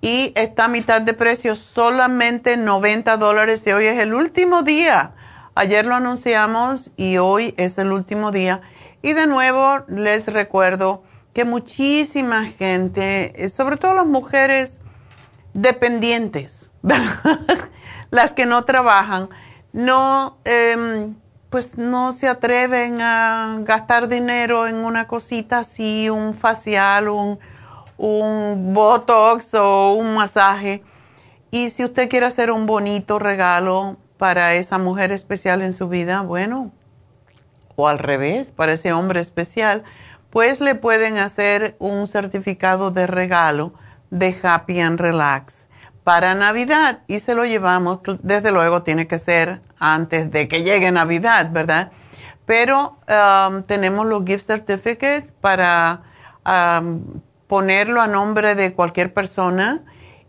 Y 0.01 0.33
está 0.35 0.65
a 0.65 0.69
mitad 0.69 1.03
de 1.03 1.13
precio, 1.13 1.55
solamente 1.55 2.57
90 2.57 3.19
dólares 3.19 3.67
y 3.67 3.73
hoy 3.73 3.87
es 3.87 3.99
el 3.99 4.15
último 4.15 4.63
día. 4.63 5.13
Ayer 5.55 5.85
lo 5.85 5.95
anunciamos 5.95 6.91
y 6.97 7.19
hoy 7.19 7.55
es 7.59 7.77
el 7.77 7.93
último 7.93 8.31
día. 8.33 8.63
Y 9.03 9.13
de 9.13 9.27
nuevo 9.27 9.85
les 9.89 10.27
recuerdo 10.27 11.03
que 11.35 11.45
muchísima 11.45 12.47
gente, 12.47 13.45
eh, 13.45 13.49
sobre 13.51 13.77
todo 13.77 13.95
las 13.95 14.07
mujeres 14.07 14.79
dependientes, 15.53 16.71
las 18.11 18.33
que 18.33 18.47
no 18.47 18.65
trabajan, 18.65 19.29
no, 19.73 20.39
em, 20.45 21.15
pues 21.51 21.77
no 21.77 22.13
se 22.13 22.29
atreven 22.29 23.01
a 23.01 23.59
gastar 23.63 24.07
dinero 24.07 24.69
en 24.69 24.77
una 24.77 25.09
cosita 25.09 25.59
así, 25.59 26.09
un 26.09 26.33
facial, 26.33 27.09
un, 27.09 27.41
un 27.99 28.73
botox 28.73 29.55
o 29.55 29.95
un 29.95 30.15
masaje. 30.15 30.83
Y 31.51 31.71
si 31.71 31.85
usted 31.85 32.09
quiere 32.09 32.27
hacer 32.27 32.53
un 32.53 32.67
bonito 32.67 33.19
regalo 33.19 33.97
para 34.17 34.55
esa 34.55 34.79
mujer 34.79 35.11
especial 35.11 35.61
en 35.61 35.73
su 35.73 35.89
vida, 35.89 36.23
bueno, 36.23 36.71
o 37.75 37.89
al 37.89 37.99
revés, 37.99 38.53
para 38.53 38.75
ese 38.75 38.93
hombre 38.93 39.19
especial, 39.19 39.83
pues 40.31 40.61
le 40.61 40.77
pueden 40.77 41.19
hacer 41.19 41.75
un 41.81 42.07
certificado 42.07 42.93
de 42.93 43.09
regalo 43.09 43.73
de 44.11 44.39
Happy 44.41 44.79
and 44.81 45.01
Relax 45.01 45.67
para 46.05 46.35
Navidad 46.35 47.01
y 47.07 47.21
se 47.21 47.35
lo 47.35 47.45
llevamos, 47.45 48.01
desde 48.23 48.53
luego 48.53 48.83
tiene 48.83 49.07
que 49.07 49.19
ser 49.19 49.61
antes 49.79 50.31
de 50.31 50.49
que 50.49 50.63
llegue 50.63 50.91
Navidad, 50.91 51.51
¿verdad? 51.51 51.93
Pero 52.47 52.99
um, 53.09 53.63
tenemos 53.63 54.07
los 54.07 54.25
gift 54.25 54.47
certificates 54.47 55.33
para 55.41 56.03
um, 56.45 57.21
ponerlo 57.47 58.01
a 58.01 58.07
nombre 58.07 58.55
de 58.55 58.75
cualquier 58.75 59.13
persona 59.13 59.83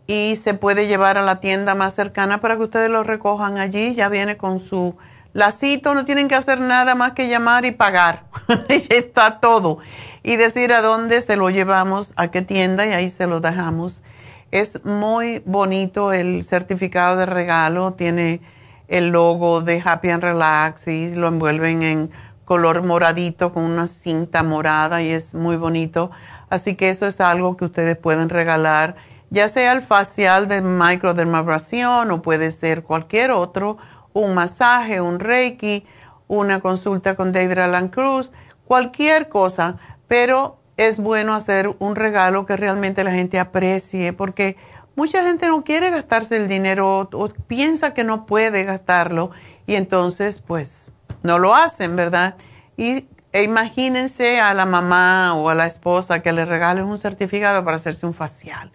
y 0.06 0.36
se 0.36 0.54
puede 0.54 0.86
llevar 0.86 1.18
a 1.18 1.22
la 1.22 1.40
tienda 1.40 1.74
más 1.74 1.94
cercana 1.94 2.40
para 2.40 2.56
que 2.56 2.64
ustedes 2.64 2.90
lo 2.90 3.02
recojan 3.02 3.58
allí, 3.58 3.94
ya 3.94 4.08
viene 4.08 4.36
con 4.36 4.60
su 4.60 4.96
La 5.32 5.52
cito, 5.52 5.94
no 5.94 6.04
tienen 6.04 6.28
que 6.28 6.34
hacer 6.34 6.60
nada 6.60 6.94
más 6.94 7.12
que 7.12 7.28
llamar 7.28 7.64
y 7.64 7.70
pagar. 7.70 8.24
Está 8.68 9.40
todo. 9.40 9.78
Y 10.22 10.36
decir 10.36 10.74
a 10.74 10.82
dónde 10.82 11.22
se 11.22 11.36
lo 11.36 11.48
llevamos, 11.48 12.12
a 12.16 12.30
qué 12.30 12.42
tienda 12.42 12.86
y 12.86 12.92
ahí 12.92 13.08
se 13.08 13.26
lo 13.26 13.40
dejamos. 13.40 14.02
Es 14.52 14.84
muy 14.84 15.42
bonito 15.46 16.12
el 16.12 16.44
certificado 16.44 17.16
de 17.16 17.24
regalo, 17.24 17.94
tiene 17.94 18.42
el 18.86 19.08
logo 19.08 19.62
de 19.62 19.82
Happy 19.82 20.10
and 20.10 20.22
Relax 20.22 20.88
y 20.88 21.14
lo 21.14 21.28
envuelven 21.28 21.82
en 21.82 22.10
color 22.44 22.82
moradito 22.82 23.54
con 23.54 23.62
una 23.62 23.86
cinta 23.86 24.42
morada 24.42 25.00
y 25.00 25.08
es 25.08 25.32
muy 25.32 25.56
bonito. 25.56 26.10
Así 26.50 26.74
que 26.74 26.90
eso 26.90 27.06
es 27.06 27.18
algo 27.22 27.56
que 27.56 27.64
ustedes 27.64 27.96
pueden 27.96 28.28
regalar, 28.28 28.96
ya 29.30 29.48
sea 29.48 29.72
el 29.72 29.80
facial 29.80 30.48
de 30.48 30.60
microdermabrasión 30.60 32.10
o 32.10 32.20
puede 32.20 32.50
ser 32.50 32.82
cualquier 32.82 33.30
otro 33.30 33.78
un 34.12 34.34
masaje, 34.34 35.00
un 35.00 35.18
reiki, 35.18 35.86
una 36.28 36.60
consulta 36.60 37.14
con 37.14 37.32
David 37.32 37.56
Alan 37.56 37.88
Cruz, 37.88 38.30
cualquier 38.66 39.30
cosa, 39.30 39.78
pero 40.08 40.58
es 40.88 40.96
bueno 40.96 41.34
hacer 41.34 41.74
un 41.78 41.96
regalo 41.96 42.46
que 42.46 42.56
realmente 42.56 43.04
la 43.04 43.12
gente 43.12 43.38
aprecie, 43.38 44.12
porque 44.12 44.56
mucha 44.96 45.22
gente 45.22 45.46
no 45.46 45.64
quiere 45.64 45.90
gastarse 45.90 46.36
el 46.36 46.48
dinero 46.48 47.08
o, 47.12 47.28
piensa 47.46 47.94
que 47.94 48.04
no 48.04 48.26
puede 48.26 48.64
gastarlo 48.64 49.30
y 49.66 49.74
entonces 49.74 50.40
pues 50.40 50.90
no 51.22 51.38
lo 51.38 51.54
hacen, 51.54 51.96
¿verdad? 51.96 52.36
Y 52.76 53.06
e 53.32 53.44
imagínense 53.44 54.40
a 54.40 54.52
la 54.52 54.66
mamá 54.66 55.34
o 55.34 55.48
a 55.48 55.54
la 55.54 55.66
esposa 55.66 56.20
que 56.20 56.32
le 56.32 56.44
regalen 56.44 56.84
un 56.84 56.98
certificado 56.98 57.64
para 57.64 57.78
hacerse 57.78 58.04
un 58.04 58.12
facial. 58.12 58.70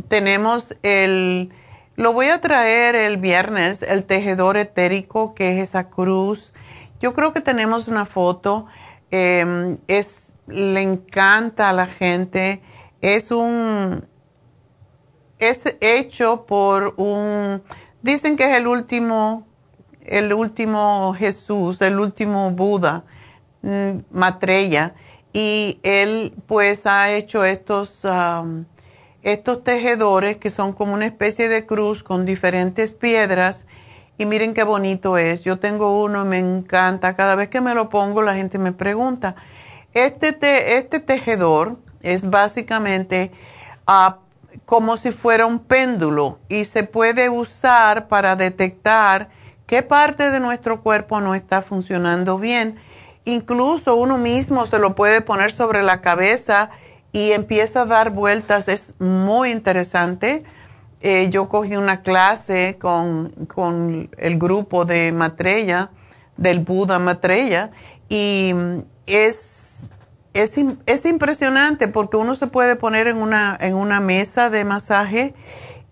tenemos 0.08 0.74
el, 0.82 1.50
lo 1.96 2.14
voy 2.14 2.28
a 2.28 2.40
traer 2.40 2.94
el 2.94 3.18
viernes, 3.18 3.82
el 3.82 4.04
tejedor 4.04 4.56
etérico, 4.56 5.34
que 5.34 5.58
es 5.58 5.68
esa 5.68 5.90
cruz. 5.90 6.54
Yo 7.00 7.12
creo 7.12 7.34
que 7.34 7.42
tenemos 7.42 7.86
una 7.88 8.06
foto. 8.06 8.64
Em, 9.10 9.76
es 9.88 10.32
le 10.46 10.80
encanta 10.80 11.68
a 11.68 11.74
la 11.74 11.86
gente. 11.86 12.62
Es 13.02 13.30
un, 13.30 14.06
es 15.38 15.64
hecho 15.80 16.46
por 16.46 16.94
un, 16.96 17.62
dicen 18.02 18.36
que 18.36 18.50
es 18.50 18.56
el 18.56 18.66
último, 18.66 19.46
el 20.04 20.32
último 20.32 21.14
Jesús, 21.16 21.80
el 21.82 21.98
último 22.00 22.50
Buda, 22.50 23.04
mm, 23.62 23.98
Matrella, 24.10 24.94
y 25.32 25.78
él 25.82 26.34
pues 26.46 26.86
ha 26.86 27.12
hecho 27.12 27.44
estos, 27.44 28.06
estos 29.22 29.62
tejedores 29.62 30.36
que 30.38 30.50
son 30.50 30.72
como 30.72 30.94
una 30.94 31.06
especie 31.06 31.48
de 31.48 31.66
cruz 31.66 32.02
con 32.02 32.24
diferentes 32.24 32.92
piedras. 32.92 33.64
Y 34.16 34.26
miren 34.26 34.52
qué 34.52 34.64
bonito 34.64 35.16
es. 35.16 35.44
Yo 35.44 35.60
tengo 35.60 36.02
uno 36.02 36.24
me 36.24 36.38
encanta. 36.38 37.14
Cada 37.14 37.36
vez 37.36 37.48
que 37.48 37.60
me 37.60 37.74
lo 37.74 37.88
pongo 37.88 38.22
la 38.22 38.34
gente 38.34 38.58
me 38.58 38.72
pregunta, 38.72 39.36
este, 39.92 40.76
este 40.78 40.98
tejedor 40.98 41.76
es 42.02 42.28
básicamente 42.28 43.30
ah, 43.86 44.18
como 44.68 44.98
si 44.98 45.12
fuera 45.12 45.46
un 45.46 45.60
péndulo 45.60 46.40
y 46.50 46.66
se 46.66 46.82
puede 46.82 47.30
usar 47.30 48.06
para 48.06 48.36
detectar 48.36 49.30
qué 49.66 49.82
parte 49.82 50.30
de 50.30 50.40
nuestro 50.40 50.82
cuerpo 50.82 51.22
no 51.22 51.34
está 51.34 51.62
funcionando 51.62 52.38
bien. 52.38 52.76
Incluso 53.24 53.96
uno 53.96 54.18
mismo 54.18 54.66
se 54.66 54.78
lo 54.78 54.94
puede 54.94 55.22
poner 55.22 55.52
sobre 55.52 55.82
la 55.82 56.02
cabeza 56.02 56.68
y 57.12 57.32
empieza 57.32 57.80
a 57.80 57.86
dar 57.86 58.10
vueltas. 58.10 58.68
Es 58.68 58.92
muy 58.98 59.52
interesante. 59.52 60.44
Eh, 61.00 61.30
yo 61.30 61.48
cogí 61.48 61.74
una 61.74 62.02
clase 62.02 62.76
con, 62.78 63.30
con 63.48 64.10
el 64.18 64.38
grupo 64.38 64.84
de 64.84 65.12
Matrella, 65.12 65.92
del 66.36 66.58
Buda 66.58 66.98
Matrella, 66.98 67.70
y 68.10 68.52
es 69.06 69.67
es, 70.42 71.04
impresionante 71.04 71.88
porque 71.88 72.16
uno 72.16 72.34
se 72.34 72.46
puede 72.46 72.76
poner 72.76 73.08
en 73.08 73.16
una, 73.16 73.56
en 73.60 73.74
una 73.74 74.00
mesa 74.00 74.50
de 74.50 74.64
masaje 74.64 75.34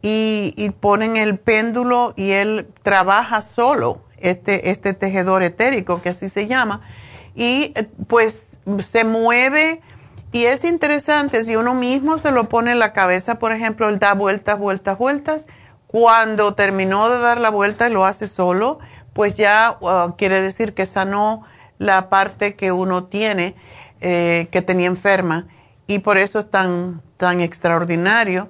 y, 0.03 0.71
ponen 0.81 1.17
el 1.17 1.39
péndulo 1.39 2.15
y 2.17 2.31
él 2.31 2.69
trabaja 2.83 3.41
solo, 3.41 4.03
este, 4.19 4.71
este 4.71 4.95
tejedor 4.95 5.43
etérico, 5.43 6.01
que 6.01 6.11
así 6.11 6.29
se 6.29 6.47
llama, 6.47 6.83
y 7.35 7.75
pues 8.07 8.59
se 8.85 9.05
mueve. 9.05 9.81
Y 10.31 10.45
es 10.45 10.65
interesante, 10.65 11.43
si 11.45 11.57
uno 11.57 11.75
mismo 11.75 12.19
se 12.19 12.31
lo 12.31 12.49
pone 12.49 12.73
en 12.73 12.79
la 12.79 12.93
cabeza, 12.93 13.41
por 13.41 13.53
ejemplo, 13.53 13.89
él 13.89 13.99
da 13.99 14.15
vueltas, 14.15 14.59
vueltas, 14.59 14.99
vueltas, 14.99 15.47
cuando 15.87 16.55
terminó 16.55 17.09
de 17.09 17.19
dar 17.19 17.41
la 17.41 17.51
vuelta 17.51 17.89
y 17.89 17.93
lo 17.93 18.05
hace 18.05 18.29
solo, 18.29 18.79
pues 19.13 19.37
ya 19.37 19.79
uh, 19.81 20.15
quiere 20.17 20.43
decir 20.43 20.75
que 20.75 20.85
sanó 20.85 21.45
la 21.79 22.09
parte 22.11 22.55
que 22.55 22.71
uno 22.71 23.05
tiene 23.05 23.55
eh, 24.01 24.49
que 24.51 24.63
tenía 24.63 24.87
enferma 24.87 25.47
y 25.87 26.01
por 26.01 26.19
eso 26.19 26.41
es 26.41 26.51
tan, 26.51 27.03
tan 27.17 27.41
extraordinario. 27.41 28.49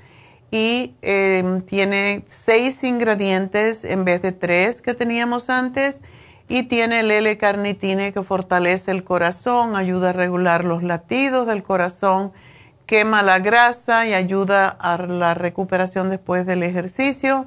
y 0.50 0.96
em, 1.04 1.62
tiene 1.62 2.24
seis 2.26 2.84
ingredientes 2.84 3.86
en 3.86 4.04
vez 4.04 4.24
de 4.24 4.32
tres 4.32 4.82
que 4.82 4.96
teníamos 4.96 5.52
antes 5.52 6.02
y 6.50 6.64
tiene 6.64 7.02
el 7.02 7.12
L-carnitine 7.12 8.14
que 8.14 8.24
fortalece 8.24 8.90
el 8.90 9.04
corazón, 9.04 9.76
ayuda 9.76 10.10
a 10.10 10.14
regular 10.14 10.66
los 10.66 10.82
latidos 10.82 11.46
del 11.46 11.62
corazón, 11.62 12.32
quema 12.88 13.22
la 13.22 13.38
grasa 13.38 14.08
y 14.08 14.16
ayuda 14.16 14.70
a 14.70 14.98
la 14.98 15.36
recuperación 15.36 16.10
después 16.10 16.48
del 16.48 16.64
ejercicio. 16.64 17.46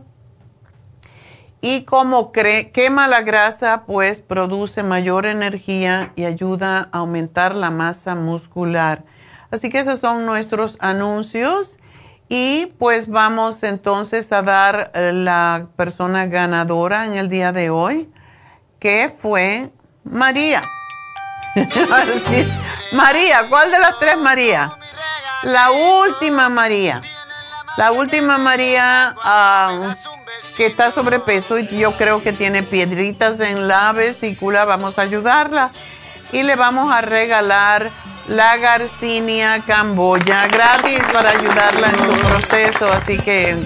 Y 1.67 1.85
como 1.85 2.31
quema 2.31 3.09
la 3.09 3.23
grasa, 3.23 3.85
pues 3.87 4.19
produce 4.19 4.83
mayor 4.83 5.25
energía 5.25 6.13
y 6.15 6.27
ayuda 6.27 6.91
a 6.93 6.99
aumentar 6.99 7.55
la 7.55 7.71
masa 7.71 8.15
muscular. 8.15 9.03
Así 9.51 9.71
que 9.71 9.79
esos 9.79 9.99
son 9.99 10.27
nuestros 10.27 10.77
anuncios. 10.81 11.79
Y 12.29 12.67
pues 12.79 13.09
vamos 13.09 13.63
entonces 13.63 14.31
a 14.31 14.43
dar 14.43 14.91
eh, 14.93 15.13
la 15.15 15.69
persona 15.75 16.27
ganadora 16.27 17.07
en 17.07 17.15
el 17.15 17.31
día 17.31 17.51
de 17.51 17.71
hoy 17.71 18.13
que 18.79 19.17
fue 19.19 19.71
María. 20.05 20.61
María, 22.93 23.49
¿cuál 23.49 23.71
de 23.71 23.79
las 23.79 23.99
tres 23.99 24.19
María? 24.19 24.71
La 25.45 25.71
última 25.71 26.51
María. 26.51 27.01
La 27.79 27.91
última 27.91 28.37
María 28.37 29.17
ah, 29.25 29.95
que 30.57 30.67
está 30.67 30.91
sobrepeso 30.91 31.59
y 31.59 31.67
yo 31.67 31.93
creo 31.93 32.23
que 32.23 32.33
tiene 32.33 32.63
piedritas 32.63 33.41
en 33.41 33.69
la 33.69 33.93
vesícula. 33.93 34.65
Vamos 34.65 34.99
a 34.99 35.03
ayudarla 35.03 35.71
y 36.33 36.43
le 36.43 36.57
vamos 36.57 36.93
a 36.93 37.01
regalar 37.01 37.91
la 38.29 38.57
Garcinia 38.57 39.61
Camboya 39.67 40.47
gratis 40.47 41.01
para 41.13 41.31
ayudarla 41.31 41.89
en 41.89 41.99
su 41.99 42.29
proceso. 42.29 42.87
Así 42.93 43.17
que, 43.19 43.57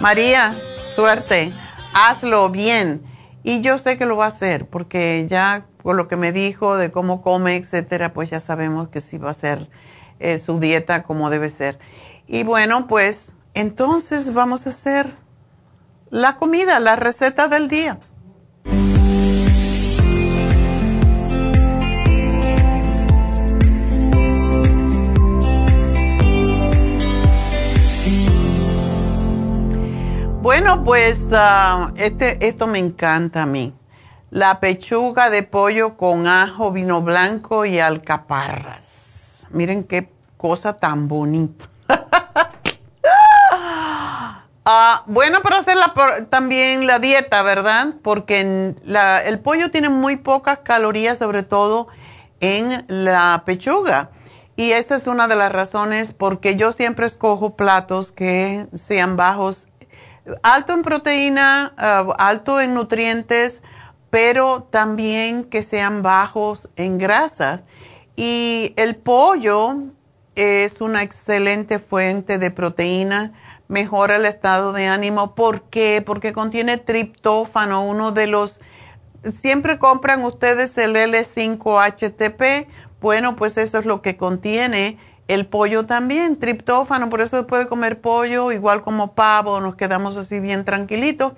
María, 0.00 0.54
suerte. 0.94 1.52
Hazlo 1.92 2.48
bien. 2.50 3.02
Y 3.42 3.60
yo 3.60 3.78
sé 3.78 3.98
que 3.98 4.06
lo 4.06 4.16
va 4.16 4.24
a 4.24 4.28
hacer 4.28 4.66
porque 4.66 5.26
ya 5.28 5.66
por 5.82 5.96
lo 5.96 6.08
que 6.08 6.16
me 6.16 6.32
dijo 6.32 6.78
de 6.78 6.90
cómo 6.90 7.20
come, 7.20 7.56
etcétera, 7.56 8.14
pues 8.14 8.30
ya 8.30 8.40
sabemos 8.40 8.88
que 8.88 9.02
sí 9.02 9.18
va 9.18 9.30
a 9.30 9.34
ser 9.34 9.68
eh, 10.18 10.38
su 10.38 10.58
dieta 10.58 11.02
como 11.02 11.28
debe 11.28 11.50
ser. 11.50 11.78
Y 12.26 12.42
bueno, 12.42 12.86
pues 12.86 13.34
entonces 13.52 14.32
vamos 14.32 14.66
a 14.66 14.70
hacer 14.70 15.14
la 16.14 16.36
comida, 16.36 16.78
la 16.78 16.94
receta 16.94 17.48
del 17.48 17.66
día. 17.66 17.98
Bueno, 30.40 30.84
pues 30.84 31.30
ah, 31.32 31.92
este, 31.96 32.46
esto 32.46 32.68
me 32.68 32.78
encanta 32.78 33.42
a 33.42 33.46
mí. 33.46 33.74
La 34.30 34.60
pechuga 34.60 35.30
de 35.30 35.42
pollo 35.42 35.96
con 35.96 36.28
ajo, 36.28 36.70
vino 36.70 37.02
blanco 37.02 37.64
y 37.64 37.80
alcaparras. 37.80 39.48
Miren 39.50 39.82
qué 39.82 40.12
cosa 40.36 40.74
tan 40.78 41.08
bonita. 41.08 41.73
Ah, 44.66 45.02
bueno 45.06 45.42
para 45.42 45.58
hacer 45.58 45.76
también 46.30 46.86
la 46.86 46.98
dieta, 46.98 47.42
¿verdad? 47.42 47.94
Porque 48.02 48.40
el 48.40 49.40
pollo 49.40 49.70
tiene 49.70 49.90
muy 49.90 50.16
pocas 50.16 50.60
calorías, 50.60 51.18
sobre 51.18 51.42
todo 51.42 51.88
en 52.40 52.84
la 52.88 53.42
pechuga. 53.44 54.10
Y 54.56 54.72
esa 54.72 54.94
es 54.94 55.06
una 55.06 55.28
de 55.28 55.36
las 55.36 55.52
razones 55.52 56.14
porque 56.14 56.56
yo 56.56 56.72
siempre 56.72 57.06
escojo 57.06 57.56
platos 57.56 58.12
que 58.12 58.66
sean 58.74 59.16
bajos 59.16 59.68
alto 60.42 60.72
en 60.72 60.82
proteína, 60.82 61.74
ah, 61.76 62.06
alto 62.18 62.60
en 62.60 62.72
nutrientes, 62.72 63.62
pero 64.08 64.66
también 64.70 65.44
que 65.44 65.62
sean 65.62 66.02
bajos 66.02 66.70
en 66.76 66.96
grasas. 66.98 67.64
Y 68.16 68.72
el 68.76 68.96
pollo 68.96 69.76
es 70.36 70.80
una 70.80 71.02
excelente 71.02 71.78
fuente 71.78 72.38
de 72.38 72.50
proteína, 72.50 73.32
mejora 73.68 74.16
el 74.16 74.26
estado 74.26 74.72
de 74.72 74.86
ánimo. 74.86 75.34
¿Por 75.34 75.62
qué? 75.62 76.02
Porque 76.04 76.32
contiene 76.32 76.78
triptófano, 76.78 77.84
uno 77.84 78.12
de 78.12 78.26
los... 78.26 78.60
Siempre 79.30 79.78
compran 79.78 80.24
ustedes 80.24 80.76
el 80.76 80.96
L5-HTP. 80.96 82.66
Bueno, 83.00 83.36
pues 83.36 83.56
eso 83.56 83.78
es 83.78 83.86
lo 83.86 84.02
que 84.02 84.16
contiene 84.16 84.98
el 85.28 85.46
pollo 85.46 85.86
también, 85.86 86.38
triptófano, 86.38 87.08
por 87.08 87.20
eso 87.22 87.38
después 87.38 87.62
de 87.62 87.68
comer 87.68 88.00
pollo, 88.00 88.52
igual 88.52 88.82
como 88.82 89.14
pavo, 89.14 89.60
nos 89.60 89.74
quedamos 89.74 90.16
así 90.16 90.38
bien 90.40 90.64
tranquilitos. 90.64 91.32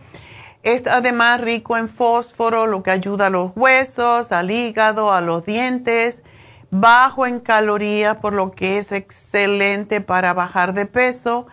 Es 0.62 0.86
además 0.88 1.40
rico 1.40 1.76
en 1.76 1.88
fósforo, 1.88 2.66
lo 2.66 2.82
que 2.82 2.90
ayuda 2.90 3.26
a 3.26 3.30
los 3.30 3.52
huesos, 3.54 4.32
al 4.32 4.50
hígado, 4.50 5.12
a 5.12 5.20
los 5.20 5.44
dientes, 5.44 6.22
bajo 6.70 7.26
en 7.26 7.38
calorías, 7.38 8.16
por 8.16 8.32
lo 8.32 8.50
que 8.50 8.78
es 8.78 8.90
excelente 8.90 10.00
para 10.00 10.34
bajar 10.34 10.74
de 10.74 10.86
peso. 10.86 11.46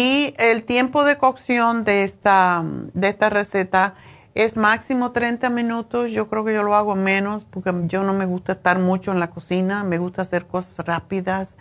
Y 0.00 0.32
el 0.38 0.62
tiempo 0.62 1.02
de 1.02 1.18
cocción 1.18 1.82
de 1.82 2.04
esta, 2.04 2.62
de 2.94 3.08
esta 3.08 3.30
receta 3.30 3.94
es 4.36 4.56
máximo 4.56 5.10
30 5.10 5.50
minutos. 5.50 6.12
Yo 6.12 6.28
creo 6.28 6.44
que 6.44 6.54
yo 6.54 6.62
lo 6.62 6.76
hago 6.76 6.94
menos 6.94 7.44
porque 7.44 7.72
yo 7.86 8.04
no 8.04 8.12
me 8.12 8.24
gusta 8.24 8.52
estar 8.52 8.78
mucho 8.78 9.10
en 9.10 9.18
la 9.18 9.30
cocina, 9.30 9.82
me 9.82 9.98
gusta 9.98 10.22
hacer 10.22 10.46
cosas 10.46 10.86
rápidas. 10.86 11.56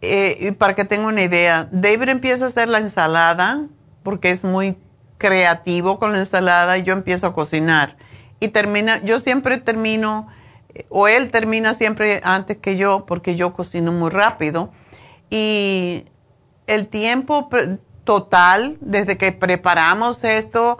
Eh, 0.00 0.52
para 0.58 0.74
que 0.74 0.84
tenga 0.84 1.06
una 1.06 1.22
idea, 1.22 1.68
David 1.70 2.08
empieza 2.08 2.46
a 2.46 2.48
hacer 2.48 2.66
la 2.66 2.78
ensalada 2.78 3.66
porque 4.02 4.32
es 4.32 4.42
muy 4.42 4.76
creativo 5.18 6.00
con 6.00 6.10
la 6.10 6.18
ensalada 6.18 6.78
y 6.78 6.82
yo 6.82 6.94
empiezo 6.94 7.28
a 7.28 7.32
cocinar. 7.32 7.96
Y 8.40 8.48
termina, 8.48 9.00
yo 9.04 9.20
siempre 9.20 9.58
termino, 9.58 10.26
o 10.88 11.06
él 11.06 11.30
termina 11.30 11.74
siempre 11.74 12.20
antes 12.24 12.56
que 12.56 12.76
yo 12.76 13.06
porque 13.06 13.36
yo 13.36 13.52
cocino 13.52 13.92
muy 13.92 14.10
rápido. 14.10 14.72
Y 15.30 16.06
el 16.66 16.88
tiempo 16.88 17.48
total, 18.04 18.78
desde 18.80 19.18
que 19.18 19.32
preparamos 19.32 20.24
esto, 20.24 20.78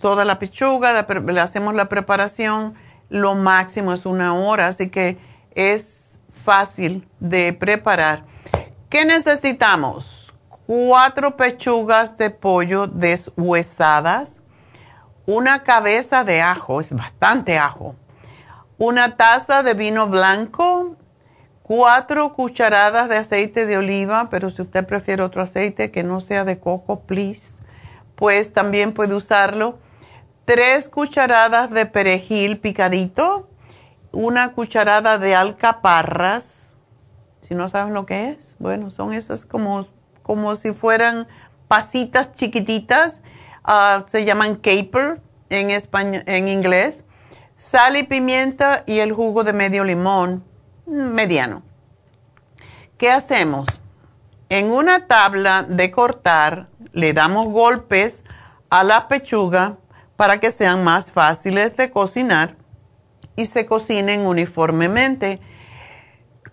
toda 0.00 0.24
la 0.24 0.38
pechuga, 0.38 1.06
le 1.08 1.40
hacemos 1.40 1.74
la 1.74 1.88
preparación, 1.88 2.74
lo 3.08 3.34
máximo 3.34 3.92
es 3.92 4.06
una 4.06 4.34
hora, 4.34 4.66
así 4.66 4.90
que 4.90 5.18
es 5.54 6.18
fácil 6.44 7.08
de 7.18 7.52
preparar. 7.52 8.24
¿Qué 8.88 9.04
necesitamos? 9.04 10.32
Cuatro 10.66 11.36
pechugas 11.36 12.16
de 12.18 12.30
pollo 12.30 12.86
deshuesadas, 12.86 14.40
una 15.26 15.62
cabeza 15.62 16.22
de 16.22 16.42
ajo, 16.42 16.80
es 16.80 16.94
bastante 16.94 17.58
ajo, 17.58 17.94
una 18.78 19.16
taza 19.16 19.62
de 19.62 19.74
vino 19.74 20.06
blanco, 20.08 20.96
cuatro 21.70 22.32
cucharadas 22.32 23.08
de 23.08 23.16
aceite 23.16 23.64
de 23.64 23.78
oliva, 23.78 24.26
pero 24.28 24.50
si 24.50 24.60
usted 24.60 24.84
prefiere 24.84 25.22
otro 25.22 25.40
aceite 25.40 25.92
que 25.92 26.02
no 26.02 26.20
sea 26.20 26.44
de 26.44 26.58
coco, 26.58 27.02
please, 27.02 27.54
pues 28.16 28.52
también 28.52 28.92
puede 28.92 29.14
usarlo. 29.14 29.78
Tres 30.44 30.88
cucharadas 30.88 31.70
de 31.70 31.86
perejil 31.86 32.58
picadito, 32.58 33.48
una 34.10 34.52
cucharada 34.52 35.18
de 35.18 35.36
alcaparras. 35.36 36.74
Si 37.40 37.54
no 37.54 37.68
saben 37.68 37.94
lo 37.94 38.04
que 38.04 38.30
es, 38.30 38.56
bueno, 38.58 38.90
son 38.90 39.12
esas 39.12 39.46
como, 39.46 39.86
como 40.24 40.56
si 40.56 40.72
fueran 40.72 41.28
pasitas 41.68 42.34
chiquititas, 42.34 43.20
ah, 43.62 44.02
se 44.08 44.24
llaman 44.24 44.56
caper 44.56 45.22
en, 45.50 45.70
español, 45.70 46.24
en 46.26 46.48
inglés. 46.48 47.04
Sal 47.54 47.96
y 47.96 48.02
pimienta 48.02 48.82
y 48.86 48.98
el 48.98 49.12
jugo 49.12 49.44
de 49.44 49.52
medio 49.52 49.84
limón 49.84 50.49
mediano. 50.90 51.62
¿Qué 52.98 53.10
hacemos? 53.10 53.66
En 54.48 54.70
una 54.72 55.06
tabla 55.06 55.64
de 55.68 55.90
cortar 55.90 56.68
le 56.92 57.12
damos 57.12 57.46
golpes 57.46 58.24
a 58.68 58.84
la 58.84 59.08
pechuga 59.08 59.76
para 60.16 60.40
que 60.40 60.50
sean 60.50 60.84
más 60.84 61.10
fáciles 61.10 61.76
de 61.76 61.90
cocinar 61.90 62.56
y 63.36 63.46
se 63.46 63.64
cocinen 63.64 64.26
uniformemente. 64.26 65.40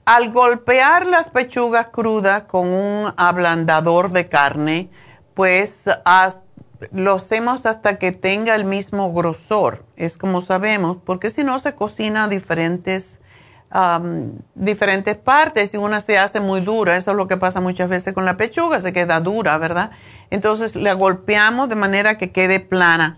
Al 0.06 0.32
golpear 0.32 1.06
las 1.06 1.30
pechugas 1.30 1.88
crudas 1.88 2.44
con 2.44 2.70
un 2.70 3.14
ablandador 3.18 4.12
de 4.12 4.30
carne, 4.30 4.90
pues 5.34 5.84
lo 6.92 7.16
hacemos 7.16 7.66
hasta 7.66 7.98
que 7.98 8.12
tenga 8.12 8.56
el 8.56 8.64
mismo 8.64 9.12
grosor, 9.12 9.86
es 9.96 10.18
como 10.18 10.42
sabemos, 10.42 10.98
porque 11.04 11.30
si 11.30 11.44
no 11.44 11.60
se 11.60 11.74
cocina 11.76 12.26
a 12.26 12.28
diferentes 12.28 13.20
diferentes 14.56 15.16
partes 15.18 15.74
y 15.74 15.78
una 15.78 16.02
se 16.02 16.18
hace 16.18 16.40
muy 16.40 16.62
dura. 16.62 16.98
Eso 16.98 17.12
es 17.12 17.18
lo 17.18 17.28
que 17.28 17.38
pasa 17.38 17.62
muchas 17.62 17.90
veces 17.90 18.14
con 18.14 18.26
la 18.26 18.38
pechuga, 18.38 18.80
se 18.80 18.94
queda 18.94 19.20
dura, 19.20 19.58
¿verdad? 19.58 19.92
Entonces 20.30 20.76
la 20.76 20.94
golpeamos 20.94 21.70
de 21.70 21.76
manera 21.76 22.18
que 22.18 22.32
quede 22.32 22.60
plana 22.60 23.18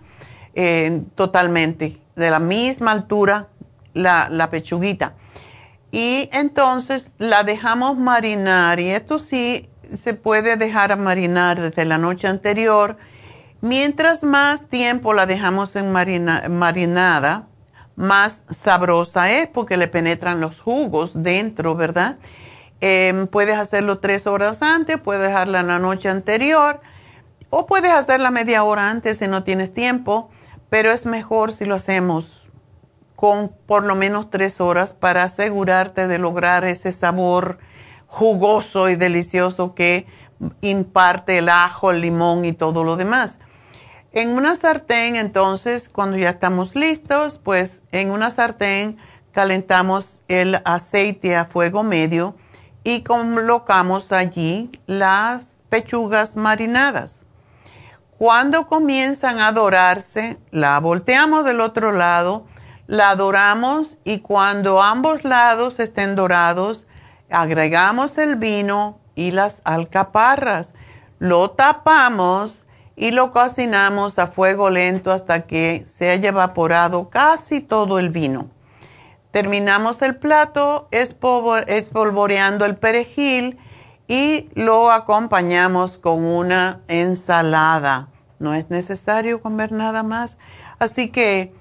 eh, 0.54 1.02
totalmente, 1.14 1.98
de 2.16 2.30
la 2.30 2.38
misma 2.38 2.92
altura 2.92 3.48
la, 3.94 4.28
la 4.30 4.50
pechuguita. 4.50 5.14
Y 5.92 6.28
entonces 6.32 7.10
la 7.18 7.42
dejamos 7.42 7.96
marinar 7.96 8.80
y 8.80 8.90
esto 8.90 9.18
sí 9.18 9.68
se 9.96 10.14
puede 10.14 10.56
dejar 10.56 10.96
marinar 10.98 11.60
desde 11.60 11.84
la 11.84 11.98
noche 11.98 12.28
anterior 12.28 12.96
Mientras 13.62 14.24
más 14.24 14.68
tiempo 14.68 15.12
la 15.12 15.26
dejamos 15.26 15.76
en 15.76 15.92
marinada, 15.92 17.46
más 17.96 18.44
sabrosa 18.50 19.30
es 19.30 19.48
porque 19.48 19.76
le 19.76 19.88
penetran 19.88 20.40
los 20.40 20.60
jugos 20.60 21.12
dentro, 21.14 21.74
¿verdad? 21.74 22.18
Em, 22.80 23.26
puedes 23.26 23.58
hacerlo 23.58 23.98
tres 23.98 24.26
horas 24.26 24.62
antes, 24.62 24.98
puedes 25.00 25.22
dejarla 25.22 25.60
en 25.60 25.66
la 25.66 25.78
noche 25.78 26.08
anterior 26.08 26.80
o 27.50 27.66
puedes 27.66 27.92
hacerla 27.92 28.30
media 28.30 28.64
hora 28.64 28.90
antes 28.90 29.18
si 29.18 29.28
no 29.28 29.42
tienes 29.42 29.74
tiempo, 29.74 30.30
pero 30.70 30.90
es 30.92 31.04
mejor 31.04 31.52
si 31.52 31.66
lo 31.66 31.74
hacemos 31.74 32.50
con 33.16 33.52
por 33.66 33.84
lo 33.84 33.96
menos 33.96 34.30
tres 34.30 34.62
horas 34.62 34.94
para 34.94 35.24
asegurarte 35.24 36.08
de 36.08 36.18
lograr 36.18 36.64
ese 36.64 36.90
sabor 36.90 37.58
jugoso 38.06 38.88
y 38.88 38.96
delicioso 38.96 39.74
que 39.74 40.06
imparte 40.62 41.36
el 41.36 41.50
ajo, 41.50 41.90
el 41.90 42.00
limón 42.00 42.46
y 42.46 42.54
todo 42.54 42.82
lo 42.82 42.96
demás. 42.96 43.38
En 44.12 44.30
una 44.30 44.56
sartén, 44.56 45.14
entonces, 45.14 45.88
cuando 45.88 46.16
ya 46.16 46.30
estamos 46.30 46.74
listos, 46.74 47.38
pues 47.38 47.80
en 47.92 48.10
una 48.10 48.30
sartén 48.30 48.98
calentamos 49.30 50.22
el 50.26 50.60
aceite 50.64 51.36
a 51.36 51.44
fuego 51.44 51.84
medio 51.84 52.34
y 52.82 53.02
colocamos 53.02 54.10
allí 54.10 54.72
las 54.86 55.46
pechugas 55.68 56.36
marinadas. 56.36 57.20
Cuando 58.18 58.66
comienzan 58.66 59.38
a 59.38 59.52
dorarse, 59.52 60.38
la 60.50 60.80
volteamos 60.80 61.44
del 61.44 61.60
otro 61.60 61.92
lado, 61.92 62.46
la 62.88 63.14
doramos 63.14 63.96
y 64.02 64.18
cuando 64.18 64.82
ambos 64.82 65.22
lados 65.22 65.78
estén 65.78 66.16
dorados, 66.16 66.84
agregamos 67.30 68.18
el 68.18 68.34
vino 68.34 68.98
y 69.14 69.30
las 69.30 69.62
alcaparras. 69.62 70.72
Lo 71.20 71.52
tapamos 71.52 72.66
y 72.96 73.10
lo 73.12 73.30
cocinamos 73.32 74.18
a 74.18 74.26
fuego 74.26 74.70
lento 74.70 75.12
hasta 75.12 75.42
que 75.42 75.84
se 75.86 76.10
haya 76.10 76.30
evaporado 76.30 77.08
casi 77.08 77.60
todo 77.60 77.98
el 77.98 78.10
vino. 78.10 78.50
Terminamos 79.30 80.02
el 80.02 80.16
plato 80.16 80.88
espolvoreando 80.90 82.64
el 82.64 82.76
perejil 82.76 83.58
y 84.08 84.48
lo 84.54 84.90
acompañamos 84.90 85.98
con 85.98 86.24
una 86.24 86.80
ensalada. 86.88 88.08
No 88.40 88.54
es 88.54 88.70
necesario 88.70 89.40
comer 89.40 89.70
nada 89.70 90.02
más. 90.02 90.36
Así 90.80 91.10
que 91.10 91.54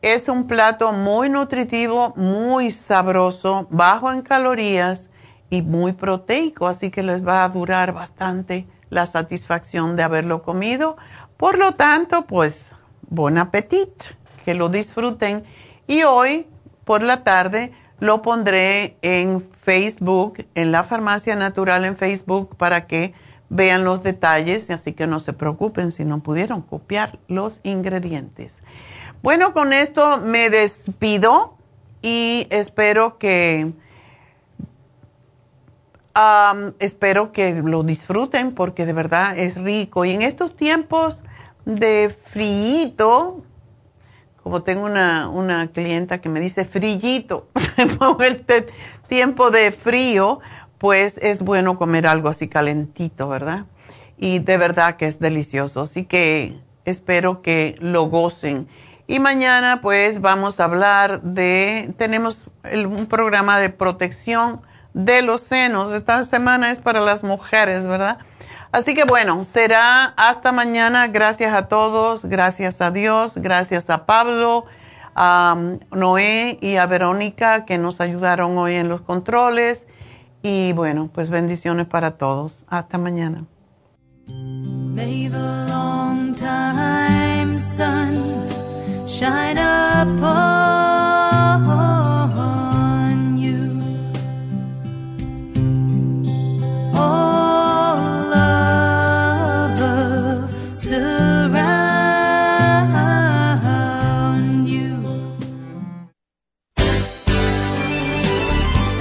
es 0.00 0.30
un 0.30 0.46
plato 0.46 0.92
muy 0.92 1.28
nutritivo, 1.28 2.14
muy 2.16 2.70
sabroso, 2.70 3.66
bajo 3.68 4.10
en 4.10 4.22
calorías 4.22 5.10
y 5.50 5.60
muy 5.60 5.92
proteico, 5.92 6.68
así 6.68 6.90
que 6.90 7.02
les 7.02 7.26
va 7.26 7.44
a 7.44 7.48
durar 7.50 7.92
bastante 7.92 8.66
la 8.90 9.06
satisfacción 9.06 9.96
de 9.96 10.02
haberlo 10.02 10.42
comido. 10.42 10.96
Por 11.36 11.58
lo 11.58 11.72
tanto, 11.72 12.26
pues, 12.26 12.66
buen 13.08 13.38
apetito, 13.38 14.06
que 14.44 14.54
lo 14.54 14.68
disfruten. 14.68 15.44
Y 15.86 16.02
hoy, 16.02 16.46
por 16.84 17.02
la 17.02 17.24
tarde, 17.24 17.72
lo 18.00 18.22
pondré 18.22 18.96
en 19.02 19.42
Facebook, 19.52 20.46
en 20.54 20.72
la 20.72 20.84
Farmacia 20.84 21.36
Natural 21.36 21.84
en 21.84 21.96
Facebook, 21.96 22.56
para 22.56 22.86
que 22.86 23.14
vean 23.48 23.84
los 23.84 24.02
detalles, 24.02 24.70
así 24.70 24.92
que 24.92 25.06
no 25.06 25.20
se 25.20 25.32
preocupen 25.32 25.92
si 25.92 26.04
no 26.04 26.20
pudieron 26.20 26.62
copiar 26.62 27.18
los 27.28 27.60
ingredientes. 27.62 28.62
Bueno, 29.22 29.52
con 29.52 29.72
esto 29.72 30.18
me 30.18 30.48
despido 30.50 31.56
y 32.00 32.46
espero 32.50 33.18
que 33.18 33.72
espero 36.78 37.32
que 37.32 37.62
lo 37.62 37.82
disfruten 37.82 38.52
porque 38.52 38.86
de 38.86 38.92
verdad 38.92 39.38
es 39.38 39.56
rico. 39.56 40.04
Y 40.04 40.10
en 40.10 40.22
estos 40.22 40.56
tiempos 40.56 41.22
de 41.64 42.14
frío, 42.30 43.42
como 44.42 44.62
tengo 44.62 44.84
una, 44.84 45.28
una 45.28 45.68
clienta 45.68 46.20
que 46.20 46.28
me 46.28 46.40
dice 46.40 46.64
frillito, 46.64 47.48
este 48.20 48.68
tiempo 49.08 49.50
de 49.50 49.72
frío, 49.72 50.40
pues 50.78 51.18
es 51.18 51.42
bueno 51.42 51.78
comer 51.78 52.06
algo 52.06 52.28
así 52.28 52.48
calentito, 52.48 53.28
¿verdad? 53.28 53.66
Y 54.16 54.38
de 54.38 54.56
verdad 54.56 54.96
que 54.96 55.06
es 55.06 55.18
delicioso. 55.18 55.82
Así 55.82 56.04
que 56.04 56.58
espero 56.84 57.42
que 57.42 57.76
lo 57.80 58.04
gocen. 58.04 58.68
Y 59.06 59.18
mañana 59.18 59.80
pues 59.82 60.20
vamos 60.20 60.60
a 60.60 60.64
hablar 60.64 61.22
de, 61.22 61.92
tenemos 61.98 62.46
un 62.72 63.06
programa 63.06 63.58
de 63.58 63.68
protección 63.70 64.62
de 64.94 65.22
los 65.22 65.40
senos. 65.42 65.92
Esta 65.92 66.24
semana 66.24 66.70
es 66.70 66.80
para 66.80 67.00
las 67.00 67.22
mujeres, 67.22 67.86
¿verdad? 67.86 68.18
Así 68.72 68.94
que 68.94 69.04
bueno, 69.04 69.42
será 69.44 70.14
hasta 70.16 70.52
mañana. 70.52 71.08
Gracias 71.08 71.54
a 71.54 71.68
todos, 71.68 72.24
gracias 72.24 72.80
a 72.80 72.90
Dios, 72.90 73.34
gracias 73.36 73.90
a 73.90 74.06
Pablo, 74.06 74.64
a 75.14 75.56
Noé 75.90 76.58
y 76.60 76.76
a 76.76 76.86
Verónica 76.86 77.64
que 77.64 77.78
nos 77.78 78.00
ayudaron 78.00 78.56
hoy 78.58 78.74
en 78.74 78.88
los 78.88 79.00
controles. 79.00 79.86
Y 80.42 80.72
bueno, 80.72 81.10
pues 81.12 81.30
bendiciones 81.30 81.86
para 81.86 82.12
todos. 82.12 82.64
Hasta 82.68 82.96
mañana. 82.96 83.44